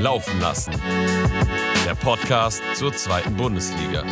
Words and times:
Laufen 0.00 0.38
lassen. 0.40 0.72
Der 1.84 1.96
Podcast 1.96 2.62
zur 2.74 2.92
zweiten 2.94 3.34
Bundesliga. 3.34 4.04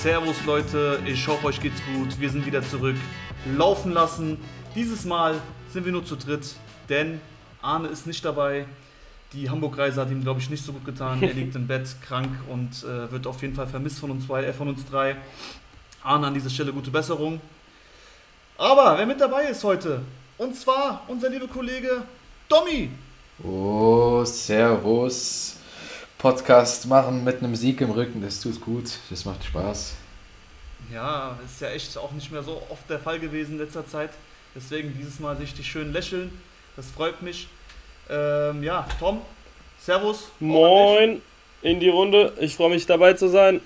Servus 0.00 0.44
Leute, 0.46 1.00
ich 1.04 1.26
hoffe 1.26 1.46
euch 1.46 1.60
geht's 1.60 1.82
gut. 1.92 2.20
Wir 2.20 2.30
sind 2.30 2.46
wieder 2.46 2.62
zurück. 2.62 2.96
Laufen 3.56 3.90
lassen. 3.90 4.38
Dieses 4.76 5.04
Mal 5.04 5.40
sind 5.72 5.84
wir 5.84 5.90
nur 5.90 6.04
zu 6.04 6.14
dritt, 6.14 6.54
denn 6.88 7.20
Arne 7.60 7.88
ist 7.88 8.06
nicht 8.06 8.24
dabei. 8.24 8.66
Die 9.32 9.50
Hamburg-Reise 9.50 10.00
hat 10.00 10.10
ihm, 10.10 10.22
glaube 10.22 10.40
ich, 10.40 10.48
nicht 10.48 10.64
so 10.64 10.72
gut 10.72 10.86
getan. 10.86 11.22
Er 11.22 11.34
liegt 11.34 11.54
im 11.54 11.66
Bett 11.66 11.86
krank 12.06 12.30
und 12.48 12.82
äh, 12.84 13.10
wird 13.12 13.26
auf 13.26 13.42
jeden 13.42 13.54
Fall 13.54 13.66
vermisst 13.66 13.98
von 13.98 14.10
uns 14.10 14.26
zwei, 14.26 14.44
äh, 14.44 14.52
von 14.52 14.68
uns 14.68 14.84
drei. 14.86 15.16
Arne 16.02 16.28
an 16.28 16.34
dieser 16.34 16.48
Stelle 16.48 16.72
gute 16.72 16.90
Besserung. 16.90 17.40
Aber 18.56 18.96
wer 18.96 19.06
mit 19.06 19.20
dabei 19.20 19.44
ist 19.44 19.62
heute? 19.64 20.00
Und 20.38 20.56
zwar 20.56 21.04
unser 21.08 21.28
lieber 21.28 21.46
Kollege 21.46 22.02
Domi. 22.48 22.90
Oh, 23.44 24.24
Servus. 24.24 25.56
Podcast 26.16 26.86
machen 26.86 27.22
mit 27.22 27.38
einem 27.38 27.54
Sieg 27.54 27.80
im 27.80 27.90
Rücken, 27.90 28.20
das 28.20 28.40
tut 28.40 28.60
gut, 28.60 28.98
das 29.10 29.24
macht 29.24 29.44
Spaß. 29.44 29.94
Ja, 30.92 31.38
ist 31.44 31.60
ja 31.60 31.68
echt 31.68 31.96
auch 31.96 32.10
nicht 32.12 32.32
mehr 32.32 32.42
so 32.42 32.60
oft 32.70 32.88
der 32.88 32.98
Fall 32.98 33.20
gewesen 33.20 33.52
in 33.52 33.58
letzter 33.58 33.86
Zeit. 33.86 34.10
Deswegen 34.54 34.92
dieses 34.98 35.20
Mal 35.20 35.36
sich 35.36 35.54
die 35.54 35.62
schön 35.62 35.92
lächeln. 35.92 36.32
Das 36.74 36.90
freut 36.90 37.22
mich. 37.22 37.48
Ähm, 38.10 38.62
ja, 38.62 38.86
Tom, 38.98 39.20
Servus. 39.78 40.30
Moin 40.40 41.20
in 41.62 41.80
die 41.80 41.88
Runde. 41.88 42.32
Ich 42.40 42.56
freue 42.56 42.70
mich 42.70 42.86
dabei 42.86 43.12
zu 43.14 43.28
sein. 43.28 43.60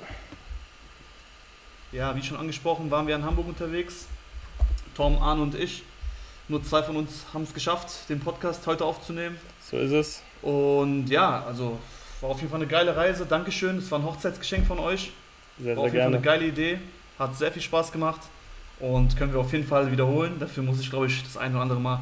Ja, 1.92 2.16
wie 2.16 2.22
schon 2.22 2.38
angesprochen, 2.38 2.90
waren 2.90 3.06
wir 3.06 3.14
in 3.14 3.24
Hamburg 3.24 3.48
unterwegs. 3.48 4.06
Tom, 4.96 5.18
Arne 5.22 5.42
und 5.42 5.54
ich. 5.54 5.82
Nur 6.48 6.62
zwei 6.64 6.82
von 6.82 6.96
uns 6.96 7.24
haben 7.32 7.44
es 7.44 7.54
geschafft, 7.54 8.08
den 8.08 8.18
Podcast 8.20 8.66
heute 8.66 8.84
aufzunehmen. 8.84 9.38
So 9.70 9.76
ist 9.78 9.92
es. 9.92 10.22
Und 10.42 11.06
ja, 11.08 11.44
also 11.46 11.78
war 12.20 12.30
auf 12.30 12.38
jeden 12.38 12.50
Fall 12.50 12.60
eine 12.60 12.68
geile 12.68 12.96
Reise. 12.96 13.26
Dankeschön. 13.26 13.78
Es 13.78 13.90
war 13.90 14.00
ein 14.00 14.04
Hochzeitsgeschenk 14.04 14.66
von 14.66 14.78
euch. 14.78 15.12
Sehr, 15.58 15.76
War 15.76 15.84
auf 15.84 15.90
sehr 15.90 16.00
jeden 16.00 16.12
Fall 16.12 16.14
eine 16.14 16.22
gerne. 16.22 16.40
geile 16.40 16.46
Idee. 16.46 16.78
Hat 17.18 17.36
sehr 17.36 17.52
viel 17.52 17.62
Spaß 17.62 17.92
gemacht. 17.92 18.20
Und 18.80 19.16
können 19.16 19.32
wir 19.32 19.40
auf 19.40 19.52
jeden 19.52 19.66
Fall 19.66 19.92
wiederholen. 19.92 20.38
Dafür 20.40 20.62
muss 20.62 20.80
ich, 20.80 20.90
glaube 20.90 21.06
ich, 21.06 21.22
das 21.22 21.36
ein 21.36 21.52
oder 21.52 21.62
andere 21.62 21.78
Mal 21.80 22.00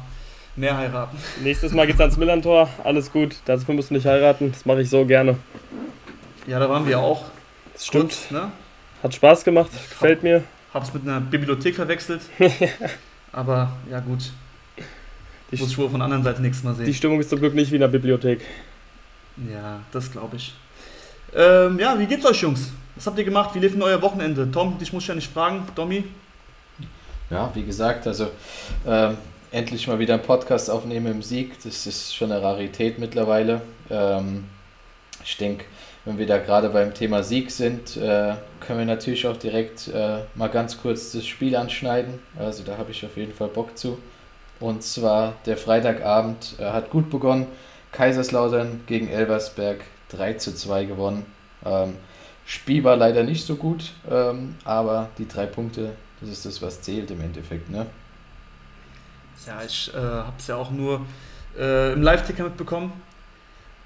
mehr 0.55 0.77
heiraten. 0.77 1.17
Nächstes 1.43 1.71
Mal 1.73 1.87
geht's 1.87 1.99
ans 1.99 2.17
Millantor. 2.17 2.69
Alles 2.83 3.11
gut. 3.11 3.35
Dafür 3.45 3.73
musst 3.75 3.89
du 3.89 3.93
nicht 3.93 4.05
heiraten. 4.05 4.51
Das 4.51 4.65
mache 4.65 4.81
ich 4.81 4.89
so 4.89 5.05
gerne. 5.05 5.37
Ja, 6.47 6.59
da 6.59 6.69
waren 6.69 6.87
wir 6.87 6.99
auch. 6.99 7.25
Das 7.73 7.85
stimmt. 7.85 8.11
Kurz, 8.11 8.31
ne? 8.31 8.51
Hat 9.03 9.13
Spaß 9.13 9.43
gemacht. 9.43 9.71
Gefällt 9.71 10.23
mir. 10.23 10.43
Hab's 10.73 10.93
mit 10.93 11.03
einer 11.03 11.19
Bibliothek 11.21 11.75
verwechselt. 11.75 12.21
Aber 13.31 13.73
ja, 13.89 13.99
gut. 13.99 14.31
Die, 15.51 15.57
Muss 15.57 15.71
ich 15.71 15.77
wohl 15.77 15.89
von 15.89 15.99
der 15.99 16.05
anderen 16.05 16.23
Seite 16.23 16.41
nächstes 16.41 16.63
Mal 16.63 16.73
sehen. 16.75 16.85
die 16.85 16.93
Stimmung 16.93 17.19
ist 17.19 17.29
zum 17.29 17.39
Glück 17.39 17.53
nicht 17.53 17.71
wie 17.71 17.75
in 17.75 17.81
der 17.81 17.89
Bibliothek. 17.89 18.41
Ja, 19.51 19.79
das 19.91 20.11
glaube 20.11 20.37
ich. 20.37 20.53
Ähm, 21.35 21.77
ja, 21.79 21.97
wie 21.99 22.05
geht's 22.05 22.25
euch, 22.25 22.41
Jungs? 22.41 22.71
Was 22.95 23.07
habt 23.07 23.17
ihr 23.17 23.23
gemacht? 23.25 23.53
Wie 23.53 23.59
lief 23.59 23.71
denn 23.73 23.81
euer 23.81 24.01
Wochenende? 24.01 24.49
Tom, 24.51 24.77
dich 24.77 24.93
muss 24.93 25.03
ich 25.03 25.09
ja 25.09 25.15
nicht 25.15 25.31
fragen. 25.31 25.65
Domi? 25.75 26.03
Ja, 27.29 27.49
wie 27.53 27.63
gesagt, 27.63 28.07
also 28.07 28.29
ähm, 28.85 29.17
endlich 29.51 29.87
mal 29.87 29.99
wieder 29.99 30.15
einen 30.15 30.23
Podcast 30.23 30.69
aufnehmen 30.69 31.07
im 31.07 31.21
Sieg, 31.21 31.61
das 31.63 31.85
ist 31.85 32.15
schon 32.15 32.31
eine 32.31 32.41
Rarität 32.41 32.99
mittlerweile. 32.99 33.61
Ähm, 33.89 34.45
ich 35.23 35.37
denke, 35.37 35.65
wenn 36.05 36.17
wir 36.17 36.25
da 36.25 36.37
gerade 36.39 36.69
beim 36.69 36.93
Thema 36.93 37.21
Sieg 37.23 37.51
sind, 37.51 37.97
äh, 37.97 38.33
können 38.59 38.79
wir 38.79 38.85
natürlich 38.85 39.27
auch 39.27 39.37
direkt 39.37 39.87
äh, 39.89 40.19
mal 40.35 40.47
ganz 40.47 40.81
kurz 40.81 41.11
das 41.11 41.25
Spiel 41.25 41.55
anschneiden. 41.55 42.19
Also 42.39 42.63
da 42.63 42.77
habe 42.77 42.91
ich 42.91 43.05
auf 43.05 43.17
jeden 43.17 43.33
Fall 43.33 43.49
Bock 43.49 43.77
zu. 43.77 43.99
Und 44.59 44.83
zwar 44.83 45.33
der 45.45 45.57
Freitagabend 45.57 46.55
äh, 46.59 46.65
hat 46.65 46.89
gut 46.89 47.09
begonnen. 47.09 47.47
Kaiserslautern 47.91 48.81
gegen 48.87 49.09
Elversberg 49.09 49.81
3 50.09 50.33
zu 50.35 50.55
2 50.55 50.85
gewonnen. 50.85 51.25
Ähm, 51.65 51.97
Spiel 52.45 52.83
war 52.83 52.95
leider 52.95 53.23
nicht 53.23 53.45
so 53.45 53.55
gut, 53.55 53.91
ähm, 54.09 54.55
aber 54.63 55.09
die 55.17 55.27
drei 55.27 55.45
Punkte, 55.45 55.91
das 56.19 56.29
ist 56.29 56.45
das, 56.45 56.61
was 56.61 56.81
zählt 56.81 57.11
im 57.11 57.21
Endeffekt. 57.21 57.69
Ne? 57.69 57.85
Ja, 59.47 59.61
ich 59.65 59.91
äh, 59.93 59.97
habe 59.97 60.33
es 60.37 60.47
ja 60.47 60.55
auch 60.55 60.71
nur 60.71 61.01
äh, 61.57 61.93
im 61.93 62.01
Live-Ticker 62.01 62.43
mitbekommen. 62.43 62.91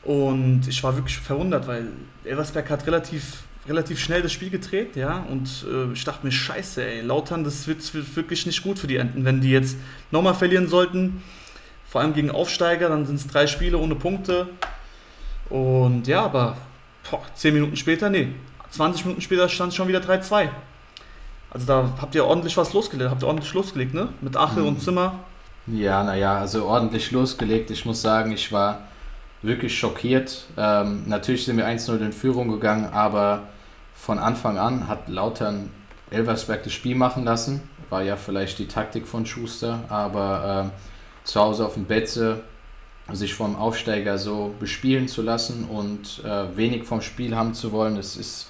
Und 0.03 0.67
ich 0.67 0.83
war 0.83 0.95
wirklich 0.95 1.17
verwundert, 1.17 1.67
weil 1.67 1.87
Elversberg 2.23 2.69
hat 2.69 2.85
relativ, 2.85 3.43
relativ 3.67 3.99
schnell 3.99 4.21
das 4.21 4.31
Spiel 4.31 4.51
gedreht, 4.51 4.95
ja. 4.95 5.25
Und 5.29 5.65
äh, 5.67 5.91
ich 5.93 6.03
dachte 6.03 6.25
mir, 6.25 6.31
scheiße, 6.31 6.85
ey, 6.85 7.01
Lautern, 7.01 7.43
das 7.43 7.67
wird, 7.67 7.91
wird 7.93 8.15
wirklich 8.15 8.45
nicht 8.45 8.61
gut 8.61 8.77
für 8.77 8.87
die 8.87 8.97
Enten. 8.97 9.25
Wenn 9.25 9.41
die 9.41 9.49
jetzt 9.49 9.77
nochmal 10.11 10.35
verlieren 10.35 10.67
sollten, 10.67 11.23
vor 11.89 12.01
allem 12.01 12.13
gegen 12.13 12.29
Aufsteiger, 12.29 12.89
dann 12.89 13.05
sind 13.07 13.15
es 13.15 13.27
drei 13.27 13.47
Spiele 13.47 13.77
ohne 13.77 13.95
Punkte. 13.95 14.47
Und 15.49 16.07
ja, 16.07 16.23
aber 16.25 16.57
boah, 17.09 17.21
10 17.35 17.53
Minuten 17.53 17.75
später, 17.75 18.09
nee, 18.09 18.29
20 18.71 19.05
Minuten 19.05 19.21
später 19.21 19.47
stand 19.49 19.69
es 19.69 19.75
schon 19.75 19.87
wieder 19.87 19.99
3-2. 19.99 20.49
Also 21.49 21.65
da 21.65 21.93
habt 22.01 22.13
ihr 22.15 22.25
ordentlich 22.25 22.57
was 22.57 22.73
losgelegt, 22.73 23.09
habt 23.09 23.23
ihr 23.23 23.27
ordentlich 23.27 23.53
losgelegt, 23.53 23.93
ne? 23.93 24.09
Mit 24.21 24.35
Ache 24.35 24.59
Mhm. 24.59 24.67
und 24.67 24.81
Zimmer. 24.81 25.19
Ja, 25.67 26.03
naja, 26.03 26.37
also 26.37 26.65
ordentlich 26.65 27.11
losgelegt. 27.11 27.71
Ich 27.71 27.85
muss 27.85 28.01
sagen, 28.01 28.31
ich 28.31 28.51
war 28.51 28.87
wirklich 29.41 29.77
schockiert. 29.77 30.45
Ähm, 30.57 31.03
natürlich 31.07 31.45
sind 31.45 31.57
wir 31.57 31.67
1-0 31.67 31.97
in 31.99 32.13
Führung 32.13 32.49
gegangen, 32.49 32.85
aber 32.85 33.43
von 33.95 34.19
Anfang 34.19 34.59
an 34.59 34.87
hat 34.87 35.07
Lautern 35.07 35.71
Elversberg 36.11 36.63
das 36.63 36.73
Spiel 36.73 36.95
machen 36.95 37.23
lassen. 37.25 37.61
War 37.89 38.03
ja 38.03 38.15
vielleicht 38.15 38.59
die 38.59 38.67
Taktik 38.67 39.07
von 39.07 39.25
Schuster, 39.25 39.79
aber 39.89 40.65
ähm, 40.65 40.71
zu 41.23 41.39
Hause 41.39 41.65
auf 41.65 41.73
dem 41.73 41.85
Betze 41.85 42.41
sich 43.11 43.33
vom 43.33 43.55
Aufsteiger 43.55 44.17
so 44.17 44.53
bespielen 44.59 45.07
zu 45.07 45.21
lassen 45.21 45.65
und 45.65 46.23
äh, 46.23 46.57
wenig 46.57 46.83
vom 46.83 47.01
Spiel 47.01 47.35
haben 47.35 47.53
zu 47.53 47.71
wollen, 47.71 47.95
das 47.95 48.17
ist 48.17 48.49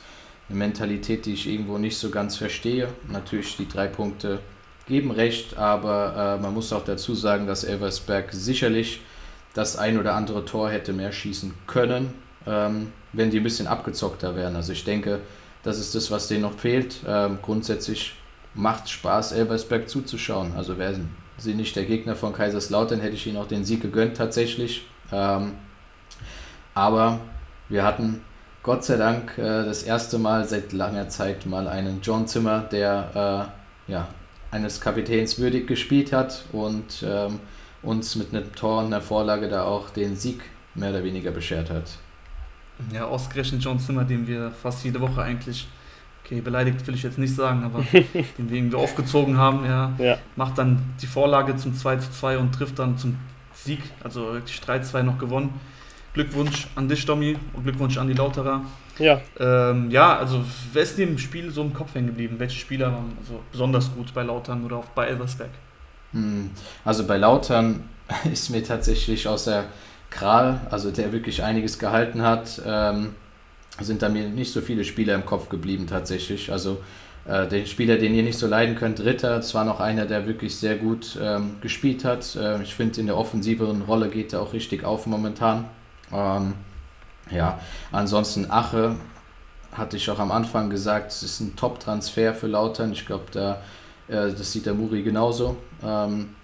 eine 0.50 0.58
Mentalität, 0.58 1.26
die 1.26 1.34
ich 1.34 1.48
irgendwo 1.48 1.78
nicht 1.78 1.98
so 1.98 2.10
ganz 2.10 2.38
verstehe. 2.38 2.90
Natürlich 3.10 3.58
die 3.58 3.68
drei 3.68 3.88
Punkte 3.88 4.40
geben 4.88 5.12
recht, 5.12 5.58
aber 5.58 6.38
äh, 6.38 6.42
man 6.42 6.54
muss 6.54 6.72
auch 6.72 6.86
dazu 6.86 7.16
sagen, 7.16 7.48
dass 7.48 7.64
Elversberg 7.64 8.32
sicherlich 8.32 9.02
das 9.54 9.78
ein 9.78 9.98
oder 10.00 10.14
andere 10.16 10.46
Tor 10.46 10.70
hätte 10.70 10.94
mehr 10.94 11.12
schießen 11.12 11.54
können, 11.66 12.14
ähm, 12.46 12.92
wenn 13.14 13.32
die 13.32 13.40
ein 13.40 13.44
bisschen 13.44 13.68
abgezockter 13.68 14.36
wären. 14.36 14.56
Also 14.56 14.74
ich 14.74 14.84
denke, 14.84 15.20
das 15.64 15.80
ist 15.80 15.96
das, 15.96 16.12
was 16.12 16.28
denen 16.28 16.42
noch 16.42 16.58
fehlt. 16.58 16.98
Ähm, 17.08 17.40
grundsätzlich 17.42 18.14
macht 18.54 18.90
Spaß, 18.90 19.32
Elversberg 19.32 19.90
zuzuschauen. 19.90 20.54
Also 20.56 20.78
wären 20.78 21.10
sie 21.38 21.56
nicht 21.56 21.76
der 21.76 21.86
Gegner 21.86 22.16
von 22.16 22.34
Kaiserslautern, 22.34 23.00
hätte 23.00 23.16
ich 23.16 23.26
ihnen 23.28 23.38
auch 23.38 23.48
den 23.48 23.66
Sieg 23.66 23.82
gegönnt 23.82 24.18
tatsächlich. 24.18 24.86
Ähm, 25.12 25.54
aber 26.74 27.20
wir 27.70 27.84
hatten 27.84 28.22
Gott 28.62 28.84
sei 28.84 28.98
Dank 28.98 29.38
äh, 29.38 29.64
das 29.64 29.84
erste 29.84 30.18
Mal 30.20 30.48
seit 30.48 30.74
langer 30.74 31.10
Zeit 31.10 31.46
mal 31.46 31.68
einen 31.68 32.02
John 32.02 32.28
Zimmer, 32.28 32.60
der 32.60 33.50
äh, 33.88 33.92
ja, 33.92 34.08
eines 34.56 34.80
Kapitäns 34.82 35.38
würdig 35.38 35.68
gespielt 35.68 36.12
hat 36.14 36.46
und 36.52 37.04
ähm, 37.06 37.40
uns 37.84 38.16
mit 38.16 38.34
einem 38.34 38.54
Tor 38.56 38.80
und 38.80 38.86
einer 38.88 39.02
Vorlage 39.02 39.50
da 39.50 39.64
auch 39.64 39.90
den 39.90 40.16
Sieg 40.16 40.42
mehr 40.74 40.90
oder 40.90 41.04
weniger 41.04 41.32
beschert 41.32 41.70
hat. 41.70 41.92
Ja, 42.92 43.06
ausgerechnet 43.06 43.62
John 43.64 43.80
Zimmer, 43.80 44.04
den 44.04 44.28
wir 44.28 44.52
fast 44.52 44.84
jede 44.84 45.00
Woche 45.00 45.22
eigentlich, 45.22 45.68
okay, 46.24 46.42
beleidigt 46.42 46.86
will 46.88 46.96
ich 46.96 47.04
jetzt 47.04 47.18
nicht 47.18 47.36
sagen, 47.36 47.64
aber 47.64 47.80
den 47.94 48.50
wir 48.50 48.58
irgendwie 48.58 48.78
aufgezogen 48.78 49.38
haben, 49.38 49.66
ja, 49.66 49.94
Ja. 49.98 50.18
macht 50.36 50.58
dann 50.58 50.82
die 51.02 51.08
Vorlage 51.08 51.56
zum 51.58 51.74
2 51.76 51.98
zu 51.98 52.12
2 52.12 52.38
und 52.38 52.54
trifft 52.54 52.80
dann 52.80 52.98
zum 52.98 53.18
Sieg, 53.54 53.80
also 54.04 54.34
wirklich 54.34 54.60
3-2 54.60 55.04
noch 55.04 55.18
gewonnen. 55.18 55.54
Glückwunsch 56.16 56.68
an 56.76 56.90
dich, 56.90 57.06
Domi, 57.06 57.38
und 57.54 57.64
Glückwunsch 57.64 57.98
an 57.98 58.08
die 58.08 58.14
Lauterer. 58.16 58.62
Ja, 58.98 59.22
Ähm, 59.40 59.92
ja, 59.92 60.18
also 60.18 60.44
wer 60.74 60.84
ist 60.84 60.98
dir 60.98 61.08
im 61.08 61.18
Spiel 61.20 61.52
so 61.52 61.62
im 61.62 61.74
Kopf 61.74 61.94
hängen 61.96 62.08
geblieben? 62.08 62.40
Welche 62.40 62.58
Spieler 62.60 62.92
waren 62.94 63.18
also 63.20 63.46
besonders 63.52 63.94
gut 63.94 64.14
bei 64.14 64.24
Lautern 64.24 64.66
oder 64.66 64.78
auch 64.78 64.90
bei 64.90 65.08
Elversberg? 65.08 65.52
Hm, 66.14 66.52
Also 66.84 67.06
bei 67.08 67.18
Lautern 67.18 67.90
ist 68.32 68.50
mir 68.50 68.64
tatsächlich 68.64 69.28
außer 69.28 69.66
Kral, 70.10 70.62
also 70.72 70.92
der 70.92 71.12
wirklich 71.12 71.44
einiges 71.44 71.80
gehalten 71.80 72.22
hat, 72.22 72.62
ähm, 72.66 73.16
sind 73.82 74.02
da 74.02 74.10
mir 74.10 74.30
nicht 74.30 74.54
so 74.54 74.62
viele 74.62 74.86
Spieler 74.86 75.16
im 75.16 75.26
Kopf 75.26 75.50
geblieben 75.50 75.88
tatsächlich. 75.88 76.52
Also 76.52 76.84
äh, 77.26 77.48
den 77.48 77.68
Spieler, 77.68 77.98
den 77.98 78.16
ihr 78.16 78.24
nicht 78.24 78.40
so 78.40 78.48
leiden 78.48 78.76
könnt, 78.76 79.02
Ritter, 79.02 79.38
das 79.38 79.54
war 79.56 79.66
noch 79.66 79.80
einer, 79.82 80.06
der 80.08 80.28
wirklich 80.28 80.56
sehr 80.58 80.78
gut 80.78 81.18
ähm, 81.22 81.58
gespielt 81.62 82.06
hat. 82.06 82.36
Äh, 82.38 82.64
ich 82.64 82.76
finde, 82.76 83.02
in 83.02 83.08
der 83.08 83.18
offensiveren 83.18 83.82
Rolle 83.84 84.10
geht 84.10 84.34
er 84.34 84.42
auch 84.42 84.54
richtig 84.54 84.86
auf 84.86 85.08
momentan. 85.08 85.66
Ähm, 86.14 86.54
ja, 87.32 87.60
ansonsten 87.92 88.50
Ache, 88.52 88.96
hatte 89.72 89.98
ich 89.98 90.10
auch 90.10 90.20
am 90.20 90.32
Anfang 90.32 90.70
gesagt, 90.70 91.12
es 91.12 91.24
ist 91.24 91.42
ein 91.42 91.56
Top-Transfer 91.56 92.34
für 92.34 92.48
Lautern. 92.48 92.94
Ich 92.94 93.06
glaube, 93.06 93.26
da 93.32 93.62
äh, 94.08 94.32
das 94.32 94.52
sieht 94.52 94.66
der 94.66 94.74
Muri 94.74 95.04
genauso. 95.04 95.58
Ähm, 95.84 96.36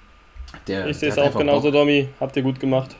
der, 0.67 0.87
ich 0.87 0.97
sehe 0.97 1.09
es 1.09 1.17
auch 1.17 1.35
genauso, 1.35 1.71
Bock. 1.71 1.73
Domi. 1.73 2.09
Habt 2.19 2.35
ihr 2.35 2.43
gut 2.43 2.59
gemacht. 2.59 2.95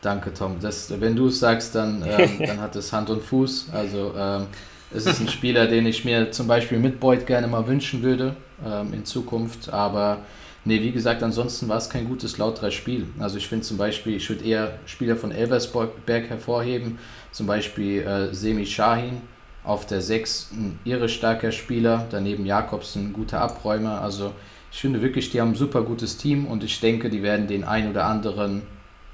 Danke, 0.00 0.34
Tom. 0.34 0.56
Das, 0.60 0.92
wenn 1.00 1.14
du 1.14 1.28
es 1.28 1.40
sagst, 1.40 1.74
dann, 1.74 2.02
ähm, 2.06 2.40
dann 2.46 2.60
hat 2.60 2.76
es 2.76 2.92
Hand 2.92 3.10
und 3.10 3.22
Fuß. 3.22 3.68
Also 3.72 4.12
ähm, 4.16 4.46
es 4.92 5.06
ist 5.06 5.20
ein 5.20 5.28
Spieler, 5.28 5.66
den 5.66 5.86
ich 5.86 6.04
mir 6.04 6.30
zum 6.30 6.46
Beispiel 6.46 6.78
mit 6.78 7.00
Boyd 7.00 7.26
gerne 7.26 7.46
mal 7.46 7.66
wünschen 7.66 8.02
würde 8.02 8.36
ähm, 8.64 8.92
in 8.92 9.04
Zukunft. 9.04 9.72
Aber 9.72 10.18
nee, 10.64 10.80
wie 10.80 10.92
gesagt, 10.92 11.22
ansonsten 11.22 11.68
war 11.68 11.78
es 11.78 11.90
kein 11.90 12.06
gutes 12.06 12.38
Lauter-Spiel. 12.38 13.06
Also 13.18 13.38
ich 13.38 13.48
finde 13.48 13.64
zum 13.64 13.76
Beispiel, 13.76 14.16
ich 14.16 14.28
würde 14.28 14.44
eher 14.44 14.78
Spieler 14.86 15.16
von 15.16 15.32
Elversberg 15.32 16.28
hervorheben. 16.28 16.98
Zum 17.32 17.46
Beispiel 17.46 18.02
äh, 18.02 18.34
Semi 18.34 18.66
Shahin 18.66 19.20
auf 19.62 19.86
der 19.86 20.00
6, 20.00 20.50
ein 20.52 20.78
irre 20.84 21.08
starker 21.08 21.52
Spieler. 21.52 22.06
Daneben 22.10 22.46
Jakobs, 22.46 22.96
ein 22.96 23.12
guter 23.12 23.40
Abräumer. 23.40 24.00
Also 24.00 24.32
ich 24.70 24.80
finde 24.80 25.02
wirklich, 25.02 25.30
die 25.30 25.40
haben 25.40 25.50
ein 25.50 25.56
super 25.56 25.82
gutes 25.82 26.16
Team 26.16 26.46
und 26.46 26.64
ich 26.64 26.80
denke, 26.80 27.08
die 27.08 27.22
werden 27.22 27.46
den 27.46 27.64
ein 27.64 27.88
oder 27.88 28.06
anderen 28.06 28.62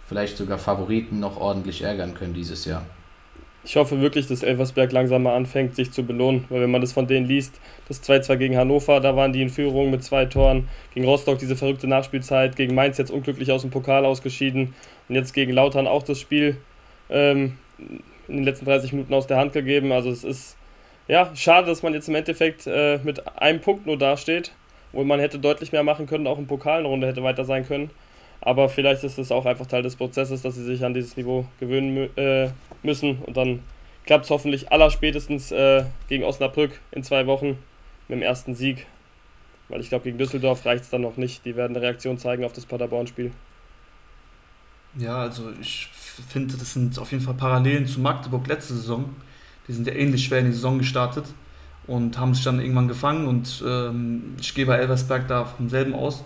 vielleicht 0.08 0.37
sogar 0.37 0.58
Favoriten 0.58 1.20
noch 1.20 1.37
ordentlich 1.41 1.82
ärgern 1.82 2.14
können 2.14 2.35
dieses 2.35 2.64
Jahr. 2.64 2.85
Ich 3.62 3.76
hoffe 3.76 4.00
wirklich, 4.00 4.26
dass 4.26 4.43
Elversberg 4.43 4.91
langsam 4.91 5.23
mal 5.23 5.37
anfängt, 5.37 5.76
sich 5.76 5.93
zu 5.93 6.02
belohnen, 6.02 6.47
weil 6.49 6.62
wenn 6.62 6.70
man 6.70 6.81
das 6.81 6.93
von 6.93 7.06
denen 7.06 7.26
liest, 7.26 7.61
das 7.90 8.02
2-2 8.04 8.37
gegen 8.37 8.56
Hannover, 8.56 9.00
da 9.00 9.16
waren 9.16 9.32
die 9.32 9.42
in 9.42 9.50
Führung 9.50 9.90
mit 9.90 10.04
zwei 10.04 10.25
Toren, 10.25 10.69
gegen 10.94 11.04
Rostock 11.06 11.38
diese 11.38 11.56
verrückte 11.56 11.88
Nachspielzeit, 11.88 12.54
gegen 12.54 12.75
Mainz 12.75 12.98
jetzt 12.98 13.10
unglücklich 13.10 13.50
aus 13.50 13.62
dem 13.62 13.70
Pokal 13.70 14.04
ausgeschieden 14.04 14.75
und 15.08 15.14
jetzt 15.16 15.34
gegen 15.34 15.52
Lautern 15.52 15.88
auch 15.88 16.04
das 16.04 16.20
Spiel 16.20 16.56
ähm, 17.10 17.58
in 18.28 18.37
den 18.37 18.44
letzten 18.44 18.64
30 18.64 18.92
Minuten 18.92 19.12
aus 19.12 19.26
der 19.26 19.38
Hand 19.38 19.52
gegeben. 19.52 19.90
Also 19.90 20.08
es 20.10 20.22
ist 20.22 20.56
ja 21.08 21.34
schade, 21.34 21.66
dass 21.66 21.82
man 21.82 21.92
jetzt 21.92 22.08
im 22.08 22.14
Endeffekt 22.14 22.69
äh, 22.69 22.98
mit 23.02 23.26
einem 23.37 23.60
Punkt 23.60 23.87
nur 23.87 23.98
dasteht, 23.98 24.52
wo 24.92 25.02
man 25.02 25.19
hätte 25.19 25.40
deutlich 25.40 25.72
mehr 25.72 25.82
machen 25.82 26.06
können, 26.06 26.28
auch 26.28 26.38
im 26.38 26.46
Pokal 26.46 26.78
eine 26.78 26.88
Runde 26.88 27.08
hätte 27.08 27.25
weiter 27.25 27.44
sein 27.44 27.66
können. 27.66 27.90
Aber 28.40 28.69
vielleicht 28.69 29.02
ist 29.02 29.19
es 29.19 29.32
auch 29.32 29.46
einfach 29.46 29.66
Teil 29.66 29.82
des 29.82 29.96
Prozesses, 29.96 30.42
dass 30.42 30.54
sie 30.54 30.64
sich 30.64 30.84
an 30.84 30.94
dieses 30.94 31.16
Niveau 31.16 31.44
gewöhnen 31.58 32.16
äh, 32.16 32.50
müssen. 32.84 33.19
Und 33.26 33.37
dann 33.37 33.64
klappt 34.06 34.25
es 34.25 34.31
hoffentlich 34.31 34.70
allerspätestens 34.70 35.50
äh, 35.50 35.84
gegen 36.08 36.22
Osnabrück 36.22 36.81
in 36.92 37.02
zwei 37.02 37.26
Wochen 37.26 37.58
mit 38.10 38.18
dem 38.18 38.22
ersten 38.22 38.54
Sieg. 38.54 38.86
Weil 39.68 39.80
ich 39.80 39.88
glaube, 39.88 40.04
gegen 40.04 40.18
Düsseldorf 40.18 40.66
reicht 40.66 40.84
es 40.84 40.90
dann 40.90 41.02
noch 41.02 41.16
nicht. 41.16 41.44
Die 41.44 41.54
werden 41.54 41.76
eine 41.76 41.86
Reaktion 41.86 42.18
zeigen 42.18 42.44
auf 42.44 42.52
das 42.52 42.66
Paderborn-Spiel. 42.66 43.30
Ja, 44.98 45.18
also 45.18 45.50
ich 45.60 45.88
finde, 46.28 46.56
das 46.56 46.72
sind 46.72 46.98
auf 46.98 47.12
jeden 47.12 47.22
Fall 47.22 47.34
Parallelen 47.34 47.86
zu 47.86 48.00
Magdeburg 48.00 48.48
letzte 48.48 48.74
Saison. 48.74 49.14
Die 49.68 49.72
sind 49.72 49.86
ja 49.86 49.92
ähnlich 49.92 50.24
schwer 50.24 50.40
in 50.40 50.46
die 50.46 50.52
Saison 50.52 50.78
gestartet 50.78 51.26
und 51.86 52.18
haben 52.18 52.34
sich 52.34 52.42
dann 52.42 52.60
irgendwann 52.60 52.88
gefangen. 52.88 53.28
Und 53.28 53.62
ähm, 53.64 54.34
ich 54.40 54.54
gehe 54.54 54.66
bei 54.66 54.76
Elversberg 54.76 55.28
da 55.28 55.44
vom 55.44 55.68
selben 55.68 55.94
aus. 55.94 56.24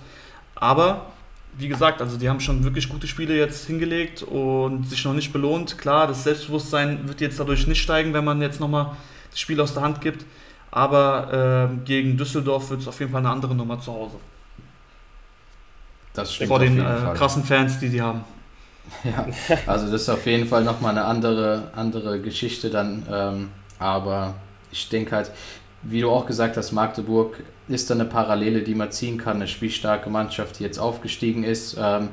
Aber 0.54 1.12
wie 1.58 1.68
gesagt, 1.68 2.00
also 2.00 2.16
die 2.16 2.30
haben 2.30 2.40
schon 2.40 2.64
wirklich 2.64 2.88
gute 2.88 3.06
Spiele 3.06 3.36
jetzt 3.36 3.66
hingelegt 3.66 4.22
und 4.22 4.88
sich 4.88 5.04
noch 5.04 5.12
nicht 5.12 5.34
belohnt. 5.34 5.76
Klar, 5.76 6.06
das 6.06 6.24
Selbstbewusstsein 6.24 7.06
wird 7.06 7.20
jetzt 7.20 7.38
dadurch 7.38 7.66
nicht 7.66 7.82
steigen, 7.82 8.14
wenn 8.14 8.24
man 8.24 8.40
jetzt 8.40 8.58
nochmal 8.58 8.96
das 9.30 9.38
Spiel 9.38 9.60
aus 9.60 9.74
der 9.74 9.82
Hand 9.82 10.00
gibt. 10.00 10.24
Aber 10.74 11.70
äh, 11.70 11.84
gegen 11.84 12.16
Düsseldorf 12.16 12.68
wird 12.70 12.80
es 12.80 12.88
auf 12.88 12.98
jeden 12.98 13.12
Fall 13.12 13.20
eine 13.20 13.30
andere 13.30 13.54
Nummer 13.54 13.80
zu 13.80 13.92
Hause. 13.92 14.16
Das 16.14 16.34
stimmt. 16.34 16.48
Vor 16.48 16.58
den 16.58 16.80
äh, 16.80 17.14
krassen 17.14 17.44
Fans, 17.44 17.78
die 17.78 17.88
sie 17.88 18.02
haben. 18.02 18.24
Ja, 19.02 19.26
also 19.66 19.90
das 19.90 20.02
ist 20.02 20.08
auf 20.10 20.26
jeden 20.26 20.46
Fall 20.46 20.62
nochmal 20.62 20.90
eine 20.90 21.06
andere, 21.06 21.70
andere 21.74 22.20
Geschichte 22.20 22.68
dann. 22.68 23.06
Ähm, 23.10 23.50
aber 23.78 24.34
ich 24.70 24.90
denke 24.90 25.16
halt, 25.16 25.30
wie 25.82 26.02
du 26.02 26.10
auch 26.10 26.26
gesagt 26.26 26.58
hast, 26.58 26.72
Magdeburg 26.72 27.42
ist 27.66 27.88
da 27.88 27.94
eine 27.94 28.04
Parallele, 28.04 28.60
die 28.62 28.74
man 28.74 28.90
ziehen 28.90 29.16
kann. 29.16 29.36
Eine 29.36 29.48
spielstarke 29.48 30.10
Mannschaft, 30.10 30.58
die 30.58 30.64
jetzt 30.64 30.78
aufgestiegen 30.78 31.44
ist. 31.44 31.78
Ähm, 31.80 32.08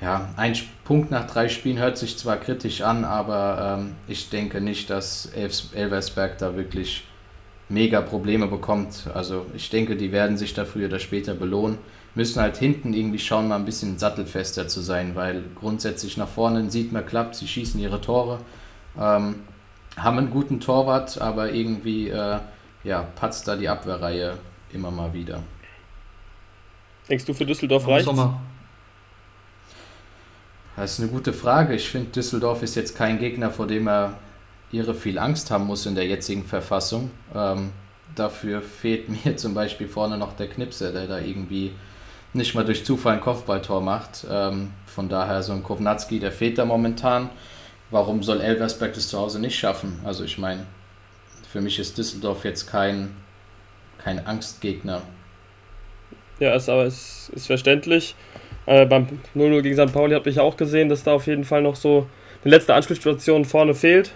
ja, 0.00 0.30
ein 0.36 0.56
Punkt 0.84 1.10
nach 1.10 1.26
drei 1.30 1.48
Spielen 1.48 1.78
hört 1.78 1.96
sich 1.96 2.18
zwar 2.18 2.38
kritisch 2.38 2.80
an, 2.80 3.04
aber 3.04 3.78
ähm, 3.78 3.92
ich 4.08 4.30
denke 4.30 4.60
nicht, 4.60 4.90
dass 4.90 5.26
Elversberg 5.26 6.38
da 6.38 6.56
wirklich 6.56 7.04
mega 7.70 8.00
Probleme 8.00 8.46
bekommt. 8.46 9.08
Also 9.14 9.46
ich 9.54 9.70
denke, 9.70 9.96
die 9.96 10.12
werden 10.12 10.36
sich 10.36 10.52
da 10.52 10.64
früher 10.64 10.88
oder 10.88 10.98
später 10.98 11.34
belohnen. 11.34 11.78
Müssen 12.14 12.42
halt 12.42 12.56
hinten 12.56 12.92
irgendwie 12.92 13.20
schauen, 13.20 13.48
mal 13.48 13.56
ein 13.56 13.64
bisschen 13.64 13.98
sattelfester 13.98 14.66
zu 14.66 14.80
sein, 14.80 15.14
weil 15.14 15.44
grundsätzlich 15.54 16.16
nach 16.16 16.28
vorne 16.28 16.68
sieht 16.70 16.92
man 16.92 17.06
klappt, 17.06 17.36
sie 17.36 17.46
schießen 17.46 17.80
ihre 17.80 18.00
Tore, 18.00 18.40
ähm, 18.98 19.36
haben 19.96 20.18
einen 20.18 20.30
guten 20.30 20.58
Torwart, 20.58 21.20
aber 21.20 21.52
irgendwie 21.52 22.08
äh, 22.08 22.40
ja, 22.82 23.02
patzt 23.14 23.46
da 23.46 23.54
die 23.54 23.68
Abwehrreihe 23.68 24.38
immer 24.72 24.90
mal 24.90 25.12
wieder. 25.14 25.42
Denkst 27.08 27.24
du 27.24 27.34
für 27.34 27.46
Düsseldorf 27.46 27.86
reicht? 27.86 28.08
Das 30.76 30.92
ist 30.92 31.00
eine 31.00 31.10
gute 31.10 31.32
Frage. 31.32 31.74
Ich 31.74 31.88
finde, 31.90 32.10
Düsseldorf 32.10 32.62
ist 32.62 32.74
jetzt 32.74 32.96
kein 32.96 33.18
Gegner, 33.18 33.50
vor 33.50 33.66
dem 33.66 33.86
er 33.88 34.14
ihre 34.72 34.94
viel 34.94 35.18
Angst 35.18 35.50
haben 35.50 35.66
muss 35.66 35.86
in 35.86 35.94
der 35.94 36.06
jetzigen 36.06 36.44
Verfassung. 36.44 37.10
Ähm, 37.34 37.72
dafür 38.14 38.62
fehlt 38.62 39.08
mir 39.24 39.36
zum 39.36 39.54
Beispiel 39.54 39.88
vorne 39.88 40.16
noch 40.16 40.34
der 40.34 40.48
Knipse, 40.48 40.92
der 40.92 41.06
da 41.06 41.18
irgendwie 41.18 41.72
nicht 42.32 42.54
mal 42.54 42.64
durch 42.64 42.84
Zufall 42.84 43.14
ein 43.14 43.20
Kopfballtor 43.20 43.80
macht. 43.80 44.26
Ähm, 44.30 44.70
von 44.86 45.08
daher 45.08 45.42
so 45.42 45.52
ein 45.52 45.62
Kovnatski, 45.62 46.20
der 46.20 46.32
fehlt 46.32 46.58
da 46.58 46.64
momentan. 46.64 47.30
Warum 47.90 48.22
soll 48.22 48.40
Elversberg 48.40 48.94
das 48.94 49.08
zu 49.08 49.18
Hause 49.18 49.40
nicht 49.40 49.58
schaffen? 49.58 50.00
Also 50.04 50.22
ich 50.22 50.38
meine, 50.38 50.66
für 51.50 51.60
mich 51.60 51.78
ist 51.80 51.98
Düsseldorf 51.98 52.44
jetzt 52.44 52.68
kein, 52.68 53.16
kein 53.98 54.24
Angstgegner. 54.24 55.02
Ja, 56.38 56.54
ist, 56.54 56.68
aber 56.68 56.84
es 56.84 57.30
ist 57.34 57.48
verständlich. 57.48 58.14
Äh, 58.66 58.86
beim 58.86 59.08
0-0 59.34 59.62
gegen 59.62 59.74
St. 59.76 59.92
Pauli 59.92 60.14
habe 60.14 60.30
ich 60.30 60.38
auch 60.38 60.56
gesehen, 60.56 60.88
dass 60.88 61.02
da 61.02 61.14
auf 61.14 61.26
jeden 61.26 61.44
Fall 61.44 61.62
noch 61.62 61.74
so 61.74 62.06
eine 62.44 62.54
letzte 62.54 62.74
Anschlussstation 62.74 63.44
vorne 63.44 63.74
fehlt. 63.74 64.12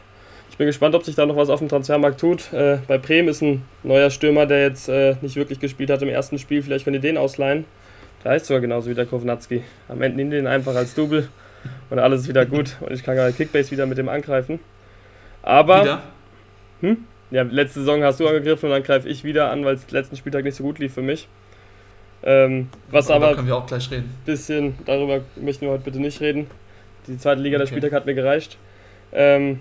Ich 0.54 0.58
bin 0.58 0.68
gespannt, 0.68 0.94
ob 0.94 1.02
sich 1.02 1.16
da 1.16 1.26
noch 1.26 1.34
was 1.34 1.50
auf 1.50 1.58
dem 1.58 1.68
Transfermarkt 1.68 2.20
tut. 2.20 2.52
Äh, 2.52 2.78
bei 2.86 2.96
Bremen 2.96 3.26
ist 3.26 3.42
ein 3.42 3.64
neuer 3.82 4.08
Stürmer, 4.08 4.46
der 4.46 4.62
jetzt 4.62 4.88
äh, 4.88 5.16
nicht 5.20 5.34
wirklich 5.34 5.58
gespielt 5.58 5.90
hat 5.90 6.00
im 6.00 6.08
ersten 6.08 6.38
Spiel. 6.38 6.62
Vielleicht 6.62 6.84
könnt 6.84 6.94
ihr 6.94 7.00
den 7.00 7.18
ausleihen. 7.18 7.64
Der 8.22 8.30
heißt 8.30 8.46
sogar 8.46 8.60
genauso 8.60 8.88
wie 8.88 8.94
der 8.94 9.04
Kovnatski. 9.04 9.64
Am 9.88 10.00
Ende 10.00 10.16
nehmen 10.16 10.30
den 10.30 10.46
einfach 10.46 10.76
als 10.76 10.94
Double 10.94 11.28
und 11.90 11.98
alles 11.98 12.20
ist 12.20 12.28
wieder 12.28 12.46
gut. 12.46 12.76
Und 12.82 12.92
ich 12.92 13.02
kann 13.02 13.16
gerade 13.16 13.32
Kickbase 13.32 13.72
wieder 13.72 13.84
mit 13.86 13.98
dem 13.98 14.08
angreifen. 14.08 14.60
Aber. 15.42 15.82
Wieder? 15.82 16.02
Hm? 16.82 16.98
Ja, 17.32 17.42
letzte 17.42 17.80
Saison 17.80 18.04
hast 18.04 18.20
du 18.20 18.28
angegriffen 18.28 18.66
und 18.66 18.70
dann 18.70 18.84
greife 18.84 19.08
ich 19.08 19.24
wieder 19.24 19.50
an, 19.50 19.64
weil 19.64 19.74
es 19.74 19.90
letzten 19.90 20.14
Spieltag 20.14 20.44
nicht 20.44 20.54
so 20.54 20.62
gut 20.62 20.78
lief 20.78 20.94
für 20.94 21.02
mich. 21.02 21.26
Ähm, 22.22 22.68
was 22.92 23.10
aber. 23.10 23.30
Da 23.30 23.34
können 23.34 23.48
wir 23.48 23.56
auch 23.56 23.66
gleich 23.66 23.90
reden. 23.90 24.14
Bisschen, 24.24 24.76
darüber 24.86 25.22
möchten 25.34 25.62
wir 25.62 25.72
heute 25.72 25.82
bitte 25.82 25.98
nicht 25.98 26.20
reden. 26.20 26.46
Die 27.08 27.18
zweite 27.18 27.40
Liga, 27.40 27.56
okay. 27.56 27.64
der 27.64 27.66
Spieltag 27.66 27.92
hat 27.92 28.06
mir 28.06 28.14
gereicht. 28.14 28.56
Ähm, 29.12 29.58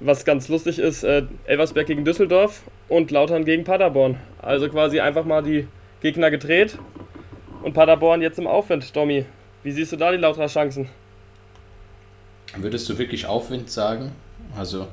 was 0.00 0.24
ganz 0.24 0.48
lustig 0.48 0.78
ist, 0.78 1.04
äh, 1.04 1.24
Elversberg 1.44 1.86
gegen 1.86 2.04
Düsseldorf 2.04 2.62
und 2.88 3.10
Lautern 3.10 3.44
gegen 3.44 3.64
Paderborn. 3.64 4.18
Also 4.40 4.68
quasi 4.68 5.00
einfach 5.00 5.24
mal 5.24 5.42
die 5.42 5.66
Gegner 6.00 6.30
gedreht 6.30 6.78
und 7.62 7.72
Paderborn 7.72 8.22
jetzt 8.22 8.38
im 8.38 8.46
Aufwind. 8.46 8.94
Domi, 8.94 9.24
wie 9.62 9.72
siehst 9.72 9.92
du 9.92 9.96
da 9.96 10.12
die 10.12 10.18
Lauterer 10.18 10.46
Chancen? 10.46 10.88
Würdest 12.56 12.88
du 12.88 12.98
wirklich 12.98 13.26
Aufwind 13.26 13.70
sagen? 13.70 14.12
Also 14.56 14.86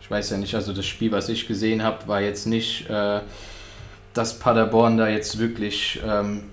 ich 0.00 0.10
weiß 0.10 0.30
ja 0.30 0.36
nicht, 0.36 0.54
also 0.54 0.72
das 0.72 0.86
Spiel, 0.86 1.12
was 1.12 1.28
ich 1.28 1.48
gesehen 1.48 1.82
habe, 1.82 2.06
war 2.06 2.20
jetzt 2.20 2.46
nicht, 2.46 2.88
äh, 2.90 3.20
dass 4.12 4.38
Paderborn 4.38 4.98
da 4.98 5.08
jetzt 5.08 5.38
wirklich 5.38 6.00
ähm, 6.06 6.50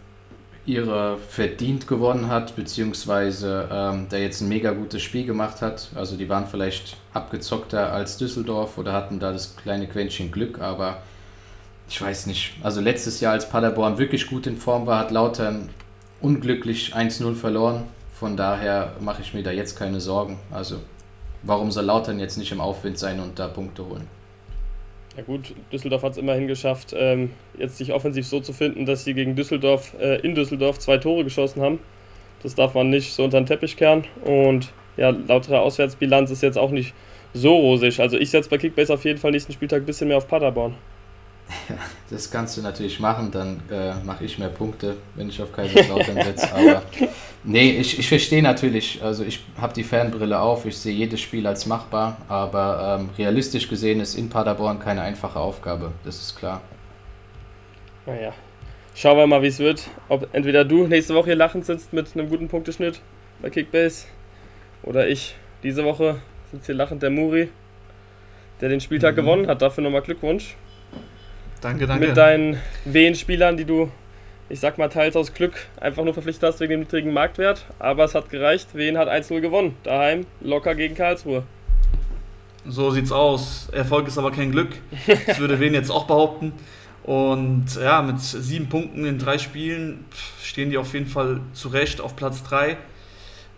ihre 0.66 1.18
verdient 1.18 1.88
gewonnen 1.88 2.28
hat, 2.28 2.56
beziehungsweise 2.56 3.68
ähm, 3.72 4.08
da 4.10 4.18
jetzt 4.18 4.42
ein 4.42 4.50
mega 4.50 4.72
gutes 4.72 5.02
Spiel 5.02 5.26
gemacht 5.26 5.62
hat. 5.62 5.90
Also 5.96 6.18
die 6.18 6.30
waren 6.30 6.48
vielleicht 6.48 6.98
abgezockter 7.14 7.92
als 7.92 8.18
Düsseldorf 8.18 8.78
oder 8.78 8.94
hatten 8.94 9.20
da 9.20 9.32
das 9.32 9.56
kleine 9.56 9.88
Quäntchen 9.88 10.32
Glück, 10.32 10.60
aber 10.62 11.02
ich 11.90 12.02
weiß 12.02 12.28
nicht. 12.28 12.54
Also 12.62 12.80
letztes 12.80 13.20
Jahr, 13.20 13.34
als 13.34 13.50
Paderborn 13.50 13.98
wirklich 13.98 14.28
gut 14.28 14.48
in 14.48 14.58
Form 14.58 14.86
war, 14.86 15.00
hat 15.00 15.12
Lautern 15.12 15.70
unglücklich 16.22 16.96
1-0 16.96 17.34
verloren. 17.36 17.84
Von 18.14 18.38
daher 18.38 18.94
mache 19.00 19.24
ich 19.24 19.34
mir 19.34 19.44
da 19.44 19.52
jetzt 19.52 19.78
keine 19.78 20.00
Sorgen. 20.00 20.40
Also 20.52 20.78
warum 21.42 21.72
soll 21.72 21.86
Lautern 21.86 22.20
jetzt 22.20 22.38
nicht 22.38 22.52
im 22.52 22.62
Aufwind 22.62 23.00
sein 23.00 23.20
und 23.20 23.40
da 23.40 23.48
Punkte 23.48 23.86
holen? 23.86 24.08
Ja 25.18 25.24
gut, 25.24 25.54
Düsseldorf 25.74 26.04
hat 26.04 26.14
es 26.14 26.18
immerhin 26.18 26.48
geschafft, 26.48 26.96
ähm, 26.98 27.32
jetzt 27.58 27.78
sich 27.78 27.92
offensiv 27.92 28.26
so 28.26 28.40
zu 28.40 28.54
finden, 28.54 28.86
dass 28.86 29.04
sie 29.04 29.14
gegen 29.14 29.36
Düsseldorf, 29.36 29.94
äh, 30.00 30.22
in 30.22 30.36
Düsseldorf 30.36 30.80
zwei 30.80 30.98
Tore 30.98 31.26
geschossen 31.26 31.62
haben. 31.62 31.80
Das 32.44 32.56
darf 32.56 32.74
man 32.74 32.90
nicht 32.90 33.14
so 33.14 33.24
unter 33.26 33.40
den 33.40 33.46
Teppich 33.46 33.76
kehren. 33.76 34.06
Und 34.24 34.72
ja, 34.96 35.10
lautere 35.10 35.60
Auswärtsbilanz 35.60 36.32
ist 36.32 36.42
jetzt 36.42 36.58
auch 36.58 36.72
nicht 36.72 36.94
so 37.34 37.56
rosig. 37.56 38.00
Also 38.00 38.18
ich 38.18 38.30
setze 38.30 38.50
bei 38.50 38.58
Kickbase 38.58 38.94
auf 38.94 39.04
jeden 39.04 39.20
Fall 39.20 39.32
nächsten 39.32 39.54
Spieltag 39.54 39.84
ein 39.84 39.86
bisschen 39.86 40.08
mehr 40.08 40.18
auf 40.18 40.28
Paderborn. 40.28 40.76
Ja, 41.70 41.76
das 42.10 42.32
kannst 42.32 42.58
du 42.58 42.62
natürlich 42.62 43.00
machen, 43.00 43.32
dann 43.32 43.62
äh, 43.70 43.94
mache 44.06 44.26
ich 44.26 44.38
mehr 44.38 44.50
Punkte, 44.50 44.98
wenn 45.16 45.30
ich 45.30 45.42
auf 45.42 45.52
Kaiserslautern 45.52 46.16
setze. 46.16 46.54
Aber 46.54 46.84
nee, 47.44 47.72
ich, 47.72 48.00
ich 48.00 48.08
verstehe 48.08 48.42
natürlich, 48.42 49.02
also 49.04 49.24
ich 49.24 49.42
habe 49.60 49.74
die 49.74 49.84
Fernbrille 49.84 50.40
auf, 50.40 50.66
ich 50.66 50.78
sehe 50.78 50.94
jedes 50.94 51.20
Spiel 51.20 51.46
als 51.48 51.66
machbar, 51.66 52.18
aber 52.28 53.00
ähm, 53.00 53.10
realistisch 53.18 53.68
gesehen 53.68 54.00
ist 54.00 54.16
in 54.16 54.30
Paderborn 54.30 54.80
keine 54.80 55.02
einfache 55.02 55.40
Aufgabe, 55.40 55.92
das 56.04 56.22
ist 56.22 56.36
klar. 56.38 56.62
Naja, 58.06 58.34
schauen 58.96 59.18
wir 59.18 59.28
mal, 59.28 59.42
wie 59.42 59.48
es 59.48 59.60
wird. 59.60 59.88
Ob 60.10 60.28
entweder 60.34 60.66
du 60.66 60.88
nächste 60.88 61.16
Woche 61.16 61.28
hier 61.28 61.36
lachend 61.36 61.66
sitzt 61.66 61.94
mit 61.94 62.16
einem 62.16 62.30
guten 62.30 62.48
Punkteschnitt 62.48 63.02
bei 63.42 63.50
Kickbase 63.50 64.06
oder 64.84 65.08
ich 65.08 65.36
diese 65.64 65.84
Woche 65.84 66.22
sitzt 66.52 66.66
hier 66.66 66.76
lachend 66.76 67.04
der 67.04 67.10
Muri, 67.10 67.50
der 68.60 68.70
den 68.70 68.82
Spieltag 68.82 69.14
mhm. 69.14 69.22
gewonnen 69.22 69.48
hat. 69.48 69.62
Dafür 69.62 69.84
nochmal 69.84 70.02
Glückwunsch. 70.02 70.56
Danke, 71.62 71.86
danke. 71.86 72.08
Mit 72.08 72.18
deinen 72.18 72.58
Wehen-Spielern, 72.86 73.56
die 73.56 73.66
du, 73.66 73.92
ich 74.50 74.60
sag 74.60 74.78
mal, 74.78 74.90
teils 74.90 75.16
aus 75.16 75.34
Glück 75.34 75.54
einfach 75.80 76.04
nur 76.04 76.14
verpflichtet 76.14 76.44
hast 76.50 76.60
wegen 76.60 76.72
dem 76.72 76.80
niedrigen 76.82 77.14
Marktwert. 77.14 77.66
Aber 77.78 78.04
es 78.04 78.16
hat 78.16 78.30
gereicht. 78.30 78.74
Wehen 78.74 78.98
hat 78.98 79.08
1-0 79.08 79.40
gewonnen. 79.42 79.78
Daheim 79.84 80.26
locker 80.42 80.74
gegen 80.76 80.96
Karlsruhe. 80.96 81.44
So 82.66 82.92
sieht's 82.92 83.12
aus. 83.12 83.70
Erfolg 83.72 84.08
ist 84.08 84.18
aber 84.18 84.32
kein 84.32 84.52
Glück. 84.52 84.70
Das 85.28 85.40
würde 85.40 85.60
Wehen 85.60 85.74
jetzt 85.74 85.92
auch 85.92 86.06
behaupten. 86.06 86.54
Und 87.04 87.76
ja, 87.76 88.02
mit 88.02 88.20
sieben 88.20 88.70
Punkten 88.70 89.06
in 89.06 89.18
drei 89.18 89.38
Spielen 89.38 90.06
stehen 90.42 90.70
die 90.70 90.78
auf 90.78 90.94
jeden 90.94 91.08
Fall 91.08 91.42
zurecht 91.54 92.02
auf 92.02 92.16
Platz 92.16 92.44
drei. 92.44 92.78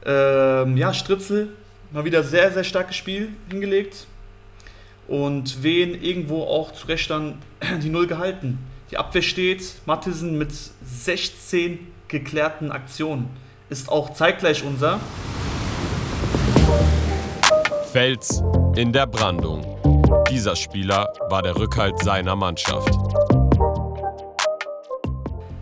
Ähm, 0.05 0.77
ja, 0.77 0.93
Stritzel, 0.93 1.49
mal 1.91 2.05
wieder 2.05 2.23
sehr, 2.23 2.51
sehr 2.51 2.63
starkes 2.63 2.95
Spiel 2.95 3.29
hingelegt. 3.49 4.07
Und 5.07 5.63
Wehen 5.63 6.01
irgendwo 6.01 6.43
auch 6.43 6.71
zu 6.71 6.87
Recht 6.87 7.09
dann 7.09 7.39
die 7.81 7.89
Null 7.89 8.07
gehalten. 8.07 8.59
Die 8.91 8.97
Abwehr 8.97 9.21
steht, 9.21 9.63
Mattisen 9.85 10.37
mit 10.37 10.51
16 10.85 11.79
geklärten 12.07 12.71
Aktionen. 12.71 13.29
Ist 13.69 13.89
auch 13.89 14.13
zeitgleich 14.13 14.63
unser. 14.63 14.99
Fels 17.91 18.43
in 18.75 18.93
der 18.93 19.07
Brandung. 19.07 19.65
Dieser 20.29 20.55
Spieler 20.55 21.13
war 21.29 21.41
der 21.41 21.55
Rückhalt 21.55 21.99
seiner 21.99 22.35
Mannschaft. 22.35 22.93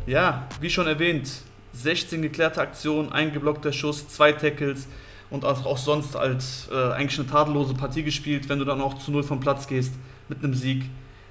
Ja, 0.06 0.48
wie 0.60 0.70
schon 0.70 0.88
erwähnt, 0.88 1.30
16 1.74 2.22
geklärte 2.22 2.62
Aktionen, 2.62 3.12
ein 3.12 3.34
geblockter 3.34 3.72
Schuss, 3.72 4.08
zwei 4.08 4.32
Tackles 4.34 4.88
und 5.32 5.46
auch, 5.46 5.78
sonst 5.78 6.16
als 6.16 6.68
äh, 6.72 6.92
eigentlich 6.92 7.18
eine 7.20 7.28
tadellose 7.28 7.74
Partie 7.74 8.04
gespielt. 8.04 8.50
Wenn 8.50 8.60
du 8.60 8.66
dann 8.66 8.82
auch 8.82 9.00
zu 9.00 9.12
null 9.12 9.24
vom 9.24 9.40
Platz 9.40 9.66
gehst 9.66 9.94
mit 10.28 10.44
einem 10.44 10.54
Sieg, 10.54 10.84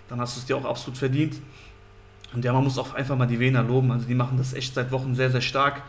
dann 0.09 0.21
hast 0.21 0.37
du 0.37 0.41
es 0.41 0.47
dir 0.47 0.57
auch 0.57 0.65
absolut 0.65 0.99
verdient. 0.99 1.37
Und 2.33 2.45
ja, 2.45 2.53
man 2.53 2.65
muss 2.65 2.79
auch 2.79 2.95
einfach 2.95 3.17
mal 3.17 3.27
die 3.27 3.39
Wiener 3.39 3.63
loben. 3.63 3.93
Also 3.93 4.07
die 4.07 4.15
machen 4.15 4.39
das 4.39 4.55
echt 4.55 4.75
seit 4.75 4.91
Wochen 4.91 5.15
sehr, 5.15 5.31
sehr 5.31 5.43
stark 5.43 5.83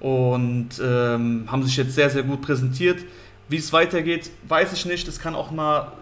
und 0.00 0.68
ähm, 0.82 1.44
haben 1.50 1.62
sich 1.62 1.76
jetzt 1.78 1.94
sehr, 1.94 2.10
sehr 2.10 2.24
gut 2.24 2.42
präsentiert. 2.42 3.02
Wie 3.48 3.56
es 3.56 3.72
weitergeht, 3.72 4.30
weiß 4.46 4.74
ich 4.74 4.84
nicht. 4.84 5.08
Es 5.08 5.18
kann 5.18 5.34
auch 5.34 5.50
mal 5.50 5.92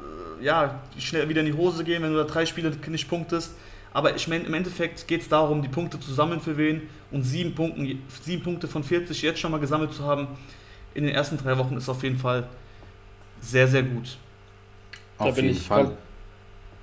äh, 0.40 0.44
ja, 0.44 0.80
schnell 0.98 1.28
wieder 1.28 1.40
in 1.40 1.46
die 1.46 1.54
Hose 1.54 1.84
gehen, 1.84 2.02
wenn 2.02 2.10
du 2.10 2.18
da 2.18 2.24
drei 2.24 2.46
Spiele 2.46 2.72
nicht 2.88 3.08
punktest. 3.08 3.52
Aber 3.92 4.16
ich 4.16 4.26
meine, 4.26 4.42
im 4.42 4.54
Endeffekt 4.54 5.06
geht 5.06 5.20
es 5.20 5.28
darum, 5.28 5.62
die 5.62 5.68
Punkte 5.68 6.00
zu 6.00 6.12
sammeln 6.12 6.40
für 6.40 6.56
wen 6.56 6.82
und 7.12 7.22
sieben, 7.22 7.54
Punkten, 7.54 8.02
sieben 8.24 8.42
Punkte 8.42 8.66
von 8.66 8.82
40 8.82 9.22
jetzt 9.22 9.38
schon 9.38 9.52
mal 9.52 9.60
gesammelt 9.60 9.92
zu 9.92 10.02
haben 10.02 10.26
in 10.94 11.04
den 11.04 11.14
ersten 11.14 11.36
drei 11.36 11.58
Wochen 11.58 11.76
ist 11.76 11.88
auf 11.88 12.02
jeden 12.02 12.18
Fall 12.18 12.44
sehr, 13.40 13.68
sehr 13.68 13.82
gut. 13.82 14.16
Auf 15.18 15.36
jeden 15.36 15.54
Fall. 15.54 15.92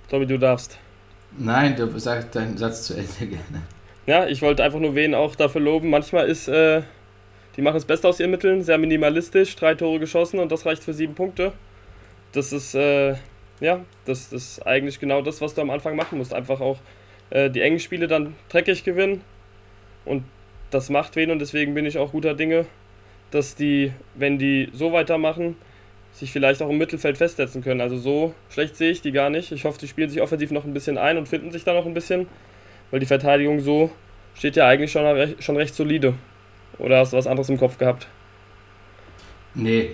Tommy, 0.10 0.26
du 0.26 0.38
darfst. 0.38 0.78
Nein, 1.38 1.76
du 1.76 1.98
sagst 1.98 2.36
deinen 2.36 2.58
Satz 2.58 2.84
zu 2.84 2.94
Ende 2.94 3.08
gerne. 3.20 3.62
Ja, 4.06 4.28
ich 4.28 4.42
wollte 4.42 4.64
einfach 4.64 4.80
nur 4.80 4.96
wen 4.96 5.16
auch 5.16 5.36
dafür 5.36 5.62
loben. 5.62 5.90
Manchmal 5.90 6.28
ist, 6.28 6.48
äh, 6.48 6.82
die 7.56 7.62
machen 7.62 7.76
das 7.76 7.86
Beste 7.86 8.08
aus 8.08 8.20
ihren 8.20 8.32
Mitteln, 8.32 8.64
sehr 8.64 8.78
minimalistisch, 8.78 9.56
drei 9.56 9.76
Tore 9.76 10.00
geschossen 10.00 10.40
und 10.40 10.52
das 10.52 10.66
reicht 10.66 10.84
für 10.84 10.94
sieben 10.94 11.16
Punkte. 11.16 11.54
Das 12.34 12.52
ist, 12.52 12.76
äh, 12.76 13.16
ja, 13.60 13.82
das, 14.06 14.30
das 14.30 14.44
ist 14.44 14.68
eigentlich 14.68 15.00
genau 15.00 15.22
das, 15.22 15.42
was 15.42 15.54
du 15.54 15.62
am 15.62 15.70
Anfang 15.70 15.96
machen 15.96 16.18
musst. 16.18 16.34
Einfach 16.34 16.60
auch 16.62 16.80
äh, 17.30 17.50
die 17.50 17.62
engen 17.62 17.80
Spiele 17.80 18.08
dann 18.08 18.36
dreckig 18.50 18.84
gewinnen. 18.84 19.22
Und 20.04 20.24
das 20.72 20.90
macht 20.90 21.16
wen 21.16 21.32
und 21.32 21.40
deswegen 21.40 21.74
bin 21.74 21.86
ich 21.86 21.98
auch 21.98 22.12
guter 22.12 22.34
Dinge, 22.34 22.66
dass 23.32 23.56
die, 23.56 23.92
wenn 24.16 24.38
die 24.38 24.70
so 24.74 24.92
weitermachen, 24.92 25.56
sich 26.14 26.32
vielleicht 26.32 26.62
auch 26.62 26.70
im 26.70 26.78
Mittelfeld 26.78 27.18
festsetzen 27.18 27.64
können. 27.64 27.82
Also 27.82 27.98
so 27.98 28.34
schlecht 28.50 28.76
sehe 28.76 28.92
ich 28.92 29.02
die 29.02 29.12
gar 29.12 29.30
nicht. 29.30 29.52
Ich 29.52 29.66
hoffe, 29.66 29.80
die 29.80 29.88
spielen 29.88 30.10
sich 30.10 30.22
offensiv 30.22 30.52
noch 30.52 30.66
ein 30.66 30.74
bisschen 30.74 30.98
ein 30.98 31.18
und 31.18 31.28
finden 31.28 31.52
sich 31.52 31.64
da 31.64 31.74
noch 31.74 31.86
ein 31.86 31.94
bisschen, 31.94 32.28
weil 32.92 33.00
die 33.00 33.06
Verteidigung 33.06 33.62
so 33.62 33.92
steht 34.36 34.56
ja 34.56 34.68
eigentlich 34.68 34.92
schon, 34.92 35.06
recht, 35.06 35.44
schon 35.44 35.58
recht 35.58 35.74
solide. 35.74 36.14
Oder 36.78 37.00
hast 37.00 37.14
du 37.14 37.18
was 37.18 37.28
anderes 37.28 37.50
im 37.50 37.58
Kopf 37.58 37.78
gehabt? 37.78 38.08
Nee, 39.56 39.92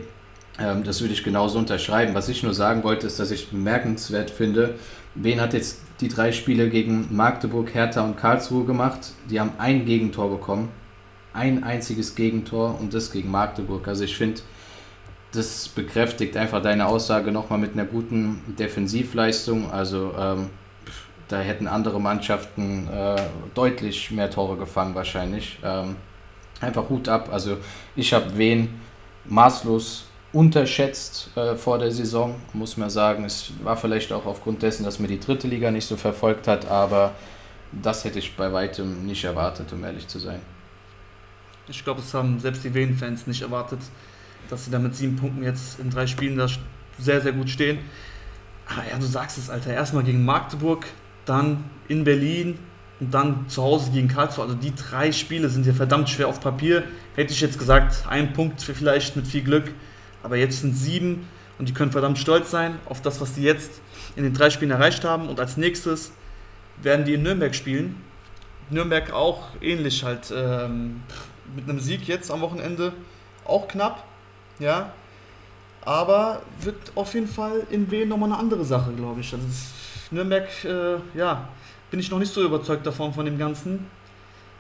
ähm, 0.60 0.84
das 0.84 1.02
würde 1.02 1.14
ich 1.14 1.24
genauso 1.24 1.60
unterschreiben. 1.60 2.16
Was 2.16 2.30
ich 2.30 2.44
nur 2.44 2.54
sagen 2.54 2.84
wollte, 2.84 3.08
ist, 3.08 3.20
dass 3.20 3.32
ich 3.32 3.50
bemerkenswert 3.50 4.32
finde, 4.32 4.76
Wen 5.20 5.42
hat 5.42 5.54
jetzt 5.54 5.82
die 6.00 6.10
drei 6.10 6.32
Spiele 6.32 6.70
gegen 6.70 7.08
Magdeburg, 7.16 7.74
Hertha 7.74 8.04
und 8.04 8.18
Karlsruhe 8.18 8.66
gemacht? 8.66 9.14
Die 9.32 9.40
haben 9.40 9.54
ein 9.58 9.86
Gegentor 9.86 10.30
bekommen. 10.30 10.70
Ein 11.38 11.64
einziges 11.64 12.16
Gegentor 12.16 12.80
und 12.80 12.96
das 12.96 13.12
gegen 13.12 13.30
Magdeburg. 13.30 13.88
Also 13.88 14.04
ich 14.04 14.18
finde, 14.18 14.42
das 15.34 15.68
bekräftigt 15.68 16.36
einfach 16.36 16.64
deine 16.64 16.88
Aussage 16.88 17.32
nochmal 17.32 17.60
mit 17.60 17.74
einer 17.74 17.86
guten 17.86 18.42
Defensivleistung. 18.58 19.72
Also 19.72 20.16
ähm, 20.18 20.50
da 21.28 21.38
hätten 21.40 21.68
andere 21.68 22.02
Mannschaften 22.02 22.88
äh, 22.88 23.22
deutlich 23.54 24.10
mehr 24.10 24.32
Tore 24.32 24.58
gefangen 24.58 24.96
wahrscheinlich. 24.96 25.60
Ähm, 25.64 25.98
einfach 26.60 26.90
Hut 26.90 27.08
ab. 27.08 27.30
Also 27.32 27.58
ich 27.96 28.14
habe 28.14 28.36
wen 28.36 28.82
maßlos 29.26 30.06
unterschätzt 30.34 31.30
äh, 31.36 31.56
vor 31.56 31.78
der 31.78 31.92
Saison, 31.92 32.34
muss 32.54 32.78
man 32.78 32.90
sagen. 32.90 33.26
Es 33.26 33.52
war 33.62 33.78
vielleicht 33.78 34.12
auch 34.12 34.26
aufgrund 34.26 34.64
dessen, 34.64 34.86
dass 34.86 34.98
mir 34.98 35.08
die 35.08 35.20
dritte 35.20 35.48
Liga 35.48 35.70
nicht 35.70 35.86
so 35.86 35.98
verfolgt 35.98 36.48
hat, 36.48 36.68
aber 36.68 37.14
das 37.72 38.06
hätte 38.06 38.18
ich 38.18 38.36
bei 38.36 38.52
weitem 38.52 39.06
nicht 39.06 39.24
erwartet, 39.24 39.72
um 39.72 39.84
ehrlich 39.84 40.08
zu 40.08 40.18
sein. 40.18 40.40
Ich 41.70 41.84
glaube, 41.84 42.00
es 42.02 42.14
haben 42.14 42.40
selbst 42.40 42.64
die 42.64 42.74
Wien-Fans 42.74 43.28
nicht 43.28 43.42
erwartet, 43.42 43.80
dass 44.50 44.66
sie 44.66 44.72
da 44.72 44.80
mit 44.80 44.96
sieben 44.96 45.18
Punkten 45.18 45.44
jetzt 45.44 45.80
in 45.80 45.90
drei 45.90 46.08
Spielen 46.08 46.38
da 46.38 46.48
sehr, 46.98 47.22
sehr 47.22 47.34
gut 47.34 47.50
stehen. 47.50 47.80
Aber 48.66 48.84
ja, 48.90 48.98
du 48.98 49.06
sagst 49.06 49.38
es, 49.38 49.50
Alter. 49.50 49.74
Erstmal 49.74 50.04
gegen 50.04 50.24
Magdeburg, 50.24 50.86
dann 51.26 51.66
in 51.88 52.04
Berlin 52.04 52.58
und 53.00 53.14
dann 53.14 53.48
zu 53.50 53.64
Hause 53.64 53.92
gegen 53.92 54.08
Karlsruhe. 54.08 54.46
Also 54.46 54.56
die 54.56 54.74
drei 54.74 55.12
Spiele 55.12 55.50
sind 55.50 55.66
ja 55.66 55.74
verdammt 55.74 56.10
schwer 56.10 56.28
auf 56.28 56.40
Papier. 56.40 56.84
Hätte 57.16 57.34
ich 57.34 57.42
jetzt 57.42 57.60
gesagt, 57.60 58.06
ein 58.08 58.34
Punkt 58.34 58.62
vielleicht 58.62 59.16
mit 59.16 59.28
viel 59.28 59.44
Glück. 59.44 59.72
Aber 60.24 60.38
jetzt 60.38 60.62
sind 60.62 60.76
sieben 60.76 61.28
und 61.60 61.70
die 61.70 61.74
können 61.74 61.92
verdammt 61.92 62.18
stolz 62.18 62.52
sein 62.52 62.80
auf 62.86 63.02
das, 63.02 63.22
was 63.22 63.34
die 63.34 63.44
jetzt 63.44 63.82
in 64.16 64.24
den 64.24 64.34
drei 64.34 64.50
Spielen 64.50 64.72
erreicht 64.72 65.04
haben. 65.04 65.28
Und 65.30 65.40
als 65.40 65.58
nächstes 65.58 66.12
werden 66.82 67.06
die 67.06 67.14
in 67.14 67.24
Nürnberg 67.24 67.54
spielen. 67.54 67.96
Nürnberg 68.70 69.14
auch 69.14 69.50
ähnlich 69.62 70.04
halt 70.04 70.34
ähm, 70.36 71.02
mit 71.56 71.70
einem 71.70 71.80
Sieg 71.80 72.08
jetzt 72.08 72.32
am 72.32 72.42
Wochenende 72.42 72.94
auch 73.46 73.68
knapp, 73.68 74.04
ja. 74.60 74.92
Aber 75.82 76.42
wird 76.62 76.92
auf 76.96 77.14
jeden 77.14 77.28
Fall 77.28 77.66
in 77.70 77.90
Wien 77.90 78.10
nochmal 78.10 78.30
eine 78.32 78.40
andere 78.40 78.66
Sache, 78.66 78.92
glaube 78.92 79.22
ich. 79.22 79.34
Also 79.34 79.46
Nürnberg, 80.12 80.48
äh, 80.66 80.98
ja, 81.18 81.48
bin 81.90 82.00
ich 82.00 82.12
noch 82.12 82.20
nicht 82.20 82.34
so 82.34 82.44
überzeugt 82.44 82.86
davon 82.86 83.14
von 83.14 83.26
dem 83.26 83.38
Ganzen. 83.38 83.86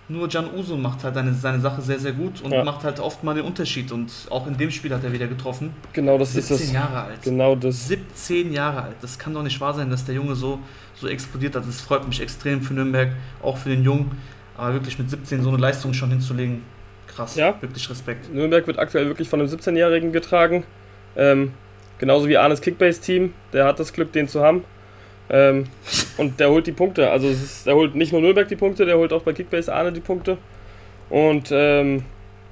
Nur 0.10 0.30
Can 0.30 0.54
Uso 0.56 0.78
macht 0.78 1.04
halt 1.04 1.16
seine, 1.16 1.34
seine 1.34 1.60
Sache 1.60 1.82
sehr, 1.82 2.00
sehr 2.00 2.14
gut 2.14 2.40
und 2.42 2.52
ja. 2.52 2.64
macht 2.64 2.86
halt 2.86 3.02
oft 3.02 3.26
mal 3.26 3.36
den 3.36 3.44
Unterschied. 3.44 3.92
Und 3.92 4.10
auch 4.30 4.48
in 4.48 4.56
dem 4.56 4.72
Spiel 4.72 4.94
hat 4.94 5.04
er 5.04 5.12
wieder 5.12 5.28
getroffen. 5.28 5.74
Genau, 5.92 6.18
das 6.18 6.32
17 6.32 6.56
ist 6.56 6.64
das. 6.64 6.74
Jahre 6.74 7.02
alt. 7.02 7.22
Genau 7.24 7.56
das. 7.56 7.90
17 7.90 8.54
Jahre 8.54 8.84
alt. 8.84 8.96
Das 9.02 9.20
kann 9.20 9.34
doch 9.34 9.44
nicht 9.44 9.60
wahr 9.60 9.74
sein, 9.74 9.90
dass 9.90 10.06
der 10.06 10.16
Junge 10.16 10.36
so, 10.36 10.60
so 10.96 11.10
explodiert 11.10 11.58
hat. 11.58 11.68
Das 11.68 11.82
freut 11.82 12.08
mich 12.08 12.22
extrem 12.22 12.62
für 12.62 12.74
Nürnberg, 12.74 13.12
auch 13.44 13.58
für 13.58 13.68
den 13.68 13.84
Jungen. 13.84 14.12
Aber 14.56 14.74
wirklich 14.76 14.98
mit 14.98 15.10
17 15.10 15.44
so 15.44 15.50
eine 15.50 15.58
Leistung 15.58 15.94
schon 15.94 16.10
hinzulegen, 16.10 16.62
krass. 17.18 17.36
Ja. 17.36 17.56
Wirklich 17.62 17.90
Respekt. 17.90 18.34
Nürnberg 18.34 18.66
wird 18.68 18.80
aktuell 18.80 19.08
wirklich 19.08 19.28
von 19.28 19.42
einem 19.42 19.50
17-Jährigen 19.50 20.12
getragen. 20.12 20.64
Ähm, 21.16 21.54
genauso 21.98 22.28
wie 22.28 22.38
Arnes 22.38 22.62
Kickbase-Team. 22.62 23.34
Der 23.54 23.66
hat 23.66 23.80
das 23.80 23.92
Glück, 23.92 24.12
den 24.12 24.28
zu 24.28 24.42
haben. 24.42 24.64
Ähm, 25.30 25.66
und 26.18 26.40
der 26.40 26.50
holt 26.50 26.68
die 26.68 26.72
Punkte. 26.72 27.10
Also 27.10 27.28
ist, 27.28 27.66
der 27.66 27.76
holt 27.76 27.96
nicht 27.96 28.12
nur 28.12 28.22
Nürnberg 28.22 28.48
die 28.48 28.56
Punkte, 28.56 28.86
der 28.86 28.98
holt 28.98 29.12
auch 29.12 29.24
bei 29.24 29.34
Kickbase 29.34 29.74
Arne 29.74 29.92
die 29.92 30.00
Punkte. 30.00 30.38
Und 31.10 31.50
ähm, 31.52 32.06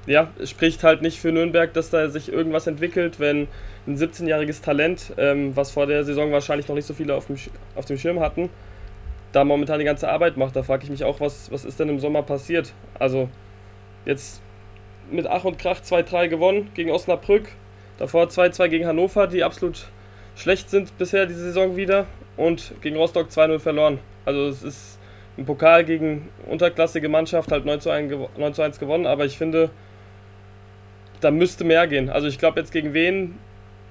ja, 0.06 0.28
es 0.38 0.50
spricht 0.50 0.82
halt 0.82 1.02
nicht 1.02 1.18
für 1.18 1.32
Nürnberg, 1.32 1.72
dass 1.72 1.90
da 1.90 2.08
sich 2.08 2.32
irgendwas 2.32 2.66
entwickelt, 2.66 3.18
wenn 3.18 3.48
ein 3.86 3.96
17-jähriges 3.96 4.62
Talent, 4.62 5.12
ähm, 5.16 5.54
was 5.56 5.70
vor 5.70 5.86
der 5.86 6.04
Saison 6.04 6.32
wahrscheinlich 6.32 6.68
noch 6.68 6.74
nicht 6.74 6.86
so 6.86 6.94
viele 6.94 7.14
auf 7.14 7.26
dem, 7.26 7.36
auf 7.74 7.84
dem 7.84 7.98
Schirm 7.98 8.20
hatten, 8.20 8.50
da 9.32 9.44
momentan 9.44 9.78
die 9.78 9.84
ganze 9.84 10.08
Arbeit 10.08 10.36
macht. 10.36 10.56
Da 10.56 10.62
frage 10.62 10.84
ich 10.84 10.90
mich 10.90 11.04
auch, 11.04 11.20
was, 11.20 11.50
was 11.50 11.64
ist 11.64 11.78
denn 11.80 11.88
im 11.88 11.98
Sommer 11.98 12.22
passiert? 12.22 12.72
Also 12.98 13.28
jetzt 14.04 14.42
mit 15.10 15.26
Ach 15.26 15.44
und 15.44 15.58
Krach 15.58 15.80
2-3 15.80 16.28
gewonnen 16.28 16.70
gegen 16.74 16.90
Osnabrück, 16.90 17.48
davor 17.98 18.24
2-2 18.24 18.68
gegen 18.68 18.86
Hannover, 18.86 19.26
die 19.26 19.44
absolut 19.44 19.88
schlecht 20.36 20.70
sind 20.70 20.96
bisher 20.98 21.26
diese 21.26 21.40
Saison 21.40 21.76
wieder 21.76 22.06
und 22.36 22.74
gegen 22.82 22.96
Rostock 22.96 23.28
2-0 23.28 23.58
verloren. 23.58 23.98
Also 24.24 24.46
es 24.46 24.62
ist 24.62 24.98
im 25.36 25.46
Pokal 25.46 25.84
gegen 25.84 26.28
unterklassige 26.46 27.08
Mannschaft 27.08 27.52
halt 27.52 27.64
9 27.64 27.80
zu 27.80 27.90
1, 27.90 28.12
9 28.36 28.54
zu 28.54 28.62
1 28.62 28.78
gewonnen, 28.78 29.06
aber 29.06 29.24
ich 29.24 29.38
finde, 29.38 29.70
da 31.20 31.30
müsste 31.30 31.64
mehr 31.64 31.86
gehen. 31.86 32.10
Also 32.10 32.28
ich 32.28 32.38
glaube 32.38 32.60
jetzt 32.60 32.72
gegen 32.72 32.92
wen 32.94 33.38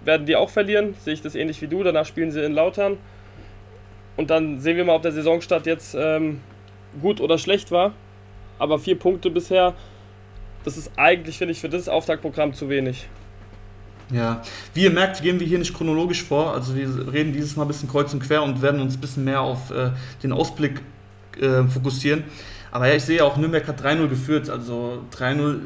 werden 0.02 0.26
die 0.26 0.36
auch 0.36 0.50
verlieren, 0.50 0.96
sehe 1.00 1.14
ich 1.14 1.22
das 1.22 1.36
ähnlich 1.36 1.62
wie 1.62 1.68
du, 1.68 1.84
danach 1.84 2.06
spielen 2.06 2.32
sie 2.32 2.44
in 2.44 2.54
Lautern 2.54 2.98
und 4.18 4.30
dann 4.30 4.60
sehen 4.60 4.78
wir 4.78 4.86
mal, 4.86 4.96
ob 4.96 5.02
der 5.02 5.12
Saisonstart 5.12 5.66
jetzt 5.66 5.96
ähm, 6.00 6.42
gut 7.02 7.20
oder 7.20 7.38
schlecht 7.38 7.72
war. 7.72 7.94
Aber 8.58 8.80
vier 8.80 8.98
Punkte 8.98 9.30
bisher, 9.30 9.74
das 10.66 10.78
ist 10.78 10.92
eigentlich, 10.98 11.38
finde 11.38 11.54
ich, 11.54 11.62
für 11.62 11.70
das 11.70 11.88
Auftaktprogramm 11.88 12.54
zu 12.54 12.68
wenig. 12.70 13.08
Ja, 14.12 14.42
wie 14.74 14.84
ihr 14.84 14.92
merkt, 14.92 15.22
gehen 15.22 15.40
wir 15.40 15.48
hier 15.48 15.58
nicht 15.58 15.74
chronologisch 15.74 16.24
vor. 16.24 16.54
Also 16.54 16.76
wir 16.76 17.12
reden 17.12 17.34
dieses 17.34 17.56
Mal 17.56 17.64
ein 17.64 17.68
bisschen 17.68 17.90
kreuz 17.90 18.14
und 18.14 18.22
quer 18.22 18.44
und 18.44 18.62
werden 18.62 18.82
uns 18.82 18.96
ein 18.96 19.02
bisschen 19.02 19.24
mehr 19.24 19.42
auf 19.42 19.72
äh, 19.72 19.92
den 20.22 20.32
Ausblick 20.32 20.82
äh, 21.40 21.64
fokussieren. 21.64 22.24
Aber 22.72 22.88
ja, 22.88 22.96
ich 22.96 23.04
sehe 23.04 23.24
auch, 23.24 23.38
Nürnberg 23.38 23.68
hat 23.68 23.82
3-0 23.82 24.08
geführt. 24.08 24.50
Also 24.50 25.04
3-0 25.18 25.60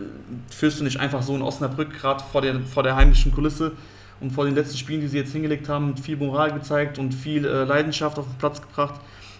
führst 0.49 0.79
du 0.79 0.83
nicht 0.83 0.99
einfach 0.99 1.21
so 1.21 1.35
in 1.35 1.41
Osnabrück, 1.41 1.91
gerade 1.93 2.23
vor 2.31 2.41
der, 2.41 2.59
vor 2.61 2.83
der 2.83 2.95
heimischen 2.95 3.33
Kulisse 3.33 3.73
und 4.19 4.31
vor 4.31 4.45
den 4.45 4.55
letzten 4.55 4.77
Spielen, 4.77 5.01
die 5.01 5.07
sie 5.07 5.17
jetzt 5.17 5.31
hingelegt 5.31 5.67
haben, 5.69 5.97
viel 5.97 6.17
Moral 6.17 6.53
gezeigt 6.53 6.99
und 6.99 7.13
viel 7.13 7.45
äh, 7.45 7.63
Leidenschaft 7.63 8.19
auf 8.19 8.25
den 8.25 8.37
Platz 8.37 8.61
gebracht. 8.61 8.99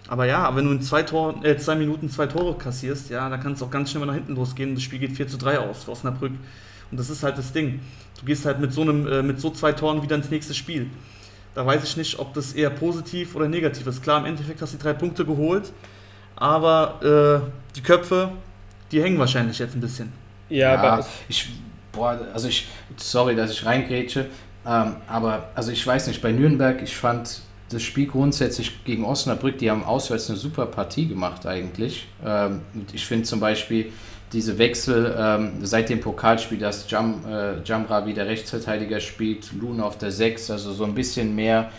Aber 0.10 0.26
ja, 0.26 0.56
wenn 0.56 0.66
du 0.66 0.72
in 0.72 0.82
zwei, 0.82 1.04
Tor, 1.04 1.36
äh, 1.46 1.56
zwei 1.58 1.76
Minuten 1.76 2.10
zwei 2.10 2.26
Tore 2.26 2.58
kassierst, 2.58 3.12
ja, 3.12 3.30
dann 3.30 3.40
kann 3.40 3.52
es 3.52 3.62
auch 3.62 3.70
ganz 3.70 3.92
schnell 3.92 4.00
mal 4.00 4.08
nach 4.08 4.16
hinten 4.16 4.34
losgehen. 4.34 4.74
Das 4.74 4.82
Spiel 4.82 4.98
geht 4.98 5.12
4 5.12 5.28
zu 5.28 5.38
3 5.38 5.60
aus 5.60 5.84
für 5.84 5.92
Osnabrück. 5.92 6.32
Und 6.90 7.00
das 7.00 7.12
ist 7.12 7.22
halt 7.22 7.38
das 7.38 7.54
Ding. 7.54 7.80
Du 8.20 8.26
gehst 8.26 8.44
halt 8.44 8.60
mit 8.60 8.74
so, 8.74 8.82
einem, 8.82 9.08
äh, 9.08 9.22
mit 9.22 9.40
so 9.40 9.52
zwei 9.52 9.72
Toren 9.72 10.02
wieder 10.02 10.16
ins 10.16 10.32
nächste 10.32 10.56
Spiel. 10.56 10.90
Da 11.54 11.64
weiß 11.64 11.84
ich 11.84 11.96
nicht, 11.96 12.18
ob 12.18 12.34
das 12.34 12.54
eher 12.54 12.72
positiv 12.72 13.36
oder 13.36 13.48
negativ 13.48 13.86
ist. 13.86 14.02
Klar, 14.02 14.20
im 14.20 14.26
Endeffekt 14.26 14.60
hast 14.64 14.74
du 14.74 14.78
die 14.78 14.84
drei 14.84 14.94
Punkte 14.94 15.26
geholt, 15.26 15.72
aber 16.36 17.44
äh, 17.46 17.76
die 17.76 17.82
Köpfe, 17.82 18.32
die 18.92 19.04
hängen 19.04 19.20
wahrscheinlich 19.20 19.60
jetzt 19.60 19.76
ein 19.76 19.82
bisschen. 19.82 20.12
Ja, 20.50 20.74
ja 20.74 21.06
ich, 21.28 21.50
boah, 21.92 22.20
also 22.34 22.48
ich, 22.48 22.68
sorry, 22.98 23.36
dass 23.36 23.52
ich 23.52 23.64
reingrätsche, 23.64 24.26
ähm, 24.66 24.96
aber 25.08 25.50
also 25.54 25.72
ich 25.72 25.86
weiß 25.86 26.08
nicht, 26.08 26.22
bei 26.22 26.32
Nürnberg, 26.32 26.82
ich 26.82 26.96
fand 26.96 27.42
das 27.70 27.84
Spiel 27.84 28.08
grundsätzlich 28.08 28.84
gegen 28.84 29.06
Osnabrück, 29.06 29.58
die 29.58 29.70
haben 29.70 29.84
auswärts 29.84 30.30
eine 30.30 30.38
super 30.38 30.66
Partie 30.66 31.08
gemacht 31.08 31.46
eigentlich. 31.46 32.08
Ähm, 32.26 32.62
ich 32.94 33.06
finde 33.06 33.26
zum 33.26 33.40
Beispiel 33.40 33.92
diese 34.34 34.58
Wechsel 34.58 35.16
ähm, 35.18 35.66
seit 35.66 35.90
dem 35.90 36.02
Pokalspiel, 36.02 36.60
dass 36.60 36.90
Jam, 36.90 37.24
äh, 37.28 37.62
Jamra 37.64 38.06
wieder 38.06 38.26
Rechtsverteidiger 38.28 39.00
spielt, 39.00 39.52
Luna 39.54 39.84
auf 39.84 39.98
der 39.98 40.12
6, 40.12 40.52
also 40.52 40.72
so 40.74 40.84
ein 40.84 40.94
bisschen 40.94 41.36
mehr, 41.36 41.72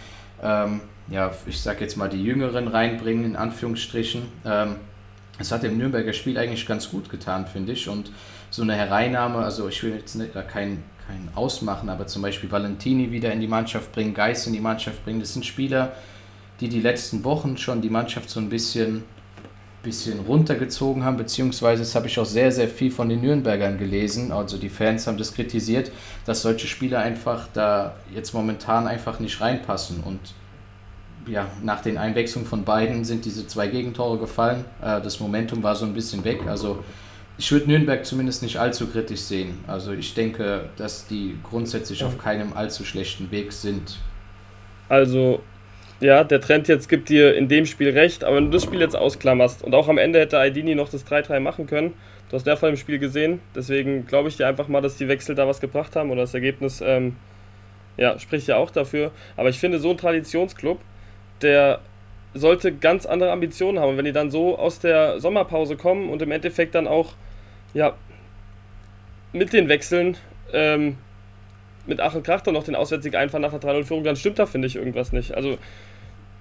ähm, 0.43 0.81
ja, 1.09 1.33
ich 1.47 1.61
sag 1.61 1.81
jetzt 1.81 1.97
mal 1.97 2.09
die 2.09 2.23
Jüngeren 2.23 2.69
reinbringen, 2.69 3.25
in 3.25 3.37
Anführungsstrichen. 3.37 4.23
Ähm, 4.45 4.77
es 5.39 5.53
hat 5.53 5.63
dem 5.63 5.79
Nürnberger 5.79 6.13
Spiel 6.13 6.39
eigentlich 6.39 6.67
ganz 6.67 6.91
gut 6.91 7.09
getan, 7.09 7.47
finde 7.47 7.73
ich. 7.73 7.89
Und 7.89 8.13
so 8.51 8.63
eine 8.63 8.75
Hereinnahme, 8.75 9.39
also 9.39 9.69
ich 9.69 9.83
will 9.83 9.95
jetzt 9.95 10.15
nicht, 10.15 10.33
kein, 10.49 10.83
kein 11.11 11.29
Ausmachen, 11.35 11.89
aber 11.89 12.07
zum 12.07 12.23
Beispiel 12.23 12.51
Valentini 12.51 13.11
wieder 13.11 13.33
in 13.33 13.41
die 13.41 13.49
Mannschaft 13.49 13.93
bringen, 13.93 14.15
Geist 14.15 14.47
in 14.47 14.53
die 14.53 14.61
Mannschaft 14.61 15.05
bringen, 15.05 15.21
das 15.21 15.33
sind 15.33 15.45
Spieler, 15.45 15.93
die 16.61 16.69
die 16.69 16.81
letzten 16.81 17.25
Wochen 17.25 17.57
schon 17.57 17.81
die 17.81 17.91
Mannschaft 17.91 18.31
so 18.31 18.41
ein 18.41 18.49
bisschen 18.49 19.05
bisschen 19.83 20.21
runtergezogen 20.21 21.05
haben, 21.05 21.17
beziehungsweise 21.17 21.81
das 21.81 21.95
habe 21.95 22.07
ich 22.07 22.19
auch 22.19 22.27
sehr, 22.27 22.53
sehr 22.53 22.69
viel 22.69 22.91
von 22.91 23.09
den 23.09 23.23
Nürnbergern 23.23 23.79
gelesen, 23.79 24.31
also 24.31 24.59
die 24.59 24.69
Fans 24.69 25.07
haben 25.07 25.17
das 25.17 25.33
kritisiert, 25.33 25.91
dass 26.27 26.43
solche 26.43 26.67
Spieler 26.67 26.99
einfach 26.99 27.49
da 27.55 27.95
jetzt 28.15 28.35
momentan 28.35 28.87
einfach 28.87 29.21
nicht 29.21 29.41
reinpassen 29.41 30.01
und 30.05 30.21
ja, 31.27 31.47
nach 31.63 31.81
den 31.81 31.97
Einwechslungen 31.97 32.47
von 32.47 32.65
beiden 32.65 33.07
sind 33.07 33.25
diese 33.25 33.47
zwei 33.47 33.69
Gegentore 33.69 34.19
gefallen, 34.19 34.67
äh, 34.83 35.01
das 35.01 35.19
Momentum 35.19 35.63
war 35.63 35.75
so 35.75 35.87
ein 35.87 35.95
bisschen 35.95 36.25
weg, 36.25 36.43
also 36.47 36.85
ich 37.41 37.51
würde 37.53 37.69
Nürnberg 37.69 38.05
zumindest 38.05 38.43
nicht 38.43 38.59
allzu 38.59 38.87
kritisch 38.87 39.21
sehen, 39.21 39.65
also 39.67 39.93
ich 39.93 40.13
denke, 40.13 40.69
dass 40.77 41.07
die 41.07 41.39
grundsätzlich 41.43 42.05
auf 42.05 42.19
keinem 42.19 42.53
allzu 42.53 42.85
schlechten 42.85 43.31
Weg 43.31 43.53
sind. 43.53 43.97
Also 44.91 45.41
ja, 46.01 46.23
der 46.23 46.43
Trend 46.43 46.69
jetzt 46.69 46.91
gibt 46.91 47.09
dir 47.09 47.35
in 47.35 47.49
dem 47.49 47.65
Spiel 47.65 47.91
recht, 47.91 48.25
aber 48.25 48.37
wenn 48.37 48.45
du 48.45 48.51
das 48.51 48.65
Spiel 48.65 48.81
jetzt 48.81 48.95
ausklammerst 48.95 49.65
und 49.65 49.75
auch 49.75 49.89
am 49.89 49.97
Ende 49.97 50.19
hätte 50.19 50.39
Aidini 50.39 50.75
noch 50.75 50.91
das 50.91 51.07
3-3 51.07 51.41
machen 51.41 51.67
können, 51.67 51.95
du 52.29 52.37
hast 52.37 52.47
der 52.47 52.59
Fall 52.59 52.69
im 52.69 52.77
Spiel 52.77 52.99
gesehen, 52.99 53.41
deswegen 53.55 54.07
glaube 54.07 54.29
ich 54.29 54.37
dir 54.37 54.47
einfach 54.47 54.69
mal, 54.69 54.83
dass 54.83 54.99
die 54.99 55.09
Wechsel 55.09 55.35
da 55.35 55.49
was 55.49 55.63
gebracht 55.63 55.97
haben 55.97 56.11
oder 56.11 56.21
das 56.21 56.35
Ergebnis, 56.35 56.83
ähm, 56.85 57.17
ja, 57.97 58.19
spricht 58.19 58.49
ja 58.49 58.57
auch 58.59 58.71
dafür. 58.71 59.13
Aber 59.39 59.49
ich 59.49 59.59
finde, 59.59 59.79
so 59.79 59.93
ein 59.93 59.97
Traditionsclub, 59.97 60.79
der 61.41 61.81
sollte 62.35 62.73
ganz 62.73 63.07
andere 63.07 63.33
Ambitionen 63.33 63.79
haben. 63.79 63.91
Und 63.91 63.97
wenn 63.97 64.05
die 64.05 64.13
dann 64.13 64.31
so 64.31 64.59
aus 64.59 64.79
der 64.79 65.21
Sommerpause 65.21 65.77
kommen 65.77 66.11
und 66.11 66.23
im 66.23 66.31
Endeffekt 66.31 66.75
dann 66.75 66.87
auch, 66.87 67.15
ja, 67.75 67.95
mit 69.33 69.53
den 69.53 69.69
Wechseln, 69.69 70.17
ähm, 70.53 70.97
mit 71.87 72.01
Ach 72.01 72.15
und 72.15 72.25
Krach 72.25 72.41
dann 72.41 72.55
noch 72.55 72.65
den 72.65 72.75
Auswärtssieg 72.75 73.15
einfahren 73.15 73.43
nach 73.43 73.53
der 73.53 73.61
3-0-Führung, 73.61 74.05
dann 74.05 74.17
stimmt 74.17 74.39
da, 74.39 74.47
finde 74.47 74.69
ich, 74.69 74.77
irgendwas 74.77 75.13
nicht. 75.13 75.35
Also 75.35 75.59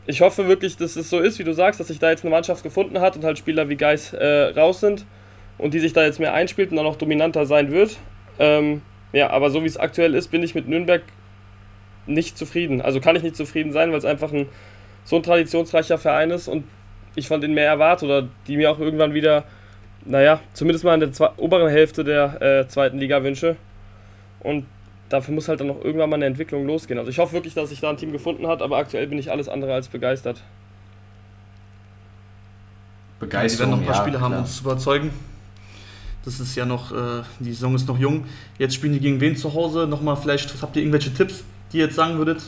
ich 0.06 0.22
hoffe 0.22 0.48
wirklich, 0.48 0.78
dass 0.78 0.96
es 0.96 1.10
so 1.10 1.20
ist, 1.20 1.40
wie 1.40 1.44
du 1.44 1.54
sagst, 1.54 1.80
dass 1.80 1.88
sich 1.88 2.00
da 2.00 2.10
jetzt 2.10 2.24
eine 2.24 2.32
Mannschaft 2.32 2.64
gefunden 2.64 3.00
hat 3.00 3.16
und 3.16 3.24
halt 3.24 3.38
Spieler 3.38 3.70
wie 3.70 3.76
Geis 3.76 4.14
äh, 4.14 4.54
raus 4.56 4.80
sind 4.80 5.06
und 5.58 5.74
die 5.74 5.80
sich 5.80 5.94
da 5.94 6.04
jetzt 6.04 6.20
mehr 6.20 6.34
einspielt 6.34 6.72
und 6.72 6.78
dann 6.78 6.86
auch 6.86 6.96
dominanter 6.96 7.46
sein 7.46 7.72
wird. 7.72 7.98
Ähm, 8.40 8.82
ja, 9.12 9.30
aber 9.30 9.50
so 9.50 9.62
wie 9.64 9.68
es 9.68 9.78
aktuell 9.78 10.16
ist, 10.16 10.30
bin 10.30 10.42
ich 10.44 10.56
mit 10.56 10.68
Nürnberg 10.68 11.04
nicht 12.08 12.38
zufrieden. 12.38 12.82
Also 12.82 13.00
kann 13.00 13.16
ich 13.16 13.24
nicht 13.24 13.36
zufrieden 13.36 13.72
sein, 13.72 13.92
weil 13.92 13.98
es 13.98 14.06
einfach 14.06 14.32
ein, 14.32 14.48
so 15.04 15.16
ein 15.16 15.24
traditionsreicher 15.24 15.98
Verein 15.98 16.32
ist 16.32 16.48
und 16.48 16.64
ich 17.16 17.28
von 17.28 17.42
denen 17.42 17.54
mehr 17.54 17.68
erwarte 17.68 18.06
oder 18.06 18.28
die 18.48 18.58
mir 18.58 18.72
auch 18.72 18.80
irgendwann 18.80 19.14
wieder, 19.14 19.44
naja, 20.06 20.40
zumindest 20.54 20.86
mal 20.86 20.94
in 20.94 21.00
der 21.02 21.12
zwei, 21.12 21.30
oberen 21.38 21.70
Hälfte 21.70 22.04
der 22.04 22.42
äh, 22.42 22.68
zweiten 22.68 22.98
Liga 22.98 23.24
wünsche. 23.24 23.56
Und 24.40 24.66
dafür 25.10 25.34
muss 25.34 25.48
halt 25.48 25.60
dann 25.60 25.68
noch 25.68 25.84
irgendwann 25.84 26.10
mal 26.10 26.16
eine 26.16 26.26
Entwicklung 26.26 26.66
losgehen. 26.66 27.00
Also 27.00 27.12
ich 27.12 27.20
hoffe 27.20 27.34
wirklich, 27.34 27.54
dass 27.54 27.70
sich 27.70 27.82
da 27.82 27.90
ein 27.90 27.98
Team 27.98 28.12
gefunden 28.12 28.48
hat, 28.48 28.62
aber 28.62 28.78
aktuell 28.78 29.08
bin 29.08 29.18
ich 29.18 29.32
alles 29.32 29.50
andere 29.50 29.74
als 29.74 29.88
begeistert. 29.88 30.42
Begeistert. 33.20 33.52
Ja, 33.52 33.56
die 33.56 33.60
werden 33.60 33.70
noch 33.72 33.78
ein 33.80 33.86
paar 33.86 33.96
ja, 33.96 34.02
Spiele 34.02 34.18
klar. 34.18 34.32
haben, 34.32 34.40
uns 34.40 34.58
zu 34.58 34.64
überzeugen. 34.64 35.12
Das 36.26 36.40
ist 36.40 36.56
ja 36.56 36.66
noch, 36.66 36.92
äh, 36.92 37.24
die 37.40 37.52
Saison 37.52 37.76
ist 37.76 37.88
noch 37.88 37.98
jung. 37.98 38.26
Jetzt 38.58 38.76
spielen 38.76 38.94
die 38.94 39.00
gegen 39.00 39.20
wen 39.20 39.36
zu 39.36 39.54
Hause? 39.54 39.88
Nochmal, 39.88 40.16
vielleicht 40.16 40.54
habt 40.62 40.76
ihr 40.76 40.82
irgendwelche 40.82 41.14
Tipps, 41.14 41.44
die 41.72 41.78
ihr 41.78 41.86
jetzt 41.86 41.96
sagen 41.96 42.18
würdet, 42.18 42.44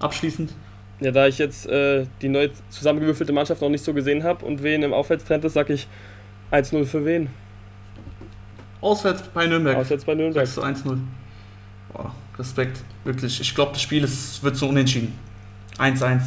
abschließend? 0.00 0.52
Ja, 1.00 1.10
da 1.10 1.26
ich 1.26 1.38
jetzt 1.38 1.66
äh, 1.66 2.06
die 2.20 2.28
neu 2.28 2.48
zusammengewürfelte 2.68 3.32
Mannschaft 3.32 3.60
noch 3.60 3.68
nicht 3.68 3.84
so 3.84 3.92
gesehen 3.92 4.22
habe 4.22 4.44
und 4.44 4.62
wen 4.62 4.82
im 4.82 4.92
Aufwärtstrend 4.92 5.44
ist, 5.44 5.54
sage 5.54 5.72
ich 5.72 5.88
1-0 6.52 6.84
für 6.84 7.04
wen. 7.04 7.30
Auswärts 8.80 9.22
bei 9.22 9.46
Nürnberg. 9.46 9.76
Auswärts 9.76 10.04
bei 10.04 10.14
Nürnberg. 10.14 10.46
1-0. 10.46 10.98
Boah, 11.92 12.14
Respekt, 12.38 12.82
wirklich. 13.04 13.40
Ich 13.40 13.54
glaube, 13.54 13.72
das 13.72 13.82
Spiel 13.82 14.04
ist, 14.04 14.42
wird 14.42 14.56
so 14.56 14.68
unentschieden. 14.68 15.18
1-1. 15.78 16.20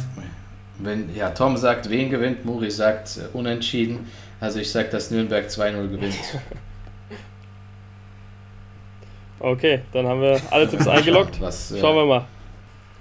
Wenn, 0.78 1.14
ja, 1.14 1.30
Tom 1.30 1.56
sagt, 1.56 1.88
wen 1.88 2.10
gewinnt, 2.10 2.44
Muri 2.44 2.70
sagt 2.70 3.18
äh, 3.18 3.36
unentschieden. 3.36 4.06
Also 4.40 4.58
ich 4.58 4.70
sage, 4.70 4.88
dass 4.88 5.10
Nürnberg 5.10 5.46
2-0 5.46 5.88
gewinnt. 5.88 6.14
okay, 9.38 9.82
dann 9.92 10.06
haben 10.06 10.20
wir 10.20 10.40
alle 10.50 10.68
Tipps 10.68 10.86
eingeloggt. 10.88 11.40
Was, 11.40 11.72
äh, 11.72 11.80
Schauen 11.80 11.96
wir 11.96 12.04
mal. 12.04 12.24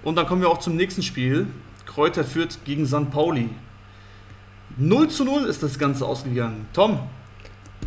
Und 0.04 0.16
dann 0.16 0.28
kommen 0.28 0.42
wir 0.42 0.50
auch 0.50 0.60
zum 0.60 0.76
nächsten 0.76 1.02
Spiel. 1.02 1.48
Kräuter 1.86 2.24
führt 2.24 2.64
gegen 2.66 2.86
St. 2.86 3.10
Pauli. 3.12 3.50
0 4.78 5.10
zu 5.10 5.26
0 5.26 5.46
ist 5.46 5.64
das 5.64 5.80
Ganze 5.80 6.06
ausgegangen. 6.06 6.68
Tom, 6.74 7.00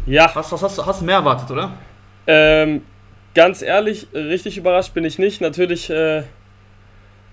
ja. 0.07 0.31
Was, 0.35 0.53
was 0.53 0.63
hast, 0.63 0.79
du, 0.79 0.87
hast 0.87 1.01
du 1.01 1.05
mehr 1.05 1.17
erwartet, 1.17 1.51
oder? 1.51 1.73
Ähm, 2.27 2.83
ganz 3.35 3.63
ehrlich, 3.63 4.09
richtig 4.13 4.57
überrascht 4.59 4.95
bin 4.95 5.05
ich 5.05 5.19
nicht. 5.19 5.41
Natürlich 5.41 5.91
äh, 5.91 6.23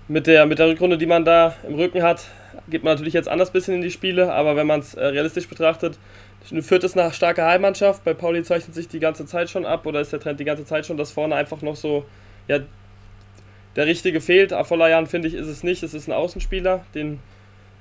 mit, 0.08 0.26
der, 0.26 0.46
mit 0.46 0.58
der 0.58 0.68
Rückrunde, 0.68 0.98
die 0.98 1.06
man 1.06 1.24
da 1.24 1.54
im 1.66 1.74
Rücken 1.74 2.02
hat, 2.02 2.26
geht 2.68 2.84
man 2.84 2.94
natürlich 2.94 3.14
jetzt 3.14 3.28
anders 3.28 3.50
bisschen 3.50 3.74
in 3.74 3.82
die 3.82 3.90
Spiele, 3.90 4.32
aber 4.32 4.56
wenn 4.56 4.66
man 4.66 4.80
es 4.80 4.94
äh, 4.94 5.04
realistisch 5.04 5.48
betrachtet, 5.48 5.98
führt 6.62 6.84
es 6.84 6.96
eine 6.96 7.12
starke 7.12 7.44
Heimmannschaft. 7.44 8.04
Bei 8.04 8.14
Pauli 8.14 8.42
zeichnet 8.42 8.74
sich 8.74 8.88
die 8.88 9.00
ganze 9.00 9.26
Zeit 9.26 9.50
schon 9.50 9.66
ab 9.66 9.84
oder 9.86 10.00
ist 10.00 10.12
der 10.12 10.20
Trend 10.20 10.38
die 10.38 10.44
ganze 10.44 10.64
Zeit 10.64 10.86
schon, 10.86 10.96
dass 10.96 11.10
vorne 11.10 11.34
einfach 11.34 11.60
noch 11.62 11.76
so 11.76 12.04
ja, 12.46 12.60
der 13.74 13.86
Richtige 13.86 14.20
fehlt. 14.20 14.52
Afolayan 14.52 15.06
finde 15.06 15.28
ich 15.28 15.34
ist 15.34 15.48
es 15.48 15.62
nicht. 15.62 15.82
Es 15.82 15.92
ist 15.92 16.08
ein 16.08 16.12
Außenspieler, 16.12 16.84
den 16.94 17.18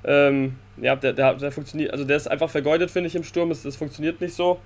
ähm, 0.04 0.56
ja, 0.78 0.96
der, 0.96 1.14
der, 1.14 1.36
der 1.36 1.52
funktioniert, 1.52 1.92
also 1.92 2.06
der 2.06 2.18
ist 2.18 2.28
einfach 2.28 2.50
vergeudet, 2.50 2.92
finde 2.92 3.08
ich, 3.08 3.16
im 3.16 3.24
Sturm. 3.24 3.52
Es, 3.52 3.64
das 3.64 3.76
funktioniert 3.76 4.22
nicht 4.22 4.36
so. 4.36 4.60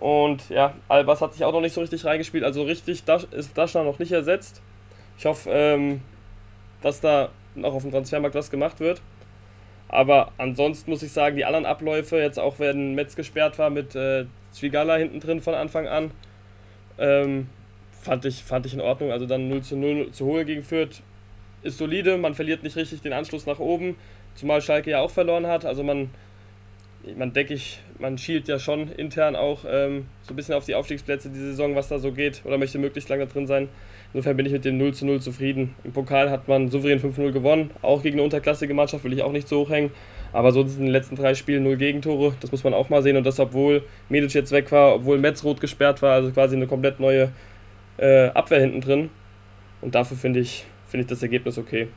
Und 0.00 0.48
ja, 0.48 0.74
Albers 0.88 1.20
hat 1.20 1.34
sich 1.34 1.44
auch 1.44 1.52
noch 1.52 1.60
nicht 1.60 1.74
so 1.74 1.82
richtig 1.82 2.04
reingespielt. 2.04 2.42
Also 2.42 2.62
richtig 2.62 3.04
ist 3.32 3.58
Daschner 3.58 3.84
noch 3.84 3.98
nicht 3.98 4.12
ersetzt. 4.12 4.62
Ich 5.18 5.26
hoffe, 5.26 5.50
ähm, 5.52 6.00
dass 6.80 7.00
da 7.00 7.28
noch 7.54 7.74
auf 7.74 7.82
dem 7.82 7.90
Transfermarkt 7.90 8.34
was 8.34 8.50
gemacht 8.50 8.80
wird. 8.80 9.02
Aber 9.88 10.32
ansonsten 10.38 10.90
muss 10.90 11.02
ich 11.02 11.12
sagen, 11.12 11.36
die 11.36 11.44
anderen 11.44 11.66
Abläufe, 11.66 12.18
jetzt 12.18 12.38
auch 12.38 12.58
wenn 12.58 12.94
Metz 12.94 13.16
gesperrt 13.16 13.58
war 13.58 13.70
mit 13.70 13.94
äh, 13.94 14.24
Zwigala 14.52 14.96
hinten 14.96 15.20
drin 15.20 15.42
von 15.42 15.54
Anfang 15.54 15.86
an, 15.86 16.12
ähm, 16.98 17.48
fand, 18.00 18.24
ich, 18.24 18.42
fand 18.42 18.64
ich 18.66 18.72
in 18.72 18.80
Ordnung. 18.80 19.10
Also 19.12 19.26
dann 19.26 19.48
0 19.48 19.62
zu 19.62 19.76
0 19.76 20.12
zu 20.12 20.24
Hohe 20.24 20.44
gegen 20.44 20.62
Fürth 20.62 21.02
ist 21.62 21.76
solide, 21.76 22.16
man 22.16 22.34
verliert 22.34 22.62
nicht 22.62 22.76
richtig 22.76 23.02
den 23.02 23.12
Anschluss 23.12 23.44
nach 23.44 23.58
oben, 23.58 23.96
zumal 24.34 24.62
Schalke 24.62 24.90
ja 24.90 25.00
auch 25.00 25.10
verloren 25.10 25.46
hat. 25.46 25.66
Also 25.66 25.82
man 25.82 26.08
man 27.16 27.32
denke 27.32 27.54
ich, 27.54 27.80
man 28.00 28.18
schielt 28.18 28.48
ja 28.48 28.58
schon 28.58 28.88
intern 28.88 29.36
auch 29.36 29.64
ähm, 29.68 30.06
so 30.22 30.32
ein 30.32 30.36
bisschen 30.36 30.54
auf 30.54 30.64
die 30.64 30.74
Aufstiegsplätze 30.74 31.28
die 31.28 31.38
Saison, 31.38 31.74
was 31.74 31.88
da 31.88 31.98
so 31.98 32.12
geht, 32.12 32.42
oder 32.44 32.58
möchte 32.58 32.78
möglichst 32.78 33.08
lange 33.08 33.26
drin 33.26 33.46
sein. 33.46 33.68
Insofern 34.12 34.36
bin 34.36 34.46
ich 34.46 34.52
mit 34.52 34.64
dem 34.64 34.78
0 34.78 34.94
zu 34.94 35.06
0 35.06 35.20
zufrieden. 35.20 35.74
Im 35.84 35.92
Pokal 35.92 36.30
hat 36.30 36.48
man 36.48 36.68
souverän 36.68 37.00
5-0 37.00 37.30
gewonnen, 37.30 37.70
auch 37.82 38.02
gegen 38.02 38.16
eine 38.16 38.24
unterklassige 38.24 38.74
Mannschaft 38.74 39.04
will 39.04 39.12
ich 39.12 39.22
auch 39.22 39.32
nicht 39.32 39.46
so 39.46 39.60
hochhängen. 39.60 39.90
Aber 40.32 40.52
so 40.52 40.64
sind 40.66 40.78
in 40.78 40.86
den 40.86 40.92
letzten 40.92 41.16
drei 41.16 41.34
Spielen 41.34 41.64
null 41.64 41.76
Gegentore, 41.76 42.34
das 42.40 42.52
muss 42.52 42.64
man 42.64 42.74
auch 42.74 42.88
mal 42.88 43.02
sehen. 43.02 43.16
Und 43.16 43.24
das, 43.24 43.38
obwohl 43.40 43.84
Medic 44.08 44.32
jetzt 44.32 44.52
weg 44.52 44.70
war, 44.72 44.94
obwohl 44.94 45.18
Metz 45.18 45.44
rot 45.44 45.60
gesperrt 45.60 46.02
war, 46.02 46.14
also 46.14 46.30
quasi 46.30 46.56
eine 46.56 46.66
komplett 46.66 47.00
neue 47.00 47.30
äh, 47.98 48.28
Abwehr 48.28 48.60
hinten 48.60 48.80
drin. 48.80 49.10
Und 49.80 49.94
dafür 49.94 50.16
finde 50.16 50.40
ich, 50.40 50.66
find 50.88 51.02
ich 51.02 51.08
das 51.08 51.22
Ergebnis 51.22 51.58
okay. 51.58 51.88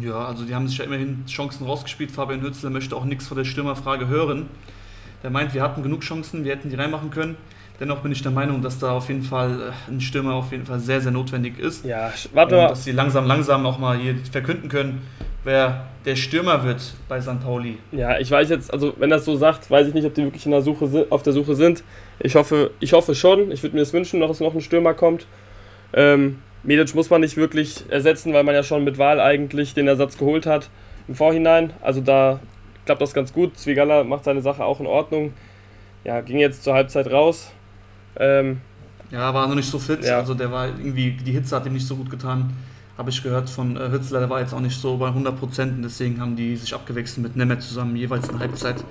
Ja, 0.00 0.26
also 0.26 0.44
die 0.44 0.54
haben 0.54 0.68
sich 0.68 0.78
ja 0.78 0.84
immerhin 0.84 1.24
Chancen 1.26 1.66
rausgespielt. 1.66 2.10
Fabian 2.10 2.40
Hützler 2.40 2.70
möchte 2.70 2.94
auch 2.94 3.04
nichts 3.04 3.26
von 3.26 3.36
der 3.36 3.44
Stürmerfrage 3.44 4.08
hören. 4.08 4.48
Der 5.22 5.30
meint, 5.30 5.54
wir 5.54 5.62
hatten 5.62 5.82
genug 5.82 6.02
Chancen, 6.02 6.44
wir 6.44 6.52
hätten 6.52 6.70
die 6.70 6.76
reinmachen 6.76 7.10
können. 7.10 7.36
Dennoch 7.80 8.00
bin 8.00 8.10
ich 8.10 8.22
der 8.22 8.32
Meinung, 8.32 8.60
dass 8.60 8.78
da 8.80 8.92
auf 8.92 9.08
jeden 9.08 9.22
Fall 9.22 9.72
äh, 9.88 9.90
ein 9.90 10.00
Stürmer 10.00 10.34
auf 10.34 10.50
jeden 10.50 10.66
Fall 10.66 10.80
sehr, 10.80 11.00
sehr 11.00 11.12
notwendig 11.12 11.58
ist. 11.58 11.84
Ja, 11.84 12.12
warte 12.32 12.56
mal. 12.56 12.68
Dass 12.68 12.84
sie 12.84 12.92
langsam, 12.92 13.26
langsam 13.26 13.64
auch 13.66 13.78
mal 13.78 13.96
hier 13.96 14.16
verkünden 14.30 14.68
können, 14.68 15.06
wer 15.44 15.86
der 16.04 16.16
Stürmer 16.16 16.64
wird 16.64 16.94
bei 17.08 17.20
St. 17.20 17.40
Pauli. 17.40 17.78
Ja, 17.92 18.18
ich 18.18 18.30
weiß 18.30 18.48
jetzt, 18.50 18.72
also 18.72 18.94
wenn 18.98 19.10
das 19.10 19.24
so 19.24 19.36
sagt, 19.36 19.70
weiß 19.70 19.86
ich 19.86 19.94
nicht, 19.94 20.06
ob 20.06 20.14
die 20.14 20.24
wirklich 20.24 20.44
in 20.44 20.52
der 20.52 20.62
Suche, 20.62 21.06
auf 21.10 21.22
der 21.22 21.32
Suche 21.32 21.54
sind. 21.54 21.84
Ich 22.18 22.34
hoffe, 22.34 22.72
ich 22.80 22.92
hoffe 22.92 23.14
schon. 23.14 23.52
Ich 23.52 23.62
würde 23.62 23.76
mir 23.76 23.82
das 23.82 23.92
wünschen, 23.92 24.20
dass 24.20 24.40
noch 24.40 24.54
ein 24.54 24.60
Stürmer 24.60 24.94
kommt. 24.94 25.26
Ähm, 25.92 26.38
Medic 26.64 26.94
muss 26.96 27.10
man 27.10 27.20
nicht 27.20 27.36
wirklich 27.36 27.84
ersetzen, 27.88 28.32
weil 28.32 28.42
man 28.42 28.54
ja 28.54 28.64
schon 28.64 28.82
mit 28.82 28.98
Wahl 28.98 29.20
eigentlich 29.20 29.74
den 29.74 29.86
Ersatz 29.86 30.18
geholt 30.18 30.46
hat 30.46 30.68
im 31.06 31.14
Vorhinein. 31.14 31.72
Also 31.80 32.00
da 32.00 32.40
klappt 32.88 33.02
das 33.02 33.12
ganz 33.12 33.34
gut. 33.34 33.58
Zwigala 33.58 34.02
macht 34.02 34.24
seine 34.24 34.40
Sache 34.40 34.64
auch 34.64 34.80
in 34.80 34.86
Ordnung. 34.86 35.34
Ja, 36.04 36.22
ging 36.22 36.38
jetzt 36.38 36.64
zur 36.64 36.72
Halbzeit 36.72 37.12
raus. 37.12 37.50
Ähm, 38.18 38.62
ja, 39.10 39.34
war 39.34 39.46
noch 39.46 39.54
nicht 39.54 39.70
so 39.70 39.78
fit. 39.78 40.02
Ja. 40.04 40.16
Also 40.16 40.32
der 40.32 40.50
war 40.50 40.68
irgendwie, 40.68 41.10
die 41.10 41.32
Hitze 41.32 41.54
hat 41.54 41.66
ihm 41.66 41.74
nicht 41.74 41.86
so 41.86 41.96
gut 41.96 42.08
getan. 42.08 42.56
Habe 42.96 43.10
ich 43.10 43.22
gehört 43.22 43.50
von 43.50 43.76
äh, 43.76 43.90
Hützler, 43.90 44.20
der 44.20 44.30
war 44.30 44.40
jetzt 44.40 44.54
auch 44.54 44.60
nicht 44.60 44.80
so 44.80 44.96
bei 44.96 45.08
100 45.08 45.38
Prozent. 45.38 45.84
Deswegen 45.84 46.18
haben 46.18 46.34
die 46.34 46.56
sich 46.56 46.74
abgewechselt 46.74 47.22
mit 47.22 47.36
Nemeth 47.36 47.60
zusammen, 47.60 47.94
jeweils 47.94 48.30
eine 48.30 48.38
Halbzeit. 48.38 48.82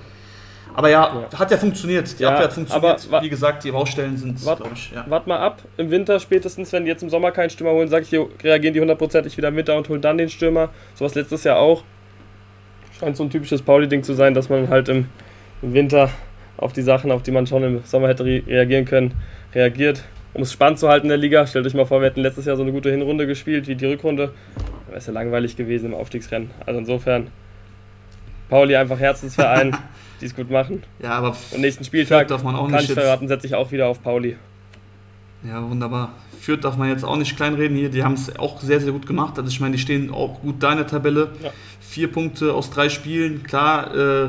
Aber 0.74 0.90
ja, 0.90 1.26
ja, 1.32 1.38
hat 1.38 1.50
ja 1.50 1.56
funktioniert. 1.56 2.16
Die 2.20 2.22
ja, 2.22 2.28
Abwehr 2.28 2.44
hat 2.44 2.52
funktioniert. 2.52 3.08
Wie 3.20 3.28
gesagt, 3.28 3.64
die 3.64 3.72
Baustellen 3.72 4.16
sind, 4.16 4.40
glaube 4.40 4.70
ich. 4.74 4.92
Ja. 4.92 5.04
Wart 5.08 5.26
mal 5.26 5.38
ab, 5.38 5.60
im 5.76 5.90
Winter 5.90 6.20
spätestens, 6.20 6.72
wenn 6.72 6.84
die 6.84 6.90
jetzt 6.90 7.02
im 7.02 7.10
Sommer 7.10 7.32
keinen 7.32 7.50
Stürmer 7.50 7.72
holen, 7.72 7.88
sage 7.88 8.06
ich, 8.08 8.44
reagieren 8.44 8.74
die 8.74 8.80
hundertprozentig 8.80 9.36
wieder 9.36 9.48
im 9.48 9.56
Winter 9.56 9.76
und 9.76 9.88
holen 9.88 10.00
dann 10.00 10.18
den 10.18 10.28
Stürmer. 10.28 10.68
Sowas 10.94 11.16
letztes 11.16 11.42
Jahr 11.42 11.58
auch. 11.58 11.82
Scheint 12.98 13.16
so 13.16 13.22
ein 13.22 13.30
typisches 13.30 13.62
Pauli-Ding 13.62 14.02
zu 14.02 14.14
sein, 14.14 14.34
dass 14.34 14.48
man 14.48 14.68
halt 14.68 14.88
im, 14.88 15.06
im 15.62 15.72
Winter 15.72 16.10
auf 16.56 16.72
die 16.72 16.82
Sachen, 16.82 17.12
auf 17.12 17.22
die 17.22 17.30
man 17.30 17.46
schon 17.46 17.62
im 17.62 17.84
Sommer 17.84 18.08
hätte 18.08 18.24
re 18.24 18.42
reagieren 18.46 18.84
können, 18.84 19.14
reagiert. 19.54 20.04
Um 20.34 20.42
es 20.42 20.52
spannend 20.52 20.78
zu 20.78 20.88
halten 20.88 21.06
in 21.06 21.10
der 21.10 21.18
Liga, 21.18 21.46
stellt 21.46 21.66
euch 21.66 21.74
mal 21.74 21.86
vor, 21.86 22.00
wir 22.00 22.08
hätten 22.08 22.20
letztes 22.20 22.44
Jahr 22.44 22.56
so 22.56 22.62
eine 22.62 22.72
gute 22.72 22.90
Hinrunde 22.90 23.26
gespielt 23.26 23.66
wie 23.66 23.74
die 23.74 23.86
Rückrunde. 23.86 24.32
Wäre 24.86 24.98
es 24.98 25.06
ja 25.06 25.12
langweilig 25.12 25.56
gewesen 25.56 25.86
im 25.86 25.94
Aufstiegsrennen. 25.94 26.50
Also 26.66 26.80
insofern, 26.80 27.28
Pauli 28.48 28.76
einfach 28.76 28.98
Herzensverein, 28.98 29.76
die 30.20 30.26
es 30.26 30.34
gut 30.34 30.50
machen. 30.50 30.82
Ja, 31.00 31.12
aber 31.12 31.36
am 31.54 31.60
nächsten 31.60 31.84
Spieltag 31.84 32.28
darf 32.28 32.42
man 32.42 32.56
auch 32.56 32.68
kann 32.68 32.80
nicht 32.80 32.90
ich 32.90 32.94
verraten, 32.94 33.28
setze 33.28 33.46
ich 33.46 33.54
auch 33.54 33.70
wieder 33.72 33.86
auf 33.86 34.02
Pauli. 34.02 34.36
Ja, 35.44 35.68
wunderbar. 35.68 36.14
Fürth 36.40 36.64
darf 36.64 36.76
man 36.76 36.88
jetzt 36.88 37.04
auch 37.04 37.16
nicht 37.16 37.36
kleinreden 37.36 37.76
hier. 37.76 37.90
Die 37.90 38.02
haben 38.02 38.14
es 38.14 38.36
auch 38.38 38.60
sehr, 38.60 38.80
sehr 38.80 38.92
gut 38.92 39.06
gemacht. 39.06 39.38
Also 39.38 39.48
ich 39.48 39.60
meine, 39.60 39.76
die 39.76 39.78
stehen 39.78 40.12
auch 40.12 40.40
gut 40.40 40.62
da 40.62 40.72
in 40.72 40.78
der 40.78 40.86
Tabelle. 40.86 41.30
Ja. 41.42 41.50
Vier 41.98 42.12
Punkte 42.12 42.54
aus 42.54 42.70
drei 42.70 42.90
Spielen. 42.90 43.42
Klar, 43.42 43.92
äh, 43.92 44.28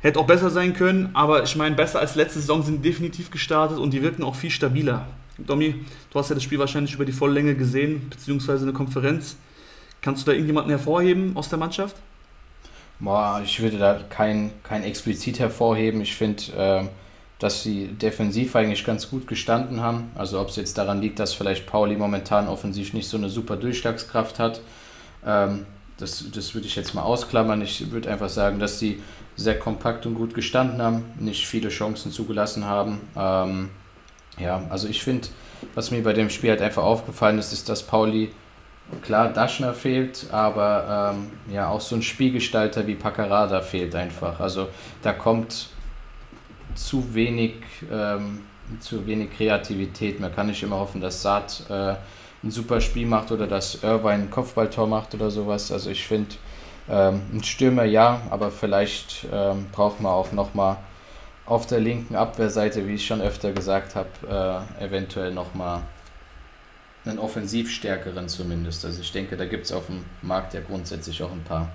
Hätte 0.00 0.18
auch 0.18 0.26
besser 0.26 0.48
sein 0.48 0.72
können, 0.72 1.10
aber 1.12 1.42
ich 1.42 1.54
meine, 1.54 1.74
besser 1.74 2.00
als 2.00 2.14
letzte 2.14 2.40
Saison 2.40 2.62
sind 2.62 2.82
definitiv 2.82 3.30
gestartet 3.30 3.76
und 3.76 3.90
die 3.92 4.00
wirken 4.00 4.22
auch 4.22 4.34
viel 4.34 4.48
stabiler. 4.48 5.06
Domi, 5.36 5.84
du 6.10 6.18
hast 6.18 6.30
ja 6.30 6.34
das 6.34 6.44
Spiel 6.44 6.58
wahrscheinlich 6.58 6.94
über 6.94 7.04
die 7.04 7.12
Volllänge 7.12 7.56
gesehen, 7.56 8.08
beziehungsweise 8.08 8.62
eine 8.62 8.72
Konferenz. 8.72 9.36
Kannst 10.00 10.22
du 10.22 10.30
da 10.30 10.32
irgendjemanden 10.32 10.70
hervorheben 10.70 11.36
aus 11.36 11.50
der 11.50 11.58
Mannschaft? 11.58 11.96
Boah, 13.00 13.42
ich 13.44 13.60
würde 13.60 13.76
da 13.76 14.00
kein, 14.08 14.50
kein 14.62 14.82
explizit 14.82 15.38
hervorheben. 15.38 16.00
Ich 16.00 16.14
finde, 16.14 16.42
äh, 16.56 16.88
dass 17.38 17.62
sie 17.62 17.88
defensiv 17.88 18.56
eigentlich 18.56 18.86
ganz 18.86 19.10
gut 19.10 19.26
gestanden 19.26 19.82
haben. 19.82 20.10
Also 20.14 20.40
ob 20.40 20.48
es 20.48 20.56
jetzt 20.56 20.78
daran 20.78 21.02
liegt, 21.02 21.18
dass 21.18 21.34
vielleicht 21.34 21.66
Pauli 21.66 21.96
momentan 21.96 22.48
offensiv 22.48 22.94
nicht 22.94 23.08
so 23.10 23.18
eine 23.18 23.28
super 23.28 23.56
Durchschlagskraft 23.56 24.38
hat. 24.38 24.62
Ähm, 25.26 25.66
das, 25.98 26.24
das 26.34 26.54
würde 26.54 26.66
ich 26.66 26.76
jetzt 26.76 26.94
mal 26.94 27.02
ausklammern. 27.02 27.62
Ich 27.62 27.90
würde 27.90 28.10
einfach 28.10 28.28
sagen, 28.28 28.58
dass 28.58 28.78
sie 28.78 29.02
sehr 29.36 29.58
kompakt 29.58 30.06
und 30.06 30.14
gut 30.14 30.34
gestanden 30.34 30.80
haben, 30.80 31.04
nicht 31.18 31.46
viele 31.46 31.68
Chancen 31.68 32.10
zugelassen 32.10 32.64
haben. 32.64 33.00
Ähm, 33.16 33.70
ja, 34.38 34.62
also 34.70 34.88
ich 34.88 35.02
finde, 35.02 35.28
was 35.74 35.90
mir 35.90 36.02
bei 36.02 36.12
dem 36.12 36.30
Spiel 36.30 36.50
halt 36.50 36.62
einfach 36.62 36.82
aufgefallen 36.82 37.38
ist, 37.38 37.52
ist, 37.52 37.68
dass 37.68 37.82
Pauli, 37.82 38.30
klar, 39.02 39.32
Daschner 39.32 39.74
fehlt, 39.74 40.26
aber 40.30 41.14
ähm, 41.14 41.30
ja, 41.52 41.68
auch 41.68 41.80
so 41.80 41.96
ein 41.96 42.02
Spielgestalter 42.02 42.86
wie 42.86 42.94
Paccarada 42.94 43.60
fehlt 43.60 43.94
einfach. 43.94 44.40
Also 44.40 44.68
da 45.02 45.12
kommt 45.12 45.68
zu 46.74 47.14
wenig, 47.14 47.54
ähm, 47.90 48.40
zu 48.80 49.06
wenig 49.06 49.30
Kreativität. 49.36 50.20
Man 50.20 50.34
kann 50.34 50.48
nicht 50.48 50.62
immer 50.62 50.76
hoffen, 50.76 51.00
dass 51.00 51.22
Saad 51.22 51.62
äh, 51.70 51.94
ein 52.46 52.50
super 52.50 52.80
Spiel 52.80 53.06
macht 53.06 53.32
oder 53.32 53.46
dass 53.46 53.82
Irvine 53.82 54.24
ein 54.24 54.30
Kopfballtor 54.30 54.86
macht 54.86 55.14
oder 55.14 55.30
sowas. 55.30 55.72
Also 55.72 55.90
ich 55.90 56.06
finde, 56.06 56.36
ähm, 56.88 57.22
ein 57.32 57.42
Stürmer 57.42 57.84
ja, 57.84 58.22
aber 58.30 58.50
vielleicht 58.50 59.26
ähm, 59.32 59.66
braucht 59.72 60.00
man 60.00 60.12
auch 60.12 60.32
nochmal 60.32 60.78
auf 61.44 61.66
der 61.66 61.80
linken 61.80 62.16
Abwehrseite, 62.16 62.86
wie 62.88 62.94
ich 62.94 63.06
schon 63.06 63.20
öfter 63.20 63.52
gesagt 63.52 63.94
habe, 63.94 64.64
äh, 64.80 64.84
eventuell 64.84 65.32
nochmal 65.32 65.82
einen 67.04 67.18
offensivstärkeren 67.18 68.28
zumindest. 68.28 68.84
Also 68.84 69.00
ich 69.00 69.12
denke, 69.12 69.36
da 69.36 69.44
gibt 69.44 69.66
es 69.66 69.72
auf 69.72 69.86
dem 69.86 70.04
Markt 70.22 70.54
ja 70.54 70.60
grundsätzlich 70.60 71.22
auch 71.22 71.30
ein 71.30 71.44
paar. 71.44 71.70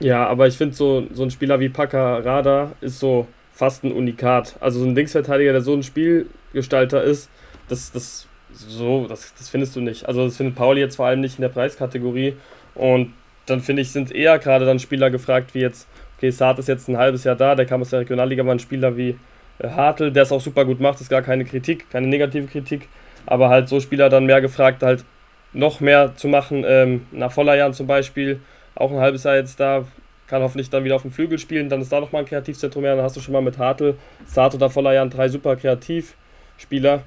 Ja, 0.00 0.26
aber 0.26 0.48
ich 0.48 0.56
finde 0.56 0.74
so, 0.74 1.06
so 1.12 1.22
ein 1.22 1.30
Spieler 1.30 1.60
wie 1.60 1.70
Rada 1.76 2.72
ist 2.80 2.98
so 2.98 3.28
fast 3.52 3.84
ein 3.84 3.92
Unikat. 3.92 4.56
Also 4.58 4.80
so 4.80 4.86
ein 4.86 4.96
Linksverteidiger, 4.96 5.52
der 5.52 5.60
so 5.60 5.74
ein 5.74 5.84
Spielgestalter 5.84 7.04
ist, 7.04 7.30
das, 7.68 7.92
das, 7.92 8.26
so, 8.54 9.06
das, 9.06 9.34
das 9.36 9.48
findest 9.48 9.76
du 9.76 9.80
nicht. 9.80 10.06
Also 10.06 10.24
das 10.24 10.36
findet 10.36 10.54
Pauli 10.54 10.80
jetzt 10.80 10.96
vor 10.96 11.06
allem 11.06 11.20
nicht 11.20 11.36
in 11.38 11.42
der 11.42 11.48
Preiskategorie. 11.48 12.34
Und 12.74 13.12
dann 13.46 13.60
finde 13.60 13.82
ich, 13.82 13.90
sind 13.90 14.12
eher 14.12 14.38
gerade 14.38 14.64
dann 14.64 14.78
Spieler 14.78 15.10
gefragt, 15.10 15.54
wie 15.54 15.60
jetzt, 15.60 15.88
okay, 16.16 16.30
Saad 16.30 16.58
ist 16.58 16.68
jetzt 16.68 16.88
ein 16.88 16.96
halbes 16.96 17.24
Jahr 17.24 17.36
da, 17.36 17.54
der 17.54 17.66
kam 17.66 17.82
aus 17.82 17.90
der 17.90 18.00
Regionalliga, 18.00 18.42
aber 18.42 18.52
ein 18.52 18.58
Spieler 18.58 18.96
wie 18.96 19.16
äh, 19.58 19.68
Hartl, 19.68 20.12
der 20.12 20.22
es 20.22 20.32
auch 20.32 20.40
super 20.40 20.64
gut 20.64 20.80
macht, 20.80 21.00
ist 21.00 21.08
gar 21.08 21.22
keine 21.22 21.44
Kritik, 21.44 21.90
keine 21.90 22.06
negative 22.06 22.46
Kritik, 22.46 22.88
aber 23.26 23.48
halt 23.48 23.68
so 23.68 23.80
Spieler 23.80 24.08
dann 24.08 24.26
mehr 24.26 24.40
gefragt, 24.40 24.82
halt 24.82 25.04
noch 25.52 25.80
mehr 25.80 26.14
zu 26.16 26.28
machen, 26.28 26.64
ähm, 26.66 27.06
nach 27.10 27.32
Vollerjahren 27.32 27.74
zum 27.74 27.86
Beispiel, 27.86 28.40
auch 28.74 28.90
ein 28.90 29.00
halbes 29.00 29.24
Jahr 29.24 29.36
jetzt 29.36 29.60
da, 29.60 29.84
kann 30.28 30.42
hoffentlich 30.42 30.70
dann 30.70 30.84
wieder 30.84 30.96
auf 30.96 31.02
dem 31.02 31.10
Flügel 31.10 31.38
spielen, 31.38 31.68
dann 31.68 31.82
ist 31.82 31.92
da 31.92 32.00
nochmal 32.00 32.22
ein 32.22 32.28
Kreativzentrum 32.28 32.82
mehr, 32.82 32.96
dann 32.96 33.04
hast 33.04 33.16
du 33.16 33.20
schon 33.20 33.32
mal 33.32 33.42
mit 33.42 33.58
Hartl, 33.58 33.96
Saad 34.24 34.54
oder 34.54 34.70
Vollerjahren 34.70 35.10
drei 35.10 35.28
super 35.28 35.56
Kreativspieler, 35.56 37.02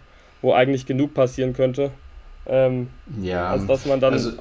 wo 0.45 0.53
eigentlich 0.53 0.85
genug 0.85 1.13
passieren 1.13 1.53
könnte. 1.53 1.89
Ähm, 2.45 2.89
ja, 3.21 3.49
als 3.49 3.65
dass 3.65 3.85
man 3.87 3.99
dann 3.99 4.13
also 4.13 4.33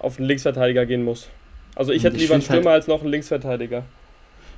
auf 0.00 0.18
einen 0.18 0.26
Linksverteidiger 0.26 0.84
gehen 0.84 1.04
muss. 1.04 1.28
Also 1.76 1.92
ich 1.92 2.02
hätte 2.02 2.16
ich 2.16 2.22
lieber 2.22 2.34
einen 2.34 2.42
Stürmer 2.42 2.70
halt, 2.70 2.82
als 2.82 2.88
noch 2.88 3.02
einen 3.02 3.10
Linksverteidiger. 3.10 3.84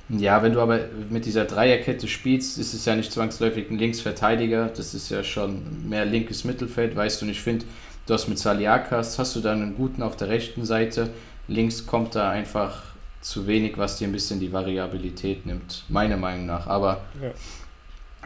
Ja, 0.09 0.41
wenn 0.41 0.53
du 0.53 0.59
aber 0.59 0.79
mit 1.11 1.25
dieser 1.25 1.45
Dreierkette 1.45 2.07
spielst, 2.07 2.57
ist 2.57 2.73
es 2.73 2.83
ja 2.85 2.95
nicht 2.95 3.11
zwangsläufig 3.11 3.69
ein 3.69 3.77
Linksverteidiger. 3.77 4.71
Das 4.75 4.95
ist 4.95 5.09
ja 5.11 5.23
schon 5.23 5.87
mehr 5.87 6.05
linkes 6.05 6.43
Mittelfeld, 6.43 6.95
weißt 6.95 7.21
du. 7.21 7.25
Und 7.25 7.31
ich 7.31 7.41
finde, 7.41 7.65
du 8.07 8.13
hast 8.15 8.27
mit 8.27 8.39
Saliakas, 8.39 9.19
hast 9.19 9.35
du 9.35 9.39
dann 9.39 9.61
einen 9.61 9.75
guten 9.75 10.01
auf 10.01 10.17
der 10.17 10.29
rechten 10.29 10.65
Seite. 10.65 11.11
Links 11.47 11.85
kommt 11.85 12.15
da 12.15 12.31
einfach 12.31 12.81
zu 13.21 13.45
wenig, 13.45 13.77
was 13.77 13.97
dir 13.97 14.07
ein 14.07 14.11
bisschen 14.11 14.39
die 14.39 14.51
Variabilität 14.51 15.45
nimmt, 15.45 15.83
meiner 15.89 16.17
Meinung 16.17 16.47
nach. 16.47 16.65
Aber 16.65 17.01
ja. 17.21 17.29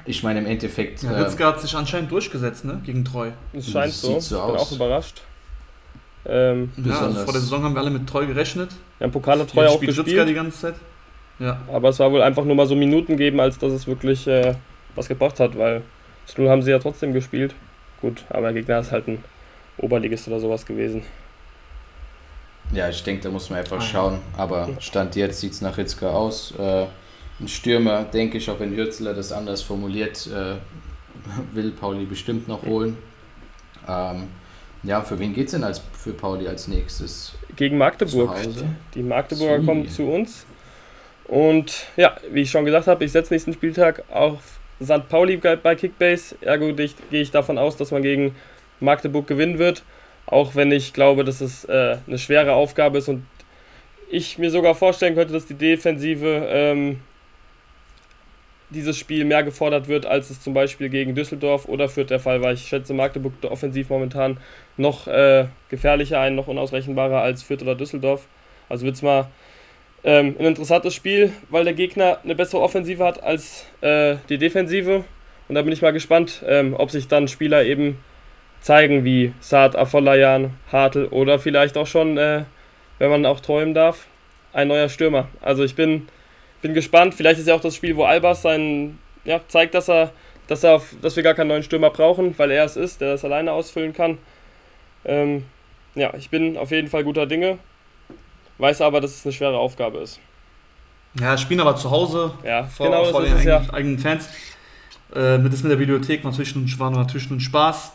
Ich 0.05 0.23
meine, 0.23 0.39
im 0.39 0.45
Endeffekt. 0.45 1.03
Ja, 1.03 1.11
Ritzke 1.11 1.43
äh, 1.43 1.45
hat 1.47 1.61
sich 1.61 1.75
anscheinend 1.75 2.11
durchgesetzt, 2.11 2.65
ne? 2.65 2.81
Gegen 2.85 3.05
Treu. 3.05 3.31
Es 3.53 3.69
scheint 3.69 3.93
so. 3.93 4.19
so. 4.19 4.35
Ich 4.37 4.45
bin 4.45 4.55
auch 4.57 4.71
überrascht. 4.71 5.21
Ähm, 6.27 6.71
ja, 6.83 6.99
also 6.99 7.23
vor 7.23 7.33
der 7.33 7.41
Saison 7.41 7.63
haben 7.63 7.75
wir 7.75 7.81
alle 7.81 7.91
mit 7.91 8.07
Treu 8.07 8.25
gerechnet. 8.25 8.71
Ja, 8.99 9.05
im 9.05 9.11
Pokal 9.11 9.39
hat 9.39 9.49
Treu 9.49 9.67
auch 9.67 9.79
gespielt. 9.79 10.27
die 10.27 10.33
ganze 10.33 10.59
Zeit. 10.59 10.75
Ja. 11.39 11.59
Aber 11.71 11.89
es 11.89 11.99
war 11.99 12.11
wohl 12.11 12.21
einfach 12.21 12.45
nur 12.45 12.55
mal 12.55 12.65
so 12.65 12.75
Minuten 12.75 13.17
geben, 13.17 13.39
als 13.39 13.57
dass 13.57 13.71
es 13.71 13.87
wirklich 13.87 14.25
äh, 14.27 14.55
was 14.95 15.07
gebracht 15.07 15.39
hat, 15.39 15.57
weil 15.57 15.83
Stuhl 16.27 16.49
haben 16.49 16.61
sie 16.61 16.71
ja 16.71 16.79
trotzdem 16.79 17.13
gespielt. 17.13 17.53
Gut, 18.01 18.23
aber 18.29 18.51
der 18.51 18.53
Gegner 18.53 18.79
ist 18.79 18.91
halt 18.91 19.07
ein 19.07 19.23
Oberligist 19.77 20.27
oder 20.27 20.39
sowas 20.39 20.65
gewesen. 20.65 21.03
Ja, 22.71 22.89
ich 22.89 23.03
denke, 23.03 23.23
da 23.23 23.29
muss 23.29 23.49
man 23.49 23.59
einfach 23.59 23.77
ah, 23.77 23.81
schauen. 23.81 24.19
Aber 24.37 24.69
Stand 24.79 25.15
jetzt 25.15 25.39
sieht 25.39 25.51
es 25.51 25.61
nach 25.61 25.77
Ritzka 25.77 26.09
aus. 26.09 26.53
Äh, 26.57 26.85
ein 27.39 27.47
Stürmer, 27.47 28.03
denke 28.03 28.37
ich, 28.37 28.49
auch 28.49 28.59
wenn 28.59 28.75
Hürzler 28.75 29.13
das 29.13 29.31
anders 29.31 29.61
formuliert, 29.61 30.27
äh, 30.27 30.55
will 31.53 31.71
Pauli 31.71 32.05
bestimmt 32.05 32.47
noch 32.47 32.63
holen. 32.63 32.97
Ähm, 33.87 34.27
ja, 34.83 35.01
für 35.01 35.17
wen 35.19 35.33
geht 35.33 35.47
es 35.47 35.51
denn 35.51 35.63
als, 35.63 35.81
für 35.93 36.13
Pauli 36.13 36.47
als 36.47 36.67
nächstes? 36.67 37.33
Gegen 37.55 37.77
Magdeburg. 37.77 38.35
Die 38.93 39.03
Magdeburger 39.03 39.57
Sui. 39.57 39.65
kommen 39.65 39.89
zu 39.89 40.03
uns. 40.03 40.45
Und 41.27 41.87
ja, 41.97 42.15
wie 42.31 42.41
ich 42.41 42.51
schon 42.51 42.65
gesagt 42.65 42.87
habe, 42.87 43.03
ich 43.03 43.11
setze 43.11 43.33
nächsten 43.33 43.53
Spieltag 43.53 44.03
auf 44.11 44.59
St. 44.81 45.09
Pauli 45.09 45.37
bei 45.37 45.75
Kickbase. 45.75 46.35
Ergo 46.41 46.73
gehe 46.73 46.93
ich 47.09 47.31
davon 47.31 47.57
aus, 47.57 47.77
dass 47.77 47.91
man 47.91 48.03
gegen 48.03 48.35
Magdeburg 48.79 49.25
gewinnen 49.25 49.57
wird. 49.57 49.83
Auch 50.27 50.55
wenn 50.55 50.71
ich 50.71 50.93
glaube, 50.93 51.23
dass 51.23 51.41
es 51.41 51.65
äh, 51.65 51.97
eine 52.05 52.17
schwere 52.17 52.53
Aufgabe 52.53 52.99
ist 52.99 53.09
und 53.09 53.25
ich 54.09 54.37
mir 54.37 54.51
sogar 54.51 54.75
vorstellen 54.75 55.15
könnte, 55.15 55.33
dass 55.33 55.45
die 55.45 55.55
Defensive 55.55 56.47
ähm, 56.49 56.99
dieses 58.69 58.97
Spiel 58.97 59.25
mehr 59.25 59.43
gefordert 59.43 59.87
wird, 59.87 60.05
als 60.05 60.29
es 60.29 60.41
zum 60.41 60.53
Beispiel 60.53 60.89
gegen 60.89 61.15
Düsseldorf 61.15 61.67
oder 61.67 61.87
Fürth 61.87 62.09
der 62.09 62.19
Fall 62.19 62.41
war. 62.41 62.53
Ich 62.53 62.67
schätze 62.67 62.93
Magdeburg 62.93 63.33
offensiv 63.43 63.89
momentan 63.89 64.37
noch 64.77 65.07
äh, 65.07 65.45
gefährlicher 65.69 66.19
ein, 66.19 66.35
noch 66.35 66.47
unausrechenbarer 66.47 67.21
als 67.21 67.43
Fürth 67.43 67.61
oder 67.61 67.75
Düsseldorf. 67.75 68.27
Also 68.67 68.85
wird 68.85 68.95
es 68.95 69.01
mal 69.01 69.27
ähm, 70.03 70.35
ein 70.39 70.45
interessantes 70.45 70.93
Spiel, 70.93 71.31
weil 71.49 71.63
der 71.63 71.73
Gegner 71.73 72.19
eine 72.23 72.35
bessere 72.35 72.61
Offensive 72.61 73.03
hat 73.03 73.21
als 73.23 73.65
äh, 73.81 74.17
die 74.29 74.37
Defensive. 74.37 75.03
Und 75.47 75.55
da 75.55 75.61
bin 75.61 75.73
ich 75.73 75.81
mal 75.81 75.93
gespannt, 75.93 76.43
ähm, 76.47 76.75
ob 76.77 76.91
sich 76.91 77.07
dann 77.07 77.27
Spieler 77.27 77.63
eben 77.63 77.99
zeigen 78.61 79.03
wie 79.03 79.33
Saad 79.39 79.75
Afolayan, 79.75 80.55
Hartl 80.71 81.05
oder 81.05 81.37
vielleicht 81.37 81.77
auch 81.77 81.87
schon, 81.87 82.17
äh, 82.17 82.45
wenn 82.97 83.11
man 83.11 83.25
auch 83.25 83.39
träumen 83.39 83.73
darf, 83.75 84.07
ein 84.53 84.67
neuer 84.67 84.89
Stürmer. 84.89 85.27
Also 85.41 85.63
ich 85.63 85.75
bin, 85.75 86.07
bin 86.65 86.73
gespannt. 86.73 87.13
Vielleicht 87.13 87.39
ist 87.39 87.47
ja 87.47 87.53
auch 87.53 87.61
das 87.61 87.75
Spiel, 87.75 87.95
wo 87.95 88.05
Albers 88.05 88.41
sein, 88.41 88.97
ja, 89.23 89.39
zeigt, 89.47 89.75
dass 89.75 89.87
er, 89.87 90.11
dass 90.47 90.63
er 90.63 90.81
dass 90.99 91.15
wir 91.15 91.21
gar 91.21 91.35
keinen 91.35 91.49
neuen 91.49 91.61
Stürmer 91.61 91.91
brauchen, 91.91 92.33
weil 92.39 92.49
er 92.49 92.65
es 92.65 92.75
ist, 92.75 93.01
der 93.01 93.11
das 93.11 93.23
alleine 93.23 93.51
ausfüllen 93.51 93.93
kann. 93.93 94.17
Ähm, 95.05 95.45
ja, 95.93 96.11
ich 96.15 96.31
bin 96.31 96.57
auf 96.57 96.71
jeden 96.71 96.87
Fall 96.87 97.03
guter 97.03 97.27
Dinge, 97.27 97.59
weiß 98.57 98.81
aber, 98.81 98.99
dass 98.99 99.11
es 99.11 99.25
eine 99.25 99.33
schwere 99.33 99.57
Aufgabe 99.59 99.99
ist. 99.99 100.19
Ja, 101.19 101.37
spielen 101.37 101.59
aber 101.59 101.75
zu 101.75 101.91
Hause 101.91 102.31
ja, 102.43 102.63
vor, 102.63 102.87
genau 102.87 103.05
vor 103.05 103.21
den 103.21 103.33
eigenen, 103.33 103.47
ja. 103.47 103.73
eigenen 103.73 103.99
Fans. 103.99 104.27
Äh, 105.13 105.37
mit 105.37 105.53
das 105.53 105.61
mit 105.61 105.71
der 105.71 105.77
Bibliothek 105.77 106.23
natürlich 106.23 106.79
war 106.79 106.89
natürlich 106.89 107.29
ein 107.29 107.39
Spaß. 107.39 107.91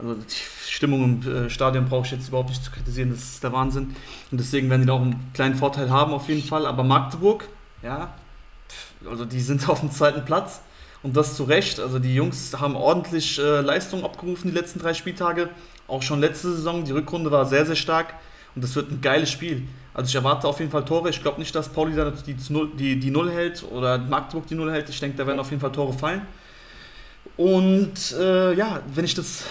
Also 0.00 0.14
die 0.14 0.70
Stimmung 0.70 1.04
im 1.04 1.46
äh, 1.46 1.50
Stadion 1.50 1.88
brauche 1.88 2.04
ich 2.06 2.12
jetzt 2.12 2.28
überhaupt 2.28 2.48
nicht 2.48 2.64
zu 2.64 2.72
kritisieren, 2.72 3.10
das 3.10 3.20
ist 3.20 3.44
der 3.44 3.52
Wahnsinn. 3.52 3.94
Und 4.32 4.40
deswegen 4.40 4.68
werden 4.70 4.82
die 4.82 4.88
da 4.88 4.94
auch 4.94 5.02
einen 5.02 5.30
kleinen 5.34 5.54
Vorteil 5.54 5.90
haben 5.90 6.12
auf 6.12 6.28
jeden 6.28 6.42
Fall. 6.42 6.66
Aber 6.66 6.82
Magdeburg, 6.82 7.48
ja, 7.82 8.14
also 9.08 9.24
die 9.24 9.40
sind 9.40 9.68
auf 9.68 9.80
dem 9.80 9.90
zweiten 9.90 10.24
Platz 10.24 10.60
und 11.02 11.16
das 11.16 11.36
zu 11.36 11.44
Recht. 11.44 11.80
Also 11.80 11.98
die 11.98 12.14
Jungs 12.14 12.58
haben 12.58 12.76
ordentlich 12.76 13.38
äh, 13.38 13.60
Leistung 13.60 14.04
abgerufen 14.04 14.50
die 14.50 14.56
letzten 14.56 14.78
drei 14.78 14.94
Spieltage. 14.94 15.48
Auch 15.86 16.02
schon 16.02 16.20
letzte 16.20 16.52
Saison, 16.52 16.84
die 16.84 16.92
Rückrunde 16.92 17.30
war 17.30 17.46
sehr, 17.46 17.64
sehr 17.64 17.76
stark 17.76 18.14
und 18.54 18.62
das 18.62 18.74
wird 18.74 18.90
ein 18.90 19.00
geiles 19.00 19.30
Spiel. 19.30 19.66
Also 19.94 20.08
ich 20.08 20.14
erwarte 20.14 20.46
auf 20.46 20.58
jeden 20.60 20.70
Fall 20.70 20.84
Tore. 20.84 21.10
Ich 21.10 21.22
glaube 21.22 21.38
nicht, 21.38 21.54
dass 21.54 21.68
Pauli 21.68 21.94
da 21.94 22.10
die, 22.10 22.36
die, 22.76 23.00
die 23.00 23.10
Null 23.10 23.30
hält 23.30 23.64
oder 23.70 23.98
Magdeburg 23.98 24.46
die 24.46 24.54
Null 24.54 24.70
hält. 24.70 24.88
Ich 24.88 25.00
denke, 25.00 25.16
da 25.16 25.26
werden 25.26 25.40
auf 25.40 25.50
jeden 25.50 25.60
Fall 25.60 25.72
Tore 25.72 25.92
fallen. 25.92 26.22
Und 27.36 28.12
äh, 28.18 28.54
ja, 28.54 28.80
wenn 28.94 29.04
ich 29.04 29.14
das 29.14 29.44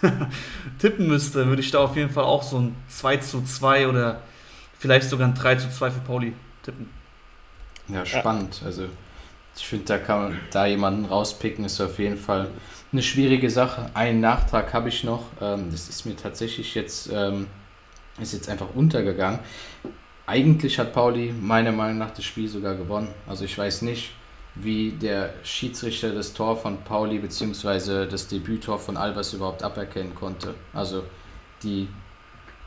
tippen 0.78 1.06
müsste, 1.06 1.46
würde 1.46 1.62
ich 1.62 1.70
da 1.70 1.80
auf 1.80 1.96
jeden 1.96 2.10
Fall 2.10 2.24
auch 2.24 2.42
so 2.42 2.58
ein 2.58 2.76
2 2.88 3.16
zu 3.18 3.42
2 3.42 3.88
oder 3.88 4.20
vielleicht 4.78 5.08
sogar 5.08 5.28
ein 5.28 5.34
3 5.34 5.56
zu 5.56 5.70
2 5.70 5.90
für 5.90 6.00
Pauli 6.00 6.32
tippen. 6.62 6.88
Ja, 7.88 8.04
spannend. 8.06 8.62
Also 8.64 8.88
ich 9.56 9.66
finde, 9.66 9.84
da 9.84 9.98
kann 9.98 10.22
man 10.22 10.40
da 10.50 10.66
jemanden 10.66 11.04
rauspicken, 11.04 11.64
ist 11.64 11.80
auf 11.80 11.98
jeden 11.98 12.16
Fall 12.16 12.48
eine 12.92 13.02
schwierige 13.02 13.50
Sache. 13.50 13.90
Einen 13.94 14.20
Nachtrag 14.20 14.72
habe 14.72 14.88
ich 14.88 15.04
noch. 15.04 15.24
Ähm, 15.40 15.68
das 15.70 15.88
ist 15.88 16.06
mir 16.06 16.16
tatsächlich 16.16 16.74
jetzt, 16.74 17.10
ähm, 17.12 17.46
ist 18.20 18.32
jetzt 18.32 18.48
einfach 18.48 18.68
untergegangen. 18.74 19.40
Eigentlich 20.26 20.78
hat 20.78 20.92
Pauli 20.92 21.32
meiner 21.38 21.72
Meinung 21.72 21.98
nach 21.98 22.10
das 22.10 22.24
Spiel 22.24 22.48
sogar 22.48 22.74
gewonnen. 22.74 23.08
Also 23.26 23.44
ich 23.44 23.56
weiß 23.56 23.82
nicht, 23.82 24.12
wie 24.54 24.92
der 24.92 25.34
Schiedsrichter 25.42 26.14
das 26.14 26.32
Tor 26.32 26.56
von 26.56 26.78
Pauli 26.82 27.18
bzw. 27.18 28.06
das 28.06 28.28
Debüttor 28.28 28.78
von 28.78 28.96
Albers 28.96 29.34
überhaupt 29.34 29.62
aberkennen 29.62 30.14
konnte. 30.14 30.54
Also 30.72 31.04
die, 31.62 31.88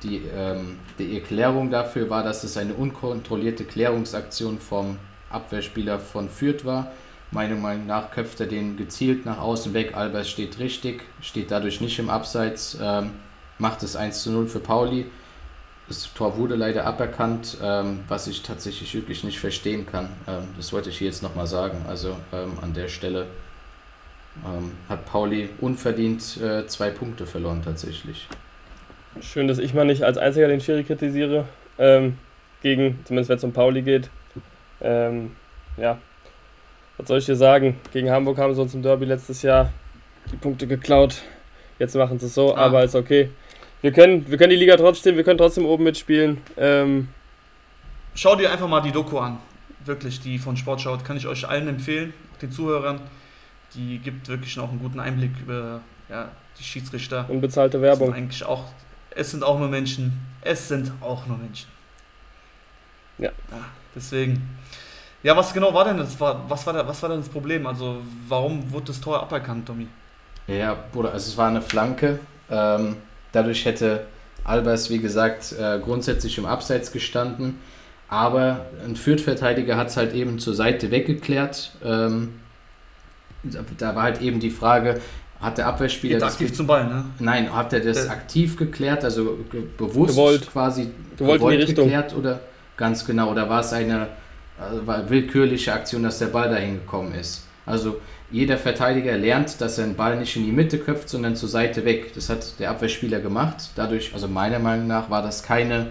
die, 0.04 0.22
ähm, 0.36 0.80
die 1.00 1.16
Erklärung 1.16 1.72
dafür 1.72 2.10
war, 2.10 2.24
dass 2.24 2.44
es 2.44 2.58
eine 2.58 2.74
unkontrollierte 2.74 3.64
Klärungsaktion 3.66 4.60
vom 4.60 5.00
Abwehrspieler 5.30 6.00
von 6.00 6.30
Fürth 6.30 6.66
war. 6.66 6.92
Meiner 7.32 7.56
Meinung 7.56 7.88
nach 7.88 8.12
köpft 8.12 8.40
er 8.40 8.48
den 8.48 8.78
gezielt 8.78 9.26
nach 9.26 9.40
außen 9.40 9.74
weg. 9.74 9.96
Albers 9.96 10.30
steht 10.30 10.60
richtig, 10.60 11.04
steht 11.22 11.52
dadurch 11.52 11.82
nicht 11.82 12.00
im 12.00 12.10
Abseits, 12.10 12.78
ähm, 12.82 13.12
macht 13.58 13.84
es 13.84 13.96
1 13.96 14.24
zu 14.24 14.32
0 14.32 14.48
für 14.48 14.60
Pauli. 14.60 15.06
Das 15.90 16.14
Tor 16.14 16.38
wurde 16.38 16.56
leider 16.56 16.86
aberkannt, 16.86 17.58
ähm, 17.62 18.00
was 18.08 18.28
ich 18.28 18.44
tatsächlich 18.44 18.94
wirklich 18.94 19.24
nicht 19.24 19.40
verstehen 19.40 19.86
kann. 19.86 20.10
Ähm, 20.28 20.44
das 20.56 20.72
wollte 20.74 20.90
ich 20.90 20.98
hier 20.98 21.08
jetzt 21.08 21.24
nochmal 21.24 21.48
sagen. 21.48 21.86
Also 21.88 22.16
ähm, 22.34 22.54
an 22.62 22.74
der 22.74 22.88
Stelle 22.88 23.28
ähm, 24.46 24.72
hat 24.90 25.06
Pauli 25.06 25.50
unverdient 25.60 26.38
äh, 26.42 26.68
zwei 26.68 26.90
Punkte 26.90 27.26
verloren 27.26 27.62
tatsächlich. 27.64 28.28
Schön, 29.22 29.48
dass 29.48 29.58
ich 29.58 29.74
mal 29.74 29.86
nicht 29.86 30.04
als 30.04 30.18
einziger 30.18 30.48
den 30.48 30.62
Schiri 30.62 30.84
kritisiere. 30.84 31.46
Ähm, 31.78 32.18
gegen, 32.62 33.00
zumindest 33.06 33.30
wenn 33.30 33.38
es 33.38 33.44
um 33.44 33.54
Pauli 33.54 33.82
geht. 33.82 34.10
Ähm, 34.82 35.36
ja, 35.78 35.98
was 36.98 37.08
soll 37.08 37.20
ich 37.20 37.26
dir 37.26 37.36
sagen? 37.36 37.80
Gegen 37.92 38.10
Hamburg 38.10 38.38
haben 38.38 38.54
sie 38.54 38.62
uns 38.62 38.74
im 38.74 38.82
Derby 38.82 39.06
letztes 39.06 39.42
Jahr 39.42 39.72
die 40.32 40.38
Punkte 40.38 40.68
geklaut. 40.68 41.22
Jetzt 41.80 41.96
machen 41.96 42.20
sie 42.20 42.26
es 42.26 42.34
so, 42.34 42.56
ah. 42.56 42.66
aber 42.66 42.84
ist 42.84 42.96
okay 42.96 43.30
wir 43.82 43.92
können, 43.92 44.30
wir 44.30 44.38
können 44.38 44.50
die 44.50 44.56
Liga 44.56 44.76
trotzdem, 44.76 45.16
wir 45.16 45.24
können 45.24 45.38
trotzdem 45.38 45.66
oben 45.66 45.84
mitspielen. 45.84 46.42
Ähm, 46.58 47.10
Schau 48.16 48.36
dir 48.36 48.52
einfach 48.52 48.68
mal 48.68 48.82
die 48.82 48.92
Doku 48.92 49.20
an. 49.20 49.38
Wirklich, 49.86 50.20
die 50.20 50.40
von 50.40 50.58
Sportschau, 50.58 50.98
kann 50.98 51.18
ich 51.18 51.28
euch 51.28 51.48
allen 51.48 51.68
empfehlen, 51.68 52.14
den 52.42 52.52
Zuhörern. 52.52 53.00
Die 53.76 54.00
gibt 54.00 54.28
wirklich 54.28 54.58
noch 54.58 54.70
einen 54.70 54.80
guten 54.80 55.00
Einblick 55.00 55.32
über 55.42 55.82
ja, 56.10 56.30
die 56.58 56.64
Schiedsrichter. 56.64 57.30
Unbezahlte 57.30 57.82
Werbung. 57.82 58.14
eigentlich 58.14 58.44
auch, 58.44 58.66
es 59.12 59.32
sind 59.32 59.44
auch 59.44 59.60
nur 59.60 59.68
Menschen. 59.68 60.20
Es 60.42 60.68
sind 60.68 60.92
auch 61.02 61.28
nur 61.28 61.38
Menschen. 61.38 61.68
Ja. 63.20 63.30
ja 63.52 63.66
deswegen. 63.98 64.58
Ja, 65.24 65.36
was 65.36 65.54
genau 65.54 65.74
war 65.74 65.86
denn 65.86 65.98
das? 65.98 66.20
Was 66.20 66.66
war, 66.66 66.74
da, 66.74 66.88
was 66.88 67.02
war 67.02 67.10
denn 67.10 67.20
das 67.20 67.30
Problem? 67.30 67.68
Also, 67.68 67.98
warum 68.28 68.72
wurde 68.72 68.88
das 68.88 69.02
Tor 69.02 69.22
aberkannt, 69.22 69.66
Tommy? 69.66 69.88
Ja, 70.48 70.78
Bruder, 70.94 71.12
also 71.12 71.30
es 71.30 71.38
war 71.38 71.50
eine 71.50 71.62
Flanke. 71.62 72.20
Ähm, 72.50 72.96
Dadurch 73.32 73.66
hätte 73.66 74.06
Albers, 74.44 74.90
wie 74.90 75.00
gesagt, 75.00 75.54
äh, 75.60 75.80
grundsätzlich 75.80 76.38
im 76.38 76.46
Abseits 76.46 76.92
gestanden. 76.92 77.60
Aber 78.10 78.66
ein 78.86 78.96
Fürth-Verteidiger 78.96 79.76
hat 79.76 79.90
es 79.90 79.98
halt 79.98 80.14
eben 80.14 80.40
zur 80.40 80.54
Seite 80.54 80.92
weggeklärt. 80.92 81.74
Ähm, 81.84 82.40
da 83.78 83.96
war 83.96 84.04
halt 84.04 84.22
eben 84.22 84.40
die 84.40 84.50
Frage, 84.50 85.02
hat 85.42 85.58
der 85.58 85.68
Abwehrspieler 85.68 86.16
Geht 86.16 86.22
das 86.22 86.34
aktiv 86.34 86.54
zum 86.54 86.66
Ball, 86.68 86.88
ne? 86.88 87.06
Nein, 87.20 87.54
hat 87.54 87.74
er 87.74 87.82
das 87.82 88.06
der 88.06 88.12
aktiv 88.12 88.58
geklärt, 88.58 89.04
also 89.04 89.38
ge 89.52 89.64
bewusst 89.78 90.16
gewollt. 90.16 90.50
quasi 90.52 90.90
gewollt, 91.18 91.40
gewollt 91.40 91.68
geklärt 91.68 92.16
oder 92.16 92.40
ganz 92.78 93.06
genau 93.06 93.32
oder 93.32 93.50
war 93.50 93.60
es 93.62 93.74
eine 93.74 94.08
äh, 94.58 94.88
war 94.88 95.10
willkürliche 95.10 95.74
Aktion, 95.74 96.04
dass 96.04 96.20
der 96.20 96.28
Ball 96.28 96.50
dahin 96.50 96.76
gekommen 96.76 97.14
ist? 97.14 97.46
Also 97.66 98.00
jeder 98.32 98.58
Verteidiger 98.58 99.18
lernt, 99.18 99.62
dass 99.62 99.78
er 99.78 99.86
den 99.86 99.96
Ball 99.96 100.18
nicht 100.18 100.36
in 100.36 100.46
die 100.46 100.52
Mitte 100.52 100.80
köpft, 100.80 101.10
sondern 101.10 101.36
zur 101.36 101.50
Seite 101.50 101.86
weg. 101.86 102.14
Das 102.14 102.30
hat 102.30 102.60
der 102.60 102.72
Abwehrspieler 102.72 103.20
gemacht. 103.20 103.72
Dadurch, 103.76 104.14
also 104.14 104.28
meiner 104.28 104.60
Meinung 104.60 104.88
nach, 104.88 105.10
war 105.10 105.22
das 105.22 105.44
keine 105.44 105.88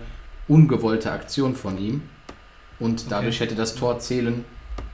ungewollte 0.49 1.12
Aktion 1.12 1.55
von 1.55 1.79
ihm. 1.79 2.03
Und 2.79 3.11
dadurch 3.11 3.37
okay. 3.37 3.44
hätte 3.44 3.55
das 3.55 3.75
Tor 3.75 3.99
zählen 4.01 4.44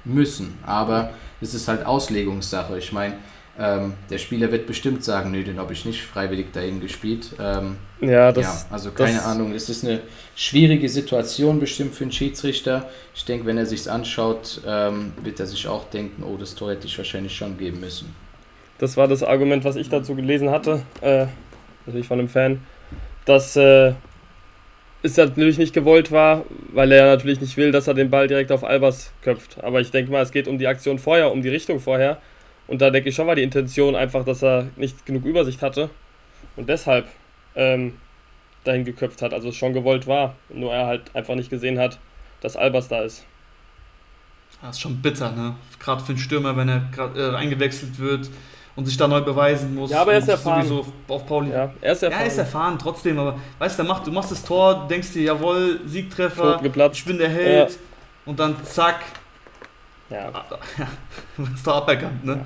müssen. 0.05 0.59
Aber 0.64 1.14
es 1.40 1.55
ist 1.55 1.66
halt 1.66 1.85
Auslegungssache. 1.85 2.78
Ich 2.78 2.92
meine, 2.92 3.14
ähm, 3.59 3.95
der 4.11 4.19
Spieler 4.19 4.51
wird 4.51 4.67
bestimmt 4.67 5.05
sagen, 5.05 5.31
nö, 5.31 5.45
den 5.45 5.59
habe 5.59 5.75
ich 5.75 5.85
nicht 5.85 6.03
freiwillig 6.03 6.53
dahin 6.53 6.81
gespielt. 6.81 7.35
Ähm, 7.38 7.77
ja, 8.01 8.33
das, 8.33 8.45
ja, 8.45 8.75
also 8.75 8.91
keine 8.93 9.19
das, 9.19 9.27
Ahnung. 9.27 9.53
Es 9.53 9.69
ist 9.69 9.85
eine 9.85 10.01
schwierige 10.35 10.88
Situation 10.88 11.61
bestimmt 11.61 11.95
für 11.95 12.05
einen 12.05 12.12
Schiedsrichter. 12.12 12.88
Ich 13.15 13.27
denke, 13.27 13.45
wenn 13.45 13.59
er 13.59 13.67
sich 13.67 13.91
anschaut, 13.91 14.62
ähm, 14.67 15.12
wird 15.23 15.38
er 15.38 15.47
sich 15.47 15.69
auch 15.69 15.88
denken, 15.91 16.23
oh, 16.23 16.37
das 16.38 16.55
Tor 16.55 16.71
hätte 16.71 16.87
ich 16.87 16.97
wahrscheinlich 16.97 17.37
schon 17.37 17.59
geben 17.59 17.81
müssen. 17.81 18.15
Das 18.79 18.97
war 18.97 19.07
das 19.07 19.23
Argument, 19.23 19.65
was 19.65 19.77
ich 19.77 19.88
dazu 19.91 20.15
gelesen 20.15 20.51
hatte, 20.51 20.83
äh, 21.03 21.27
natürlich 21.85 22.09
von 22.09 22.19
einem 22.19 22.29
Fan, 22.29 22.61
dass 23.27 23.55
äh, 23.55 23.93
es 25.03 25.17
natürlich 25.17 25.59
nicht 25.59 25.75
gewollt 25.75 26.11
war, 26.11 26.45
weil 26.73 26.91
er 26.91 27.07
natürlich 27.07 27.41
nicht 27.41 27.57
will, 27.57 27.71
dass 27.71 27.87
er 27.87 27.95
den 27.95 28.11
Ball 28.11 28.29
direkt 28.29 28.51
auf 28.51 28.65
Albers 28.65 29.12
köpft. 29.21 29.62
Aber 29.62 29.81
ich 29.81 29.91
denke 29.91 30.11
mal, 30.11 30.23
es 30.23 30.33
geht 30.33 30.49
um 30.49 30.59
die 30.59 30.67
Aktion 30.67 30.99
vorher, 30.99 31.31
um 31.33 31.43
die 31.43 31.49
Richtung 31.49 31.81
vorher. 31.81 32.19
Und 32.72 32.80
da 32.80 32.88
denke 32.88 33.11
ich 33.11 33.14
schon 33.14 33.26
war 33.26 33.35
die 33.35 33.42
Intention 33.42 33.94
einfach, 33.94 34.24
dass 34.24 34.42
er 34.42 34.68
nicht 34.76 35.04
genug 35.04 35.26
Übersicht 35.26 35.61
hatte 35.61 35.90
und 36.56 36.70
deshalb 36.70 37.06
ähm, 37.54 37.98
dahin 38.64 38.87
geköpft 38.87 39.20
hat. 39.20 39.35
Also 39.35 39.50
es 39.50 39.56
schon 39.56 39.74
gewollt 39.74 40.06
war, 40.06 40.37
nur 40.48 40.72
er 40.72 40.87
halt 40.87 41.14
einfach 41.14 41.35
nicht 41.35 41.50
gesehen 41.50 41.78
hat, 41.78 41.98
dass 42.40 42.56
Albers 42.56 42.88
da 42.88 43.02
ist. 43.02 43.26
Das 44.62 44.76
ist 44.76 44.80
schon 44.80 45.02
bitter, 45.02 45.32
ne? 45.32 45.54
Gerade 45.80 46.02
für 46.02 46.12
einen 46.12 46.18
Stürmer, 46.18 46.56
wenn 46.56 46.70
er 46.70 46.88
grad, 46.96 47.14
äh, 47.14 47.37
eingewechselt 47.37 47.98
wird 47.98 48.30
und 48.74 48.87
sich 48.87 48.96
da 48.96 49.06
neu 49.06 49.20
beweisen 49.20 49.74
muss. 49.74 49.90
Ja, 49.90 50.00
aber 50.00 50.14
er 50.14 50.20
ist 50.20 50.28
erfahren. 50.28 50.66
Sowieso 50.66 50.92
auf 51.08 51.26
Pauli. 51.26 51.50
Ja, 51.50 51.74
er 51.78 51.92
ist 51.92 52.02
erfahren. 52.02 52.20
Ja, 52.20 52.24
er 52.24 52.32
ist 52.32 52.38
erfahren, 52.38 52.78
trotzdem. 52.78 53.18
Aber 53.18 53.38
weißt 53.58 53.80
du, 53.80 53.82
du 53.82 54.12
machst 54.12 54.30
das 54.30 54.42
Tor, 54.42 54.87
denkst 54.88 55.12
dir, 55.12 55.24
jawohl, 55.24 55.80
Siegtreffer, 55.85 56.58
ich 56.90 57.04
bin 57.04 57.18
der 57.18 57.28
Held. 57.28 57.70
Ja. 57.70 57.76
Und 58.24 58.40
dann 58.40 58.56
zack, 58.64 59.00
ja. 60.12 60.31
ja 60.79 60.88
wird 61.37 61.55
es 61.55 61.62
da 61.62 61.72
aberkannt, 61.72 62.25
ne? 62.25 62.44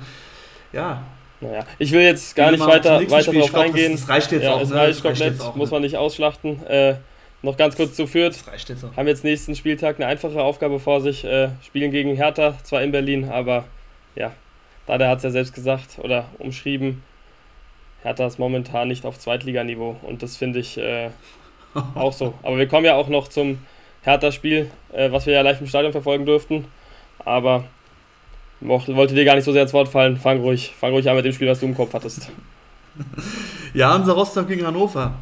Ja. 0.71 1.03
Naja, 1.39 1.63
ich 1.77 1.91
will 1.91 2.01
jetzt 2.01 2.35
gar 2.35 2.51
nicht 2.51 2.65
weiter, 2.65 2.99
weiter 3.11 3.31
drauf 3.31 3.53
eingehen. 3.53 3.91
Das, 3.91 4.01
das, 4.01 4.09
reicht 4.09 4.31
jetzt 4.31 4.43
ja, 4.43 4.53
auch. 4.53 4.61
Es 4.61 4.69
ne? 4.69 4.75
reicht 4.75 5.03
komplett, 5.03 5.39
auch, 5.39 5.55
muss 5.55 5.69
man 5.69 5.83
nicht 5.83 5.95
ausschlachten. 5.95 6.65
Äh, 6.65 6.95
noch 7.43 7.57
ganz 7.57 7.75
kurz 7.75 7.95
zu 7.95 8.07
Fürth. 8.07 8.33
Das 8.33 8.47
reicht 8.47 8.69
jetzt 8.69 8.83
auch. 8.83 8.97
Haben 8.97 9.07
jetzt 9.07 9.23
nächsten 9.23 9.55
Spieltag 9.55 9.97
eine 9.97 10.07
einfache 10.07 10.41
Aufgabe 10.41 10.79
vor 10.79 11.01
sich. 11.01 11.23
Äh, 11.23 11.49
spielen 11.63 11.91
gegen 11.91 12.15
Hertha, 12.15 12.55
zwar 12.63 12.81
in 12.81 12.91
Berlin, 12.91 13.29
aber 13.29 13.65
ja, 14.15 14.31
da 14.87 14.97
der 14.97 15.09
hat 15.09 15.17
es 15.17 15.23
ja 15.25 15.29
selbst 15.29 15.53
gesagt 15.53 15.99
oder 15.99 16.25
umschrieben, 16.39 17.03
Hertha 18.01 18.25
ist 18.25 18.39
momentan 18.39 18.87
nicht 18.87 19.05
auf 19.05 19.19
Zweitliganiveau 19.19 19.97
und 20.01 20.23
das 20.23 20.37
finde 20.37 20.59
ich 20.59 20.77
äh, 20.77 21.09
auch 21.95 22.13
so. 22.13 22.33
Aber 22.41 22.57
wir 22.57 22.67
kommen 22.67 22.85
ja 22.85 22.95
auch 22.95 23.09
noch 23.09 23.27
zum 23.27 23.59
Hertha-Spiel, 24.03 24.71
äh, 24.93 25.11
was 25.11 25.25
wir 25.25 25.33
ja 25.33 25.41
live 25.41 25.61
im 25.61 25.67
Stadion 25.67 25.91
verfolgen 25.91 26.25
durften. 26.25 26.65
Aber 27.27 27.65
wollte 28.61 29.13
dir 29.13 29.25
gar 29.25 29.35
nicht 29.35 29.43
so 29.43 29.51
sehr 29.51 29.63
ins 29.63 29.73
Wort 29.73 29.89
fallen. 29.89 30.15
Fang 30.17 30.39
ruhig, 30.39 30.73
fang 30.79 30.91
ruhig 30.91 31.09
an 31.09 31.15
mit 31.17 31.25
dem 31.25 31.33
Spiel, 31.33 31.49
was 31.49 31.59
du 31.59 31.65
im 31.65 31.75
Kopf 31.75 31.93
hattest. 31.93 32.29
Ja, 33.73 33.93
Hansa 33.93 34.13
Rostock 34.13 34.47
gegen 34.47 34.65
Hannover. 34.65 35.13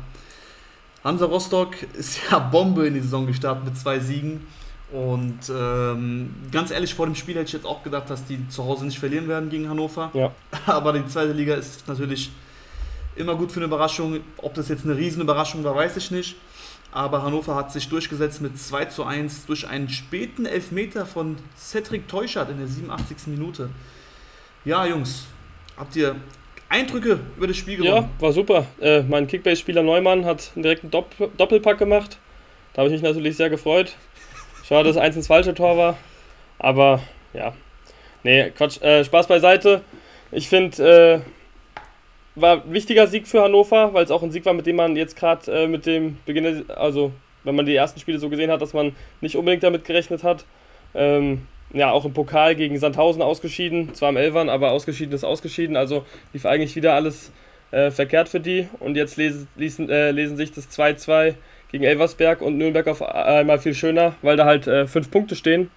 Hansa 1.03 1.25
Rostock 1.25 1.75
ist 1.97 2.19
ja 2.31 2.39
Bombe 2.39 2.87
in 2.87 2.93
die 2.93 3.01
Saison 3.01 3.27
gestartet 3.27 3.65
mit 3.65 3.77
zwei 3.77 3.99
Siegen. 3.99 4.47
Und 4.93 5.39
ähm, 5.49 6.33
ganz 6.53 6.71
ehrlich, 6.71 6.93
vor 6.93 7.05
dem 7.05 7.15
Spiel 7.15 7.35
hätte 7.35 7.47
ich 7.47 7.53
jetzt 7.53 7.65
auch 7.65 7.83
gedacht, 7.83 8.09
dass 8.09 8.23
die 8.23 8.47
zu 8.47 8.63
Hause 8.63 8.85
nicht 8.85 8.97
verlieren 8.97 9.27
werden 9.27 9.49
gegen 9.49 9.67
Hannover. 9.67 10.09
Ja. 10.13 10.31
Aber 10.67 10.93
die 10.93 11.05
zweite 11.07 11.33
Liga 11.33 11.55
ist 11.55 11.85
natürlich 11.87 12.31
immer 13.17 13.35
gut 13.35 13.51
für 13.51 13.59
eine 13.59 13.65
Überraschung. 13.65 14.21
Ob 14.37 14.53
das 14.53 14.69
jetzt 14.69 14.85
eine 14.85 14.95
Riesenüberraschung 14.95 15.63
war, 15.65 15.75
weiß 15.75 15.97
ich 15.97 16.11
nicht. 16.11 16.37
Aber 16.95 17.23
Hannover 17.23 17.55
hat 17.55 17.73
sich 17.73 17.89
durchgesetzt 17.89 18.39
mit 18.39 18.57
2 18.57 18.85
zu 18.85 19.03
1 19.03 19.47
durch 19.47 19.67
einen 19.67 19.89
späten 19.89 20.45
Elfmeter 20.45 21.05
von 21.05 21.35
Cedric 21.57 22.07
Teuschert 22.07 22.49
in 22.49 22.57
der 22.57 22.67
87. 22.67 23.27
Minute. 23.27 23.69
Ja, 24.63 24.85
Jungs, 24.85 25.25
habt 25.75 25.93
ihr 25.97 26.15
Eindrücke 26.69 27.19
über 27.35 27.47
das 27.47 27.57
Spiel 27.57 27.75
gewonnen? 27.75 28.09
Ja, 28.17 28.21
war 28.21 28.31
super. 28.31 28.65
Äh, 28.79 29.01
mein 29.01 29.27
Kickbase-Spieler 29.27 29.83
Neumann 29.83 30.23
hat 30.23 30.53
einen 30.55 30.63
direkten 30.63 30.89
Dopp 30.89 31.13
Doppelpack 31.35 31.77
gemacht. 31.77 32.17
Da 32.71 32.77
habe 32.81 32.87
ich 32.87 32.93
mich 32.93 33.03
natürlich 33.03 33.35
sehr 33.35 33.49
gefreut. 33.49 33.97
Schade, 34.65 34.87
dass 34.87 34.95
eins 34.95 35.17
ins 35.17 35.27
falsche 35.27 35.53
Tor 35.53 35.75
war. 35.75 35.97
Aber 36.59 37.01
ja. 37.33 37.51
Nee, 38.23 38.51
Quatsch. 38.51 38.81
Äh, 38.81 39.03
Spaß 39.03 39.27
beiseite. 39.27 39.81
Ich 40.31 40.47
finde, 40.47 40.81
äh, 40.81 41.19
war 42.35 42.63
ein 42.63 42.73
wichtiger 42.73 43.07
Sieg 43.07 43.27
für 43.27 43.41
Hannover, 43.41 43.93
weil 43.93 44.03
es 44.03 44.11
auch 44.11 44.23
ein 44.23 44.31
Sieg 44.31 44.45
war, 44.45 44.53
mit 44.53 44.65
dem 44.65 44.75
man 44.75 44.95
jetzt 44.95 45.15
gerade 45.15 45.51
äh, 45.51 45.67
mit 45.67 45.85
dem 45.85 46.17
Beginn, 46.25 46.65
also 46.69 47.11
wenn 47.43 47.55
man 47.55 47.65
die 47.65 47.75
ersten 47.75 47.99
Spiele 47.99 48.19
so 48.19 48.29
gesehen 48.29 48.51
hat, 48.51 48.61
dass 48.61 48.73
man 48.73 48.95
nicht 49.21 49.35
unbedingt 49.35 49.63
damit 49.63 49.85
gerechnet 49.85 50.23
hat. 50.23 50.45
Ähm, 50.93 51.47
ja, 51.73 51.91
auch 51.91 52.05
im 52.05 52.13
Pokal 52.13 52.55
gegen 52.55 52.77
Sandhausen 52.77 53.21
ausgeschieden, 53.21 53.93
zwar 53.93 54.09
im 54.09 54.17
Elfern, 54.17 54.49
aber 54.49 54.71
ausgeschieden 54.71 55.13
ist 55.13 55.23
ausgeschieden, 55.23 55.75
also 55.75 56.05
lief 56.33 56.45
eigentlich 56.45 56.75
wieder 56.75 56.93
alles 56.93 57.31
äh, 57.71 57.91
verkehrt 57.91 58.29
für 58.29 58.39
die. 58.39 58.67
Und 58.79 58.95
jetzt 58.95 59.17
lesen, 59.17 59.47
lesen, 59.55 59.89
äh, 59.89 60.11
lesen 60.11 60.37
sich 60.37 60.51
das 60.51 60.69
2-2 60.69 61.35
gegen 61.71 61.83
Elversberg 61.83 62.41
und 62.41 62.57
Nürnberg 62.57 62.87
auf 62.87 63.01
einmal 63.01 63.59
viel 63.59 63.73
schöner, 63.73 64.15
weil 64.21 64.37
da 64.37 64.45
halt 64.45 64.67
äh, 64.67 64.87
fünf 64.87 65.11
Punkte 65.11 65.35
stehen 65.35 65.69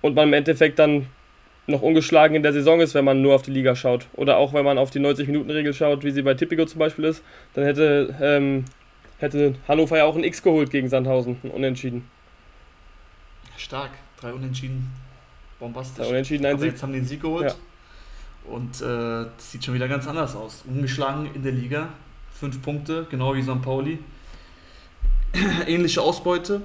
und 0.00 0.14
man 0.14 0.28
im 0.28 0.34
Endeffekt 0.34 0.78
dann 0.78 1.06
noch 1.68 1.82
ungeschlagen 1.82 2.34
in 2.34 2.42
der 2.42 2.52
Saison 2.52 2.80
ist, 2.80 2.94
wenn 2.94 3.04
man 3.04 3.20
nur 3.20 3.34
auf 3.34 3.42
die 3.42 3.50
Liga 3.50 3.76
schaut. 3.76 4.06
Oder 4.14 4.38
auch 4.38 4.54
wenn 4.54 4.64
man 4.64 4.78
auf 4.78 4.90
die 4.90 5.00
90-Minuten-Regel 5.00 5.74
schaut, 5.74 6.02
wie 6.02 6.10
sie 6.10 6.22
bei 6.22 6.34
Tipico 6.34 6.64
zum 6.64 6.78
Beispiel 6.78 7.04
ist, 7.04 7.22
dann 7.54 7.64
hätte, 7.64 8.14
ähm, 8.20 8.64
hätte 9.18 9.54
Hannover 9.68 9.98
ja 9.98 10.04
auch 10.04 10.16
ein 10.16 10.24
X 10.24 10.42
geholt 10.42 10.70
gegen 10.70 10.88
Sandhausen, 10.88 11.36
ein 11.42 11.50
Unentschieden. 11.50 12.08
Stark, 13.56 13.90
drei 14.20 14.32
Unentschieden. 14.32 14.90
Bombastisch. 15.60 16.04
Drei 16.04 16.10
Unentschieden, 16.10 16.46
ein 16.46 16.52
Aber 16.54 16.62
Sieg. 16.62 16.72
jetzt 16.72 16.82
haben 16.82 16.92
den 16.92 17.04
Sieg 17.04 17.20
geholt. 17.20 17.48
Ja. 17.48 17.54
Und 18.50 18.80
äh, 18.80 19.26
das 19.36 19.52
sieht 19.52 19.64
schon 19.64 19.74
wieder 19.74 19.88
ganz 19.88 20.06
anders 20.06 20.34
aus. 20.34 20.64
Ungeschlagen 20.66 21.28
in 21.34 21.42
der 21.42 21.52
Liga, 21.52 21.90
fünf 22.32 22.62
Punkte, 22.62 23.06
genau 23.10 23.34
wie 23.34 23.42
St. 23.42 23.60
Pauli. 23.60 23.98
Ähnliche 25.66 26.00
Ausbeute. 26.00 26.62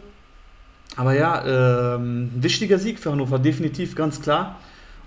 Aber 0.96 1.14
ja, 1.14 1.96
ähm, 1.96 2.32
wichtiger 2.36 2.78
Sieg 2.78 3.00
für 3.00 3.12
Hannover, 3.12 3.40
definitiv, 3.40 3.96
ganz 3.96 4.22
klar. 4.22 4.60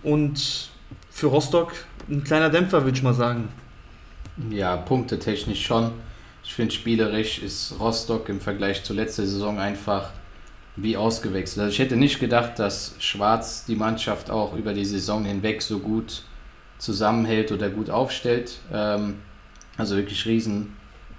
Und 0.07 0.71
für 1.11 1.27
Rostock 1.27 1.73
ein 2.09 2.23
kleiner 2.23 2.49
Dämpfer, 2.49 2.85
würde 2.85 2.97
ich 2.97 3.03
mal 3.03 3.13
sagen. 3.13 3.49
Ja, 4.51 4.77
punktetechnisch 4.77 5.67
schon. 5.67 5.91
Ich 6.45 6.55
finde, 6.55 6.73
spielerisch 6.73 7.41
ist 7.41 7.75
Rostock 7.81 8.29
im 8.29 8.41
Vergleich 8.41 8.85
zur 8.85 8.95
letzten 8.95 9.27
Saison 9.27 9.59
einfach 9.59 10.11
wie 10.77 10.97
ausgewechselt. 10.97 11.65
Also 11.65 11.73
ich 11.73 11.81
hätte 11.81 11.97
nicht 11.97 12.21
gedacht, 12.21 12.61
dass 12.61 12.95
Schwarz 13.01 13.65
die 13.65 13.75
Mannschaft 13.75 14.31
auch 14.31 14.55
über 14.55 14.75
die 14.75 14.85
Saison 14.85 15.25
hinweg 15.25 15.61
so 15.61 15.81
gut 15.81 16.23
zusammenhält 16.79 17.51
oder 17.51 17.69
gut 17.69 17.91
aufstellt. 17.91 18.61
Ähm, 18.73 19.17
also 19.77 19.97
wirklich 19.97 20.25
riesen, 20.25 20.77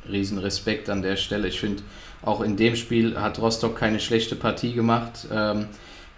riesen 0.09 0.37
Respekt 0.37 0.89
an 0.89 1.01
der 1.01 1.17
Stelle. 1.17 1.49
Ich 1.49 1.59
finde, 1.59 1.83
auch 2.21 2.39
in 2.39 2.55
dem 2.55 2.77
Spiel 2.77 3.19
hat 3.19 3.37
Rostock 3.39 3.75
keine 3.75 3.99
schlechte 3.99 4.37
Partie 4.37 4.71
gemacht. 4.71 5.27
Ähm, 5.29 5.67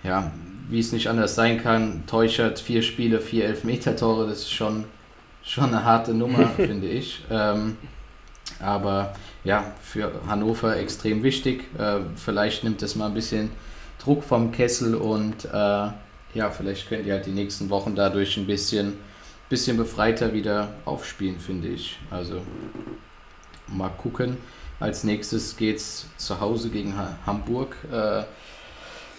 ja, 0.04 0.32
wie 0.70 0.80
es 0.80 0.92
nicht 0.92 1.08
anders 1.08 1.36
sein 1.36 1.62
kann, 1.62 2.04
Teuchert 2.08 2.60
vier 2.60 2.82
Spiele, 2.84 3.20
vier 3.20 3.46
Elfmeter-Tore, 3.46 4.28
das 4.28 4.40
ist 4.40 4.52
schon, 4.52 4.86
schon 5.44 5.66
eine 5.66 5.84
harte 5.84 6.14
Nummer, 6.14 6.48
finde 6.56 6.88
ich. 6.88 7.24
Ähm, 7.30 7.78
aber 8.60 9.14
ja, 9.44 9.74
für 9.82 10.12
Hannover 10.28 10.78
extrem 10.78 11.24
wichtig. 11.24 11.64
Äh, 11.78 12.00
vielleicht 12.16 12.64
nimmt 12.64 12.82
es 12.82 12.96
mal 12.96 13.08
ein 13.08 13.14
bisschen 13.14 13.50
Druck 14.04 14.24
vom 14.24 14.52
Kessel 14.52 14.96
und 14.96 15.46
äh, 15.46 15.88
ja, 16.34 16.52
vielleicht 16.52 16.88
könnt 16.88 17.06
ihr 17.06 17.14
halt 17.14 17.26
die 17.26 17.32
nächsten 17.32 17.70
Wochen 17.70 17.96
dadurch 17.96 18.38
ein 18.38 18.46
bisschen, 18.46 18.98
bisschen 19.50 19.78
befreiter 19.78 20.34
wieder 20.34 20.70
aufspielen, 20.86 21.40
finde 21.40 21.70
ich. 21.70 21.98
Also 22.12 22.42
mal 23.68 23.90
gucken. 23.90 24.38
Als 24.80 25.04
nächstes 25.04 25.58
geht 25.58 25.78
es 25.78 26.06
zu 26.18 26.40
Hause 26.40 26.70
gegen 26.70 26.96
ha 26.96 27.18
Hamburg. 27.26 27.76
Äh, 27.92 28.24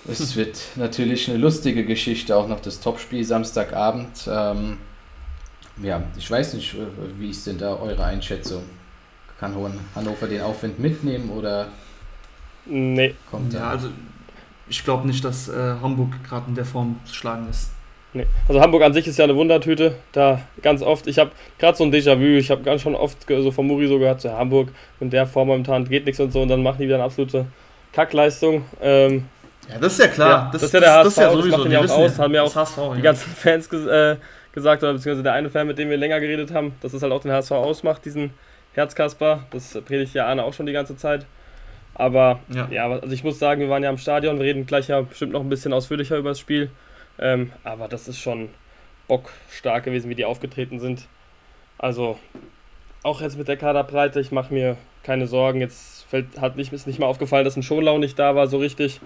es 0.08 0.36
wird 0.36 0.58
natürlich 0.76 1.28
eine 1.28 1.38
lustige 1.38 1.84
Geschichte, 1.84 2.36
auch 2.36 2.48
noch 2.48 2.60
das 2.60 2.80
Topspiel 2.80 3.24
Samstagabend. 3.24 4.28
Ähm, 4.30 4.78
ja, 5.82 6.02
ich 6.16 6.30
weiß 6.30 6.54
nicht, 6.54 6.74
wie 7.18 7.30
ist 7.30 7.46
denn 7.46 7.58
da 7.58 7.76
eure 7.76 8.04
Einschätzung? 8.04 8.62
Kann 9.38 9.54
Hannover 9.94 10.26
den 10.26 10.42
Aufwind 10.42 10.78
mitnehmen 10.78 11.30
oder 11.30 11.68
nee. 12.66 13.14
kommt 13.30 13.54
Ja, 13.54 13.70
also 13.70 13.88
ich 14.68 14.84
glaube 14.84 15.06
nicht, 15.06 15.24
dass 15.24 15.48
äh, 15.48 15.74
Hamburg 15.80 16.22
gerade 16.22 16.48
in 16.48 16.54
der 16.54 16.66
Form 16.66 17.00
zu 17.04 17.14
schlagen 17.14 17.48
ist. 17.48 17.70
Nee. 18.12 18.26
Also 18.48 18.60
Hamburg 18.60 18.82
an 18.82 18.92
sich 18.92 19.06
ist 19.06 19.18
ja 19.18 19.24
eine 19.24 19.36
Wundertüte. 19.36 19.96
Da 20.12 20.42
ganz 20.62 20.82
oft, 20.82 21.06
ich 21.06 21.18
habe 21.18 21.30
gerade 21.58 21.78
so 21.78 21.84
ein 21.84 21.92
Déjà-vu, 21.92 22.38
ich 22.38 22.50
habe 22.50 22.62
ganz 22.62 22.82
schon 22.82 22.94
oft 22.94 23.18
so 23.26 23.50
von 23.50 23.66
Muri 23.66 23.86
so 23.86 23.98
gehört, 23.98 24.20
so 24.20 24.30
Hamburg 24.30 24.68
in 24.98 25.10
der 25.10 25.26
Form 25.26 25.48
momentan 25.48 25.88
geht 25.88 26.06
nichts 26.06 26.20
und 26.20 26.32
so 26.32 26.42
und 26.42 26.48
dann 26.48 26.62
machen 26.62 26.78
die 26.78 26.86
wieder 26.86 26.96
eine 26.96 27.04
absolute 27.04 27.46
Kackleistung. 27.92 28.64
Ähm, 28.80 29.26
ja, 29.72 29.78
das 29.78 29.92
ist 29.92 29.98
ja 29.98 30.08
klar. 30.08 30.30
Ja, 30.30 30.50
das, 30.52 30.60
das, 30.60 30.62
ist 30.64 30.74
ja 30.74 30.80
der 30.80 30.92
HSV, 30.94 31.04
das, 31.04 31.16
ja 31.16 31.30
sowieso, 31.30 31.48
das 31.48 31.58
macht 31.58 31.64
den 31.64 31.72
ja 31.72 31.80
auch 31.80 31.98
aus. 31.98 32.18
Haben 32.18 32.34
ja 32.34 32.42
auch 32.42 32.54
HSV, 32.54 32.76
die 32.76 32.96
ja. 32.96 33.00
ganzen 33.00 33.30
Fans 33.30 33.68
ges 33.68 33.86
äh, 33.86 34.16
gesagt, 34.52 34.82
oder 34.82 34.92
beziehungsweise 34.92 35.22
der 35.22 35.32
eine 35.32 35.50
Fan, 35.50 35.66
mit 35.66 35.78
dem 35.78 35.90
wir 35.90 35.96
länger 35.96 36.20
geredet 36.20 36.52
haben, 36.52 36.74
dass 36.80 36.92
es 36.92 37.02
halt 37.02 37.12
auch 37.12 37.20
den 37.20 37.32
HSV 37.32 37.52
ausmacht, 37.52 38.04
diesen 38.04 38.32
Herzkasper. 38.74 39.44
Das 39.50 39.78
predigt 39.84 40.14
ja 40.14 40.26
Arne 40.26 40.44
auch 40.44 40.52
schon 40.52 40.66
die 40.66 40.72
ganze 40.72 40.96
Zeit. 40.96 41.26
Aber 41.94 42.40
ja. 42.48 42.68
ja, 42.70 42.88
also 42.88 43.12
ich 43.12 43.24
muss 43.24 43.38
sagen, 43.38 43.60
wir 43.60 43.68
waren 43.68 43.82
ja 43.82 43.90
im 43.90 43.98
Stadion, 43.98 44.38
wir 44.38 44.46
reden 44.46 44.66
gleich 44.66 44.88
ja 44.88 45.02
bestimmt 45.02 45.32
noch 45.32 45.40
ein 45.40 45.48
bisschen 45.48 45.72
ausführlicher 45.72 46.16
über 46.16 46.30
das 46.30 46.38
Spiel. 46.38 46.70
Ähm, 47.18 47.52
aber 47.64 47.88
das 47.88 48.08
ist 48.08 48.18
schon 48.18 48.48
bockstark 49.08 49.84
gewesen, 49.84 50.08
wie 50.08 50.14
die 50.14 50.24
aufgetreten 50.24 50.78
sind. 50.78 51.06
Also 51.78 52.18
auch 53.02 53.20
jetzt 53.20 53.36
mit 53.36 53.48
der 53.48 53.56
Kaderbreite, 53.56 54.20
ich 54.20 54.32
mache 54.32 54.52
mir 54.52 54.76
keine 55.02 55.26
Sorgen. 55.26 55.60
Jetzt 55.60 56.04
fällt, 56.08 56.40
hat 56.40 56.56
nicht, 56.56 56.72
ist 56.72 56.86
nicht 56.86 56.98
mal 56.98 57.06
aufgefallen, 57.06 57.44
dass 57.44 57.56
ein 57.56 57.62
Schonlau 57.62 57.98
nicht 57.98 58.18
da 58.18 58.34
war, 58.34 58.46
so 58.46 58.58
richtig. 58.58 59.00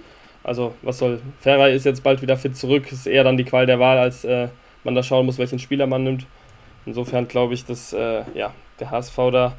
Also, 0.44 0.74
was 0.82 0.98
soll. 0.98 1.20
Ferrei 1.40 1.72
ist 1.72 1.84
jetzt 1.84 2.02
bald 2.02 2.22
wieder 2.22 2.36
fit 2.36 2.56
zurück. 2.56 2.92
Ist 2.92 3.06
eher 3.06 3.24
dann 3.24 3.36
die 3.36 3.44
Qual 3.44 3.66
der 3.66 3.80
Wahl, 3.80 3.98
als 3.98 4.24
äh, 4.24 4.48
man 4.84 4.94
da 4.94 5.02
schauen 5.02 5.26
muss, 5.26 5.38
welchen 5.38 5.58
Spieler 5.58 5.86
man 5.86 6.04
nimmt. 6.04 6.26
Insofern 6.86 7.26
glaube 7.26 7.54
ich, 7.54 7.64
dass 7.64 7.92
äh, 7.94 8.22
ja, 8.34 8.52
der 8.78 8.90
HSV 8.90 9.16
da 9.32 9.54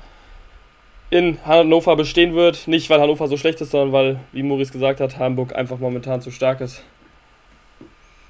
in 1.10 1.40
Hannover 1.44 1.96
bestehen 1.96 2.36
wird. 2.36 2.68
Nicht, 2.68 2.90
weil 2.90 3.02
Hannover 3.02 3.28
so 3.28 3.36
schlecht 3.36 3.62
ist, 3.62 3.72
sondern 3.72 3.92
weil, 3.92 4.20
wie 4.32 4.44
Maurice 4.44 4.72
gesagt 4.72 5.00
hat, 5.00 5.18
Hamburg 5.18 5.56
einfach 5.56 5.80
momentan 5.80 6.22
zu 6.22 6.30
stark 6.30 6.62
ist. 6.62 6.84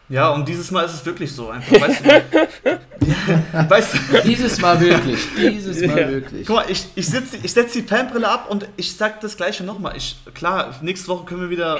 Ja, 0.07 0.29
und 0.29 0.47
dieses 0.47 0.69
Mal 0.69 0.85
ist 0.85 0.93
es 0.93 1.05
wirklich 1.05 1.31
so. 1.31 1.49
Einfach, 1.49 1.81
weißt 1.81 2.05
du, 2.05 3.69
weißt 3.69 3.93
du, 3.93 4.21
dieses 4.23 4.61
Mal 4.61 4.79
wirklich. 4.79 5.19
Dieses 5.35 5.81
Mal 5.81 5.99
ja. 5.99 6.09
wirklich. 6.09 6.45
Guck 6.45 6.57
mal, 6.57 6.65
ich, 6.69 6.85
ich, 6.95 7.07
ich 7.43 7.51
setze 7.51 7.81
die 7.81 7.87
Fanbrille 7.87 8.29
ab 8.29 8.47
und 8.49 8.67
ich 8.77 8.95
sag 8.95 9.19
das 9.21 9.35
Gleiche 9.35 9.63
nochmal. 9.63 9.95
klar, 10.35 10.75
nächste 10.81 11.07
Woche 11.07 11.25
können 11.25 11.41
wir 11.41 11.49
wieder 11.49 11.79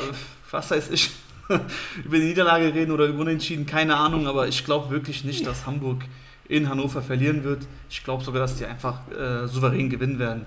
was 0.51 0.71
weiß 0.71 0.89
ich, 0.91 1.11
über 2.03 2.17
die 2.17 2.25
Niederlage 2.25 2.73
reden 2.73 2.91
oder 2.91 3.05
über 3.05 3.21
Unentschieden, 3.21 3.65
keine 3.65 3.95
Ahnung, 3.95 4.27
aber 4.27 4.47
ich 4.47 4.65
glaube 4.65 4.89
wirklich 4.89 5.23
nicht, 5.23 5.45
dass 5.45 5.65
Hamburg 5.65 6.03
in 6.47 6.69
Hannover 6.69 7.01
verlieren 7.01 7.43
wird. 7.43 7.65
Ich 7.89 8.03
glaube 8.03 8.23
sogar, 8.23 8.41
dass 8.41 8.55
die 8.55 8.65
einfach 8.65 8.99
äh, 9.11 9.47
souverän 9.47 9.89
gewinnen 9.89 10.19
werden. 10.19 10.45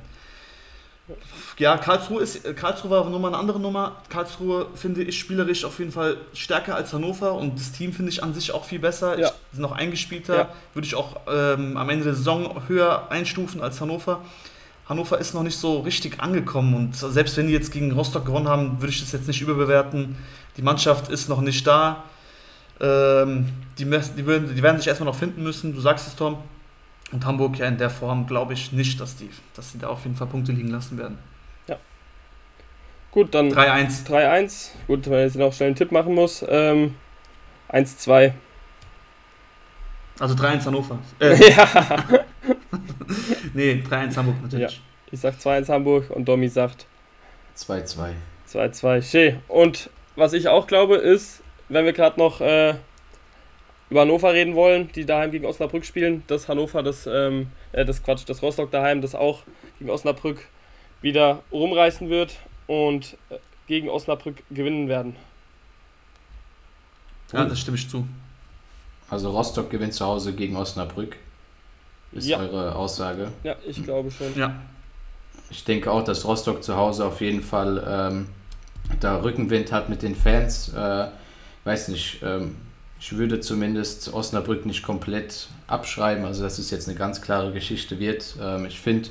Ja, 1.57 1.77
Karlsruhe, 1.79 2.23
ist, 2.23 2.45
Karlsruhe 2.57 2.91
war 2.91 3.09
nochmal 3.09 3.31
eine 3.31 3.41
andere 3.41 3.59
Nummer. 3.59 4.03
Karlsruhe 4.11 4.67
finde 4.75 5.03
ich 5.03 5.19
spielerisch 5.19 5.65
auf 5.65 5.79
jeden 5.79 5.91
Fall 5.91 6.19
stärker 6.35 6.75
als 6.75 6.93
Hannover 6.93 7.33
und 7.33 7.59
das 7.59 7.73
Team 7.73 7.93
finde 7.93 8.13
ich 8.13 8.23
an 8.23 8.35
sich 8.35 8.53
auch 8.53 8.65
viel 8.65 8.79
besser. 8.79 9.19
Ja. 9.19 9.29
Ich, 9.29 9.33
sind 9.53 9.63
noch 9.63 9.73
eingespielter. 9.73 10.37
Ja. 10.37 10.49
Würde 10.75 10.87
ich 10.87 10.95
auch 10.95 11.21
ähm, 11.27 11.77
am 11.77 11.89
Ende 11.89 12.05
der 12.05 12.15
Saison 12.15 12.63
höher 12.69 13.11
einstufen 13.11 13.63
als 13.63 13.81
Hannover. 13.81 14.23
Hannover 14.89 15.19
ist 15.19 15.35
noch 15.35 15.43
nicht 15.43 15.59
so 15.59 15.81
richtig 15.81 16.21
angekommen 16.21 16.75
und 16.75 16.97
selbst 16.97 17.37
wenn 17.37 17.47
die 17.47 17.53
jetzt 17.53 17.73
gegen 17.73 17.93
Rostock 17.93 18.25
gewonnen 18.25 18.49
haben, 18.49 18.81
würde 18.81 18.89
ich 18.91 19.01
das 19.01 19.13
jetzt 19.13 19.29
nicht 19.29 19.43
überbewerten. 19.43 20.17
Die 20.57 20.63
Mannschaft 20.63 21.11
ist 21.11 21.29
noch 21.29 21.43
nicht 21.43 21.67
da. 21.67 22.05
Ähm, 22.81 23.49
die, 23.79 23.85
die, 23.85 24.27
würden, 24.27 24.55
die 24.55 24.63
werden 24.63 24.79
sich 24.79 24.89
erstmal 24.89 25.09
noch 25.09 25.19
finden 25.19 25.43
müssen, 25.43 25.75
du 25.75 25.81
sagst 25.81 26.07
es, 26.07 26.17
Tom. 26.17 26.39
Und 27.13 27.25
Hamburg 27.25 27.59
ja 27.59 27.67
in 27.67 27.79
der 27.79 27.91
Form 27.91 28.27
glaube 28.27 28.53
ich 28.53 28.73
nicht, 28.73 29.01
dass 29.01 29.17
die, 29.17 29.31
dass 29.55 29.73
die 29.73 29.79
da 29.79 29.89
auf 29.89 30.05
jeden 30.05 30.17
Fall 30.17 30.27
Punkte 30.27 30.53
liegen 30.53 30.69
lassen 30.69 30.99
werden. 30.99 31.19
Ja. 31.67 31.77
Gut, 33.11 33.35
dann 33.35 33.51
3-1. 33.51 34.07
3-1. 34.07 34.71
Gut, 34.87 35.09
weil 35.11 35.27
ich 35.27 35.35
jetzt 35.35 35.41
noch 35.41 35.53
schnell 35.53 35.69
einen 35.69 35.77
Tipp 35.77 35.93
machen 35.93 36.15
muss. 36.15 36.45
Ähm, 36.49 36.95
1-2. 37.71 38.33
Also 40.19 40.35
3-1 40.35 40.67
Hannover. 40.67 40.99
Äh, 41.21 41.51
ja. 41.51 42.05
nee, 43.55 43.83
3-1 43.89 44.17
Hamburg 44.17 44.43
natürlich. 44.43 44.81
Ich 45.11 45.21
sag 45.21 45.35
2-1 45.35 45.69
Hamburg 45.69 46.11
und 46.11 46.27
Domi 46.27 46.49
sagt 46.49 46.87
2-2. 47.57 48.11
2-2. 48.51 49.03
Schön. 49.03 49.39
Und 49.49 49.91
was 50.17 50.33
ich 50.33 50.49
auch 50.49 50.67
glaube, 50.67 50.97
ist, 50.97 51.43
wenn 51.69 51.85
wir 51.85 51.93
gerade 51.93 52.19
noch 52.19 52.41
äh, 52.41 52.75
über 53.91 54.03
Hannover 54.03 54.33
reden 54.33 54.55
wollen, 54.55 54.91
die 54.93 55.07
daheim 55.07 55.31
gegen 55.31 55.47
Osnabrück 55.47 55.85
spielen, 55.85 56.23
dass 56.27 56.49
Hannover 56.49 56.83
das, 56.83 57.07
ähm, 57.07 57.49
äh, 57.73 57.85
das 57.85 58.03
Quatsch, 58.03 58.25
das 58.27 58.43
Rostock 58.43 58.71
daheim 58.71 59.01
das 59.01 59.15
auch 59.15 59.43
gegen 59.79 59.91
Osnabrück 59.91 60.47
wieder 61.01 61.43
rumreißen 61.53 62.11
wird 62.11 62.37
und 62.67 63.17
äh, 63.31 63.37
gegen 63.67 63.89
Osnabrück 63.89 64.43
gewinnen 64.51 64.89
werden. 64.89 65.17
Ja, 67.33 67.45
das 67.45 67.61
stimme 67.61 67.77
ich 67.77 67.89
zu. 67.89 68.07
Also 69.11 69.31
Rostock 69.31 69.71
gewinnt 69.71 69.95
zu 69.95 70.05
Hause 70.05 70.33
gegen 70.33 70.57
Osnabrück. 70.57 71.17
Ist 72.13 72.27
Ja. 72.29 72.39
eure 72.39 72.75
Aussage. 72.75 73.29
Ja, 73.45 73.57
ich 73.67 73.83
glaube 73.85 74.11
schon. 74.11 74.35
Ja. 74.37 74.55
Ich 75.51 75.65
denke 75.65 75.91
auch, 75.91 76.05
dass 76.05 76.25
Rostock 76.25 76.63
zu 76.63 76.77
Hause 76.77 77.07
auf 77.07 77.21
jeden 77.21 77.43
Fall 77.43 77.85
ähm, 77.89 78.29
da 79.01 79.21
Rückenwind 79.23 79.73
hat 79.73 79.89
mit 79.89 80.03
den 80.03 80.15
Fans. 80.15 80.73
Äh, 80.75 81.07
weiß 81.65 81.89
nicht, 81.89 82.21
ähm, 82.23 82.57
ich 83.01 83.17
würde 83.17 83.41
zumindest 83.41 84.13
Osnabrück 84.13 84.67
nicht 84.67 84.83
komplett 84.83 85.49
abschreiben, 85.67 86.25
also 86.25 86.43
dass 86.43 86.59
es 86.59 86.71
jetzt 86.71 86.89
eine 86.89 86.99
ganz 86.99 87.21
klare 87.23 87.53
Geschichte 87.53 87.99
wird. 87.99 88.37
Ähm, 88.41 88.67
ich 88.67 88.81
finde, 88.81 89.11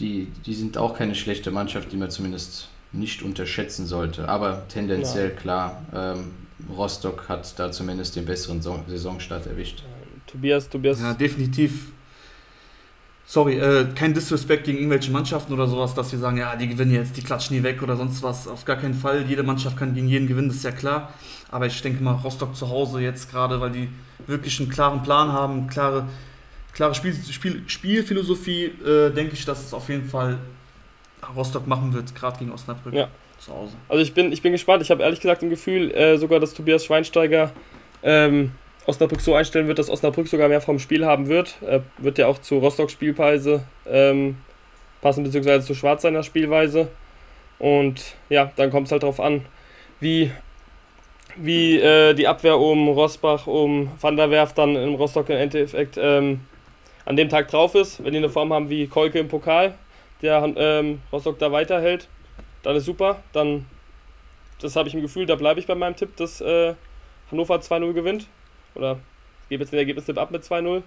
die, 0.00 0.26
die 0.46 0.54
sind 0.54 0.78
auch 0.78 0.96
keine 0.96 1.14
schlechte 1.14 1.50
Mannschaft, 1.50 1.92
die 1.92 1.96
man 1.96 2.10
zumindest 2.10 2.68
nicht 2.92 3.22
unterschätzen 3.22 3.86
sollte. 3.86 4.28
Aber 4.28 4.66
tendenziell 4.68 5.30
klar, 5.30 5.82
ähm, 5.94 6.32
Rostock 6.70 7.28
hat 7.28 7.58
da 7.58 7.70
zumindest 7.72 8.16
den 8.16 8.24
besseren 8.24 8.62
Son- 8.62 8.84
Saisonstart 8.86 9.46
erwischt. 9.46 9.82
Tobias, 10.26 10.68
Tobias. 10.68 11.00
Ja, 11.00 11.14
definitiv. 11.14 11.92
Sorry, 13.24 13.56
äh, 13.58 13.86
kein 13.94 14.12
Disrespect 14.12 14.64
gegen 14.64 14.78
irgendwelche 14.78 15.10
Mannschaften 15.10 15.52
oder 15.52 15.66
sowas, 15.66 15.94
dass 15.94 16.12
wir 16.12 16.18
sagen, 16.18 16.36
ja, 16.36 16.54
die 16.56 16.68
gewinnen 16.68 16.92
jetzt, 16.92 17.16
die 17.16 17.22
klatschen 17.22 17.56
nie 17.56 17.62
weg 17.62 17.82
oder 17.82 17.96
sonst 17.96 18.22
was. 18.22 18.46
Auf 18.48 18.64
gar 18.64 18.76
keinen 18.76 18.94
Fall. 18.94 19.24
Jede 19.26 19.42
Mannschaft 19.42 19.76
kann 19.76 19.94
gegen 19.94 20.08
jeden 20.08 20.26
gewinnen, 20.26 20.48
das 20.48 20.58
ist 20.58 20.64
ja 20.64 20.72
klar. 20.72 21.12
Aber 21.50 21.66
ich 21.66 21.80
denke 21.82 22.02
mal, 22.02 22.12
Rostock 22.14 22.54
zu 22.56 22.68
Hause 22.68 23.00
jetzt 23.00 23.30
gerade, 23.30 23.60
weil 23.60 23.70
die 23.70 23.88
wirklich 24.26 24.58
einen 24.60 24.68
klaren 24.68 25.02
Plan 25.02 25.32
haben, 25.32 25.66
klare, 25.68 26.08
klare 26.74 26.94
Spiel, 26.94 27.14
Spiel, 27.30 27.62
Spielphilosophie, 27.66 28.64
äh, 28.84 29.10
denke 29.10 29.34
ich, 29.34 29.44
dass 29.44 29.64
es 29.66 29.72
auf 29.72 29.88
jeden 29.88 30.08
Fall 30.08 30.38
Rostock 31.36 31.66
machen 31.66 31.92
wird, 31.94 32.14
gerade 32.14 32.38
gegen 32.38 32.50
Osnabrück 32.52 32.92
Ja. 32.94 33.08
Zu 33.42 33.52
Hause. 33.52 33.76
Also 33.88 34.02
ich 34.02 34.14
bin, 34.14 34.32
ich 34.32 34.42
bin 34.42 34.52
gespannt. 34.52 34.82
Ich 34.82 34.90
habe 34.90 35.02
ehrlich 35.02 35.20
gesagt 35.20 35.42
im 35.42 35.50
Gefühl, 35.50 35.90
äh, 35.92 36.16
sogar, 36.16 36.40
dass 36.40 36.54
Tobias 36.54 36.84
Schweinsteiger 36.84 37.52
ähm, 38.02 38.52
Osnabrück 38.86 39.20
so 39.20 39.34
einstellen 39.34 39.68
wird, 39.68 39.78
dass 39.78 39.90
Osnabrück 39.90 40.28
sogar 40.28 40.48
mehr 40.48 40.60
vom 40.60 40.78
Spiel 40.78 41.04
haben 41.04 41.28
wird. 41.28 41.56
Äh, 41.62 41.80
wird 41.98 42.18
ja 42.18 42.26
auch 42.26 42.38
zu 42.38 42.58
Rostock 42.58 42.90
Spielweise 42.90 43.64
ähm, 43.86 44.36
passen, 45.00 45.24
beziehungsweise 45.24 45.66
zu 45.66 45.74
Schwarzeiner 45.74 46.22
Spielweise. 46.22 46.88
Und 47.58 48.16
ja, 48.28 48.50
dann 48.56 48.70
kommt 48.70 48.86
es 48.86 48.92
halt 48.92 49.02
darauf 49.02 49.20
an, 49.20 49.44
wie, 50.00 50.30
wie 51.36 51.78
äh, 51.78 52.14
die 52.14 52.26
Abwehr 52.26 52.58
um 52.58 52.88
Rosbach, 52.88 53.46
um 53.46 53.90
Van 54.00 54.16
der 54.16 54.30
Werf 54.30 54.52
dann 54.54 54.74
im 54.74 54.94
Rostock 54.94 55.28
im 55.28 55.36
Endeffekt 55.36 55.96
ähm, 56.00 56.40
an 57.04 57.16
dem 57.16 57.28
Tag 57.28 57.48
drauf 57.48 57.74
ist. 57.74 58.02
Wenn 58.02 58.12
die 58.12 58.18
eine 58.18 58.30
Form 58.30 58.52
haben 58.52 58.68
wie 58.68 58.86
Kolke 58.86 59.18
im 59.18 59.28
Pokal, 59.28 59.74
der 60.22 60.52
ähm, 60.56 61.02
Rostock 61.12 61.38
da 61.38 61.52
weiterhält, 61.52 62.08
dann 62.62 62.76
ist 62.76 62.84
super. 62.84 63.22
Dann, 63.32 63.66
das 64.60 64.76
habe 64.76 64.88
ich 64.88 64.94
im 64.94 65.02
Gefühl, 65.02 65.26
da 65.26 65.34
bleibe 65.34 65.60
ich 65.60 65.66
bei 65.66 65.74
meinem 65.74 65.96
Tipp, 65.96 66.16
dass 66.16 66.40
äh, 66.40 66.74
Hannover 67.30 67.56
2-0 67.56 67.92
gewinnt. 67.92 68.26
Oder 68.74 68.98
ich 69.44 69.48
gebe 69.50 69.62
jetzt 69.62 69.72
den 69.72 69.78
Ergebnistipp 69.78 70.18
ab 70.18 70.30
mit 70.30 70.42
2-0. 70.42 70.82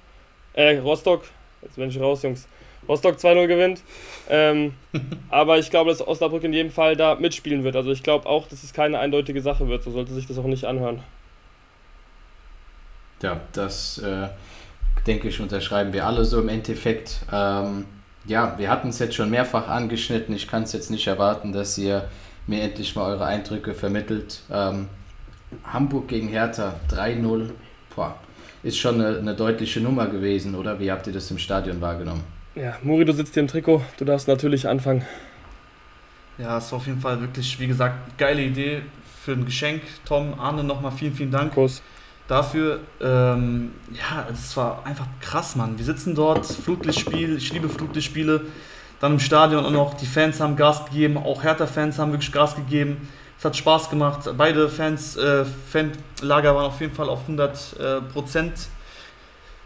Äh, 0.53 0.77
Rostock, 0.77 1.23
jetzt 1.61 1.75
bin 1.75 1.89
ich 1.89 1.99
raus, 1.99 2.23
Jungs. 2.23 2.47
Rostock 2.87 3.17
2-0 3.17 3.47
gewinnt. 3.47 3.81
Ähm, 4.29 4.73
aber 5.29 5.57
ich 5.57 5.69
glaube, 5.69 5.89
dass 5.89 6.05
Osnabrück 6.05 6.43
in 6.43 6.53
jedem 6.53 6.71
Fall 6.71 6.95
da 6.95 7.15
mitspielen 7.15 7.63
wird. 7.63 7.75
Also 7.75 7.91
ich 7.91 8.03
glaube 8.03 8.27
auch, 8.27 8.47
dass 8.47 8.63
es 8.63 8.73
keine 8.73 8.99
eindeutige 8.99 9.41
Sache 9.41 9.67
wird. 9.67 9.83
So 9.83 9.91
sollte 9.91 10.13
sich 10.13 10.27
das 10.27 10.37
auch 10.37 10.45
nicht 10.45 10.65
anhören. 10.65 11.03
Ja, 13.21 13.41
das 13.53 13.97
äh, 13.99 14.27
denke 15.07 15.29
ich, 15.29 15.39
unterschreiben 15.39 15.93
wir 15.93 16.05
alle 16.05 16.25
so 16.25 16.39
im 16.39 16.49
Endeffekt. 16.49 17.21
Ähm, 17.31 17.85
ja, 18.27 18.57
wir 18.57 18.69
hatten 18.69 18.89
es 18.89 18.99
jetzt 18.99 19.15
schon 19.15 19.29
mehrfach 19.29 19.67
angeschnitten. 19.67 20.35
Ich 20.35 20.47
kann 20.47 20.63
es 20.63 20.73
jetzt 20.73 20.91
nicht 20.91 21.07
erwarten, 21.07 21.51
dass 21.51 21.77
ihr 21.77 22.09
mir 22.47 22.61
endlich 22.61 22.95
mal 22.95 23.11
eure 23.11 23.25
Eindrücke 23.25 23.73
vermittelt. 23.73 24.41
Ähm, 24.51 24.87
Hamburg 25.63 26.07
gegen 26.07 26.27
Hertha 26.27 26.75
3-0. 26.89 27.51
Boah, 27.95 28.15
ist 28.63 28.77
schon 28.77 28.95
eine, 28.95 29.17
eine 29.17 29.35
deutliche 29.35 29.79
Nummer 29.79 30.07
gewesen, 30.07 30.55
oder? 30.55 30.79
Wie 30.79 30.91
habt 30.91 31.07
ihr 31.07 31.13
das 31.13 31.29
im 31.31 31.37
Stadion 31.37 31.81
wahrgenommen? 31.81 32.23
Ja, 32.55 32.77
Muri, 32.83 33.05
du 33.05 33.13
sitzt 33.13 33.33
hier 33.33 33.41
im 33.41 33.47
Trikot. 33.47 33.81
Du 33.97 34.05
darfst 34.05 34.27
natürlich 34.27 34.67
anfangen. 34.67 35.05
Ja, 36.37 36.57
es 36.57 36.71
war 36.71 36.77
auf 36.77 36.87
jeden 36.87 36.99
Fall 36.99 37.21
wirklich, 37.21 37.59
wie 37.59 37.67
gesagt, 37.67 38.17
geile 38.17 38.41
Idee 38.41 38.81
für 39.23 39.33
ein 39.33 39.45
Geschenk. 39.45 39.81
Tom, 40.05 40.39
Arne, 40.39 40.63
nochmal 40.63 40.91
vielen, 40.91 41.13
vielen 41.13 41.31
Dank 41.31 41.53
Kuss. 41.53 41.81
Dafür. 42.27 42.79
Ähm, 43.01 43.73
ja, 43.91 44.27
es 44.31 44.55
war 44.57 44.85
einfach 44.85 45.07
krass, 45.21 45.55
Mann. 45.55 45.77
Wir 45.77 45.85
sitzen 45.85 46.15
dort, 46.15 46.45
Flutlichtspiel, 46.45 47.37
ich 47.37 47.51
liebe 47.53 47.69
Flutlichtspiele. 47.69 48.41
Dann 48.99 49.13
im 49.13 49.19
Stadion 49.19 49.65
auch 49.65 49.71
noch, 49.71 49.93
die 49.95 50.05
Fans 50.05 50.39
haben 50.39 50.55
Gas 50.55 50.85
gegeben, 50.85 51.17
auch 51.17 51.43
Hertha-Fans 51.43 51.99
haben 51.99 52.11
wirklich 52.11 52.31
Gas 52.31 52.55
gegeben. 52.55 53.09
Es 53.37 53.43
hat 53.43 53.55
Spaß 53.55 53.89
gemacht. 53.89 54.29
Beide 54.37 54.69
Fans, 54.69 55.17
äh, 55.17 55.43
Fanlager 55.45 56.55
waren 56.55 56.65
auf 56.65 56.79
jeden 56.79 56.95
Fall 56.95 57.09
auf 57.09 57.21
100 57.21 57.79
äh, 57.79 58.01
Prozent 58.01 58.53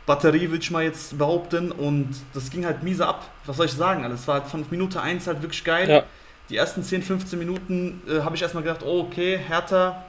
Batterie, 0.07 0.49
würde 0.49 0.63
ich 0.63 0.71
mal 0.71 0.83
jetzt 0.83 1.17
behaupten. 1.17 1.71
Und 1.71 2.09
das 2.33 2.49
ging 2.49 2.65
halt 2.65 2.81
miese 2.81 3.07
ab. 3.07 3.29
Was 3.45 3.57
soll 3.57 3.67
ich 3.67 3.73
sagen? 3.73 4.03
Also, 4.03 4.15
es 4.15 4.27
war 4.27 4.41
halt 4.41 4.47
von 4.47 4.65
Minute 4.71 4.99
1 4.99 5.27
halt 5.27 5.43
wirklich 5.43 5.63
geil. 5.63 5.87
Ja. 5.87 6.03
Die 6.49 6.57
ersten 6.57 6.81
10, 6.81 7.03
15 7.03 7.37
Minuten 7.37 8.01
äh, 8.09 8.21
habe 8.21 8.35
ich 8.35 8.41
erstmal 8.41 8.63
gedacht, 8.63 8.81
oh, 8.83 9.01
okay, 9.01 9.37
Hertha 9.37 10.03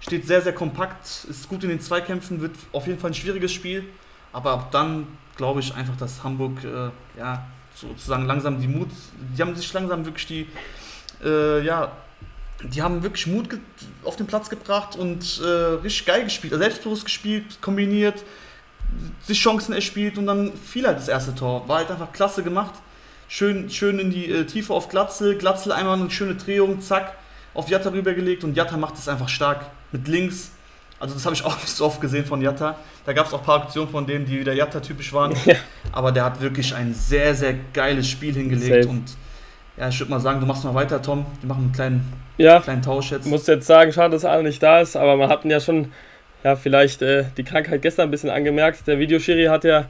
steht 0.00 0.26
sehr, 0.26 0.42
sehr 0.42 0.54
kompakt, 0.54 1.26
ist 1.28 1.48
gut 1.48 1.62
in 1.62 1.70
den 1.70 1.80
Zweikämpfen, 1.80 2.40
wird 2.40 2.56
auf 2.72 2.86
jeden 2.86 2.98
Fall 2.98 3.10
ein 3.10 3.14
schwieriges 3.14 3.52
Spiel. 3.52 3.84
Aber 4.32 4.52
ab 4.52 4.70
dann 4.72 5.06
glaube 5.36 5.60
ich 5.60 5.74
einfach, 5.74 5.96
dass 5.96 6.24
Hamburg 6.24 6.62
äh, 6.64 6.90
ja, 7.18 7.46
sozusagen 7.74 8.26
langsam 8.26 8.60
die 8.60 8.68
Mut, 8.68 8.88
die 9.36 9.42
haben 9.42 9.54
sich 9.54 9.72
langsam 9.72 10.04
wirklich 10.04 10.26
die, 10.26 10.46
äh, 11.24 11.64
ja, 11.64 11.92
die 12.62 12.82
haben 12.82 13.02
wirklich 13.02 13.26
Mut 13.26 13.48
auf 14.04 14.16
den 14.16 14.26
Platz 14.26 14.50
gebracht 14.50 14.96
und 14.96 15.40
äh, 15.42 15.46
richtig 15.82 16.06
geil 16.06 16.24
gespielt, 16.24 16.52
also 16.52 16.62
selbstbewusst 16.62 17.04
gespielt, 17.04 17.60
kombiniert, 17.62 18.22
sich 19.22 19.40
Chancen 19.40 19.72
erspielt 19.72 20.18
und 20.18 20.26
dann 20.26 20.52
fiel 20.54 20.86
halt 20.86 20.98
das 20.98 21.08
erste 21.08 21.34
Tor. 21.34 21.68
War 21.68 21.78
halt 21.78 21.90
einfach 21.90 22.12
klasse 22.12 22.42
gemacht. 22.42 22.74
Schön, 23.28 23.70
schön 23.70 23.98
in 23.98 24.10
die 24.10 24.30
äh, 24.30 24.44
Tiefe 24.44 24.74
auf 24.74 24.88
Glatzel. 24.88 25.38
Glatzel 25.38 25.72
einmal 25.72 25.98
eine 25.98 26.10
schöne 26.10 26.34
Drehung, 26.34 26.80
zack, 26.80 27.16
auf 27.54 27.68
Jatta 27.68 27.90
rübergelegt 27.90 28.42
und 28.42 28.56
Jatta 28.56 28.76
macht 28.76 28.94
es 28.94 29.08
einfach 29.08 29.28
stark. 29.28 29.64
Mit 29.92 30.08
links. 30.08 30.50
Also 30.98 31.14
das 31.14 31.24
habe 31.24 31.34
ich 31.34 31.44
auch 31.46 31.56
nicht 31.56 31.68
so 31.68 31.86
oft 31.86 32.00
gesehen 32.00 32.24
von 32.24 32.40
Jatta. 32.42 32.76
Da 33.04 33.12
gab 33.12 33.26
es 33.26 33.32
auch 33.32 33.40
ein 33.40 33.44
paar 33.44 33.62
Aktionen 33.62 33.88
von 33.88 34.06
denen, 34.06 34.26
die 34.26 34.38
wieder 34.38 34.52
Jatta-typisch 34.52 35.12
waren. 35.12 35.34
Ja. 35.44 35.54
Aber 35.92 36.12
der 36.12 36.24
hat 36.24 36.40
wirklich 36.40 36.74
ein 36.74 36.94
sehr, 36.94 37.34
sehr 37.34 37.54
geiles 37.72 38.08
Spiel 38.08 38.34
hingelegt. 38.34 38.84
Safe. 38.84 38.88
Und 38.88 39.16
ja, 39.76 39.88
ich 39.88 39.98
würde 39.98 40.10
mal 40.10 40.20
sagen, 40.20 40.40
du 40.40 40.46
machst 40.46 40.64
mal 40.64 40.74
weiter, 40.74 41.00
Tom. 41.00 41.24
Wir 41.40 41.48
machen 41.48 41.64
einen 41.64 41.72
kleinen, 41.72 42.12
Ja, 42.36 42.60
kleinen 42.60 42.82
Tausch 42.82 43.10
jetzt. 43.10 43.24
Ich 43.24 43.30
muss 43.30 43.46
jetzt 43.46 43.66
sagen, 43.66 43.92
schade, 43.92 44.12
dass 44.12 44.24
Arne 44.24 44.42
nicht 44.42 44.62
da 44.62 44.80
ist, 44.80 44.94
aber 44.96 45.16
man 45.16 45.30
hatten 45.30 45.50
ja 45.50 45.58
schon, 45.58 45.92
ja, 46.44 46.54
vielleicht 46.56 47.00
äh, 47.00 47.24
die 47.36 47.44
Krankheit 47.44 47.80
gestern 47.80 48.08
ein 48.08 48.10
bisschen 48.10 48.30
angemerkt. 48.30 48.86
Der 48.86 48.98
Videoschiri 48.98 49.46
hat 49.46 49.64
ja 49.64 49.86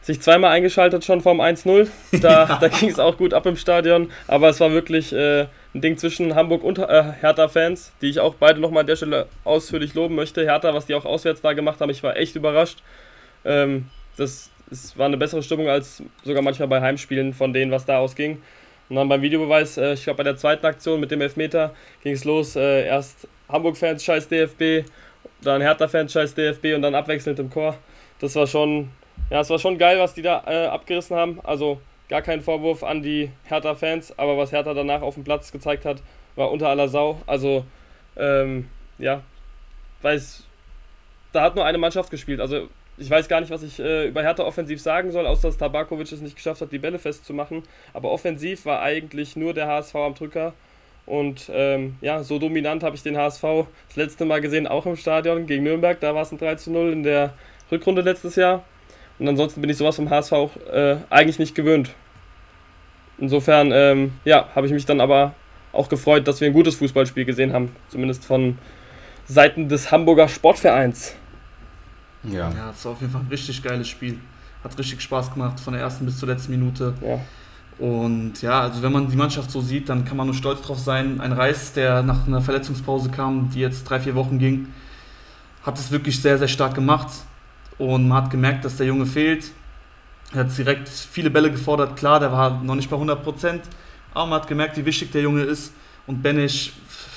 sich 0.00 0.20
zweimal 0.20 0.50
eingeschaltet 0.52 1.04
schon 1.04 1.20
vom 1.20 1.40
1-0. 1.40 1.88
Da, 2.20 2.58
da 2.60 2.68
ging 2.68 2.88
es 2.88 2.98
auch 2.98 3.16
gut 3.16 3.34
ab 3.34 3.46
im 3.46 3.56
Stadion, 3.56 4.10
aber 4.28 4.48
es 4.48 4.60
war 4.60 4.72
wirklich 4.72 5.12
äh, 5.12 5.46
ein 5.74 5.80
Ding 5.80 5.96
zwischen 5.98 6.34
Hamburg 6.34 6.62
und 6.62 6.78
äh, 6.78 7.12
Hertha-Fans, 7.20 7.92
die 8.00 8.08
ich 8.08 8.20
auch 8.20 8.36
beide 8.36 8.60
nochmal 8.60 8.82
an 8.82 8.86
der 8.86 8.96
Stelle 8.96 9.26
ausführlich 9.42 9.94
loben 9.94 10.14
möchte. 10.14 10.44
Hertha, 10.44 10.72
was 10.72 10.86
die 10.86 10.94
auch 10.94 11.04
auswärts 11.04 11.40
da 11.40 11.52
gemacht 11.52 11.80
haben, 11.80 11.90
ich 11.90 12.02
war 12.02 12.16
echt 12.16 12.36
überrascht. 12.36 12.78
Ähm, 13.44 13.86
das, 14.16 14.50
es 14.70 14.96
war 14.96 15.06
eine 15.06 15.16
bessere 15.16 15.42
Stimmung 15.42 15.68
als 15.68 16.02
sogar 16.22 16.42
manchmal 16.42 16.68
bei 16.68 16.80
Heimspielen 16.80 17.34
von 17.34 17.52
denen, 17.52 17.72
was 17.72 17.84
da 17.84 17.98
ausging. 17.98 18.40
Und 18.88 18.96
dann 18.96 19.08
beim 19.08 19.22
Videobeweis, 19.22 19.76
äh, 19.76 19.94
ich 19.94 20.04
glaube 20.04 20.18
bei 20.18 20.22
der 20.24 20.36
zweiten 20.36 20.64
Aktion 20.64 21.00
mit 21.00 21.10
dem 21.10 21.20
Elfmeter 21.20 21.74
ging 22.02 22.14
es 22.14 22.24
los. 22.24 22.54
Äh, 22.54 22.86
erst 22.86 23.26
Hamburg-Fans, 23.48 24.04
scheiß 24.04 24.28
DFB, 24.28 24.88
dann 25.42 25.60
Hertha-Fans, 25.60 26.12
scheiß 26.12 26.34
DFB 26.34 26.74
und 26.76 26.82
dann 26.82 26.94
abwechselnd 26.94 27.40
im 27.40 27.50
Chor. 27.50 27.76
Das 28.20 28.36
war 28.36 28.46
schon, 28.46 28.90
ja, 29.28 29.40
es 29.40 29.50
war 29.50 29.58
schon 29.58 29.76
geil, 29.76 29.98
was 29.98 30.14
die 30.14 30.22
da 30.22 30.44
äh, 30.46 30.66
abgerissen 30.66 31.16
haben. 31.16 31.40
Also 31.42 31.80
gar 32.08 32.22
kein 32.22 32.40
Vorwurf 32.40 32.82
an 32.82 33.02
die 33.02 33.30
Hertha-Fans, 33.44 34.18
aber 34.18 34.36
was 34.36 34.52
Hertha 34.52 34.74
danach 34.74 35.02
auf 35.02 35.14
dem 35.14 35.24
Platz 35.24 35.52
gezeigt 35.52 35.84
hat, 35.84 36.02
war 36.36 36.50
unter 36.50 36.68
aller 36.68 36.88
Sau. 36.88 37.20
Also, 37.26 37.64
ähm, 38.16 38.68
ja, 38.98 39.22
weiß, 40.02 40.44
da 41.32 41.42
hat 41.42 41.56
nur 41.56 41.64
eine 41.64 41.78
Mannschaft 41.78 42.10
gespielt. 42.10 42.40
Also 42.40 42.68
ich 42.96 43.10
weiß 43.10 43.28
gar 43.28 43.40
nicht, 43.40 43.50
was 43.50 43.62
ich 43.62 43.80
äh, 43.80 44.08
über 44.08 44.22
Hertha 44.22 44.44
offensiv 44.44 44.80
sagen 44.80 45.10
soll, 45.10 45.26
außer 45.26 45.48
dass 45.48 45.58
Tabakovic 45.58 46.12
es 46.12 46.20
nicht 46.20 46.36
geschafft 46.36 46.60
hat, 46.60 46.70
die 46.70 46.78
Bälle 46.78 46.98
festzumachen. 46.98 47.62
Aber 47.92 48.10
offensiv 48.10 48.66
war 48.66 48.82
eigentlich 48.82 49.34
nur 49.34 49.52
der 49.52 49.66
HSV 49.66 49.94
am 49.96 50.14
Drücker. 50.14 50.54
Und 51.06 51.50
ähm, 51.52 51.96
ja, 52.00 52.22
so 52.22 52.38
dominant 52.38 52.82
habe 52.82 52.96
ich 52.96 53.02
den 53.02 53.16
HSV 53.16 53.42
das 53.88 53.96
letzte 53.96 54.24
Mal 54.24 54.40
gesehen, 54.40 54.66
auch 54.66 54.86
im 54.86 54.96
Stadion 54.96 55.46
gegen 55.46 55.64
Nürnberg. 55.64 55.98
Da 56.00 56.14
war 56.14 56.22
es 56.22 56.32
ein 56.32 56.38
3 56.38 56.54
zu 56.54 56.70
0 56.70 56.92
in 56.92 57.02
der 57.02 57.34
Rückrunde 57.70 58.02
letztes 58.02 58.36
Jahr. 58.36 58.64
Und 59.18 59.28
ansonsten 59.28 59.60
bin 59.60 59.70
ich 59.70 59.76
sowas 59.76 59.96
vom 59.96 60.10
HSV 60.10 60.32
auch, 60.32 60.56
äh, 60.72 60.96
eigentlich 61.10 61.38
nicht 61.38 61.54
gewöhnt. 61.54 61.90
Insofern, 63.18 63.70
ähm, 63.72 64.12
ja, 64.24 64.48
habe 64.54 64.66
ich 64.66 64.72
mich 64.72 64.86
dann 64.86 65.00
aber 65.00 65.34
auch 65.72 65.88
gefreut, 65.88 66.26
dass 66.26 66.40
wir 66.40 66.48
ein 66.48 66.52
gutes 66.52 66.76
Fußballspiel 66.76 67.24
gesehen 67.24 67.52
haben. 67.52 67.74
Zumindest 67.88 68.24
von 68.24 68.58
Seiten 69.26 69.68
des 69.68 69.90
Hamburger 69.90 70.28
Sportvereins. 70.28 71.14
Ja. 72.24 72.50
Ja, 72.50 72.70
es 72.70 72.84
war 72.84 72.92
auf 72.92 73.00
jeden 73.00 73.12
Fall 73.12 73.22
ein 73.22 73.28
richtig 73.28 73.62
geiles 73.62 73.88
Spiel. 73.88 74.18
Hat 74.62 74.76
richtig 74.78 75.00
Spaß 75.00 75.32
gemacht, 75.32 75.60
von 75.60 75.74
der 75.74 75.82
ersten 75.82 76.06
bis 76.06 76.18
zur 76.18 76.28
letzten 76.28 76.52
Minute. 76.52 76.94
Ja. 77.02 77.20
Und 77.78 78.40
ja, 78.40 78.60
also 78.60 78.82
wenn 78.82 78.92
man 78.92 79.08
die 79.08 79.16
Mannschaft 79.16 79.50
so 79.50 79.60
sieht, 79.60 79.88
dann 79.88 80.04
kann 80.04 80.16
man 80.16 80.26
nur 80.26 80.34
stolz 80.34 80.62
drauf 80.62 80.78
sein. 80.78 81.20
Ein 81.20 81.32
Reis, 81.32 81.72
der 81.72 82.02
nach 82.02 82.26
einer 82.26 82.40
Verletzungspause 82.40 83.10
kam, 83.10 83.50
die 83.50 83.60
jetzt 83.60 83.84
drei, 83.84 84.00
vier 84.00 84.14
Wochen 84.14 84.38
ging, 84.38 84.68
hat 85.64 85.78
es 85.78 85.90
wirklich 85.90 86.20
sehr, 86.20 86.38
sehr 86.38 86.48
stark 86.48 86.74
gemacht. 86.74 87.08
Und 87.78 88.08
man 88.08 88.24
hat 88.24 88.30
gemerkt, 88.30 88.64
dass 88.64 88.76
der 88.76 88.86
Junge 88.86 89.06
fehlt. 89.06 89.50
Er 90.32 90.40
hat 90.40 90.56
direkt 90.56 90.88
viele 90.88 91.30
Bälle 91.30 91.50
gefordert. 91.50 91.96
Klar, 91.96 92.20
der 92.20 92.32
war 92.32 92.62
noch 92.62 92.74
nicht 92.74 92.90
bei 92.90 92.96
100 92.96 93.22
Prozent. 93.22 93.62
Aber 94.12 94.26
man 94.26 94.40
hat 94.40 94.48
gemerkt, 94.48 94.76
wie 94.76 94.84
wichtig 94.84 95.10
der 95.10 95.22
Junge 95.22 95.42
ist. 95.42 95.72
Und 96.06 96.22
Benisch, 96.22 96.72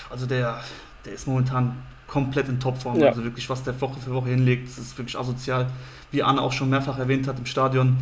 also 0.09 0.25
der, 0.25 0.61
der 1.05 1.13
ist 1.13 1.27
momentan 1.27 1.75
komplett 2.07 2.47
in 2.47 2.59
Topform. 2.59 2.99
Ja. 2.99 3.07
Also 3.09 3.23
wirklich, 3.23 3.49
was 3.49 3.63
der 3.63 3.79
Woche 3.79 3.99
für 3.99 4.13
Woche 4.13 4.29
hinlegt, 4.29 4.67
das 4.67 4.77
ist 4.77 4.97
wirklich 4.97 5.17
asozial. 5.17 5.67
Wie 6.11 6.23
Anne 6.23 6.41
auch 6.41 6.53
schon 6.53 6.69
mehrfach 6.69 6.97
erwähnt 6.97 7.27
hat 7.27 7.37
im 7.37 7.45
Stadion, 7.45 7.97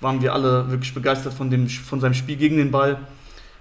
waren 0.00 0.20
wir 0.20 0.34
alle 0.34 0.70
wirklich 0.70 0.92
begeistert 0.92 1.32
von, 1.32 1.48
dem, 1.48 1.68
von 1.68 2.00
seinem 2.00 2.14
Spiel 2.14 2.36
gegen 2.36 2.56
den 2.56 2.70
Ball. 2.70 2.98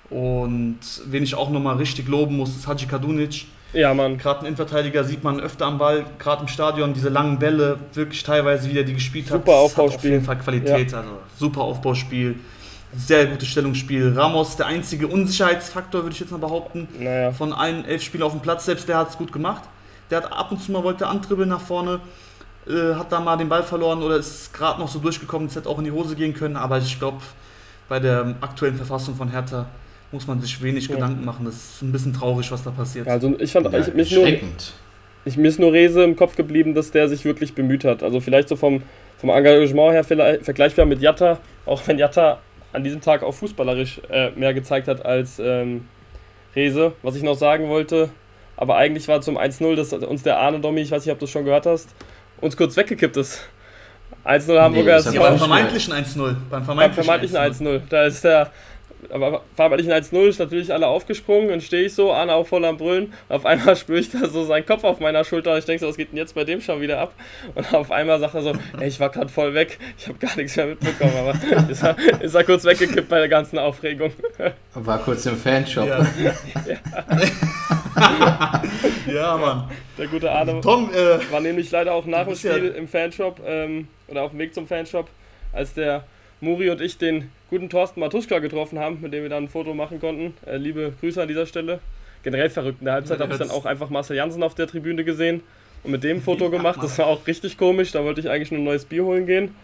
Und 0.09 0.79
wen 1.07 1.23
ich 1.23 1.35
auch 1.35 1.49
nochmal 1.49 1.77
richtig 1.77 2.07
loben 2.07 2.37
muss, 2.37 2.55
ist 2.55 2.67
Hadji 2.67 2.87
Kadunic. 2.87 3.45
Ja, 3.75 3.93
Mann. 3.93 4.17
Gerade 4.17 4.41
ein 4.41 4.45
Innenverteidiger 4.47 5.03
sieht 5.03 5.23
man 5.23 5.39
öfter 5.39 5.65
am 5.65 5.77
Ball, 5.77 6.05
gerade 6.17 6.41
im 6.41 6.47
Stadion, 6.47 6.93
diese 6.93 7.09
langen 7.09 7.37
Bälle, 7.37 7.77
wirklich 7.93 8.23
teilweise, 8.23 8.69
wie 8.71 8.77
er 8.77 8.83
die 8.83 8.93
gespielt 8.93 9.25
hat. 9.25 9.39
Super 9.41 9.53
Aufbauspiel. 9.53 9.93
Hat 9.93 9.97
auf 9.97 10.03
jeden 10.03 10.25
Fall 10.25 10.37
Qualität, 10.39 10.91
ja. 10.91 10.99
also 10.99 11.11
super 11.37 11.61
Aufbauspiel 11.61 12.35
sehr 12.97 13.25
gutes 13.27 13.47
Stellungsspiel. 13.47 14.13
Ramos, 14.15 14.55
der 14.55 14.67
einzige 14.67 15.07
Unsicherheitsfaktor, 15.07 16.03
würde 16.03 16.13
ich 16.13 16.19
jetzt 16.19 16.31
mal 16.31 16.37
behaupten, 16.37 16.87
naja. 16.99 17.31
von 17.31 17.53
allen 17.53 17.85
elf 17.85 18.01
Spielern 18.01 18.27
auf 18.27 18.33
dem 18.33 18.41
Platz. 18.41 18.65
Selbst 18.65 18.87
der 18.87 18.97
hat 18.97 19.09
es 19.09 19.17
gut 19.17 19.31
gemacht. 19.31 19.63
Der 20.09 20.19
hat 20.19 20.31
ab 20.31 20.51
und 20.51 20.61
zu 20.61 20.71
mal 20.71 20.83
wollte 20.83 21.07
antribbeln 21.07 21.49
nach 21.49 21.61
vorne, 21.61 21.99
äh, 22.67 22.93
hat 22.93 23.11
da 23.11 23.19
mal 23.19 23.37
den 23.37 23.49
Ball 23.49 23.63
verloren 23.63 24.03
oder 24.03 24.17
ist 24.17 24.53
gerade 24.53 24.79
noch 24.79 24.87
so 24.87 24.99
durchgekommen. 24.99 25.47
Es 25.47 25.55
hätte 25.55 25.69
auch 25.69 25.79
in 25.79 25.85
die 25.85 25.91
Hose 25.91 26.15
gehen 26.15 26.33
können. 26.33 26.55
Aber 26.55 26.77
ich 26.77 26.97
glaube, 26.97 27.17
bei 27.89 27.99
der 27.99 28.35
aktuellen 28.41 28.75
Verfassung 28.75 29.15
von 29.15 29.29
Hertha 29.29 29.65
muss 30.15 30.27
man 30.27 30.39
sich 30.41 30.61
wenig 30.63 30.87
ja. 30.87 30.95
Gedanken 30.95 31.25
machen. 31.25 31.45
Das 31.45 31.55
ist 31.55 31.81
ein 31.81 31.91
bisschen 31.91 32.13
traurig, 32.13 32.51
was 32.51 32.63
da 32.63 32.71
passiert. 32.71 33.07
Also 33.07 33.35
ich 33.37 33.51
fand, 33.51 33.71
ja, 33.71 33.79
ich, 33.79 33.93
mich 33.93 34.15
nur, 34.15 34.27
ich, 35.25 35.37
mir 35.37 35.47
ist 35.47 35.59
nur 35.59 35.73
Rese 35.73 36.03
im 36.03 36.15
Kopf 36.15 36.35
geblieben, 36.35 36.73
dass 36.73 36.91
der 36.91 37.07
sich 37.09 37.25
wirklich 37.25 37.53
bemüht 37.53 37.83
hat. 37.83 38.01
Also 38.01 38.21
vielleicht 38.21 38.47
so 38.47 38.55
vom, 38.55 38.81
vom 39.17 39.29
Engagement 39.29 39.91
her 39.91 40.03
vergleichbar 40.03 40.85
mit 40.85 41.01
Jatta, 41.01 41.39
auch 41.65 41.85
wenn 41.85 41.99
Jatta 41.99 42.39
an 42.71 42.83
diesem 42.83 43.01
Tag 43.01 43.23
auch 43.23 43.33
fußballerisch 43.33 44.01
äh, 44.09 44.31
mehr 44.31 44.53
gezeigt 44.53 44.87
hat 44.87 45.05
als 45.05 45.37
ähm, 45.39 45.85
Rese. 46.55 46.93
Was 47.03 47.15
ich 47.15 47.23
noch 47.23 47.35
sagen 47.35 47.67
wollte, 47.67 48.09
aber 48.57 48.77
eigentlich 48.77 49.07
war 49.09 49.21
zum 49.21 49.37
1-0, 49.37 49.75
dass 49.75 49.91
uns 49.91 50.23
der 50.23 50.39
Arne 50.39 50.59
Domi, 50.61 50.81
ich 50.81 50.91
weiß 50.91 51.05
nicht, 51.05 51.13
ob 51.13 51.19
du 51.19 51.25
es 51.25 51.31
schon 51.31 51.43
gehört 51.43 51.65
hast, 51.65 51.93
uns 52.39 52.55
kurz 52.55 52.77
weggekippt 52.77 53.17
ist. 53.17 53.41
1-0 54.25 54.59
Hamburger. 54.59 55.01
Nee, 55.05 55.15
ja, 55.15 55.21
beim 55.21 55.37
vermeintlichen 55.37 55.93
1-0. 55.93 56.35
Beim 56.49 56.63
vermeintlichen 56.63 57.37
1-0. 57.37 57.81
Da 57.89 58.05
ist 58.05 58.23
der 58.23 58.51
aber 59.09 59.41
vermeintlichen 59.55 59.93
1-0 59.93 60.27
ist 60.27 60.39
natürlich 60.39 60.73
alle 60.73 60.87
aufgesprungen 60.87 61.51
und 61.51 61.63
stehe 61.63 61.85
ich 61.85 61.93
so, 61.93 62.11
Arne 62.11 62.33
auch 62.33 62.47
voll 62.47 62.65
am 62.65 62.77
Brüllen. 62.77 63.13
Auf 63.29 63.45
einmal 63.45 63.75
spüre 63.75 63.99
ich 63.99 64.11
da 64.11 64.27
so 64.27 64.43
seinen 64.43 64.65
Kopf 64.65 64.83
auf 64.83 64.99
meiner 64.99 65.23
Schulter. 65.23 65.57
Ich 65.57 65.65
denke 65.65 65.81
so, 65.81 65.87
was 65.87 65.97
geht 65.97 66.11
denn 66.11 66.17
jetzt 66.17 66.35
bei 66.35 66.43
dem 66.43 66.61
schon 66.61 66.81
wieder 66.81 66.99
ab? 66.99 67.13
Und 67.53 67.73
auf 67.73 67.91
einmal 67.91 68.19
sagt 68.19 68.35
er 68.35 68.41
so, 68.41 68.53
ey, 68.79 68.87
ich 68.87 68.99
war 68.99 69.09
gerade 69.09 69.29
voll 69.29 69.53
weg, 69.53 69.77
ich 69.97 70.07
habe 70.07 70.17
gar 70.17 70.35
nichts 70.35 70.55
mehr 70.55 70.67
mitbekommen, 70.67 71.13
aber 71.17 71.67
ist 71.69 71.83
er, 71.83 71.95
ist 72.21 72.35
er 72.35 72.43
kurz 72.43 72.65
weggekippt 72.65 73.09
bei 73.09 73.19
der 73.19 73.29
ganzen 73.29 73.59
Aufregung. 73.59 74.11
War 74.73 74.99
kurz 74.99 75.25
im 75.25 75.37
Fanshop. 75.37 75.87
Ja, 75.87 76.05
ja. 76.67 78.61
ja 79.07 79.37
Mann. 79.37 79.69
Der 79.97 80.07
gute 80.07 80.31
Arne 80.31 80.59
Tom, 80.61 80.89
äh, 80.93 81.31
war 81.31 81.39
nämlich 81.39 81.71
leider 81.71 81.93
auch 81.93 82.05
nach 82.05 82.25
dem 82.25 82.35
Spiel 82.35 82.71
ja 82.73 82.73
im 82.73 82.87
Fanshop 82.87 83.39
ähm, 83.45 83.87
oder 84.07 84.23
auf 84.23 84.31
dem 84.31 84.39
Weg 84.39 84.53
zum 84.53 84.67
Fanshop, 84.67 85.07
als 85.53 85.73
der 85.73 86.03
Muri 86.41 86.69
und 86.69 86.81
ich 86.81 86.97
den 86.97 87.31
guten 87.49 87.69
Thorsten 87.69 87.99
Matuschka 87.99 88.39
getroffen 88.39 88.79
haben, 88.79 88.99
mit 89.01 89.13
dem 89.13 89.23
wir 89.23 89.29
dann 89.29 89.45
ein 89.45 89.49
Foto 89.49 89.73
machen 89.73 89.99
konnten. 89.99 90.33
Äh, 90.45 90.57
liebe 90.57 90.93
Grüße 90.99 91.21
an 91.21 91.27
dieser 91.27 91.45
Stelle. 91.45 91.79
Generell 92.23 92.49
verrückt. 92.49 92.79
In 92.81 92.85
der 92.85 92.95
Halbzeit 92.95 93.19
habe 93.19 93.31
ich 93.33 93.39
dann 93.39 93.51
auch 93.51 93.65
einfach 93.65 93.89
Marcel 93.89 94.17
Janssen 94.17 94.43
auf 94.43 94.55
der 94.55 94.67
Tribüne 94.67 95.03
gesehen 95.03 95.41
und 95.83 95.91
mit 95.91 96.03
dem 96.03 96.21
Foto 96.21 96.49
gemacht. 96.49 96.79
Das 96.81 96.97
war 96.97 97.07
auch 97.07 97.25
richtig 97.27 97.57
komisch. 97.57 97.91
Da 97.91 98.03
wollte 98.03 98.19
ich 98.19 98.29
eigentlich 98.29 98.51
nur 98.51 98.61
ein 98.61 98.65
neues 98.65 98.85
Bier 98.85 99.03
holen 99.05 99.25
gehen. 99.27 99.55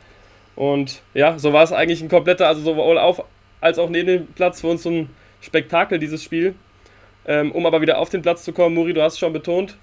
Und 0.55 1.01
ja, 1.13 1.39
so 1.39 1.53
war 1.53 1.63
es 1.63 1.71
eigentlich 1.71 2.01
ein 2.01 2.09
kompletter, 2.09 2.47
also 2.47 2.61
sowohl 2.61 2.97
auf 2.97 3.23
als 3.61 3.79
auch 3.79 3.89
neben 3.89 4.07
dem 4.07 4.27
Platz 4.27 4.61
für 4.61 4.67
uns 4.67 4.83
so 4.83 4.89
ein 4.89 5.09
Spektakel, 5.39 5.99
dieses 5.99 6.23
Spiel. 6.23 6.55
Ähm, 7.25 7.51
um 7.51 7.65
aber 7.65 7.81
wieder 7.81 7.99
auf 7.99 8.09
den 8.09 8.21
Platz 8.21 8.43
zu 8.43 8.51
kommen, 8.51 8.75
Muri, 8.75 8.93
du 8.93 9.01
hast 9.01 9.13
es 9.13 9.19
schon 9.19 9.33
betont, 9.33 9.77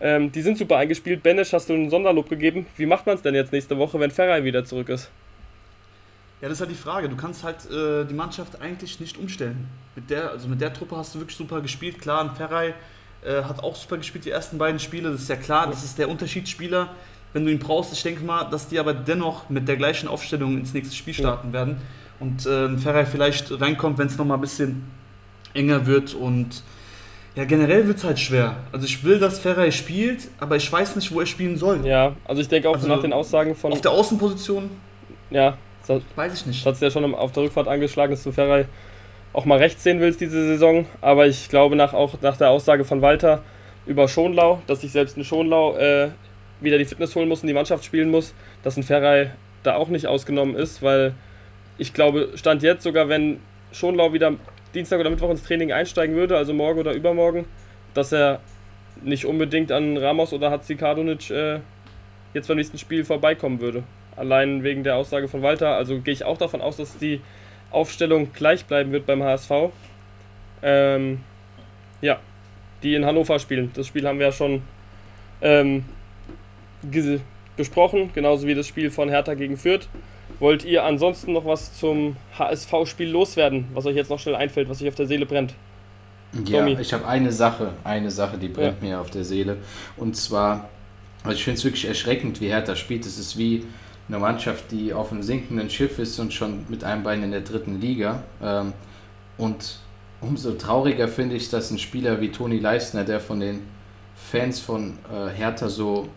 ähm, 0.00 0.30
die 0.30 0.42
sind 0.42 0.58
super 0.58 0.76
eingespielt. 0.76 1.22
Benesch 1.22 1.52
hast 1.52 1.68
du 1.68 1.74
einen 1.74 1.90
Sonderlob 1.90 2.28
gegeben. 2.28 2.66
Wie 2.76 2.86
macht 2.86 3.06
man 3.06 3.16
es 3.16 3.22
denn 3.22 3.34
jetzt 3.34 3.52
nächste 3.52 3.78
Woche, 3.78 3.98
wenn 3.98 4.10
Ferrari 4.10 4.44
wieder 4.44 4.64
zurück 4.64 4.88
ist? 4.88 5.10
Ja, 6.44 6.50
das 6.50 6.58
ist 6.58 6.60
halt 6.60 6.72
die 6.72 6.82
Frage. 6.82 7.08
Du 7.08 7.16
kannst 7.16 7.42
halt 7.42 7.70
äh, 7.70 8.04
die 8.04 8.12
Mannschaft 8.12 8.60
eigentlich 8.60 9.00
nicht 9.00 9.16
umstellen. 9.16 9.66
Mit 9.96 10.10
der, 10.10 10.30
also 10.30 10.46
mit 10.46 10.60
der 10.60 10.74
Truppe 10.74 10.94
hast 10.94 11.14
du 11.14 11.20
wirklich 11.20 11.38
super 11.38 11.62
gespielt. 11.62 11.98
Klar, 11.98 12.20
ein 12.20 12.36
Ferrei 12.36 12.74
äh, 13.24 13.44
hat 13.44 13.62
auch 13.64 13.74
super 13.74 13.96
gespielt 13.96 14.26
die 14.26 14.30
ersten 14.30 14.58
beiden 14.58 14.78
Spiele. 14.78 15.10
Das 15.10 15.22
ist 15.22 15.30
ja 15.30 15.36
klar, 15.36 15.66
das 15.68 15.82
ist 15.82 15.98
der 15.98 16.10
Unterschiedsspieler. 16.10 16.90
Wenn 17.32 17.46
du 17.46 17.50
ihn 17.50 17.58
brauchst, 17.58 17.94
ich 17.94 18.02
denke 18.02 18.22
mal, 18.22 18.44
dass 18.44 18.68
die 18.68 18.78
aber 18.78 18.92
dennoch 18.92 19.48
mit 19.48 19.66
der 19.66 19.78
gleichen 19.78 20.06
Aufstellung 20.06 20.58
ins 20.58 20.74
nächste 20.74 20.94
Spiel 20.94 21.14
starten 21.14 21.48
ja. 21.48 21.52
werden. 21.54 21.76
Und 22.20 22.44
äh, 22.44 22.66
ein 22.66 22.78
Ferrei 22.78 23.06
vielleicht 23.06 23.58
reinkommt, 23.58 23.96
wenn 23.96 24.08
es 24.08 24.18
nochmal 24.18 24.36
ein 24.36 24.42
bisschen 24.42 24.84
enger 25.54 25.86
wird. 25.86 26.12
Und 26.12 26.62
ja, 27.36 27.46
generell 27.46 27.86
wird 27.86 27.96
es 27.96 28.04
halt 28.04 28.20
schwer. 28.20 28.58
Also 28.70 28.84
ich 28.84 29.02
will, 29.02 29.18
dass 29.18 29.38
Ferrei 29.38 29.70
spielt, 29.70 30.28
aber 30.40 30.56
ich 30.56 30.70
weiß 30.70 30.94
nicht, 30.96 31.10
wo 31.10 31.20
er 31.20 31.26
spielen 31.26 31.56
soll. 31.56 31.86
Ja, 31.86 32.14
also 32.26 32.42
ich 32.42 32.48
denke 32.48 32.68
auch 32.68 32.74
also 32.74 32.86
nach 32.86 33.00
den 33.00 33.14
Aussagen 33.14 33.54
von... 33.54 33.72
Auf 33.72 33.80
der 33.80 33.92
Außenposition... 33.92 34.68
Ja, 35.30 35.56
das 35.86 36.02
Weiß 36.16 36.34
ich 36.34 36.46
nicht. 36.46 36.64
Du 36.64 36.70
hast 36.70 36.82
ja 36.82 36.90
schon 36.90 37.14
auf 37.14 37.32
der 37.32 37.44
Rückfahrt 37.44 37.68
angeschlagen, 37.68 38.12
dass 38.12 38.22
du 38.22 38.32
Ferrari 38.32 38.66
auch 39.32 39.44
mal 39.44 39.58
rechts 39.58 39.82
sehen 39.82 40.00
willst 40.00 40.20
diese 40.20 40.46
Saison. 40.46 40.86
Aber 41.00 41.26
ich 41.26 41.48
glaube 41.48 41.76
nach, 41.76 41.92
auch 41.92 42.20
nach 42.22 42.36
der 42.36 42.50
Aussage 42.50 42.84
von 42.84 43.02
Walter 43.02 43.42
über 43.86 44.08
Schonlau, 44.08 44.62
dass 44.66 44.80
sich 44.80 44.92
selbst 44.92 45.16
ein 45.16 45.24
Schonlau 45.24 45.76
äh, 45.76 46.10
wieder 46.60 46.78
die 46.78 46.84
Fitness 46.84 47.14
holen 47.14 47.28
muss 47.28 47.42
und 47.42 47.48
die 47.48 47.54
Mannschaft 47.54 47.84
spielen 47.84 48.10
muss, 48.10 48.34
dass 48.62 48.76
ein 48.76 48.82
Ferrari 48.82 49.30
da 49.62 49.76
auch 49.76 49.88
nicht 49.88 50.06
ausgenommen 50.06 50.56
ist, 50.56 50.82
weil 50.82 51.14
ich 51.78 51.92
glaube, 51.92 52.30
Stand 52.36 52.62
jetzt 52.62 52.84
sogar, 52.84 53.08
wenn 53.08 53.40
Schonlau 53.72 54.12
wieder 54.12 54.34
Dienstag 54.74 55.00
oder 55.00 55.10
Mittwoch 55.10 55.30
ins 55.30 55.42
Training 55.42 55.72
einsteigen 55.72 56.14
würde, 56.14 56.36
also 56.36 56.52
morgen 56.52 56.80
oder 56.80 56.92
übermorgen, 56.92 57.46
dass 57.92 58.12
er 58.12 58.40
nicht 59.02 59.26
unbedingt 59.26 59.72
an 59.72 59.96
Ramos 59.96 60.32
oder 60.32 60.50
Hatzikadunic 60.50 61.30
äh, 61.30 61.60
jetzt 62.32 62.48
beim 62.48 62.56
nächsten 62.56 62.78
Spiel 62.78 63.04
vorbeikommen 63.04 63.60
würde. 63.60 63.82
Allein 64.16 64.62
wegen 64.62 64.84
der 64.84 64.96
Aussage 64.96 65.28
von 65.28 65.42
Walter. 65.42 65.76
Also 65.76 66.00
gehe 66.00 66.14
ich 66.14 66.24
auch 66.24 66.38
davon 66.38 66.60
aus, 66.60 66.76
dass 66.76 66.98
die 66.98 67.20
Aufstellung 67.70 68.32
gleich 68.32 68.64
bleiben 68.64 68.92
wird 68.92 69.06
beim 69.06 69.22
HSV. 69.22 69.50
Ähm, 70.62 71.20
ja, 72.00 72.18
die 72.82 72.94
in 72.94 73.04
Hannover 73.04 73.38
spielen. 73.38 73.70
Das 73.74 73.86
Spiel 73.86 74.06
haben 74.06 74.18
wir 74.18 74.26
ja 74.26 74.32
schon 74.32 74.62
ähm, 75.42 75.84
besprochen, 77.56 78.10
genauso 78.14 78.46
wie 78.46 78.54
das 78.54 78.66
Spiel 78.66 78.90
von 78.90 79.08
Hertha 79.08 79.34
gegen 79.34 79.56
Fürth. 79.56 79.88
Wollt 80.38 80.64
ihr 80.64 80.84
ansonsten 80.84 81.32
noch 81.32 81.44
was 81.44 81.78
zum 81.78 82.16
HSV-Spiel 82.38 83.08
loswerden, 83.08 83.66
was 83.74 83.86
euch 83.86 83.96
jetzt 83.96 84.10
noch 84.10 84.18
schnell 84.18 84.34
einfällt, 84.34 84.68
was 84.68 84.82
euch 84.82 84.88
auf 84.88 84.94
der 84.94 85.06
Seele 85.06 85.26
brennt? 85.26 85.54
Ja, 86.46 86.58
Tommy. 86.58 86.76
ich 86.80 86.92
habe 86.92 87.06
eine 87.06 87.30
Sache, 87.30 87.72
eine 87.84 88.10
Sache, 88.10 88.38
die 88.38 88.48
brennt 88.48 88.82
ja. 88.82 88.88
mir 88.88 89.00
auf 89.00 89.10
der 89.10 89.24
Seele. 89.24 89.58
Und 89.96 90.16
zwar, 90.16 90.68
also 91.22 91.36
ich 91.36 91.44
finde 91.44 91.58
es 91.58 91.64
wirklich 91.64 91.86
erschreckend, 91.86 92.40
wie 92.40 92.48
Hertha 92.48 92.74
spielt. 92.74 93.06
Es 93.06 93.18
ist 93.18 93.38
wie 93.38 93.64
eine 94.08 94.18
Mannschaft, 94.18 94.70
die 94.70 94.92
auf 94.92 95.12
einem 95.12 95.22
sinkenden 95.22 95.70
Schiff 95.70 95.98
ist 95.98 96.18
und 96.18 96.32
schon 96.32 96.64
mit 96.68 96.84
einem 96.84 97.02
Bein 97.02 97.22
in 97.22 97.30
der 97.30 97.40
dritten 97.40 97.80
Liga. 97.80 98.22
Ähm, 98.42 98.72
und 99.38 99.78
umso 100.20 100.52
trauriger 100.52 101.08
finde 101.08 101.36
ich, 101.36 101.50
dass 101.50 101.70
ein 101.70 101.78
Spieler 101.78 102.20
wie 102.20 102.30
Toni 102.30 102.58
Leistner, 102.58 103.04
der 103.04 103.20
von 103.20 103.40
den 103.40 103.60
Fans 104.14 104.60
von 104.60 104.98
äh, 105.12 105.30
Hertha 105.36 105.68
so 105.68 106.08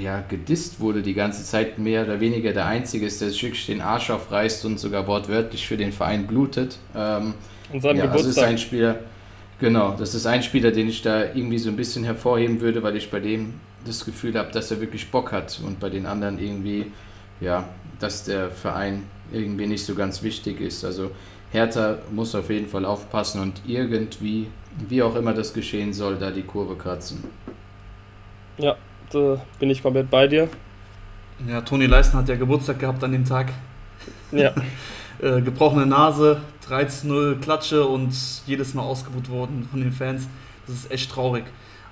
ja, 0.00 0.22
gedisst 0.28 0.80
wurde 0.80 1.02
die 1.02 1.14
ganze 1.14 1.44
Zeit, 1.44 1.78
mehr 1.78 2.04
oder 2.04 2.20
weniger 2.20 2.52
der 2.52 2.66
Einzige 2.66 3.06
ist, 3.06 3.20
der 3.20 3.30
sich 3.30 3.42
wirklich 3.42 3.66
den 3.66 3.80
Arsch 3.80 4.10
aufreißt 4.10 4.64
und 4.64 4.78
sogar 4.78 5.06
wortwörtlich 5.06 5.66
für 5.66 5.76
den 5.76 5.92
Verein 5.92 6.26
blutet. 6.26 6.78
Ähm, 6.94 7.34
und 7.72 7.80
seinem 7.80 7.98
ja, 7.98 8.06
Geburtstag. 8.06 8.34
Das 8.34 8.36
ist 8.36 8.42
ein 8.42 8.58
Spieler, 8.58 8.98
genau, 9.58 9.96
das 9.98 10.14
ist 10.14 10.26
ein 10.26 10.42
Spieler, 10.42 10.70
den 10.70 10.88
ich 10.88 11.02
da 11.02 11.24
irgendwie 11.24 11.58
so 11.58 11.70
ein 11.70 11.76
bisschen 11.76 12.04
hervorheben 12.04 12.60
würde, 12.60 12.82
weil 12.82 12.96
ich 12.96 13.10
bei 13.10 13.20
dem 13.20 13.54
das 13.86 14.04
Gefühl 14.04 14.36
habe, 14.36 14.52
dass 14.52 14.70
er 14.70 14.80
wirklich 14.80 15.10
Bock 15.10 15.32
hat 15.32 15.60
und 15.64 15.80
bei 15.80 15.88
den 15.88 16.06
anderen 16.06 16.38
irgendwie, 16.38 16.86
ja, 17.40 17.68
dass 17.98 18.24
der 18.24 18.50
Verein 18.50 19.04
irgendwie 19.32 19.66
nicht 19.66 19.84
so 19.84 19.94
ganz 19.94 20.22
wichtig 20.22 20.60
ist. 20.60 20.84
Also 20.84 21.10
Hertha 21.52 21.98
muss 22.10 22.34
auf 22.34 22.50
jeden 22.50 22.68
Fall 22.68 22.84
aufpassen 22.84 23.40
und 23.40 23.62
irgendwie, 23.66 24.48
wie 24.88 25.02
auch 25.02 25.16
immer 25.16 25.32
das 25.32 25.52
geschehen 25.52 25.92
soll, 25.92 26.16
da 26.16 26.30
die 26.30 26.42
Kurve 26.42 26.76
kratzen. 26.76 27.24
Ja, 28.58 28.76
da 29.10 29.40
bin 29.58 29.70
ich 29.70 29.82
komplett 29.82 30.10
bei 30.10 30.26
dir. 30.26 30.48
Ja, 31.46 31.60
Toni 31.60 31.86
Leisten 31.86 32.16
hat 32.16 32.28
ja 32.28 32.36
Geburtstag 32.36 32.78
gehabt 32.78 33.02
an 33.04 33.12
dem 33.12 33.24
Tag. 33.24 33.52
Ja. 34.32 34.54
äh, 35.20 35.40
gebrochene 35.40 35.86
Nase, 35.86 36.40
13-0 36.68 37.40
Klatsche 37.40 37.86
und 37.86 38.14
jedes 38.46 38.74
Mal 38.74 38.82
ausgebucht 38.82 39.30
worden 39.30 39.68
von 39.70 39.80
den 39.80 39.92
Fans. 39.92 40.28
Das 40.66 40.76
ist 40.76 40.90
echt 40.90 41.10
traurig. 41.10 41.44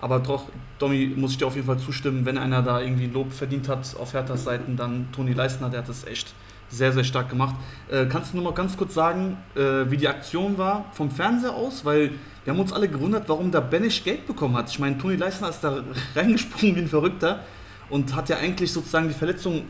Aber 0.05 0.19
doch, 0.19 0.43
Domi, 0.79 1.15
muss 1.17 1.31
ich 1.31 1.39
dir 1.39 1.47
auf 1.47 1.55
jeden 1.55 1.67
Fall 1.67 1.79
zustimmen, 1.79 2.27
wenn 2.27 2.37
einer 2.37 2.61
da 2.61 2.79
irgendwie 2.79 3.07
Lob 3.07 3.33
verdient 3.33 3.71
hat 3.71 3.97
auf 3.99 4.13
Herthas 4.13 4.45
Seiten, 4.45 4.77
dann 4.77 5.09
Toni 5.13 5.33
Leistner, 5.33 5.71
der 5.71 5.81
hat 5.81 5.89
das 5.89 6.05
echt 6.07 6.35
sehr, 6.69 6.93
sehr 6.93 7.05
stark 7.05 7.31
gemacht. 7.31 7.55
Äh, 7.91 8.05
kannst 8.05 8.33
du 8.33 8.37
nur 8.37 8.45
mal 8.45 8.53
ganz 8.53 8.77
kurz 8.77 8.93
sagen, 8.93 9.39
äh, 9.57 9.91
wie 9.91 9.97
die 9.97 10.07
Aktion 10.07 10.59
war 10.59 10.85
vom 10.93 11.11
Fernseher 11.11 11.55
aus? 11.55 11.87
Weil 11.87 12.11
wir 12.45 12.53
haben 12.53 12.61
uns 12.61 12.71
alle 12.71 12.87
gewundert, 12.87 13.31
warum 13.31 13.51
da 13.51 13.61
Benisch 13.61 14.05
Geld 14.05 14.27
bekommen 14.27 14.55
hat. 14.59 14.69
Ich 14.69 14.79
meine, 14.79 14.99
Toni 14.99 15.17
Leistner 15.17 15.49
ist 15.49 15.61
da 15.65 15.83
reingesprungen 16.15 16.77
wie 16.77 16.81
ein 16.81 16.89
Verrückter 16.89 17.41
und 17.89 18.15
hat 18.15 18.29
ja 18.29 18.37
eigentlich 18.37 18.71
sozusagen 18.73 19.09
die 19.09 19.15
Verletzung 19.15 19.63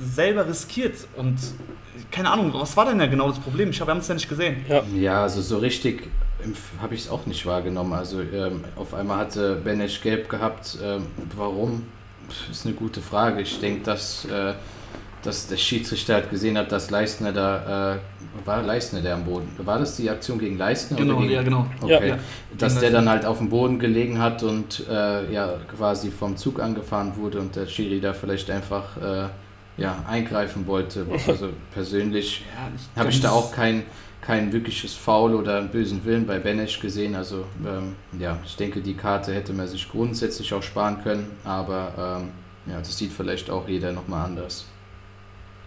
selber 0.00 0.48
riskiert. 0.48 1.06
Und 1.18 1.38
keine 2.10 2.30
Ahnung, 2.30 2.50
was 2.54 2.74
war 2.78 2.86
denn 2.86 2.98
ja 2.98 3.08
genau 3.08 3.28
das 3.28 3.40
Problem? 3.40 3.68
Ich 3.68 3.80
habe 3.82 3.92
es 3.92 4.08
ja 4.08 4.14
nicht 4.14 4.30
gesehen. 4.30 4.64
Ja, 4.70 4.82
ja 4.94 5.22
also 5.24 5.42
so 5.42 5.58
richtig 5.58 6.08
habe 6.80 6.94
ich 6.94 7.02
es 7.02 7.10
auch 7.10 7.26
nicht 7.26 7.46
wahrgenommen. 7.46 7.92
Also 7.92 8.20
ähm, 8.20 8.64
auf 8.76 8.94
einmal 8.94 9.18
hatte 9.18 9.56
Benesch 9.56 10.00
gelb 10.00 10.28
gehabt. 10.28 10.78
Ähm, 10.82 11.06
warum? 11.36 11.86
Ist 12.50 12.66
eine 12.66 12.74
gute 12.74 13.00
Frage. 13.00 13.42
Ich 13.42 13.60
denke, 13.60 13.84
dass, 13.84 14.24
äh, 14.24 14.54
dass 15.22 15.48
der 15.48 15.56
Schiedsrichter 15.56 16.16
hat 16.16 16.30
gesehen 16.30 16.56
hat, 16.56 16.72
dass 16.72 16.90
Leistner 16.90 17.32
da 17.32 17.94
äh, 17.94 17.98
war 18.44 18.62
Leistner 18.62 19.00
der 19.00 19.14
am 19.14 19.24
Boden. 19.24 19.48
War 19.58 19.78
das 19.78 19.96
die 19.96 20.08
Aktion 20.08 20.38
gegen 20.38 20.56
Leistner? 20.56 20.96
Genau, 20.96 21.18
gegen, 21.18 21.30
ja, 21.30 21.42
genau. 21.42 21.66
Okay. 21.80 22.08
Ja, 22.10 22.18
dass 22.56 22.78
der 22.78 22.90
dann 22.90 23.08
halt 23.08 23.24
auf 23.24 23.38
dem 23.38 23.50
Boden 23.50 23.78
gelegen 23.78 24.18
hat 24.18 24.42
und 24.42 24.86
äh, 24.88 25.32
ja 25.32 25.54
quasi 25.76 26.10
vom 26.10 26.36
Zug 26.36 26.60
angefahren 26.60 27.16
wurde 27.16 27.40
und 27.40 27.54
der 27.56 27.66
Schiri 27.66 28.00
da 28.00 28.12
vielleicht 28.12 28.50
einfach 28.50 28.96
äh, 28.96 29.28
ja, 29.76 30.04
eingreifen 30.08 30.66
wollte. 30.66 31.06
Also 31.26 31.50
persönlich 31.72 32.44
ja, 32.96 33.00
habe 33.00 33.10
ich 33.10 33.20
da 33.20 33.30
auch 33.30 33.52
kein, 33.52 33.84
kein 34.22 34.52
wirkliches 34.52 34.94
Foul 34.94 35.34
oder 35.34 35.58
einen 35.58 35.68
bösen 35.68 36.04
Willen 36.04 36.26
bei 36.26 36.38
Benesch 36.38 36.80
gesehen. 36.80 37.14
Also 37.14 37.44
ähm, 37.66 37.96
ja, 38.18 38.38
ich 38.44 38.56
denke, 38.56 38.80
die 38.80 38.94
Karte 38.94 39.34
hätte 39.34 39.52
man 39.52 39.68
sich 39.68 39.90
grundsätzlich 39.90 40.54
auch 40.54 40.62
sparen 40.62 41.02
können, 41.02 41.26
aber 41.44 42.20
ähm, 42.22 42.28
ja, 42.72 42.78
das 42.78 42.96
sieht 42.96 43.12
vielleicht 43.12 43.50
auch 43.50 43.68
jeder 43.68 43.92
nochmal 43.92 44.26
anders. 44.26 44.66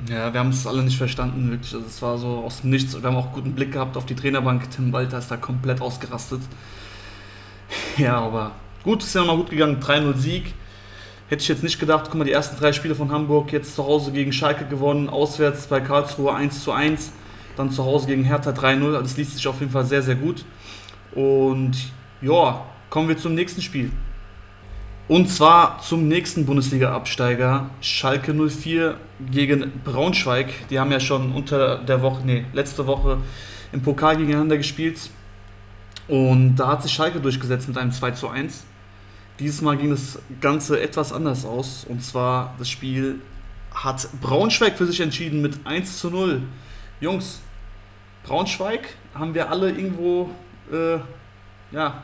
Ja, 0.10 0.34
wir 0.34 0.40
haben 0.40 0.50
es 0.50 0.66
alle 0.66 0.84
nicht 0.84 0.98
verstanden, 0.98 1.52
wirklich. 1.52 1.74
Also 1.74 1.86
es 1.86 2.02
war 2.02 2.18
so 2.18 2.28
aus 2.46 2.62
dem 2.62 2.70
Nichts. 2.70 3.00
Wir 3.00 3.08
haben 3.08 3.16
auch 3.16 3.34
guten 3.34 3.54
Blick 3.54 3.74
gehabt 3.74 3.96
auf 3.98 4.06
die 4.06 4.16
Trainerbank. 4.16 4.70
Tim 4.72 4.92
Walter 4.92 5.20
ist 5.20 5.30
da 5.30 5.38
komplett 5.38 5.82
ausgerastet. 5.82 6.42
Ja, 7.98 8.20
aber 8.20 8.52
gut, 8.84 9.02
ist 9.02 9.16
ja 9.16 9.22
nochmal 9.22 9.38
gut 9.38 9.50
gegangen. 9.50 9.82
3-0 9.82 10.18
Sieg. 10.18 10.54
Hätte 11.30 11.42
ich 11.42 11.48
jetzt 11.48 11.64
nicht 11.64 11.80
gedacht, 11.80 12.06
guck 12.06 12.16
mal, 12.16 12.24
die 12.24 12.32
ersten 12.32 12.56
drei 12.58 12.72
Spiele 12.74 12.94
von 12.94 13.12
Hamburg 13.12 13.52
jetzt 13.52 13.76
zu 13.76 13.84
Hause 13.84 14.12
gegen 14.12 14.32
Schalke 14.32 14.66
gewonnen, 14.66 15.10
auswärts 15.10 15.66
bei 15.66 15.80
Karlsruhe 15.82 16.32
1 16.32 16.64
zu 16.64 16.72
1, 16.72 17.12
dann 17.56 17.72
zu 17.72 17.84
Hause 17.84 18.08
gegen 18.08 18.24
Hertha 18.24 18.52
3-0. 18.52 18.86
Also 18.86 19.02
das 19.02 19.18
liest 19.18 19.36
sich 19.36 19.48
auf 19.48 19.60
jeden 19.60 19.72
Fall 19.72 19.86
sehr, 19.86 20.02
sehr 20.02 20.16
gut. 20.16 20.46
Und 21.14 21.74
ja, 22.22 22.66
kommen 22.90 23.08
wir 23.08 23.18
zum 23.18 23.34
nächsten 23.34 23.62
Spiel. 23.62 23.92
Und 25.08 25.30
zwar 25.30 25.80
zum 25.82 26.08
nächsten 26.08 26.48
Bundesliga-Absteiger, 26.48 27.70
Schalke 27.80 28.34
04 28.34 28.98
gegen 29.32 29.72
Braunschweig. 29.84 30.68
Die 30.70 30.80
haben 30.80 30.92
ja 30.92 31.00
schon 31.00 31.32
unter 31.32 31.78
der 31.78 32.02
Woche, 32.02 32.26
nee, 32.26 32.46
letzte 32.54 32.88
Woche 32.88 33.20
im 33.72 33.84
Pokal 33.84 34.18
gegeneinander 34.18 34.58
gespielt. 34.58 34.98
Und 36.08 36.56
da 36.56 36.70
hat 36.70 36.84
sich 36.84 36.92
Schalke 36.92 37.20
durchgesetzt 37.20 37.68
mit 37.68 37.78
einem 37.78 37.92
2 37.92 38.12
zu 38.12 38.30
1. 38.30 38.64
Dieses 39.40 39.62
Mal 39.62 39.78
ging 39.78 39.92
das 39.92 40.18
Ganze 40.42 40.82
etwas 40.82 41.14
anders 41.14 41.46
aus. 41.46 41.86
Und 41.88 42.04
zwar 42.04 42.56
das 42.58 42.70
Spiel 42.70 43.20
hat 43.76 44.08
Braunschweig 44.22 44.78
für 44.78 44.88
sich 44.88 45.02
entschieden 45.02 45.42
mit 45.42 45.60
1 45.66 46.00
zu 46.00 46.10
0. 46.10 46.42
Jungs, 47.02 47.42
Braunschweig 48.26 48.90
haben 49.14 49.34
wir 49.34 49.50
alle 49.52 49.70
irgendwo 49.70 50.30
äh, 50.72 50.98
ja, 51.72 52.04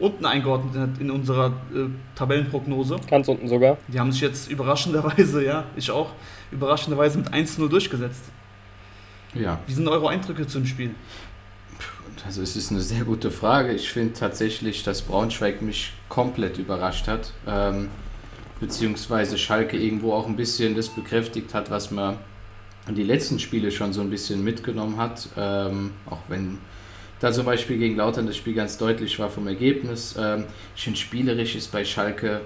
unten 0.00 0.24
eingeordnet 0.24 0.98
in 0.98 1.10
unserer 1.10 1.52
äh, 1.74 1.86
Tabellenprognose. 2.16 2.96
Ganz 3.08 3.28
unten 3.28 3.46
sogar. 3.48 3.78
Die 3.88 4.00
haben 4.00 4.10
sich 4.10 4.20
jetzt 4.20 4.50
überraschenderweise, 4.50 5.44
ja, 5.44 5.64
ich 5.76 5.90
auch, 5.90 6.10
überraschenderweise 6.50 7.18
mit 7.18 7.32
1-0 7.32 7.68
durchgesetzt. 7.68 8.24
Ja. 9.34 9.60
Wie 9.66 9.72
sind 9.72 9.86
eure 9.86 10.08
Eindrücke 10.08 10.46
zum 10.46 10.66
Spiel? 10.66 10.94
Also 12.26 12.42
es 12.42 12.56
ist 12.56 12.70
eine 12.70 12.80
sehr 12.80 13.04
gute 13.04 13.30
Frage. 13.30 13.72
Ich 13.72 13.90
finde 13.90 14.12
tatsächlich, 14.14 14.82
dass 14.82 15.02
Braunschweig 15.02 15.62
mich 15.62 15.92
komplett 16.08 16.58
überrascht 16.58 17.06
hat. 17.06 17.32
Ähm, 17.46 17.88
beziehungsweise 18.58 19.38
Schalke 19.38 19.78
irgendwo 19.78 20.12
auch 20.12 20.26
ein 20.26 20.36
bisschen 20.36 20.74
das 20.74 20.88
bekräftigt 20.88 21.54
hat, 21.54 21.70
was 21.70 21.90
man 21.90 22.18
die 22.94 23.04
letzten 23.04 23.38
Spiele 23.38 23.70
schon 23.70 23.92
so 23.92 24.00
ein 24.00 24.10
bisschen 24.10 24.42
mitgenommen 24.42 24.96
hat. 24.96 25.28
Ähm, 25.36 25.92
auch 26.08 26.20
wenn 26.28 26.58
da 27.20 27.32
zum 27.32 27.44
Beispiel 27.44 27.78
gegen 27.78 27.96
Lautern 27.96 28.26
das 28.26 28.36
Spiel 28.36 28.54
ganz 28.54 28.78
deutlich 28.78 29.18
war 29.18 29.28
vom 29.28 29.46
Ergebnis. 29.46 30.16
Ähm, 30.18 30.44
ich 30.74 30.82
finde, 30.82 30.98
spielerisch 30.98 31.54
ist 31.54 31.70
bei 31.70 31.84
Schalke 31.84 32.40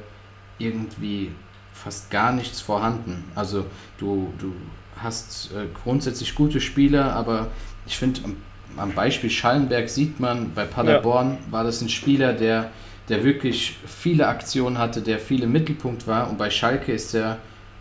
irgendwie 0.59 1.30
fast 1.72 2.11
gar 2.11 2.32
nichts 2.32 2.61
vorhanden. 2.61 3.24
Also 3.34 3.66
du, 3.99 4.32
du 4.38 4.53
hast 4.97 5.53
äh, 5.53 5.66
grundsätzlich 5.82 6.34
gute 6.34 6.61
Spieler, 6.61 7.12
aber 7.14 7.49
ich 7.86 7.97
finde, 7.97 8.20
am, 8.24 8.36
am, 8.76 8.92
Beispiel 8.92 9.30
Schallenberg 9.30 9.88
sieht 9.88 10.20
man, 10.20 10.53
bei 10.55 10.64
Paderborn 10.64 11.32
ja. 11.32 11.53
war 11.53 11.64
das 11.64 11.80
ein 11.80 11.88
Spieler, 11.88 12.32
der, 12.32 12.70
der 13.09 13.24
wirklich 13.24 13.76
viele 13.86 14.28
Aktionen 14.28 14.78
hatte, 14.78 15.03
der 15.03 15.18
viele 15.18 15.47
Mittelpunkt 15.47 16.07
war 16.07 16.30
und 16.30 16.38
bei 16.38 16.51
Schalke 16.51 16.92
ist 16.92 17.14
er 17.14 17.38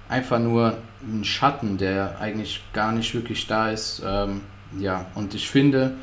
einfach 0.09 0.39
nur 0.39 0.77
ein 1.05 1.23
Schatten, 1.23 1.77
der 1.77 2.19
eigentlich 2.19 2.63
gar 2.73 2.91
nicht 2.91 3.13
wirklich 3.13 3.47
da 3.47 3.69
ist. 3.69 4.01
Ähm, 4.05 4.41
ja, 4.79 5.05
und 5.15 5.35
ich 5.35 5.49
finde, 5.49 5.93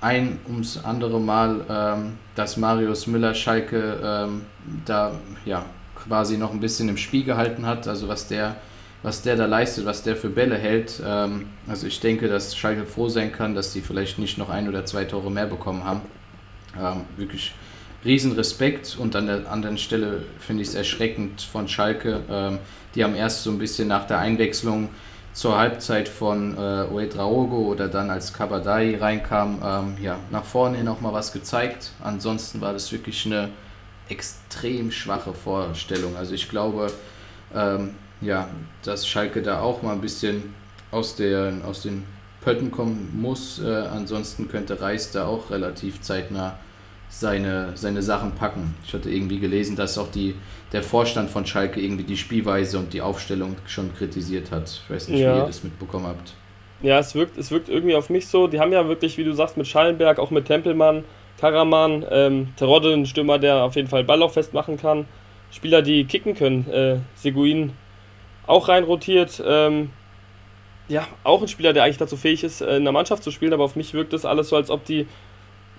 ein 0.00 0.38
ums 0.46 0.78
andere 0.84 1.20
Mal, 1.20 1.64
ähm, 1.68 2.18
dass 2.34 2.56
Marius 2.56 3.06
Müller 3.06 3.34
Schalke 3.34 4.00
ähm, 4.02 4.42
da 4.84 5.12
ja 5.44 5.64
quasi 5.94 6.36
noch 6.36 6.52
ein 6.52 6.60
bisschen 6.60 6.88
im 6.88 6.96
Spiel 6.96 7.24
gehalten 7.24 7.66
hat, 7.66 7.88
also 7.88 8.08
was 8.08 8.28
der, 8.28 8.56
was 9.02 9.22
der 9.22 9.36
da 9.36 9.46
leistet, 9.46 9.86
was 9.86 10.02
der 10.02 10.16
für 10.16 10.28
Bälle 10.28 10.56
hält. 10.56 11.02
Ähm, 11.04 11.46
also 11.66 11.86
ich 11.86 12.00
denke, 12.00 12.28
dass 12.28 12.56
Schalke 12.56 12.84
froh 12.84 13.08
sein 13.08 13.32
kann, 13.32 13.54
dass 13.54 13.72
sie 13.72 13.80
vielleicht 13.80 14.18
nicht 14.18 14.38
noch 14.38 14.50
ein 14.50 14.68
oder 14.68 14.84
zwei 14.84 15.04
Tore 15.04 15.30
mehr 15.30 15.46
bekommen 15.46 15.84
haben. 15.84 16.02
Ähm, 16.78 17.04
wirklich 17.16 17.54
riesen 18.06 18.32
Respekt 18.32 18.96
und 18.98 19.14
an 19.16 19.26
der 19.26 19.50
anderen 19.50 19.78
Stelle 19.78 20.22
finde 20.38 20.62
ich 20.62 20.68
es 20.68 20.74
erschreckend 20.74 21.42
von 21.42 21.68
Schalke. 21.68 22.20
Ähm, 22.30 22.58
die 22.94 23.04
haben 23.04 23.14
erst 23.14 23.42
so 23.42 23.50
ein 23.50 23.58
bisschen 23.58 23.88
nach 23.88 24.06
der 24.06 24.18
Einwechslung 24.18 24.88
zur 25.32 25.58
Halbzeit 25.58 26.08
von 26.08 26.56
äh, 26.56 26.86
Uedraogo 26.90 27.58
oder 27.58 27.88
dann 27.88 28.08
als 28.08 28.32
Kabadai 28.32 28.96
reinkam, 28.98 29.60
ähm, 29.62 29.96
ja, 30.02 30.18
nach 30.30 30.44
vorne 30.44 30.78
hin 30.78 30.88
auch 30.88 31.02
mal 31.02 31.12
was 31.12 31.32
gezeigt. 31.32 31.90
Ansonsten 32.02 32.62
war 32.62 32.72
das 32.72 32.90
wirklich 32.90 33.26
eine 33.26 33.50
extrem 34.08 34.90
schwache 34.90 35.34
Vorstellung. 35.34 36.16
Also 36.16 36.32
ich 36.32 36.48
glaube, 36.48 36.90
ähm, 37.54 37.90
ja, 38.22 38.48
dass 38.82 39.06
Schalke 39.06 39.42
da 39.42 39.60
auch 39.60 39.82
mal 39.82 39.92
ein 39.92 40.00
bisschen 40.00 40.54
aus, 40.90 41.16
der, 41.16 41.52
aus 41.66 41.82
den 41.82 42.04
Pötten 42.40 42.70
kommen 42.70 43.12
muss. 43.20 43.58
Äh, 43.58 43.66
ansonsten 43.66 44.48
könnte 44.48 44.80
Reis 44.80 45.10
da 45.10 45.26
auch 45.26 45.50
relativ 45.50 46.00
zeitnah 46.00 46.58
seine, 47.08 47.72
seine 47.76 48.02
Sachen 48.02 48.32
packen. 48.32 48.74
Ich 48.84 48.92
hatte 48.92 49.10
irgendwie 49.10 49.38
gelesen, 49.38 49.76
dass 49.76 49.96
auch 49.98 50.10
die, 50.10 50.34
der 50.72 50.82
Vorstand 50.82 51.30
von 51.30 51.46
Schalke 51.46 51.80
irgendwie 51.80 52.04
die 52.04 52.16
Spielweise 52.16 52.78
und 52.78 52.92
die 52.92 53.00
Aufstellung 53.00 53.56
schon 53.66 53.94
kritisiert 53.94 54.50
hat. 54.50 54.68
Ich 54.68 54.90
weiß 54.90 55.08
nicht, 55.08 55.20
ja. 55.20 55.34
wie 55.34 55.38
ihr 55.40 55.46
das 55.46 55.64
mitbekommen 55.64 56.06
habt. 56.06 56.34
Ja, 56.82 56.98
es 56.98 57.14
wirkt, 57.14 57.38
es 57.38 57.50
wirkt 57.50 57.68
irgendwie 57.68 57.94
auf 57.94 58.10
mich 58.10 58.26
so. 58.28 58.48
Die 58.48 58.60
haben 58.60 58.72
ja 58.72 58.86
wirklich, 58.86 59.16
wie 59.16 59.24
du 59.24 59.32
sagst, 59.32 59.56
mit 59.56 59.66
Schallenberg, 59.66 60.18
auch 60.18 60.30
mit 60.30 60.46
Tempelmann, 60.46 61.04
Karaman, 61.38 62.04
ähm, 62.10 62.48
Terodde, 62.56 62.92
ein 62.92 63.06
Stürmer, 63.06 63.38
der 63.38 63.62
auf 63.62 63.76
jeden 63.76 63.88
Fall 63.88 64.04
Ball 64.04 64.22
auch 64.22 64.32
festmachen 64.32 64.76
kann. 64.76 65.06
Spieler, 65.50 65.80
die 65.82 66.04
kicken 66.04 66.34
können. 66.34 66.68
Äh, 66.68 66.98
Seguin 67.14 67.72
auch 68.46 68.68
reinrotiert. 68.68 69.42
Ähm, 69.44 69.90
ja, 70.88 71.06
auch 71.24 71.42
ein 71.42 71.48
Spieler, 71.48 71.72
der 71.72 71.84
eigentlich 71.84 71.98
dazu 71.98 72.16
fähig 72.16 72.44
ist, 72.44 72.60
äh, 72.60 72.76
in 72.76 72.84
der 72.84 72.92
Mannschaft 72.92 73.22
zu 73.22 73.30
spielen, 73.30 73.52
aber 73.52 73.64
auf 73.64 73.76
mich 73.76 73.92
wirkt 73.94 74.12
das 74.12 74.24
alles 74.24 74.50
so, 74.50 74.56
als 74.56 74.70
ob 74.70 74.84
die, 74.84 75.06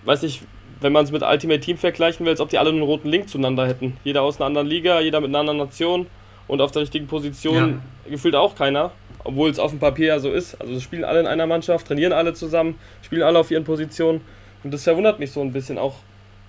weiß 0.04 0.24
nicht, 0.24 0.42
wenn 0.82 0.94
man 0.94 1.06
es 1.06 1.12
mit 1.12 1.24
Ultimate 1.24 1.60
Team 1.60 1.78
vergleichen 1.78 2.26
will, 2.26 2.32
als 2.32 2.42
ob 2.42 2.50
die 2.50 2.58
alle 2.58 2.70
einen 2.70 2.82
roten 2.82 3.10
Link 3.10 3.30
zueinander 3.30 3.68
hätten. 3.68 3.98
Jeder 4.04 4.22
aus 4.22 4.38
einer 4.38 4.46
anderen 4.46 4.68
Liga, 4.68 5.00
jeder 5.00 5.22
mit 5.22 5.30
einer 5.30 5.40
anderen 5.40 5.58
Nation 5.58 6.08
und 6.48 6.62
auf 6.62 6.72
der 6.72 6.84
richtigen 6.84 7.08
Position 7.08 7.82
ja. 8.06 8.12
gefühlt 8.12 8.36
auch 8.36 8.56
keiner, 8.56 8.92
obwohl 9.24 9.50
es 9.50 9.60
auf 9.60 9.72
dem 9.72 9.80
Papier 9.80 10.08
ja 10.08 10.20
so 10.20 10.32
ist. 10.32 10.60
Also 10.62 10.80
spielen 10.80 11.04
alle 11.04 11.20
in 11.20 11.28
einer 11.28 11.48
Mannschaft, 11.48 11.88
trainieren 11.88 12.14
alle 12.14 12.34
zusammen, 12.34 12.78
spielen 13.02 13.24
alle 13.24 13.40
auf 13.40 13.52
ihren 13.52 13.64
Positionen 13.64 14.22
und 14.64 14.74
das 14.74 14.84
verwundert 14.84 15.20
mich 15.20 15.32
so 15.32 15.42
ein 15.42 15.52
bisschen 15.52 15.78
auch. 15.78 15.96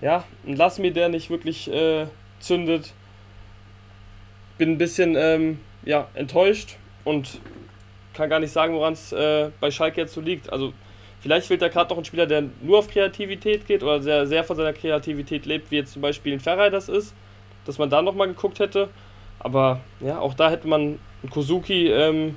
Ja, 0.01 0.23
ein 0.47 0.55
Lass 0.55 0.79
mir 0.79 0.91
der 0.91 1.09
nicht 1.09 1.29
wirklich 1.29 1.71
äh, 1.71 2.05
zündet. 2.39 2.93
bin 4.57 4.71
ein 4.71 4.77
bisschen 4.77 5.15
ähm, 5.17 5.59
ja, 5.83 6.07
enttäuscht 6.13 6.77
und 7.03 7.39
kann 8.13 8.29
gar 8.29 8.39
nicht 8.39 8.51
sagen, 8.51 8.73
woran 8.73 8.93
es 8.93 9.11
äh, 9.11 9.49
bei 9.59 9.71
Schalke 9.71 10.01
jetzt 10.01 10.13
so 10.13 10.21
liegt. 10.21 10.51
Also 10.51 10.73
vielleicht 11.21 11.47
fehlt 11.47 11.61
da 11.61 11.67
gerade 11.67 11.89
noch 11.89 11.97
ein 11.97 12.05
Spieler, 12.05 12.25
der 12.25 12.43
nur 12.61 12.79
auf 12.79 12.89
Kreativität 12.89 13.65
geht 13.67 13.83
oder 13.83 14.01
sehr, 14.01 14.27
sehr 14.27 14.43
von 14.43 14.55
seiner 14.55 14.73
Kreativität 14.73 15.45
lebt, 15.45 15.71
wie 15.71 15.77
jetzt 15.77 15.93
zum 15.93 16.01
Beispiel 16.01 16.33
ein 16.33 16.39
Ferrei 16.39 16.69
das 16.69 16.89
ist, 16.89 17.13
dass 17.65 17.77
man 17.77 17.89
da 17.89 18.01
nochmal 18.01 18.27
geguckt 18.27 18.59
hätte. 18.59 18.89
Aber 19.39 19.79
ja, 19.99 20.19
auch 20.19 20.33
da 20.33 20.49
hätte 20.49 20.67
man 20.67 20.99
einen 21.21 21.29
Kozuki, 21.29 21.87
ähm, 21.87 22.35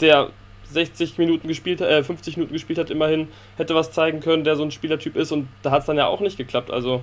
der 0.00 0.30
60 0.64 1.18
Minuten 1.18 1.48
gespielt, 1.48 1.80
äh, 1.80 2.02
50 2.02 2.36
Minuten 2.36 2.52
gespielt 2.52 2.78
hat, 2.78 2.90
immerhin, 2.90 3.28
hätte 3.56 3.74
was 3.74 3.92
zeigen 3.92 4.20
können, 4.20 4.44
der 4.44 4.56
so 4.56 4.62
ein 4.62 4.70
Spielertyp 4.70 5.16
ist 5.16 5.32
und 5.32 5.48
da 5.62 5.70
hat 5.72 5.80
es 5.80 5.86
dann 5.86 5.96
ja 5.96 6.06
auch 6.06 6.20
nicht 6.20 6.36
geklappt. 6.36 6.70
Also 6.70 7.02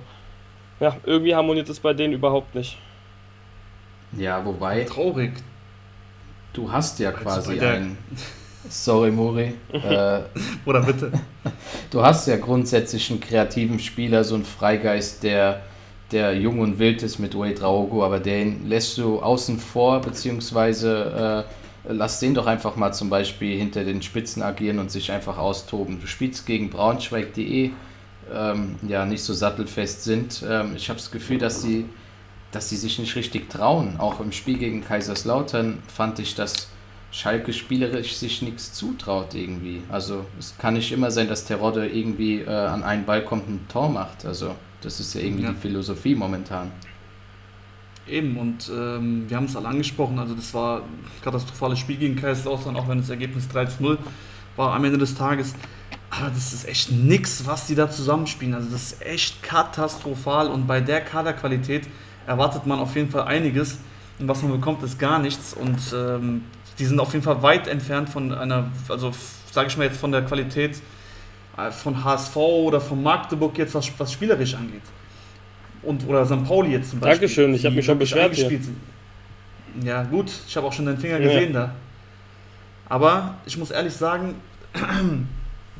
ja, 0.80 0.96
irgendwie 1.04 1.34
harmoniert 1.34 1.68
es 1.68 1.80
bei 1.80 1.92
denen 1.92 2.14
überhaupt 2.14 2.54
nicht. 2.54 2.78
Ja, 4.16 4.44
wobei. 4.44 4.84
Traurig. 4.84 5.32
Du 6.52 6.72
hast 6.72 6.98
ja 6.98 7.12
quasi 7.12 7.60
einen. 7.60 7.98
Sorry, 8.68 9.10
Mori. 9.10 9.54
äh, 9.72 10.20
Oder 10.64 10.82
bitte. 10.82 11.12
Du 11.90 12.02
hast 12.02 12.28
ja 12.28 12.36
grundsätzlich 12.36 13.10
einen 13.10 13.20
kreativen 13.20 13.78
Spieler, 13.78 14.22
so 14.22 14.34
einen 14.34 14.44
Freigeist, 14.44 15.22
der, 15.22 15.62
der 16.12 16.36
jung 16.36 16.60
und 16.60 16.78
wild 16.78 17.02
ist 17.02 17.18
mit 17.18 17.34
Wade 17.34 17.62
Raugo, 17.62 18.04
aber 18.04 18.20
den 18.20 18.68
lässt 18.68 18.98
du 18.98 19.20
außen 19.20 19.58
vor, 19.58 20.02
beziehungsweise 20.02 21.46
äh, 21.88 21.92
lass 21.92 22.20
den 22.20 22.34
doch 22.34 22.46
einfach 22.46 22.76
mal 22.76 22.92
zum 22.92 23.08
Beispiel 23.08 23.56
hinter 23.56 23.84
den 23.84 24.02
Spitzen 24.02 24.42
agieren 24.42 24.78
und 24.78 24.90
sich 24.90 25.10
einfach 25.10 25.38
austoben. 25.38 25.98
Du 25.98 26.06
spielst 26.06 26.44
gegen 26.44 26.68
Braunschweig, 26.68 27.32
die 27.32 27.64
eh 27.64 27.70
ähm, 28.34 28.76
ja 28.86 29.06
nicht 29.06 29.22
so 29.22 29.32
sattelfest 29.32 30.04
sind. 30.04 30.44
Ähm, 30.46 30.74
ich 30.76 30.90
habe 30.90 30.98
das 30.98 31.10
Gefühl, 31.10 31.38
dass 31.38 31.62
sie 31.62 31.86
dass 32.50 32.68
sie 32.68 32.76
sich 32.76 32.98
nicht 32.98 33.14
richtig 33.16 33.50
trauen. 33.50 33.96
Auch 33.98 34.20
im 34.20 34.32
Spiel 34.32 34.58
gegen 34.58 34.82
Kaiserslautern 34.82 35.82
fand 35.86 36.18
ich, 36.18 36.34
dass 36.34 36.68
Schalke 37.10 37.52
spielerisch 37.52 38.16
sich 38.16 38.42
nichts 38.42 38.74
zutraut 38.74 39.34
irgendwie. 39.34 39.82
Also 39.88 40.26
es 40.38 40.56
kann 40.58 40.74
nicht 40.74 40.92
immer 40.92 41.10
sein, 41.10 41.28
dass 41.28 41.44
Terodde 41.44 41.86
irgendwie 41.86 42.40
äh, 42.40 42.48
an 42.48 42.82
einen 42.82 43.04
Ball 43.04 43.24
kommt 43.24 43.48
und 43.48 43.54
ein 43.54 43.68
Tor 43.68 43.88
macht. 43.88 44.26
Also 44.26 44.54
das 44.82 45.00
ist 45.00 45.14
ja 45.14 45.22
irgendwie 45.22 45.44
ja. 45.44 45.50
die 45.50 45.56
Philosophie 45.56 46.14
momentan. 46.14 46.70
Eben, 48.06 48.36
und 48.38 48.70
ähm, 48.70 49.24
wir 49.28 49.36
haben 49.36 49.44
es 49.44 49.56
alle 49.56 49.68
angesprochen, 49.68 50.18
also 50.18 50.34
das 50.34 50.54
war 50.54 50.78
ein 50.80 51.22
katastrophales 51.22 51.78
Spiel 51.78 51.96
gegen 51.96 52.16
Kaiserslautern, 52.16 52.74
auch 52.76 52.88
wenn 52.88 52.98
das 52.98 53.10
Ergebnis 53.10 53.48
3-0 53.52 53.98
war 54.56 54.74
am 54.74 54.84
Ende 54.84 54.96
des 54.96 55.14
Tages. 55.14 55.54
Aber 56.10 56.30
das 56.30 56.54
ist 56.54 56.66
echt 56.66 56.90
nix, 56.90 57.44
was 57.46 57.66
die 57.66 57.74
da 57.74 57.90
zusammenspielen. 57.90 58.54
Also 58.54 58.70
das 58.70 58.92
ist 58.92 59.02
echt 59.02 59.42
katastrophal 59.42 60.48
und 60.48 60.66
bei 60.66 60.80
der 60.80 61.02
Kaderqualität 61.02 61.86
erwartet 62.26 62.66
man 62.66 62.78
auf 62.78 62.96
jeden 62.96 63.10
Fall 63.10 63.22
einiges. 63.22 63.78
Und 64.18 64.26
was 64.26 64.42
man 64.42 64.52
bekommt, 64.52 64.82
ist 64.82 64.98
gar 64.98 65.18
nichts. 65.18 65.52
Und 65.52 65.78
ähm, 65.94 66.44
die 66.78 66.84
sind 66.84 67.00
auf 67.00 67.12
jeden 67.12 67.24
Fall 67.24 67.42
weit 67.42 67.66
entfernt 67.66 68.08
von 68.08 68.32
einer, 68.32 68.70
also 68.88 69.12
sage 69.50 69.68
ich 69.68 69.76
mal 69.76 69.84
jetzt 69.84 69.98
von 69.98 70.12
der 70.12 70.22
Qualität 70.22 70.80
äh, 71.56 71.70
von 71.70 72.04
HSV 72.04 72.36
oder 72.36 72.80
von 72.80 73.02
Magdeburg 73.02 73.56
jetzt, 73.58 73.74
was, 73.74 73.90
was 73.98 74.12
spielerisch 74.12 74.54
angeht. 74.54 74.82
Und, 75.82 76.06
oder 76.08 76.26
St. 76.26 76.44
Pauli 76.44 76.72
jetzt 76.72 76.90
zum 76.90 77.00
Beispiel. 77.00 77.28
Dankeschön, 77.28 77.54
ich 77.54 77.64
habe 77.64 77.74
mich 77.74 77.84
schon 77.84 77.98
beschwert 77.98 78.34
hier. 78.34 78.60
Ja 79.82 80.02
gut, 80.02 80.30
ich 80.46 80.56
habe 80.56 80.66
auch 80.66 80.72
schon 80.72 80.86
deinen 80.86 80.98
Finger 80.98 81.20
gesehen 81.20 81.54
ja. 81.54 81.66
da. 81.66 81.74
Aber 82.88 83.34
ich 83.46 83.56
muss 83.56 83.70
ehrlich 83.70 83.94
sagen, 83.94 84.34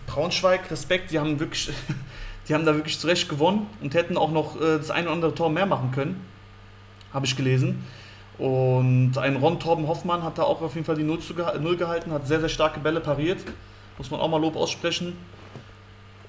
Braunschweig, 0.07 0.71
Respekt, 0.71 1.11
die 1.11 1.19
haben 1.19 1.41
wirklich, 1.41 1.71
die 2.49 2.55
haben 2.55 2.65
da 2.65 2.75
wirklich 2.75 2.99
zurecht 2.99 3.29
gewonnen 3.29 3.67
und 3.81 3.95
hätten 3.95 4.17
auch 4.17 4.31
noch 4.31 4.61
äh, 4.61 4.79
das 4.79 4.91
eine 4.91 5.07
oder 5.07 5.15
andere 5.15 5.35
Tor 5.35 5.51
mehr 5.51 5.67
machen 5.67 5.91
können 5.91 6.21
habe 7.13 7.27
ich 7.27 7.37
gelesen. 7.37 7.85
Und 8.39 9.19
ein 9.19 9.37
Ron 9.37 9.59
Torben 9.59 9.89
Hoffmann 9.89 10.23
hat 10.23 10.39
da 10.39 10.45
auch 10.45 10.63
auf 10.63 10.75
jeden 10.75 10.87
Fall 10.87 10.95
die 10.95 11.03
Null, 11.03 11.19
zu, 11.19 11.35
Null 11.61 11.77
gehalten, 11.77 12.13
hat 12.13 12.27
sehr, 12.27 12.41
sehr 12.41 12.49
starke 12.49 12.79
Bälle 12.79 13.01
pariert. 13.01 13.41
Muss 13.99 14.11
man 14.11 14.21
auch 14.21 14.29
mal 14.29 14.41
Lob 14.41 14.57
aussprechen. 14.57 15.17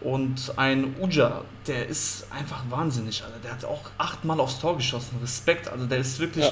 Und 0.02 0.54
ein 0.56 0.96
Uja, 1.00 1.42
der 1.68 1.88
ist 1.88 2.28
einfach 2.32 2.64
wahnsinnig, 2.70 3.24
Alter. 3.24 3.38
Der 3.44 3.52
hat 3.52 3.66
auch 3.66 3.82
achtmal 3.98 4.40
aufs 4.40 4.60
Tor 4.60 4.78
geschossen. 4.78 5.18
Respekt, 5.22 5.68
also 5.68 5.86
der 5.86 6.00
ist 6.00 6.20
wirklich 6.20 6.46
ja. 6.46 6.52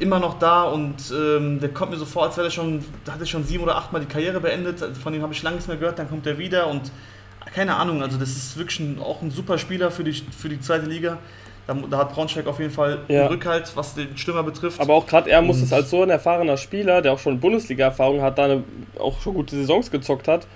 immer 0.00 0.18
noch 0.18 0.38
da 0.38 0.64
und 0.64 0.96
ähm, 1.12 1.60
der 1.60 1.70
kommt 1.70 1.92
mir 1.92 1.98
so 1.98 2.04
vor, 2.04 2.24
als 2.24 2.36
wäre 2.36 2.48
er 2.48 2.50
schon, 2.50 2.84
da 3.04 3.12
hat 3.12 3.20
er 3.20 3.26
schon 3.26 3.44
sieben 3.44 3.62
oder 3.62 3.76
achtmal 3.76 4.02
die 4.02 4.08
Karriere 4.08 4.40
beendet. 4.40 4.80
Von 4.96 5.12
dem 5.12 5.22
habe 5.22 5.32
ich 5.32 5.42
lange 5.42 5.56
nichts 5.56 5.68
mehr 5.68 5.76
gehört, 5.76 5.98
dann 6.00 6.08
kommt 6.08 6.26
er 6.26 6.36
wieder 6.36 6.66
und 6.66 6.90
keine 7.54 7.76
Ahnung, 7.76 8.02
also 8.02 8.18
das 8.18 8.30
ist 8.30 8.56
wirklich 8.56 8.80
ein, 8.80 8.98
auch 9.00 9.22
ein 9.22 9.30
super 9.30 9.56
Spieler 9.56 9.90
für 9.90 10.04
die, 10.04 10.12
für 10.12 10.48
die 10.48 10.60
zweite 10.60 10.86
Liga. 10.86 11.18
Da, 11.70 11.76
da, 11.88 11.98
hat 11.98 12.12
Braunschweig 12.12 12.48
auf 12.48 12.58
jeden 12.58 12.72
Fall 12.72 12.98
ja. 13.06 13.28
Rückhalt, 13.28 13.70
was 13.76 13.94
den 13.94 14.16
Stürmer 14.16 14.42
betrifft. 14.42 14.80
Aber 14.80 14.94
auch 14.94 15.06
gerade 15.06 15.30
er 15.30 15.40
muss 15.40 15.62
es 15.62 15.72
als 15.72 15.88
so 15.88 16.02
ein 16.02 16.10
erfahrener 16.10 16.56
Spieler, 16.56 17.00
der 17.00 17.12
auch 17.12 17.20
schon 17.20 17.38
Bundesliga-Erfahrung 17.38 18.22
hat, 18.22 18.38
da 18.38 18.46
eine, 18.46 18.64
auch 18.98 19.20
schon 19.20 19.34
gute 19.34 19.54
Saisons 19.54 19.88
gezockt 19.88 20.26
hat, 20.26 20.48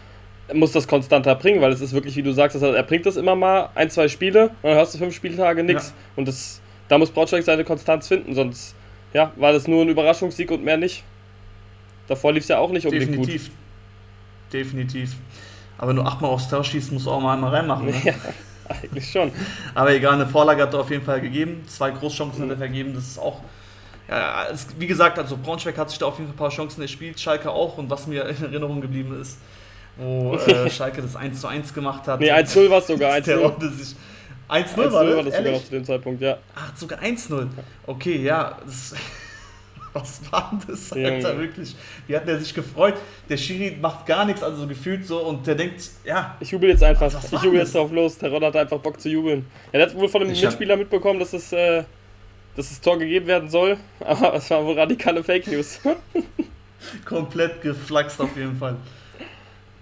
muss 0.53 0.73
das 0.73 0.89
konstanter 0.89 1.37
bringen, 1.37 1.61
weil 1.61 1.71
es 1.71 1.81
ist 1.81 1.93
wirklich, 1.93 2.17
wie 2.17 2.25
du 2.25 2.33
sagst, 2.33 2.61
er 2.61 2.83
bringt 2.83 3.07
das 3.07 3.15
immer 3.15 3.37
mal, 3.37 3.69
ein, 3.77 3.91
zwei 3.91 4.09
Spiele, 4.09 4.47
und 4.63 4.71
dann 4.71 4.75
hörst 4.75 4.93
du 4.95 4.99
fünf 4.99 5.15
Spieltage 5.15 5.63
nichts. 5.63 5.91
Ja. 5.91 5.95
Und 6.17 6.27
das, 6.27 6.61
da 6.89 6.99
muss 6.99 7.13
Braunschweig 7.13 7.45
seine 7.45 7.63
Konstanz 7.63 8.09
finden, 8.09 8.35
sonst 8.35 8.75
ja, 9.13 9.31
war 9.37 9.53
das 9.53 9.69
nur 9.69 9.83
ein 9.83 9.89
Überraschungssieg 9.91 10.51
und 10.51 10.65
mehr 10.65 10.79
nicht. 10.79 11.05
Davor 12.09 12.33
lief 12.33 12.43
es 12.43 12.49
ja 12.49 12.59
auch 12.59 12.73
nicht 12.73 12.87
unbedingt 12.87 13.13
Definitiv. 13.13 13.45
gut. 13.45 14.53
Definitiv. 14.53 15.15
Aber 15.79 15.93
nur 15.93 16.07
achtmal 16.07 16.33
aufs 16.33 16.49
Tor 16.49 16.65
schießt, 16.65 16.91
musst 16.91 17.07
du 17.07 17.13
auch 17.13 17.21
mal 17.21 17.35
einmal 17.35 17.55
reinmachen. 17.55 17.87
Ne? 17.87 17.95
Ja. 18.05 18.15
Eigentlich 18.69 19.11
schon. 19.11 19.31
Aber 19.75 19.93
egal, 19.93 20.15
eine 20.15 20.27
Vorlage 20.27 20.63
hat 20.63 20.73
er 20.73 20.81
auf 20.81 20.91
jeden 20.91 21.05
Fall 21.05 21.21
gegeben. 21.21 21.65
Zwei 21.67 21.91
Großchancen 21.91 22.41
mhm. 22.41 22.51
hat 22.51 22.57
er 22.57 22.59
vergeben. 22.59 22.95
Das 22.95 23.05
ist 23.05 23.19
auch, 23.19 23.41
ja, 24.09 24.47
es, 24.53 24.67
wie 24.79 24.87
gesagt, 24.87 25.19
also 25.19 25.37
Braunschweig 25.37 25.77
hat 25.77 25.91
sich 25.91 25.99
da 25.99 26.07
auf 26.07 26.19
jeden 26.19 26.29
Fall 26.29 26.35
ein 26.35 26.39
paar 26.39 26.51
Chancen 26.51 26.83
erspielt. 26.83 27.21
Schalke 27.21 27.51
auch. 27.51 27.79
Und 27.79 27.91
was 27.91 28.07
mir 28.07 28.25
in 28.29 28.43
Erinnerung 28.43 28.81
geblieben 28.81 29.21
ist, 29.21 29.39
wo 29.97 30.37
äh, 30.37 30.71
Schalke 30.71 31.03
das 31.03 31.17
1 31.17 31.41
zu 31.41 31.47
1 31.47 31.75
gemacht 31.75 32.07
hat. 32.07 32.21
Nee, 32.21 32.33
1-0 32.33 32.71
war 32.71 32.79
es 32.79 32.87
sogar. 32.87 33.13
1-0 33.13 33.95
1-0 34.49 34.77
war, 34.77 34.93
war 34.93 35.23
das 35.23 35.37
sogar 35.37 35.53
noch 35.53 35.65
zu 35.65 35.71
dem 35.71 35.85
Zeitpunkt, 35.85 36.21
ja. 36.21 36.37
Ach, 36.55 36.77
sogar 36.77 37.01
1-0. 37.01 37.49
Okay, 37.87 38.23
ja. 38.23 38.59
Das, 38.65 38.95
was 39.95 40.21
war 40.31 40.51
denn 40.51 40.61
das, 40.69 40.93
Alter, 40.93 41.33
ja. 41.33 41.39
wirklich? 41.39 41.75
Wie 42.07 42.17
hat 42.17 42.27
der 42.27 42.39
sich 42.39 42.53
gefreut? 42.53 42.95
Der 43.29 43.37
Schiri 43.37 43.77
macht 43.81 44.05
gar 44.07 44.25
nichts, 44.25 44.43
also 44.43 44.63
so 44.63 44.67
gefühlt 44.67 45.07
so, 45.07 45.21
und 45.21 45.47
der 45.47 45.55
denkt, 45.55 45.89
ja. 46.05 46.37
Ich 46.41 46.51
jubel 46.51 46.69
jetzt 46.69 46.83
einfach, 46.83 47.13
ich 47.33 47.43
jubel 47.43 47.61
jetzt 47.61 47.75
drauf 47.75 47.93
los. 47.93 48.19
Der 48.19 48.31
Ron 48.31 48.45
hat 48.45 48.57
einfach 48.57 48.79
Bock 48.79 49.01
zu 49.01 49.09
jubeln. 49.09 49.47
Er 49.73 49.83
hat 49.83 49.95
wohl 49.95 50.09
von 50.09 50.23
einem 50.23 50.33
Mitspieler 50.33 50.77
mitbekommen, 50.77 51.21
dass 51.21 51.33
es, 51.33 51.53
äh, 51.53 51.85
dass 52.57 52.69
das 52.69 52.81
Tor 52.81 52.99
gegeben 52.99 53.27
werden 53.29 53.49
soll, 53.49 53.79
aber 54.01 54.35
es 54.35 54.51
war 54.51 54.65
wohl 54.65 54.79
radikale 54.79 55.23
Fake 55.23 55.47
News. 55.47 55.81
Komplett 57.05 57.63
geflaxt 57.63 58.21
auf 58.21 58.37
jeden 58.37 58.57
Fall. 58.57 58.77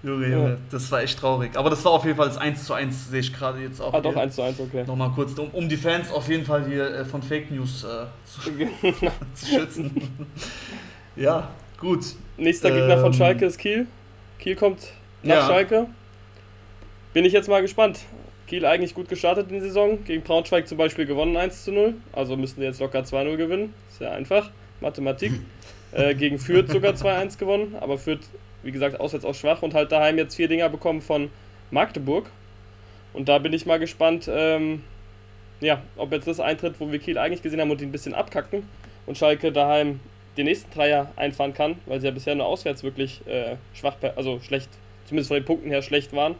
Junge, 0.03 0.27
Junge, 0.27 0.51
ja. 0.51 0.57
das 0.71 0.91
war 0.91 1.03
echt 1.03 1.19
traurig. 1.19 1.57
Aber 1.57 1.71
das 1.71 1.85
war 1.85 1.93
auf 1.93 2.05
jeden 2.05 2.17
Fall 2.17 2.27
das 2.27 2.37
1 2.37 2.65
zu 2.65 2.75
1, 2.75 3.11
sehe 3.11 3.21
ich 3.21 3.33
gerade 3.33 3.61
jetzt 3.61 3.81
auch. 3.81 3.95
Ah, 3.95 4.01
doch, 4.01 4.17
1 4.17 4.35
zu 4.35 4.43
1, 4.43 4.59
okay. 4.59 4.85
Nochmal 4.85 5.11
kurz, 5.15 5.39
um, 5.39 5.49
um 5.51 5.69
die 5.69 5.77
Fans 5.77 6.11
auf 6.11 6.29
jeden 6.29 6.45
Fall 6.45 6.67
hier 6.67 6.93
äh, 6.93 7.05
von 7.05 7.23
Fake 7.23 7.51
News 7.53 7.85
äh, 7.85 8.07
zu, 8.27 8.41
zu, 9.35 9.47
schützen. 9.47 10.27
ja, 11.17 11.51
gut. 11.79 12.05
Nächster 12.37 12.71
ähm, 12.71 12.77
Gegner 12.77 12.99
von 12.99 13.13
ähm, 13.13 13.13
Schalke 13.13 13.47
ist 13.47 13.59
Kiel. 13.59 13.87
Kiel 14.41 14.57
kommt 14.57 14.93
nach 15.23 15.37
ja. 15.37 15.47
Schalke. 15.47 15.87
Bin 17.13 17.25
ich 17.25 17.33
jetzt 17.33 17.49
mal 17.49 17.63
gespannt. 17.63 18.01
Kiel 18.49 18.67
eigentlich 18.67 18.95
gut 18.95 19.09
gestartet 19.09 19.51
in 19.51 19.55
der 19.55 19.63
Saison. 19.63 20.03
Gegen 20.05 20.23
Braunschweig 20.23 20.67
zum 20.67 20.79
Beispiel 20.79 21.07
gewonnen 21.07 21.37
1 21.37 21.65
zu 21.65 21.71
0. 21.71 21.95
Also 22.13 22.37
müssten 22.37 22.61
wir 22.61 22.69
jetzt 22.69 22.81
locker 22.81 23.01
2-0 23.01 23.37
gewinnen. 23.37 23.73
Sehr 23.89 24.11
einfach. 24.11 24.51
Mathematik. 24.81 25.33
äh, 25.93 26.17
gegen 26.17 26.41
Fürth 26.41 26.71
sogar 26.73 26.95
2-1 26.95 27.39
gewonnen. 27.39 27.77
Aber 27.81 27.99
Fürth 27.99 28.27
wie 28.63 28.73
gesagt, 28.73 29.01
auswärts 29.01 29.25
auch 29.25 29.35
schwach 29.35 29.63
und 29.63 29.75
halt 29.75 29.93
daheim 29.93 30.19
jetzt 30.19 30.35
vier 30.35 30.49
Dinger 30.49 30.69
bekommen 30.69 31.01
von 31.01 31.31
Magdeburg. 31.71 32.31
Und 33.13 33.29
da 33.29 33.39
bin 33.39 33.53
ich 33.53 33.67
mal 33.67 33.79
gespannt, 33.79 34.31
ähm, 34.33 34.83
ja, 35.61 35.83
ob 35.97 36.13
jetzt 36.13 36.27
das 36.27 36.41
eintritt, 36.41 36.75
wo 36.79 36.91
wir 36.91 36.99
Kiel 36.99 37.19
eigentlich 37.19 37.43
gesehen 37.43 37.61
haben 37.61 37.71
und 37.71 37.81
die 37.81 37.87
ein 37.87 37.93
bisschen 37.93 38.15
abkacken 38.15 38.65
und 39.07 39.19
Schalke 39.19 39.53
daheim 39.53 40.01
den 40.37 40.47
nächsten 40.47 40.73
Dreier 40.73 41.13
einfahren 41.17 41.53
kann, 41.55 41.77
weil 41.87 42.01
sie 42.01 42.07
ja 42.07 42.13
bisher 42.13 42.35
nur 42.35 42.47
auswärts 42.47 42.83
wirklich 42.83 43.27
äh, 43.27 43.57
schwach, 43.75 43.97
also 44.17 44.41
schlecht, 44.41 44.71
zumindest 45.05 45.29
von 45.29 45.37
den 45.37 45.45
Punkten 45.45 45.69
her 45.69 45.83
schlecht 45.83 46.13
waren. 46.15 46.37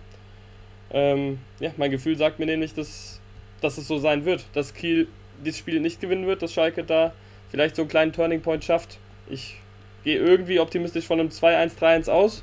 Ähm, 0.91 1.39
ja, 1.61 1.71
mein 1.77 1.91
Gefühl 1.91 2.17
sagt 2.17 2.39
mir 2.39 2.47
nämlich, 2.47 2.75
dass, 2.75 3.21
dass 3.61 3.79
es 3.79 3.87
so 3.87 3.99
sein 3.99 4.25
wird, 4.25 4.47
dass 4.55 4.75
Kiel 4.75 5.09
dieses 5.45 5.59
Spiel 5.59 5.81
nicht 5.81 6.01
gewinnen 6.01 6.27
wird, 6.27 6.43
dass 6.43 6.53
Schalke 6.53 6.85
da 6.85 7.13
vielleicht 7.51 7.77
so 7.77 7.83
einen 7.83 7.89
kleinen 7.91 8.13
Turning 8.13 8.41
Point 8.41 8.65
schafft. 8.65 8.99
Ich 9.29 9.57
gehe 10.05 10.19
irgendwie 10.19 10.61
optimistisch 10.61 11.07
von 11.07 11.21
einem 11.21 11.29
2-1, 11.29 11.79
3-1 11.79 12.11
aus. 12.11 12.43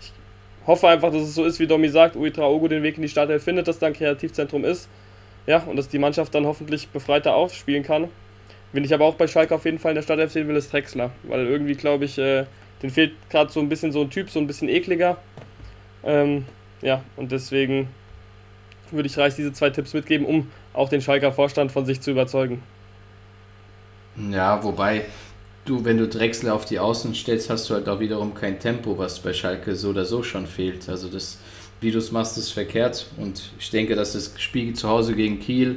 Ich 0.00 0.12
hoffe 0.66 0.88
einfach, 0.88 1.12
dass 1.12 1.22
es 1.22 1.34
so 1.34 1.44
ist, 1.44 1.58
wie 1.58 1.66
Domi 1.66 1.88
sagt, 1.88 2.16
Uitra 2.16 2.46
Ogo 2.46 2.68
den 2.68 2.82
Weg 2.82 2.96
in 2.96 3.02
die 3.02 3.08
Startelf 3.08 3.42
findet, 3.42 3.68
dass 3.68 3.78
da 3.78 3.86
ein 3.86 3.92
Kreativzentrum 3.92 4.64
ist. 4.64 4.88
Ja, 5.46 5.58
und 5.64 5.76
dass 5.76 5.88
die 5.88 5.98
Mannschaft 5.98 6.34
dann 6.34 6.46
hoffentlich 6.46 6.88
befreiter 6.88 7.34
aufspielen 7.34 7.82
kann. 7.82 8.08
Wenn 8.72 8.84
ich 8.84 8.94
aber 8.94 9.04
auch 9.04 9.14
bei 9.14 9.26
Schalke 9.26 9.54
auf 9.54 9.64
jeden 9.64 9.78
Fall 9.78 9.90
in 9.90 9.96
der 9.96 10.02
Startelf 10.02 10.32
sehen 10.32 10.48
will, 10.48 10.56
ist 10.56 10.72
Drexler. 10.72 11.10
Weil 11.24 11.46
irgendwie, 11.46 11.74
glaube 11.74 12.04
ich, 12.04 12.16
äh, 12.18 12.46
den 12.82 12.90
fehlt 12.90 13.12
gerade 13.28 13.50
so 13.50 13.60
ein 13.60 13.68
bisschen 13.68 13.92
so 13.92 14.02
ein 14.02 14.10
Typ, 14.10 14.30
so 14.30 14.38
ein 14.38 14.46
bisschen 14.46 14.68
ekliger. 14.68 15.18
Ähm, 16.04 16.46
ja, 16.80 17.02
und 17.16 17.32
deswegen 17.32 17.88
würde 18.90 19.08
ich 19.08 19.18
Reich 19.18 19.34
diese 19.34 19.52
zwei 19.52 19.70
Tipps 19.70 19.94
mitgeben, 19.94 20.26
um 20.26 20.50
auch 20.72 20.88
den 20.88 21.00
Schalker 21.00 21.32
Vorstand 21.32 21.72
von 21.72 21.86
sich 21.86 22.00
zu 22.00 22.10
überzeugen. 22.10 22.62
Ja, 24.30 24.62
wobei 24.62 25.06
du, 25.64 25.84
wenn 25.84 25.98
du 25.98 26.08
Drechsler 26.08 26.54
auf 26.54 26.64
die 26.64 26.78
Außen 26.78 27.14
stellst, 27.14 27.50
hast 27.50 27.68
du 27.70 27.74
halt 27.74 27.88
auch 27.88 28.00
wiederum 28.00 28.34
kein 28.34 28.58
Tempo, 28.58 28.98
was 28.98 29.20
bei 29.20 29.32
Schalke 29.32 29.76
so 29.76 29.90
oder 29.90 30.04
so 30.04 30.22
schon 30.22 30.46
fehlt. 30.46 30.88
Also 30.88 31.08
das, 31.08 31.38
wie 31.80 31.90
du 31.90 31.98
es 31.98 32.12
machst, 32.12 32.38
ist 32.38 32.50
verkehrt. 32.50 33.06
Und 33.16 33.50
ich 33.58 33.70
denke, 33.70 33.94
dass 33.94 34.12
das 34.12 34.32
Spiel 34.38 34.74
zu 34.74 34.88
Hause 34.88 35.14
gegen 35.14 35.40
Kiel 35.40 35.76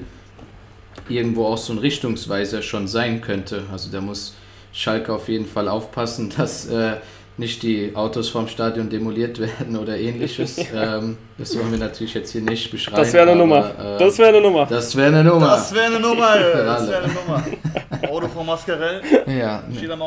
irgendwo 1.09 1.45
auch 1.45 1.57
so 1.57 1.73
ein 1.73 1.79
Richtungsweiser 1.79 2.61
schon 2.61 2.87
sein 2.87 3.21
könnte. 3.21 3.63
Also 3.71 3.91
da 3.91 4.01
muss 4.01 4.33
Schalke 4.71 5.13
auf 5.13 5.29
jeden 5.29 5.45
Fall 5.45 5.67
aufpassen, 5.67 6.33
dass 6.37 6.67
äh, 6.67 6.97
nicht 7.37 7.63
die 7.63 7.95
Autos 7.95 8.29
vom 8.29 8.47
Stadion 8.47 8.89
demoliert 8.89 9.39
werden 9.39 9.77
oder 9.77 9.97
ähnliches. 9.97 10.57
ähm, 10.73 11.17
das 11.37 11.57
wollen 11.57 11.71
wir 11.71 11.79
natürlich 11.79 12.13
jetzt 12.13 12.31
hier 12.31 12.41
nicht 12.41 12.71
beschreiben. 12.71 12.97
Das 12.97 13.13
wäre 13.13 13.29
eine 13.29 13.35
Nummer. 13.35 13.71
Äh, 13.77 13.99
das 13.99 14.17
wäre 14.17 14.29
eine 14.29 14.41
Nummer. 14.41 14.65
Das 14.65 14.95
wäre 14.95 15.07
eine 15.07 15.23
Nummer. 15.23 15.47
Das 15.47 15.73
wäre 15.73 15.85
eine 15.85 15.99
Nummer. 15.99 16.39
das 16.39 16.87
wäre 16.87 17.03
eine 17.03 17.13
Nummer. 17.13 17.43
Auto 18.09 18.27
von 18.29 18.45
Mascarell. 18.45 19.01
Ja. 19.27 19.63
Steht 19.75 19.91
am. 19.91 20.01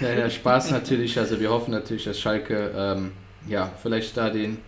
Ja, 0.00 0.12
ja, 0.12 0.30
Spaß 0.30 0.70
natürlich. 0.70 1.18
Also 1.18 1.40
wir 1.40 1.50
hoffen 1.50 1.72
natürlich, 1.72 2.04
dass 2.04 2.20
Schalke 2.20 2.70
ähm, 2.76 3.12
ja, 3.48 3.70
vielleicht 3.82 4.16
da 4.16 4.30
den 4.30 4.58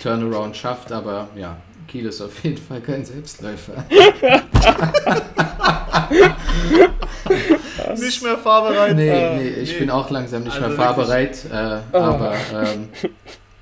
Turnaround 0.00 0.56
schafft, 0.56 0.92
aber 0.92 1.28
ja, 1.36 1.56
Kiel 1.86 2.06
ist 2.06 2.20
auf 2.20 2.42
jeden 2.44 2.58
Fall 2.58 2.80
kein 2.80 3.04
Selbstläufer. 3.04 3.84
nicht 7.98 8.22
mehr 8.22 8.38
fahrbereit. 8.38 8.96
Nee, 8.96 9.10
ah, 9.10 9.34
nee 9.36 9.48
ich 9.48 9.72
nee. 9.72 9.78
bin 9.80 9.90
auch 9.90 10.10
langsam 10.10 10.44
nicht 10.44 10.54
also 10.54 10.68
mehr 10.68 10.76
fahrbereit. 10.76 11.44
Äh, 11.50 11.80
oh. 11.92 11.98
Aber 11.98 12.34
ähm, 12.52 12.88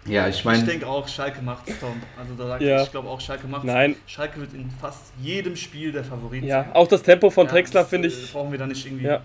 ja, 0.06 0.28
ich 0.28 0.44
meine. 0.44 0.58
Ich 0.58 0.68
denke 0.68 0.86
auch, 0.86 1.06
Schalke 1.06 1.42
macht 1.42 1.68
es, 1.68 1.78
Tom. 1.78 2.00
Also 2.18 2.34
da 2.36 2.48
sag 2.48 2.60
ja. 2.60 2.78
ich, 2.78 2.84
ich 2.84 2.90
glaube 2.90 3.08
auch, 3.08 3.20
Schalke 3.20 3.46
macht 3.46 3.66
es. 3.66 3.96
Schalke 4.06 4.40
wird 4.40 4.54
in 4.54 4.70
fast 4.80 5.12
jedem 5.20 5.56
Spiel 5.56 5.92
der 5.92 6.04
Favorit 6.04 6.44
ja, 6.44 6.64
sein. 6.64 6.72
Auch 6.72 6.88
das 6.88 7.02
Tempo 7.02 7.30
von 7.30 7.46
ja, 7.46 7.52
Drexler 7.52 7.84
finde 7.84 8.08
ich. 8.08 8.30
Äh, 8.30 8.32
brauchen 8.32 8.50
wir 8.50 8.58
da 8.58 8.66
nicht 8.66 8.84
irgendwie. 8.84 9.06
Ja. 9.06 9.20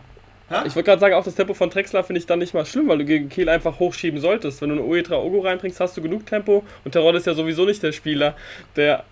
Ha? 0.50 0.64
Ich 0.66 0.76
wollte 0.76 0.88
gerade 0.88 1.00
sagen, 1.00 1.14
auch 1.14 1.26
das 1.26 1.36
Tempo 1.36 1.54
von 1.54 1.70
Drexler 1.70 2.04
finde 2.04 2.20
ich 2.20 2.26
dann 2.26 2.40
nicht 2.40 2.54
mal 2.54 2.66
schlimm, 2.66 2.88
weil 2.88 3.00
du 3.00 3.06
gegen 3.06 3.28
Kiel 3.28 3.50
einfach 3.50 3.80
hochschieben 3.80 4.20
solltest. 4.20 4.62
Wenn 4.62 4.70
du 4.70 4.76
eine 4.76 4.84
Uetra 4.84 5.18
Ogo 5.18 5.42
reinbringst, 5.42 5.80
hast 5.80 5.98
du 5.98 6.02
genug 6.02 6.26
Tempo 6.26 6.64
und 6.86 6.92
Terror 6.92 7.14
ist 7.16 7.28
ja 7.28 7.34
sowieso 7.34 7.66
nicht 7.66 7.84
der 7.84 7.92
Spieler, 7.92 8.36
der 8.76 9.04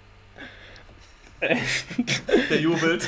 der 2.50 2.60
jubelt. 2.60 3.08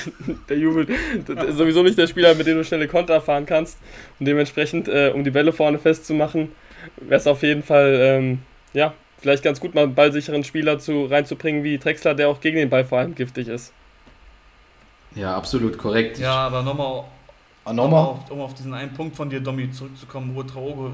Der 0.50 0.58
jubelt. 0.58 0.90
Der 1.28 1.46
ist 1.46 1.58
sowieso 1.58 1.84
nicht 1.84 1.98
der 1.98 2.08
Spieler, 2.08 2.36
mit 2.36 2.48
dem 2.48 2.58
du 2.58 2.64
schnelle 2.64 2.88
Konter 2.88 3.22
fahren 3.22 3.46
kannst. 3.46 3.78
Und 4.20 4.28
dementsprechend, 4.28 4.88
äh, 4.88 5.12
um 5.14 5.24
die 5.24 5.32
Bälle 5.32 5.54
vorne 5.54 5.80
festzumachen, 5.80 6.52
wäre 6.98 7.20
es 7.20 7.28
auf 7.28 7.44
jeden 7.44 7.64
Fall, 7.64 7.98
ähm, 8.02 8.40
ja, 8.74 8.94
vielleicht 9.20 9.44
ganz 9.44 9.60
gut, 9.60 9.74
mal 9.74 9.84
einen 9.84 9.96
ballsicheren 9.96 10.44
Spieler 10.44 10.80
zu, 10.80 11.06
reinzubringen 11.06 11.64
wie 11.64 11.78
Drexler, 11.78 12.14
der 12.14 12.30
auch 12.30 12.42
gegen 12.42 12.58
den 12.58 12.70
Ball 12.70 12.86
vor 12.86 13.00
allem 13.00 13.16
giftig 13.16 13.48
ist. 13.48 13.74
Ja, 15.16 15.36
absolut 15.36 15.78
korrekt. 15.78 16.20
Ja, 16.20 16.34
aber 16.34 16.62
nochmal, 16.62 17.06
nochmal? 17.74 18.20
um 18.30 18.42
auf 18.42 18.54
diesen 18.54 18.74
einen 18.74 18.94
Punkt 18.94 19.16
von 19.16 19.30
dir, 19.30 19.40
Domi, 19.40 19.72
zurückzukommen, 19.72 20.34
Ruhe 20.36 20.46
Traogo. 20.46 20.94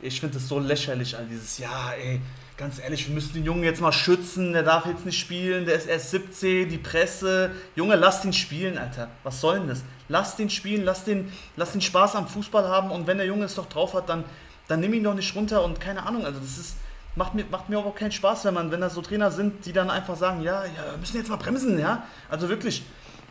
Ich 0.00 0.20
finde 0.20 0.34
das 0.34 0.48
so 0.48 0.58
lächerlich, 0.58 1.16
all 1.16 1.26
dieses, 1.26 1.58
ja, 1.58 1.92
ey 1.98 2.20
ganz 2.56 2.78
ehrlich, 2.78 3.06
wir 3.06 3.14
müssen 3.14 3.34
den 3.34 3.44
Jungen 3.44 3.64
jetzt 3.64 3.80
mal 3.80 3.92
schützen, 3.92 4.52
der 4.52 4.62
darf 4.62 4.86
jetzt 4.86 5.04
nicht 5.04 5.18
spielen, 5.18 5.66
der 5.66 5.74
ist 5.74 5.86
erst 5.86 6.10
17, 6.10 6.68
die 6.68 6.78
Presse. 6.78 7.50
Junge, 7.74 7.96
lass 7.96 8.24
ihn 8.24 8.32
spielen, 8.32 8.78
Alter. 8.78 9.08
Was 9.24 9.40
soll 9.40 9.58
denn 9.58 9.68
das? 9.68 9.82
Lass 10.08 10.36
den 10.36 10.48
spielen, 10.48 10.84
lass 10.84 11.04
den, 11.04 11.32
lass 11.56 11.72
den 11.72 11.80
Spaß 11.80 12.16
am 12.16 12.26
Fußball 12.26 12.66
haben 12.68 12.90
und 12.90 13.06
wenn 13.06 13.18
der 13.18 13.26
Junge 13.26 13.44
es 13.44 13.54
doch 13.54 13.66
drauf 13.66 13.94
hat, 13.94 14.08
dann, 14.08 14.24
dann 14.68 14.80
nimm 14.80 14.94
ihn 14.94 15.04
doch 15.04 15.14
nicht 15.14 15.34
runter 15.34 15.64
und 15.64 15.80
keine 15.80 16.06
Ahnung. 16.06 16.24
Also 16.24 16.40
das 16.40 16.56
ist, 16.56 16.76
macht 17.14 17.34
mir, 17.34 17.44
macht 17.50 17.68
mir 17.68 17.78
aber 17.78 17.88
auch 17.88 17.94
keinen 17.94 18.12
Spaß, 18.12 18.44
wenn 18.46 18.54
man, 18.54 18.70
wenn 18.70 18.80
da 18.80 18.88
so 18.88 19.02
Trainer 19.02 19.30
sind, 19.30 19.66
die 19.66 19.72
dann 19.72 19.90
einfach 19.90 20.16
sagen, 20.16 20.42
ja, 20.42 20.64
ja, 20.64 20.92
wir 20.92 20.98
müssen 20.98 21.16
jetzt 21.16 21.28
mal 21.28 21.36
bremsen, 21.36 21.78
ja. 21.78 22.04
Also 22.30 22.48
wirklich, 22.48 22.84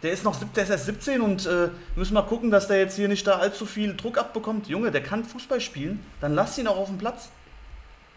der 0.06 0.14
ist 0.14 0.24
noch 0.24 0.38
der 0.56 0.64
ist 0.64 0.70
erst 0.70 0.86
17 0.86 1.20
und 1.20 1.48
äh, 1.48 1.70
müssen 1.96 2.14
mal 2.14 2.22
gucken, 2.22 2.52
dass 2.52 2.68
der 2.68 2.78
jetzt 2.78 2.96
hier 2.96 3.08
nicht 3.08 3.26
da 3.26 3.40
allzu 3.40 3.66
viel 3.66 3.96
Druck 3.96 4.20
abbekommt. 4.20 4.68
Junge, 4.68 4.92
der 4.92 5.02
kann 5.02 5.24
Fußball 5.24 5.60
spielen, 5.60 6.00
dann 6.22 6.36
lass 6.36 6.58
ihn 6.60 6.68
auch 6.68 6.78
auf 6.78 6.90
dem 6.90 7.00
Platz. 7.00 7.30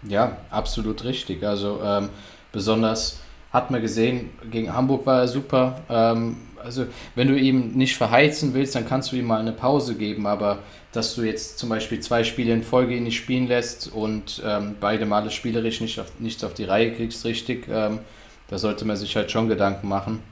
Ja, 0.02 0.36
absolut 0.50 1.02
richtig. 1.04 1.42
Also 1.42 1.80
ähm, 1.82 2.10
besonders 2.52 3.20
hat 3.54 3.70
man 3.70 3.80
gesehen, 3.80 4.28
gegen 4.50 4.74
Hamburg 4.74 5.06
war 5.06 5.20
er 5.20 5.28
super. 5.28 5.80
Ähm, 5.88 6.36
also 6.62 6.86
wenn 7.14 7.28
du 7.28 7.38
ihm 7.38 7.72
nicht 7.72 7.96
verheizen 7.96 8.52
willst, 8.52 8.74
dann 8.74 8.86
kannst 8.86 9.10
du 9.10 9.16
ihm 9.16 9.24
mal 9.24 9.40
eine 9.40 9.52
Pause 9.52 9.94
geben, 9.94 10.26
aber 10.26 10.58
dass 10.92 11.14
du 11.14 11.22
jetzt 11.22 11.58
zum 11.58 11.70
Beispiel 11.70 12.00
zwei 12.00 12.22
Spiele 12.22 12.52
in 12.52 12.62
Folge 12.62 12.96
ihn 12.96 13.04
nicht 13.04 13.16
spielen 13.16 13.48
lässt 13.48 13.90
und 13.90 14.42
ähm, 14.44 14.76
beide 14.78 15.06
Male 15.06 15.30
spielerisch 15.30 15.80
nicht 15.80 15.98
auf, 15.98 16.12
nichts 16.18 16.44
auf 16.44 16.52
die 16.52 16.64
Reihe 16.64 16.92
kriegst, 16.92 17.24
richtig, 17.24 17.66
ähm, 17.70 18.00
da 18.48 18.58
sollte 18.58 18.84
man 18.84 18.96
sich 18.96 19.16
halt 19.16 19.30
schon 19.30 19.48
Gedanken 19.48 19.88
machen. 19.88 20.22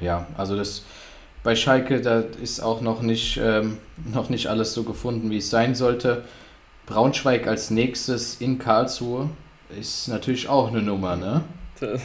Ja, 0.00 0.26
also 0.36 0.56
das 0.56 0.84
bei 1.42 1.56
Schalke, 1.56 2.00
da 2.00 2.22
ist 2.42 2.60
auch 2.60 2.80
noch 2.80 3.02
nicht, 3.02 3.40
ähm, 3.42 3.78
noch 4.12 4.28
nicht 4.28 4.48
alles 4.48 4.74
so 4.74 4.84
gefunden, 4.84 5.30
wie 5.30 5.38
es 5.38 5.50
sein 5.50 5.74
sollte. 5.74 6.24
Braunschweig 6.86 7.46
als 7.46 7.70
nächstes 7.70 8.40
in 8.40 8.58
Karlsruhe 8.58 9.30
ist 9.78 10.08
natürlich 10.08 10.48
auch 10.48 10.68
eine 10.68 10.82
Nummer, 10.82 11.16
ne? 11.16 11.44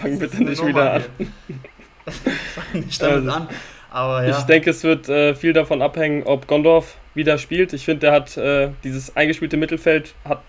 Fang 0.00 0.18
bitte 0.18 0.42
nicht 0.42 0.64
wieder 0.66 0.94
an. 0.94 1.04
Fang 2.06 2.80
nicht 2.80 3.00
damit 3.00 3.16
also, 3.18 3.30
an. 3.30 3.48
Aber 3.90 4.26
ja. 4.26 4.38
Ich 4.38 4.44
denke, 4.44 4.70
es 4.70 4.82
wird 4.82 5.08
äh, 5.08 5.34
viel 5.34 5.52
davon 5.52 5.82
abhängen, 5.82 6.24
ob 6.24 6.46
Gondorf 6.46 6.96
wieder 7.14 7.38
spielt. 7.38 7.72
Ich 7.72 7.84
finde, 7.84 8.00
der 8.00 8.12
hat 8.12 8.36
äh, 8.36 8.70
dieses 8.82 9.16
eingespielte 9.16 9.56
Mittelfeld, 9.56 10.14
hat, 10.24 10.42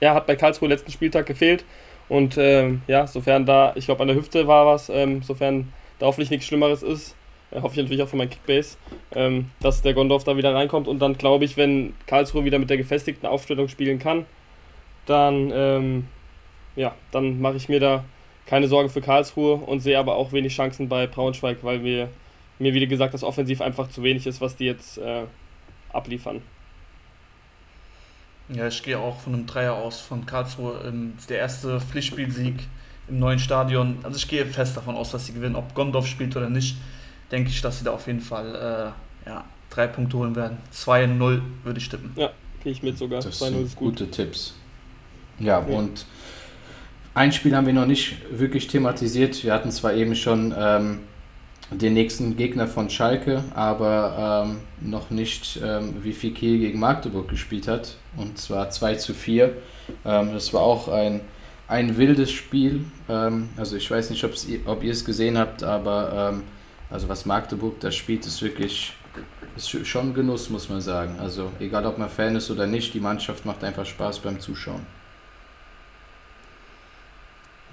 ja, 0.00 0.14
hat 0.14 0.26
bei 0.26 0.36
Karlsruhe 0.36 0.68
letzten 0.68 0.90
Spieltag 0.90 1.26
gefehlt. 1.26 1.64
Und 2.08 2.38
ähm, 2.38 2.82
ja, 2.86 3.06
sofern 3.06 3.46
da, 3.46 3.72
ich 3.74 3.86
glaube, 3.86 4.02
an 4.02 4.08
der 4.08 4.16
Hüfte 4.16 4.46
war 4.46 4.66
was, 4.66 4.88
ähm, 4.88 5.22
sofern 5.22 5.72
da 5.98 6.06
hoffentlich 6.06 6.30
nichts 6.30 6.46
Schlimmeres 6.46 6.82
ist, 6.82 7.16
äh, 7.50 7.60
hoffe 7.60 7.74
ich 7.74 7.82
natürlich 7.82 8.02
auch 8.02 8.08
für 8.08 8.16
mein 8.16 8.30
Kickbase, 8.30 8.76
ähm, 9.14 9.50
dass 9.60 9.82
der 9.82 9.94
Gondorf 9.94 10.24
da 10.24 10.36
wieder 10.36 10.54
reinkommt. 10.54 10.88
Und 10.88 10.98
dann 10.98 11.16
glaube 11.16 11.44
ich, 11.44 11.56
wenn 11.56 11.94
Karlsruhe 12.06 12.44
wieder 12.44 12.58
mit 12.58 12.70
der 12.70 12.76
gefestigten 12.76 13.26
Aufstellung 13.26 13.68
spielen 13.68 13.98
kann, 13.98 14.26
dann, 15.06 15.50
ähm, 15.54 16.08
ja, 16.74 16.94
dann 17.12 17.40
mache 17.40 17.56
ich 17.56 17.68
mir 17.68 17.80
da 17.80 18.04
keine 18.46 18.68
Sorge 18.68 18.88
für 18.88 19.00
Karlsruhe 19.00 19.54
und 19.54 19.80
sehe 19.80 19.98
aber 19.98 20.16
auch 20.16 20.32
wenig 20.32 20.54
Chancen 20.54 20.88
bei 20.88 21.06
Braunschweig, 21.06 21.58
weil 21.62 21.82
wir, 21.82 22.08
mir, 22.58 22.74
wie 22.74 22.86
gesagt, 22.86 23.14
das 23.14 23.24
offensiv 23.24 23.60
einfach 23.60 23.88
zu 23.88 24.02
wenig 24.02 24.26
ist, 24.26 24.40
was 24.40 24.56
die 24.56 24.66
jetzt 24.66 24.98
äh, 24.98 25.24
abliefern. 25.92 26.42
Ja, 28.48 28.68
ich 28.68 28.82
gehe 28.82 28.98
auch 28.98 29.18
von 29.20 29.34
einem 29.34 29.46
Dreier 29.46 29.74
aus 29.74 30.00
von 30.00 30.24
Karlsruhe. 30.24 30.80
Ähm, 30.86 31.14
der 31.28 31.38
erste 31.38 31.80
Pflichtspielsieg 31.80 32.54
im 33.08 33.18
neuen 33.18 33.38
Stadion. 33.38 33.98
Also 34.02 34.16
ich 34.16 34.28
gehe 34.28 34.46
fest 34.46 34.76
davon 34.76 34.96
aus, 34.96 35.10
dass 35.10 35.26
sie 35.26 35.32
gewinnen, 35.32 35.56
ob 35.56 35.74
Gondorf 35.74 36.06
spielt 36.06 36.36
oder 36.36 36.50
nicht 36.50 36.76
denke 37.30 37.50
ich, 37.50 37.60
dass 37.60 37.78
sie 37.78 37.84
da 37.84 37.92
auf 37.92 38.06
jeden 38.06 38.20
Fall 38.20 38.94
äh, 39.26 39.28
ja, 39.28 39.44
drei 39.70 39.86
Punkte 39.86 40.18
holen 40.18 40.36
werden. 40.36 40.58
2-0 40.74 41.40
würde 41.64 41.78
ich 41.78 41.88
tippen. 41.88 42.12
Ja, 42.16 42.30
gehe 42.62 42.72
ich 42.72 42.82
mit 42.82 42.98
sogar. 42.98 43.20
Das 43.20 43.38
sind 43.38 43.64
ist 43.64 43.76
gut. 43.76 43.96
gute 43.96 44.10
Tipps. 44.10 44.54
Ja, 45.38 45.60
ja, 45.60 45.76
und 45.76 46.06
ein 47.14 47.32
Spiel 47.32 47.54
haben 47.56 47.66
wir 47.66 47.72
noch 47.72 47.86
nicht 47.86 48.16
wirklich 48.30 48.68
thematisiert. 48.68 49.42
Wir 49.42 49.52
hatten 49.52 49.70
zwar 49.70 49.94
eben 49.94 50.14
schon 50.14 50.54
ähm, 50.56 51.00
den 51.70 51.94
nächsten 51.94 52.36
Gegner 52.36 52.68
von 52.68 52.88
Schalke, 52.88 53.42
aber 53.54 54.46
ähm, 54.46 54.60
noch 54.80 55.10
nicht, 55.10 55.60
ähm, 55.62 55.96
wie 56.02 56.12
viel 56.12 56.32
Kiel 56.32 56.58
gegen 56.58 56.78
Magdeburg 56.78 57.28
gespielt 57.28 57.68
hat. 57.68 57.96
Und 58.16 58.38
zwar 58.38 58.70
2 58.70 58.94
zu 58.96 59.14
4. 59.14 59.52
Ähm, 60.04 60.32
das 60.32 60.54
war 60.54 60.62
auch 60.62 60.88
ein, 60.88 61.20
ein 61.68 61.96
wildes 61.96 62.30
Spiel. 62.30 62.84
Ähm, 63.08 63.48
also 63.56 63.76
ich 63.76 63.90
weiß 63.90 64.10
nicht, 64.10 64.24
ob 64.66 64.82
ihr 64.82 64.92
es 64.92 65.04
gesehen 65.04 65.38
habt, 65.38 65.62
aber 65.62 66.32
ähm, 66.32 66.42
also 66.90 67.08
was 67.08 67.26
Magdeburg 67.26 67.80
da 67.80 67.90
spielt, 67.90 68.26
ist 68.26 68.42
wirklich 68.42 68.92
ist 69.56 69.86
schon 69.86 70.12
Genuss, 70.12 70.50
muss 70.50 70.68
man 70.68 70.80
sagen. 70.80 71.18
Also 71.18 71.50
egal, 71.58 71.86
ob 71.86 71.98
man 71.98 72.10
Fan 72.10 72.36
ist 72.36 72.50
oder 72.50 72.66
nicht, 72.66 72.92
die 72.94 73.00
Mannschaft 73.00 73.46
macht 73.46 73.64
einfach 73.64 73.86
Spaß 73.86 74.18
beim 74.20 74.38
Zuschauen. 74.38 74.84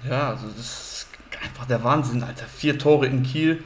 Ja, 0.08 0.30
also 0.30 0.46
das 0.48 0.58
ist 0.58 1.06
einfach 1.42 1.66
der 1.66 1.82
Wahnsinn, 1.84 2.22
Alter. 2.22 2.46
Vier 2.46 2.78
Tore 2.78 3.06
in 3.06 3.22
Kiel. 3.22 3.62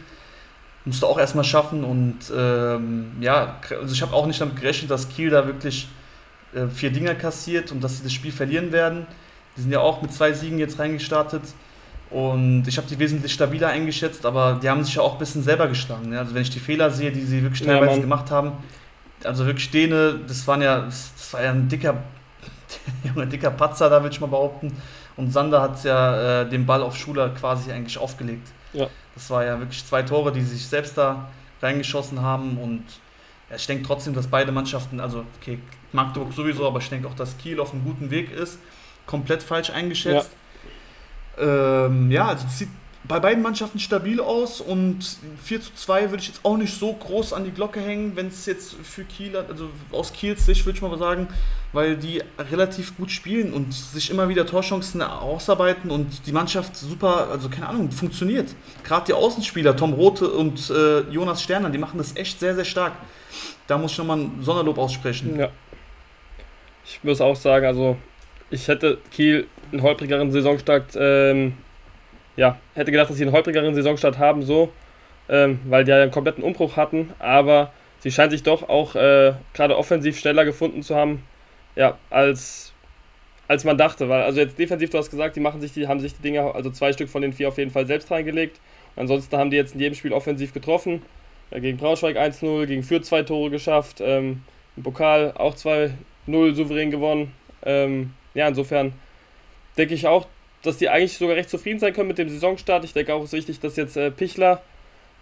Musst 0.85 1.03
du 1.03 1.07
auch 1.07 1.19
erstmal 1.19 1.45
schaffen 1.45 1.85
und 1.85 2.19
ähm, 2.35 3.13
ja, 3.21 3.61
also 3.71 3.93
ich 3.93 4.01
habe 4.01 4.15
auch 4.15 4.27
nicht 4.27 4.41
damit 4.41 4.57
gerechnet, 4.57 4.91
dass 4.91 5.09
Kiel 5.09 5.31
da 5.31 5.47
wirklich 5.47 5.89
äh, 6.55 6.67
vier 6.67 6.91
Dinger 6.91 7.15
kassiert 7.15 7.73
und 7.73 7.83
dass 7.83 7.99
sie 7.99 8.05
das 8.05 8.13
Spiel 8.13 8.33
verlieren 8.33 8.73
werden. 8.73 9.07
Die 9.59 9.63
sind 9.63 9.73
ja 9.73 9.81
auch 9.81 10.01
mit 10.01 10.13
zwei 10.13 10.33
Siegen 10.33 10.59
jetzt 10.59 10.79
reingestartet. 10.79 11.43
Und 12.11 12.67
ich 12.67 12.79
habe 12.79 12.87
die 12.89 12.99
wesentlich 12.99 13.33
stabiler 13.35 13.69
eingeschätzt, 13.69 14.25
aber 14.25 14.59
die 14.63 14.71
haben 14.71 14.83
sich 14.83 14.95
ja 14.95 15.03
auch 15.03 15.15
ein 15.15 15.19
bisschen 15.19 15.43
selber 15.43 15.69
geschlagen. 15.69 16.11
Ne? 16.11 16.19
Also 16.19 16.35
wenn 16.35 16.43
ich 16.43 16.51
die 16.51 16.61
Fehler 16.61 16.91
sehe, 16.91 17.13
die 17.13 17.23
sie 17.23 17.43
wirklich 17.43 17.67
teilweise 17.67 17.97
ja, 17.97 18.01
gemacht 18.01 18.31
haben, 18.31 18.53
also 19.25 19.45
wirklich 19.45 19.71
Däne, 19.71 20.21
das 20.27 20.47
waren 20.47 20.63
ja, 20.63 20.83
das 20.83 21.33
war 21.33 21.43
ja 21.43 21.51
ein 21.51 21.69
dicker, 21.69 22.03
ein 23.17 23.29
dicker 23.29 23.51
Patzer, 23.51 23.91
da 23.91 24.01
würde 24.03 24.15
ich 24.15 24.21
mal 24.21 24.29
behaupten. 24.29 24.73
Und 25.17 25.33
Sander 25.33 25.61
hat 25.61 25.83
ja 25.85 26.43
äh, 26.43 26.49
den 26.49 26.65
Ball 26.65 26.83
auf 26.83 26.97
Schuler 26.97 27.31
quasi 27.31 27.73
eigentlich 27.73 27.99
aufgelegt. 27.99 28.49
Ja. 28.73 28.87
Das 29.15 29.29
war 29.31 29.45
ja 29.45 29.59
wirklich 29.59 29.85
zwei 29.85 30.03
Tore, 30.03 30.33
die 30.33 30.43
sich 30.43 30.67
selbst 30.67 30.97
da 30.97 31.29
reingeschossen 31.61 32.23
haben. 32.23 32.57
Und 32.57 32.85
ja, 33.51 33.57
ich 33.57 33.67
denke 33.67 33.85
trotzdem, 33.85 34.15
dass 34.15 34.29
beide 34.29 34.53
Mannschaften, 34.53 35.01
also 35.01 35.25
okay, 35.41 35.59
Magdeburg 35.93 36.33
sowieso, 36.33 36.67
aber 36.67 36.79
ich 36.79 36.89
denke 36.89 37.09
auch, 37.09 37.15
dass 37.15 37.37
Kiel 37.37 37.61
auf 37.61 37.73
einem 37.73 37.85
guten 37.85 38.11
Weg 38.11 38.31
ist. 38.31 38.59
Komplett 39.09 39.43
falsch 39.43 39.71
eingeschätzt. 39.71 40.31
Ja 40.31 40.39
ähm, 41.41 42.11
ja, 42.11 42.29
also 42.29 42.47
sieht 42.49 42.69
bei 43.07 43.21
beiden 43.21 43.43
Mannschaften 43.43 43.79
stabil 43.79 44.21
aus 44.21 44.61
und 44.61 44.99
4 45.43 45.63
zu 45.63 45.75
2 45.75 46.11
würde 46.11 46.21
ich 46.21 46.29
jetzt 46.29 46.41
auch 46.45 46.59
nicht 46.59 46.79
so 46.79 46.93
groß 46.93 47.33
an 47.33 47.45
die 47.45 47.53
Glocke 47.53 47.81
hängen, 47.81 48.17
wenn 48.17 48.27
es 48.27 48.45
jetzt 48.45 48.75
für 48.75 49.05
Kiel, 49.05 49.35
also 49.37 49.71
aus 49.93 50.13
Kiels 50.13 50.45
Sicht 50.45 50.67
würde 50.67 50.77
ich 50.77 50.83
mal 50.83 50.99
sagen, 50.99 51.29
weil 51.73 51.97
die 51.97 52.23
relativ 52.39 52.97
gut 52.99 53.11
spielen 53.11 53.55
und 53.55 53.73
sich 53.73 54.11
immer 54.11 54.29
wieder 54.29 54.45
Torchancen 54.45 55.01
ausarbeiten 55.01 55.91
und 55.91 56.27
die 56.27 56.33
Mannschaft 56.33 56.77
super, 56.77 57.29
also 57.31 57.49
keine 57.49 57.69
Ahnung, 57.69 57.91
funktioniert. 57.93 58.55
Gerade 58.85 59.07
die 59.07 59.15
Außenspieler, 59.15 59.75
Tom 59.75 59.95
Rote 59.95 60.29
und 60.29 60.69
äh, 60.69 61.01
Jonas 61.11 61.43
Sterner, 61.43 61.71
die 61.71 61.79
machen 61.79 61.97
das 61.97 62.15
echt 62.15 62.41
sehr, 62.41 62.55
sehr 62.57 62.67
stark. 62.67 62.93
Da 63.69 63.79
muss 63.79 63.93
ich 63.93 63.99
nochmal 63.99 64.19
ein 64.19 64.43
Sonderlob 64.43 64.77
aussprechen. 64.77 65.39
Ja. 65.39 65.49
Ich 66.85 67.03
muss 67.05 67.21
auch 67.23 67.37
sagen, 67.37 67.65
also 67.65 67.97
ich 68.51 68.69
hätte 68.69 68.99
Kiel 69.11 69.47
einen 69.73 69.83
holprigeren 69.83 70.31
Saisonstart 70.31 70.97
ähm, 70.99 71.55
ja, 72.39 72.57
hätte 72.75 72.93
gedacht, 72.93 73.11
dass 73.11 73.17
sie 73.17 73.25
einen 73.25 73.33
holprigeren 73.33 73.75
Saisonstart 73.75 74.17
haben, 74.19 74.43
so, 74.43 74.73
ähm, 75.29 75.59
weil 75.65 75.85
die 75.85 75.91
ja 75.91 76.01
einen 76.01 76.13
kompletten 76.13 76.45
Umbruch 76.45 76.77
hatten, 76.77 77.13
aber 77.19 77.73
sie 77.99 78.13
scheinen 78.13 78.31
sich 78.31 78.45
doch 78.45 78.69
auch 78.69 78.95
äh, 78.95 79.35
gerade 79.55 79.77
offensiv 79.77 80.19
schneller 80.19 80.45
gefunden 80.45 80.83
zu 80.85 80.95
haben, 80.95 81.25
ja, 81.75 81.99
als, 82.11 82.73
als 83.49 83.65
man 83.65 83.77
dachte. 83.77 84.09
Weil, 84.09 84.23
also 84.23 84.41
jetzt 84.41 84.57
defensiv, 84.57 84.89
du 84.91 84.99
hast 84.99 85.11
gesagt, 85.11 85.35
die 85.35 85.41
machen 85.41 85.61
sich 85.61 85.73
die, 85.73 85.89
haben 85.89 85.99
sich 85.99 86.15
die 86.15 86.23
Dinge, 86.23 86.55
also 86.55 86.71
zwei 86.71 86.93
Stück 86.93 87.11
von 87.11 87.23
den 87.23 87.33
vier 87.33 87.49
auf 87.49 87.59
jeden 87.59 87.73
Fall 87.73 87.87
selbst 87.87 88.09
reingelegt. 88.11 88.61
Ansonsten 88.95 89.37
haben 89.37 89.51
die 89.51 89.57
jetzt 89.57 89.75
in 89.75 89.81
jedem 89.81 89.97
Spiel 89.97 90.13
offensiv 90.13 90.55
getroffen. 90.55 91.03
Ja, 91.51 91.59
gegen 91.59 91.77
Braunschweig 91.77 92.17
1-0, 92.17 92.67
gegen 92.67 92.85
Fürth 92.85 93.05
zwei 93.05 93.23
Tore 93.23 93.51
geschafft, 93.51 94.01
ähm, 94.01 94.43
im 94.77 94.83
Pokal 94.85 95.33
auch 95.37 95.57
2-0 95.57 96.55
souverän 96.55 96.93
gewonnen. 96.93 97.33
Ähm, 97.65 98.13
ja, 98.39 98.47
insofern 98.47 98.93
denke 99.77 99.95
ich 99.95 100.07
auch, 100.07 100.29
dass 100.63 100.79
die 100.79 100.89
eigentlich 100.89 101.19
sogar 101.19 101.35
recht 101.35 101.51
zufrieden 101.51 101.81
sein 101.81 101.93
können 101.93 102.07
mit 102.07 102.19
dem 102.19 102.29
Saisonstart. 102.29 102.85
Ich 102.85 102.93
denke 102.93 103.13
auch, 103.13 103.19
es 103.21 103.33
ist 103.33 103.39
wichtig, 103.39 103.59
dass 103.59 103.75
jetzt 103.75 103.97
äh, 103.97 104.13
Pichler 104.13 104.63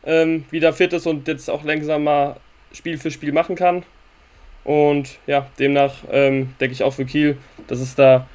ähm, 0.04 0.44
wieder 0.50 0.74
fit 0.74 0.92
ist 0.92 1.06
und 1.06 1.26
jetzt 1.26 1.48
auch 1.48 1.64
langsam 1.64 2.04
mal 2.04 2.36
Spiel 2.72 2.98
für 2.98 3.10
Spiel 3.10 3.32
machen 3.32 3.56
kann. 3.56 3.84
Und 4.64 5.18
ja, 5.26 5.46
demnach 5.58 5.94
ähm, 6.10 6.54
denke 6.60 6.74
ich 6.74 6.82
auch 6.82 6.92
für 6.92 7.06
Kiel, 7.06 7.38
dass 7.68 7.80
es 7.80 7.94
da 7.94 8.26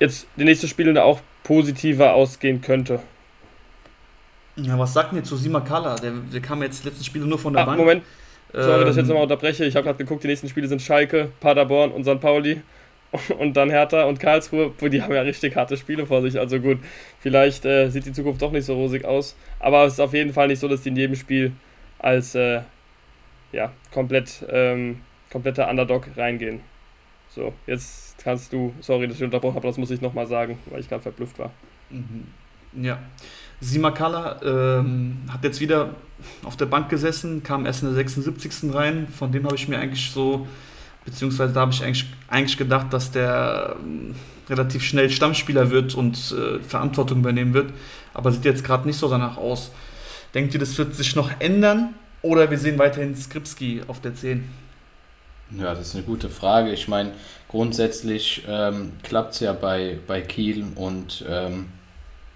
jetzt 0.00 0.26
die 0.36 0.44
nächsten 0.44 0.66
Spiele 0.66 1.04
auch 1.04 1.20
positiver 1.44 2.14
ausgehen 2.14 2.62
könnte. 2.62 3.00
Ja, 4.56 4.76
was 4.76 4.92
sagt 4.92 5.12
ihr 5.12 5.22
zu 5.22 5.36
Simakala? 5.36 5.94
Der, 5.96 6.12
der 6.32 6.40
kam 6.40 6.62
jetzt 6.62 6.82
die 6.82 6.88
letzten 6.88 7.04
Spiele 7.04 7.26
nur 7.26 7.38
von 7.38 7.52
der 7.52 7.62
ah, 7.62 7.66
Bank. 7.66 7.78
Moment, 7.78 8.02
sorry, 8.52 8.80
ähm, 8.80 8.86
dass 8.86 8.96
ich 8.96 9.02
jetzt 9.02 9.08
nochmal 9.08 9.22
unterbreche. 9.22 9.64
Ich 9.64 9.76
habe 9.76 9.84
gerade 9.84 9.98
geguckt, 9.98 10.24
die 10.24 10.28
nächsten 10.28 10.48
Spiele 10.48 10.66
sind 10.66 10.82
Schalke, 10.82 11.30
Paderborn 11.38 11.92
und 11.92 12.02
St. 12.04 12.20
Pauli. 12.20 12.60
Und 13.38 13.56
dann 13.56 13.70
Hertha 13.70 14.04
und 14.04 14.20
Karlsruhe, 14.20 14.72
die 14.80 15.02
haben 15.02 15.14
ja 15.14 15.22
richtig 15.22 15.56
harte 15.56 15.76
Spiele 15.76 16.06
vor 16.06 16.22
sich. 16.22 16.38
Also 16.38 16.58
gut, 16.60 16.78
vielleicht 17.20 17.64
äh, 17.64 17.88
sieht 17.90 18.06
die 18.06 18.12
Zukunft 18.12 18.40
doch 18.40 18.52
nicht 18.52 18.64
so 18.64 18.74
rosig 18.74 19.04
aus. 19.04 19.36
Aber 19.58 19.84
es 19.84 19.94
ist 19.94 20.00
auf 20.00 20.14
jeden 20.14 20.32
Fall 20.32 20.48
nicht 20.48 20.60
so, 20.60 20.68
dass 20.68 20.82
die 20.82 20.88
in 20.88 20.96
jedem 20.96 21.16
Spiel 21.16 21.52
als 21.98 22.34
äh, 22.34 22.62
ja, 23.52 23.72
komplett, 23.92 24.44
ähm, 24.48 25.00
kompletter 25.30 25.68
Underdog 25.68 26.08
reingehen. 26.16 26.60
So, 27.28 27.52
jetzt 27.66 28.16
kannst 28.22 28.52
du, 28.52 28.74
sorry, 28.80 29.06
dass 29.08 29.16
ich 29.16 29.24
unterbrochen 29.24 29.56
habe, 29.56 29.66
das 29.66 29.78
muss 29.78 29.90
ich 29.90 30.00
nochmal 30.00 30.26
sagen, 30.26 30.58
weil 30.66 30.80
ich 30.80 30.88
gerade 30.88 31.02
verblüfft 31.02 31.38
war. 31.38 31.50
Mhm. 31.90 32.26
Ja. 32.82 32.98
Simakala 33.60 34.40
ähm, 34.42 35.18
hat 35.28 35.44
jetzt 35.44 35.60
wieder 35.60 35.94
auf 36.44 36.56
der 36.56 36.66
Bank 36.66 36.88
gesessen, 36.88 37.42
kam 37.42 37.64
erst 37.64 37.82
in 37.82 37.88
der 37.88 37.94
76. 37.94 38.74
rein. 38.74 39.06
Von 39.06 39.30
dem 39.30 39.44
habe 39.44 39.54
ich 39.54 39.68
mir 39.68 39.78
eigentlich 39.78 40.10
so 40.10 40.46
Beziehungsweise 41.04 41.52
da 41.52 41.60
habe 41.60 41.72
ich 41.72 41.82
eigentlich, 41.82 42.06
eigentlich 42.28 42.56
gedacht, 42.56 42.92
dass 42.92 43.10
der 43.10 43.76
ähm, 43.80 44.14
relativ 44.48 44.82
schnell 44.82 45.10
Stammspieler 45.10 45.70
wird 45.70 45.94
und 45.94 46.16
äh, 46.32 46.60
Verantwortung 46.60 47.20
übernehmen 47.20 47.54
wird. 47.54 47.72
Aber 48.14 48.30
sieht 48.30 48.44
jetzt 48.44 48.64
gerade 48.64 48.86
nicht 48.86 48.98
so 48.98 49.08
danach 49.08 49.36
aus. 49.36 49.70
Denkt 50.34 50.54
ihr, 50.54 50.60
das 50.60 50.76
wird 50.78 50.94
sich 50.94 51.16
noch 51.16 51.30
ändern? 51.40 51.94
Oder 52.22 52.50
wir 52.50 52.58
sehen 52.58 52.78
weiterhin 52.78 53.16
Skripski 53.16 53.82
auf 53.88 54.00
der 54.00 54.14
10? 54.14 54.48
Ja, 55.58 55.74
das 55.74 55.88
ist 55.88 55.96
eine 55.96 56.04
gute 56.04 56.30
Frage. 56.30 56.72
Ich 56.72 56.88
meine, 56.88 57.12
grundsätzlich 57.48 58.44
ähm, 58.48 58.92
klappt 59.02 59.34
es 59.34 59.40
ja 59.40 59.52
bei, 59.52 59.98
bei 60.06 60.20
Kiel 60.22 60.64
und 60.76 61.24
ähm, 61.28 61.66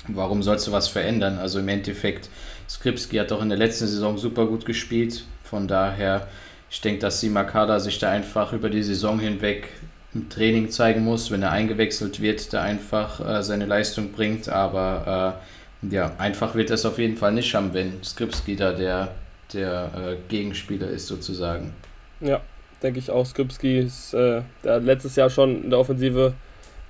warum 0.08 0.42
sollst 0.42 0.66
du 0.66 0.72
was 0.72 0.88
verändern? 0.88 1.38
Also 1.38 1.60
im 1.60 1.68
Endeffekt, 1.68 2.28
Skripski 2.68 3.16
hat 3.16 3.30
doch 3.30 3.40
in 3.40 3.48
der 3.48 3.58
letzten 3.58 3.86
Saison 3.86 4.18
super 4.18 4.46
gut 4.46 4.66
gespielt. 4.66 5.24
Von 5.44 5.68
daher 5.68 6.28
ich 6.70 6.80
denke, 6.80 7.00
dass 7.00 7.20
Simakada 7.20 7.80
sich 7.80 7.98
da 7.98 8.10
einfach 8.10 8.52
über 8.52 8.70
die 8.70 8.82
Saison 8.82 9.18
hinweg 9.18 9.68
im 10.14 10.28
Training 10.28 10.70
zeigen 10.70 11.04
muss, 11.04 11.30
wenn 11.30 11.42
er 11.42 11.52
eingewechselt 11.52 12.20
wird, 12.20 12.52
da 12.52 12.62
einfach 12.62 13.20
äh, 13.20 13.42
seine 13.42 13.66
Leistung 13.66 14.12
bringt. 14.12 14.48
Aber 14.48 15.38
äh, 15.82 15.94
ja, 15.94 16.12
einfach 16.18 16.54
wird 16.54 16.70
er 16.70 16.74
es 16.74 16.86
auf 16.86 16.98
jeden 16.98 17.16
Fall 17.16 17.32
nicht 17.32 17.54
haben, 17.54 17.74
wenn 17.74 18.02
Skripski 18.02 18.56
da 18.56 18.72
der, 18.72 19.14
der 19.52 19.90
äh, 19.94 20.16
Gegenspieler 20.28 20.88
ist, 20.88 21.06
sozusagen. 21.06 21.74
Ja, 22.20 22.40
denke 22.82 22.98
ich 22.98 23.10
auch. 23.10 23.26
Skripski 23.26 23.78
ist 23.78 24.14
äh, 24.14 24.42
letztes 24.62 25.16
Jahr 25.16 25.30
schon 25.30 25.64
in 25.64 25.70
der 25.70 25.78
Offensive 25.78 26.34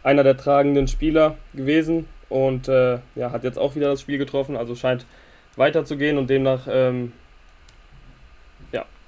einer 0.02 0.22
der 0.22 0.36
tragenden 0.36 0.86
Spieler 0.86 1.36
gewesen 1.52 2.06
und 2.28 2.68
äh, 2.68 2.98
ja, 3.16 3.32
hat 3.32 3.44
jetzt 3.44 3.58
auch 3.58 3.74
wieder 3.74 3.90
das 3.90 4.00
Spiel 4.00 4.18
getroffen, 4.18 4.56
also 4.56 4.76
scheint 4.76 5.04
weiterzugehen 5.56 6.16
und 6.16 6.30
demnach 6.30 6.68
ähm, 6.70 7.12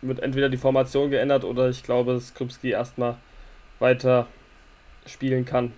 wird 0.03 0.21
entweder 0.21 0.49
die 0.49 0.57
Formation 0.57 1.11
geändert 1.11 1.45
oder 1.45 1.69
ich 1.69 1.83
glaube, 1.83 2.15
dass 2.15 2.35
Krupski 2.35 2.71
erstmal 2.71 3.17
weiter 3.79 4.27
spielen 5.07 5.45
kann. 5.45 5.73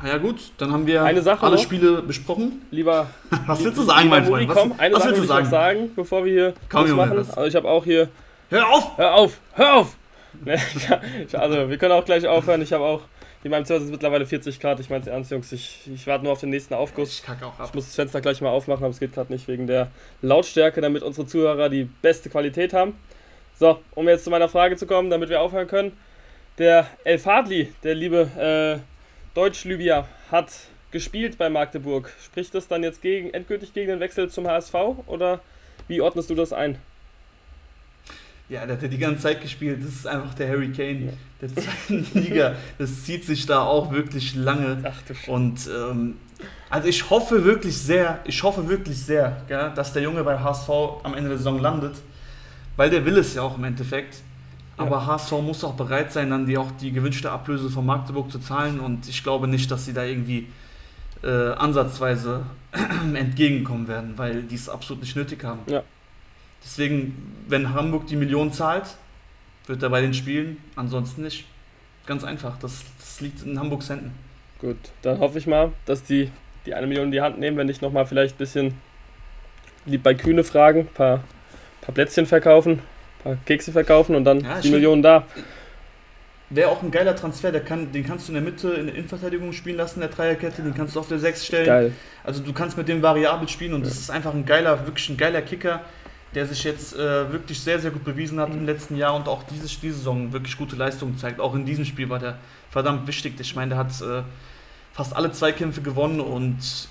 Ah 0.00 0.08
ja 0.08 0.18
gut, 0.18 0.52
dann 0.58 0.72
haben 0.72 0.86
wir 0.86 1.02
alle 1.02 1.22
noch. 1.22 1.58
Spiele 1.58 2.02
besprochen. 2.02 2.62
Lieber, 2.70 3.08
was 3.46 3.64
willst 3.64 3.78
du 3.78 3.82
sagen, 3.82 4.08
mein 4.08 4.24
Freund? 4.24 4.48
Was, 4.48 4.56
komm, 4.56 4.74
eine 4.78 4.94
was 4.94 5.02
Sache 5.02 5.12
willst 5.12 5.24
du 5.24 5.28
sagen? 5.28 5.46
sagen, 5.46 5.90
bevor 5.96 6.24
wir 6.24 6.32
hier 6.32 6.54
komm, 6.68 6.90
machen. 6.92 7.18
Also 7.18 7.44
ich 7.44 7.56
habe 7.56 7.68
auch 7.68 7.84
hier. 7.84 8.08
Hör 8.50 8.68
auf! 8.68 8.96
Hör 8.96 9.14
auf! 9.14 9.40
Hör 9.54 9.74
auf! 9.74 9.96
also 11.32 11.68
wir 11.68 11.78
können 11.78 11.92
auch 11.92 12.04
gleich 12.04 12.26
aufhören. 12.26 12.62
Ich 12.62 12.72
habe 12.72 12.84
auch 12.84 13.02
in 13.44 13.50
meinem 13.50 13.64
Zimmer 13.64 13.80
sind 13.80 13.90
mittlerweile 13.90 14.26
40 14.26 14.58
Grad. 14.58 14.80
Ich 14.80 14.90
meine 14.90 15.02
es 15.02 15.06
ernst, 15.06 15.30
Jungs. 15.30 15.52
Ich, 15.52 15.88
ich 15.92 16.06
warte 16.06 16.24
nur 16.24 16.32
auf 16.32 16.40
den 16.40 16.50
nächsten 16.50 16.74
Aufguss. 16.74 17.12
Ich 17.12 17.22
kacke 17.22 17.46
auch 17.46 17.58
ab. 17.58 17.66
Ich 17.68 17.74
muss 17.74 17.86
das 17.86 17.94
Fenster 17.94 18.20
gleich 18.20 18.40
mal 18.40 18.50
aufmachen, 18.50 18.84
aber 18.84 18.90
es 18.90 19.00
geht 19.00 19.12
gerade 19.12 19.32
nicht 19.32 19.46
wegen 19.46 19.66
der 19.66 19.90
Lautstärke, 20.22 20.80
damit 20.80 21.02
unsere 21.02 21.26
Zuhörer 21.26 21.68
die 21.68 21.84
beste 21.84 22.30
Qualität 22.30 22.72
haben. 22.72 22.94
So, 23.58 23.80
um 23.94 24.08
jetzt 24.08 24.24
zu 24.24 24.30
meiner 24.30 24.48
Frage 24.48 24.76
zu 24.76 24.86
kommen, 24.86 25.10
damit 25.10 25.28
wir 25.28 25.40
aufhören 25.40 25.68
können. 25.68 25.92
Der 26.58 26.88
El 27.04 27.18
Fadli, 27.18 27.72
der 27.84 27.94
liebe 27.94 28.28
äh, 28.36 29.34
Deutsch-Libyer, 29.34 30.08
hat 30.30 30.50
gespielt 30.90 31.38
bei 31.38 31.48
Magdeburg. 31.48 32.12
Spricht 32.24 32.54
das 32.54 32.66
dann 32.66 32.82
jetzt 32.82 33.02
gegen, 33.02 33.32
endgültig 33.32 33.72
gegen 33.72 33.88
den 33.88 34.00
Wechsel 34.00 34.28
zum 34.30 34.48
HSV 34.48 34.74
oder 35.06 35.40
wie 35.86 36.00
ordnest 36.00 36.30
du 36.30 36.34
das 36.34 36.52
ein? 36.52 36.78
Ja, 38.48 38.64
der 38.64 38.76
hat 38.76 38.82
ja 38.82 38.88
die 38.88 38.98
ganze 38.98 39.22
Zeit 39.22 39.42
gespielt. 39.42 39.82
Das 39.82 39.90
ist 39.90 40.06
einfach 40.06 40.32
der 40.34 40.48
Harry 40.48 40.72
Kane 40.72 41.12
der 41.40 41.54
zweiten 41.54 42.06
Liga. 42.18 42.54
Das 42.78 43.04
zieht 43.04 43.24
sich 43.24 43.46
da 43.46 43.62
auch 43.62 43.92
wirklich 43.92 44.34
lange. 44.34 44.78
Ach, 44.84 45.28
Und 45.28 45.68
ähm, 45.68 46.16
also 46.70 46.88
ich 46.88 47.10
hoffe 47.10 47.44
wirklich 47.44 47.76
sehr, 47.76 48.20
ich 48.24 48.42
hoffe 48.42 48.68
wirklich 48.68 48.98
sehr, 48.98 49.42
gell, 49.48 49.72
dass 49.74 49.92
der 49.92 50.02
Junge 50.02 50.24
bei 50.24 50.38
HSV 50.38 50.70
am 51.02 51.14
Ende 51.14 51.28
der 51.28 51.38
Saison 51.38 51.58
landet. 51.60 51.96
Weil 52.76 52.90
der 52.90 53.04
will 53.04 53.18
es 53.18 53.34
ja 53.34 53.42
auch 53.42 53.58
im 53.58 53.64
Endeffekt. 53.64 54.22
Aber 54.76 54.98
ja. 54.98 55.06
HSV 55.06 55.32
muss 55.42 55.64
auch 55.64 55.74
bereit 55.74 56.12
sein, 56.12 56.30
dann 56.30 56.46
die 56.46 56.56
auch 56.56 56.70
die 56.80 56.92
gewünschte 56.92 57.30
Ablöse 57.30 57.68
von 57.68 57.84
Magdeburg 57.84 58.30
zu 58.30 58.38
zahlen. 58.38 58.80
Und 58.80 59.08
ich 59.08 59.22
glaube 59.22 59.48
nicht, 59.48 59.70
dass 59.70 59.84
sie 59.84 59.92
da 59.92 60.04
irgendwie 60.04 60.46
äh, 61.22 61.50
ansatzweise 61.52 62.42
entgegenkommen 63.14 63.88
werden, 63.88 64.14
weil 64.16 64.42
die 64.42 64.54
es 64.54 64.68
absolut 64.68 65.02
nicht 65.02 65.16
nötig 65.16 65.42
haben. 65.44 65.60
Ja. 65.66 65.82
Deswegen, 66.62 67.44
wenn 67.48 67.72
Hamburg 67.72 68.06
die 68.06 68.16
Million 68.16 68.52
zahlt, 68.52 68.96
wird 69.66 69.82
er 69.82 69.90
bei 69.90 70.00
den 70.00 70.14
Spielen, 70.14 70.58
ansonsten 70.76 71.22
nicht. 71.22 71.46
Ganz 72.06 72.24
einfach, 72.24 72.58
das, 72.58 72.84
das 72.98 73.20
liegt 73.20 73.42
in 73.42 73.58
Hamburgs 73.58 73.90
Händen. 73.90 74.12
Gut, 74.60 74.78
dann 75.02 75.18
hoffe 75.18 75.38
ich 75.38 75.46
mal, 75.46 75.72
dass 75.86 76.02
die 76.02 76.30
die 76.68 76.74
eine 76.74 76.86
Million 76.86 77.06
in 77.06 77.12
die 77.12 77.20
Hand 77.20 77.38
nehmen, 77.38 77.56
wenn 77.56 77.68
ich 77.68 77.80
nochmal 77.80 78.06
vielleicht 78.06 78.34
ein 78.34 78.38
bisschen 78.38 78.74
lieb 79.86 80.02
bei 80.02 80.14
Kühne 80.14 80.44
fragen, 80.44 80.80
ein 80.80 80.86
paar, 80.88 81.24
paar 81.80 81.94
Plätzchen 81.94 82.26
verkaufen, 82.26 82.72
ein 82.72 83.22
paar 83.22 83.36
Kekse 83.46 83.72
verkaufen 83.72 84.14
und 84.14 84.24
dann 84.24 84.40
ja, 84.40 84.60
die 84.60 84.70
Millionen 84.70 85.02
da. 85.02 85.24
Wäre 86.50 86.70
auch 86.70 86.82
ein 86.82 86.90
geiler 86.90 87.16
Transfer, 87.16 87.52
der 87.52 87.62
kann, 87.62 87.92
den 87.92 88.06
kannst 88.06 88.28
du 88.28 88.32
in 88.32 88.34
der 88.34 88.42
Mitte 88.42 88.68
in 88.70 88.86
der 88.86 88.94
Innenverteidigung 88.94 89.52
spielen 89.52 89.76
lassen, 89.76 90.00
der 90.00 90.08
Dreierkette, 90.08 90.62
den 90.62 90.74
kannst 90.74 90.96
du 90.96 91.00
auf 91.00 91.08
der 91.08 91.18
6 91.18 91.46
stellen. 91.46 91.66
Geil. 91.66 91.92
Also 92.24 92.42
du 92.42 92.52
kannst 92.52 92.76
mit 92.76 92.88
dem 92.88 93.02
variabel 93.02 93.48
spielen 93.48 93.74
und 93.74 93.82
ja. 93.82 93.88
das 93.88 93.98
ist 93.98 94.10
einfach 94.10 94.34
ein 94.34 94.44
geiler, 94.44 94.86
wirklich 94.86 95.08
ein 95.08 95.16
geiler 95.16 95.42
Kicker 95.42 95.82
der 96.34 96.46
sich 96.46 96.64
jetzt 96.64 96.94
äh, 96.94 97.32
wirklich 97.32 97.60
sehr, 97.60 97.78
sehr 97.78 97.90
gut 97.90 98.04
bewiesen 98.04 98.38
hat 98.40 98.50
im 98.50 98.66
letzten 98.66 98.96
Jahr 98.96 99.14
und 99.14 99.28
auch 99.28 99.42
diese, 99.44 99.66
diese 99.80 99.94
Saison 99.94 100.32
wirklich 100.32 100.56
gute 100.56 100.76
Leistungen 100.76 101.16
zeigt. 101.16 101.40
Auch 101.40 101.54
in 101.54 101.64
diesem 101.64 101.84
Spiel 101.84 102.08
war 102.08 102.18
der 102.18 102.38
verdammt 102.70 103.06
wichtig. 103.06 103.34
Ich 103.40 103.56
meine, 103.56 103.70
der 103.70 103.78
hat 103.78 104.00
äh, 104.00 104.22
fast 104.92 105.16
alle 105.16 105.32
Zweikämpfe 105.32 105.80
gewonnen 105.80 106.20
und 106.20 106.88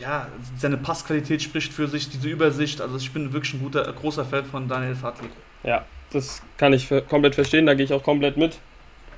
ja, 0.00 0.28
seine 0.56 0.76
Passqualität 0.76 1.42
spricht 1.42 1.72
für 1.72 1.88
sich, 1.88 2.08
diese 2.08 2.28
Übersicht. 2.28 2.80
Also 2.80 2.96
ich 2.96 3.12
bin 3.12 3.32
wirklich 3.32 3.54
ein 3.54 3.60
guter, 3.60 3.90
großer 3.92 4.24
Fan 4.24 4.44
von 4.44 4.68
Daniel 4.68 4.94
Fadli. 4.94 5.28
Ja, 5.62 5.84
das 6.12 6.42
kann 6.58 6.72
ich 6.72 6.88
komplett 7.08 7.34
verstehen, 7.34 7.66
da 7.66 7.74
gehe 7.74 7.84
ich 7.84 7.92
auch 7.92 8.02
komplett 8.02 8.36
mit. 8.36 8.58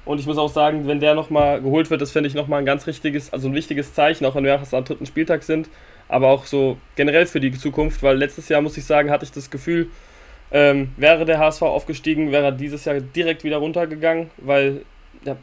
Und 0.05 0.19
ich 0.19 0.27
muss 0.27 0.39
auch 0.39 0.49
sagen, 0.49 0.87
wenn 0.87 1.01
der 1.01 1.15
nochmal 1.15 1.61
geholt 1.61 1.91
wird, 1.91 2.01
das 2.01 2.13
finde 2.13 2.29
ich 2.29 2.35
nochmal 2.35 2.61
ein 2.61 2.65
ganz 2.65 2.87
richtiges, 2.87 3.31
also 3.31 3.49
ein 3.49 3.55
wichtiges 3.55 3.93
Zeichen, 3.93 4.25
auch 4.25 4.35
wenn 4.35 4.45
wir 4.45 4.53
erst 4.53 4.73
am 4.73 4.85
dritten 4.85 5.05
Spieltag 5.05 5.43
sind, 5.43 5.69
aber 6.09 6.29
auch 6.29 6.47
so 6.47 6.79
generell 6.97 7.27
für 7.27 7.41
die 7.41 7.53
Zukunft, 7.53 8.03
weil 8.03 8.17
letztes 8.17 8.49
Jahr, 8.49 8.61
muss 8.61 8.77
ich 8.77 8.85
sagen, 8.85 9.11
hatte 9.11 9.25
ich 9.25 9.33
das 9.33 9.51
Gefühl, 9.51 9.89
ähm, 10.51 10.93
wäre 10.97 11.25
der 11.25 11.39
HSV 11.39 11.63
aufgestiegen, 11.63 12.33
wäre 12.33 12.47
er 12.47 12.53
dieses 12.53 12.85
Jahr 12.85 13.01
direkt 13.01 13.45
wieder 13.45 13.59
runtergegangen, 13.59 14.31
weil 14.39 14.83
ja, 15.25 15.37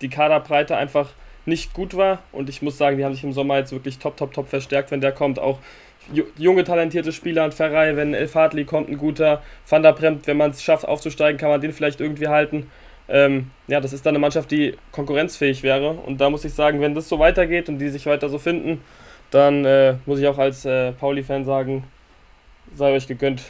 die 0.00 0.08
Kaderbreite 0.08 0.76
einfach 0.76 1.10
nicht 1.46 1.72
gut 1.72 1.96
war. 1.96 2.20
Und 2.32 2.48
ich 2.48 2.62
muss 2.62 2.78
sagen, 2.78 2.96
die 2.96 3.04
haben 3.04 3.14
sich 3.14 3.24
im 3.24 3.32
Sommer 3.32 3.58
jetzt 3.58 3.72
wirklich 3.72 3.98
top, 3.98 4.16
top, 4.16 4.32
top 4.32 4.48
verstärkt, 4.48 4.90
wenn 4.90 5.00
der 5.00 5.12
kommt. 5.12 5.38
Auch 5.38 5.58
junge, 6.36 6.64
talentierte 6.64 7.12
Spieler 7.12 7.44
an 7.44 7.52
Ferrei, 7.52 7.96
wenn 7.96 8.14
El 8.14 8.28
Fadli 8.28 8.64
kommt, 8.64 8.88
ein 8.88 8.98
guter. 8.98 9.42
Van 9.68 9.82
der 9.82 9.92
Bremt, 9.92 10.26
wenn 10.26 10.36
man 10.36 10.50
es 10.50 10.62
schafft 10.62 10.86
aufzusteigen, 10.86 11.38
kann 11.38 11.48
man 11.48 11.60
den 11.60 11.72
vielleicht 11.72 12.00
irgendwie 12.00 12.28
halten. 12.28 12.70
Ähm, 13.08 13.50
ja, 13.68 13.80
das 13.80 13.92
ist 13.92 14.04
dann 14.04 14.12
eine 14.12 14.18
Mannschaft, 14.20 14.50
die 14.50 14.74
konkurrenzfähig 14.92 15.62
wäre. 15.62 15.90
Und 15.90 16.20
da 16.20 16.30
muss 16.30 16.44
ich 16.44 16.54
sagen, 16.54 16.80
wenn 16.80 16.94
das 16.94 17.08
so 17.08 17.18
weitergeht 17.18 17.68
und 17.68 17.78
die 17.78 17.88
sich 17.88 18.06
weiter 18.06 18.28
so 18.28 18.38
finden, 18.38 18.80
dann 19.30 19.64
äh, 19.64 19.96
muss 20.06 20.18
ich 20.18 20.26
auch 20.26 20.38
als 20.38 20.64
äh, 20.64 20.92
Pauli-Fan 20.92 21.44
sagen, 21.44 21.84
sei 22.74 22.92
euch 22.92 23.06
gegönnt. 23.06 23.42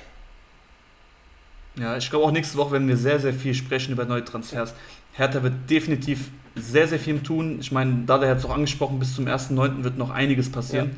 Ja, 1.79 1.97
ich 1.97 2.09
glaube 2.09 2.25
auch 2.25 2.31
nächste 2.31 2.57
Woche 2.57 2.73
werden 2.73 2.89
wir 2.89 2.97
sehr, 2.97 3.21
sehr 3.21 3.35
viel 3.35 3.55
sprechen 3.55 3.93
über 3.93 4.05
neue 4.05 4.25
Transfers. 4.25 4.75
Hertha 5.13 5.43
wird 5.43 5.55
definitiv 5.69 6.31
sehr, 6.55 6.89
sehr 6.89 6.99
viel 6.99 7.21
tun. 7.23 7.59
Ich 7.61 7.71
meine, 7.71 8.05
da 8.07 8.19
der 8.19 8.31
hat 8.31 8.39
es 8.39 8.45
auch 8.47 8.55
angesprochen, 8.55 8.99
bis 8.99 9.15
zum 9.15 9.27
1.9. 9.27 9.85
wird 9.85 9.99
noch 9.99 10.11
einiges 10.11 10.51
passieren. 10.51 10.91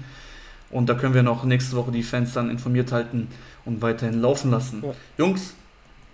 Ja. 0.71 0.77
Und 0.79 0.89
da 0.89 0.95
können 0.95 1.15
wir 1.15 1.23
noch 1.23 1.45
nächste 1.45 1.77
Woche 1.77 1.91
die 1.91 2.03
Fans 2.03 2.33
dann 2.35 2.51
informiert 2.51 2.93
halten 2.93 3.29
und 3.65 3.83
weiterhin 3.83 4.21
laufen 4.21 4.51
lassen. 4.51 4.83
Ja. 4.85 4.93
Jungs, 5.17 5.55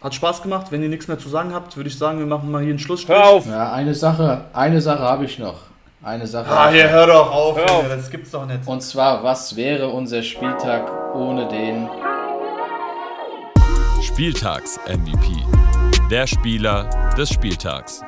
hat 0.01 0.15
Spaß 0.15 0.43
gemacht. 0.43 0.67
Wenn 0.71 0.83
ihr 0.83 0.89
nichts 0.89 1.09
mehr 1.09 1.19
zu 1.19 1.29
sagen 1.29 1.53
habt, 1.53 1.77
würde 1.77 1.89
ich 1.89 1.99
sagen, 1.99 2.19
wir 2.19 2.27
machen 2.27 2.51
mal 2.51 2.63
hier 2.63 2.71
einen 2.71 2.79
Schlussstrich. 2.79 3.17
Hör 3.17 3.27
auf! 3.27 3.47
Ja, 3.47 3.73
eine 3.73 3.95
Sache, 3.95 4.45
eine 4.53 4.81
Sache 4.81 5.01
habe 5.01 5.25
ich 5.25 5.39
noch. 5.39 5.63
Eine 6.05 6.27
Sache. 6.27 6.51
Ah, 6.51 6.69
hier, 6.69 6.91
hör 6.91 7.07
doch 7.07 7.33
auf, 7.33 7.57
hör 7.57 7.71
auf. 7.71 7.89
das 7.89 8.11
gibt's 8.11 8.31
doch 8.31 8.45
nicht. 8.45 8.67
Und 8.67 8.83
zwar, 8.83 9.25
was 9.25 9.57
wäre 9.57 9.89
unser 9.89 10.23
Spieltag 10.23 11.15
ohne 11.15 11.49
den 11.49 11.89
Spieltags-MVP? 14.03 15.47
Der 16.11 16.27
Spieler 16.27 16.91
des 17.17 17.31
Spieltags. 17.31 18.03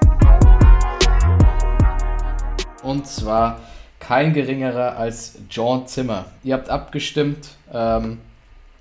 Und 2.82 3.06
zwar 3.06 3.60
kein 3.98 4.34
geringerer 4.34 4.98
als 4.98 5.38
John 5.48 5.86
Zimmer. 5.86 6.26
Ihr 6.44 6.52
habt 6.52 6.68
abgestimmt. 6.68 7.48
Ähm, 7.72 8.18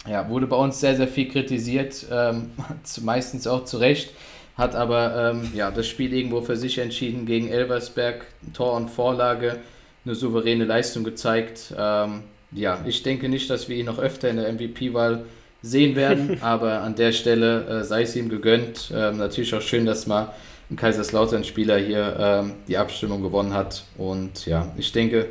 ja, 0.06 0.28
wurde 0.28 0.46
bei 0.46 0.58
uns 0.58 0.82
sehr, 0.82 0.98
sehr 0.98 1.08
viel 1.08 1.30
kritisiert, 1.30 2.06
ähm, 2.12 2.52
meistens 3.02 3.48
auch 3.48 3.64
zu 3.64 3.78
Recht, 3.78 4.12
hat 4.58 4.76
aber 4.76 5.32
ähm, 5.34 5.52
ja, 5.54 5.70
das 5.72 5.88
Spiel 5.88 6.14
irgendwo 6.14 6.42
für 6.42 6.56
sich 6.56 6.78
entschieden 6.78 7.26
gegen 7.26 7.50
Elversberg, 7.50 8.26
Tor 8.54 8.74
und 8.74 8.90
Vorlage, 8.90 9.58
eine 10.06 10.16
souveräne 10.16 10.66
Leistung 10.66 11.04
gezeigt. 11.04 11.74
Ähm, 11.78 12.24
ja, 12.52 12.80
ich 12.86 13.04
denke 13.04 13.28
nicht, 13.28 13.50
dass 13.50 13.68
wir 13.68 13.76
ihn 13.76 13.88
noch 13.88 14.00
öfter 14.00 14.30
in 14.30 14.38
der 14.38 14.52
MVP-Wahl 14.54 15.26
sehen 15.62 15.96
werden, 15.96 16.38
aber 16.42 16.82
an 16.82 16.96
der 16.96 17.12
Stelle 17.12 17.66
äh, 17.66 17.84
sei 17.84 18.04
es 18.04 18.16
ihm 18.16 18.30
gegönnt. 18.30 18.92
Ähm, 18.96 19.18
natürlich 19.18 19.54
auch 19.54 19.62
schön, 19.62 19.86
dass 19.86 20.08
mal 20.08 20.34
ein 20.70 20.78
Kaiserslautern-Spieler 20.78 21.78
hier 21.78 22.16
ähm, 22.20 22.54
die 22.68 22.78
Abstimmung 22.78 23.22
gewonnen 23.22 23.54
hat. 23.54 23.84
Und 23.98 24.46
ja, 24.46 24.72
ich 24.78 24.92
denke, 24.92 25.28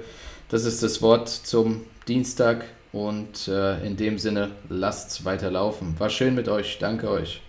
das 0.49 0.65
ist 0.65 0.83
das 0.83 1.03
Wort 1.03 1.29
zum 1.29 1.83
Dienstag. 2.07 2.65
Und 2.93 3.49
äh, 3.49 3.85
in 3.85 3.97
dem 3.97 4.19
Sinne, 4.19 4.51
lasst 4.69 5.25
weiter 5.25 5.51
laufen. 5.51 5.97
War 5.99 6.11
schön 6.11 6.37
mit 6.37 6.49
euch. 6.49 6.79
Danke 6.79 7.11
euch. 7.11 7.43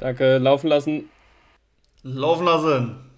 Danke, 0.00 0.38
laufen 0.38 0.68
lassen. 0.68 1.10
Laufen 2.02 2.46
lassen. 2.46 3.09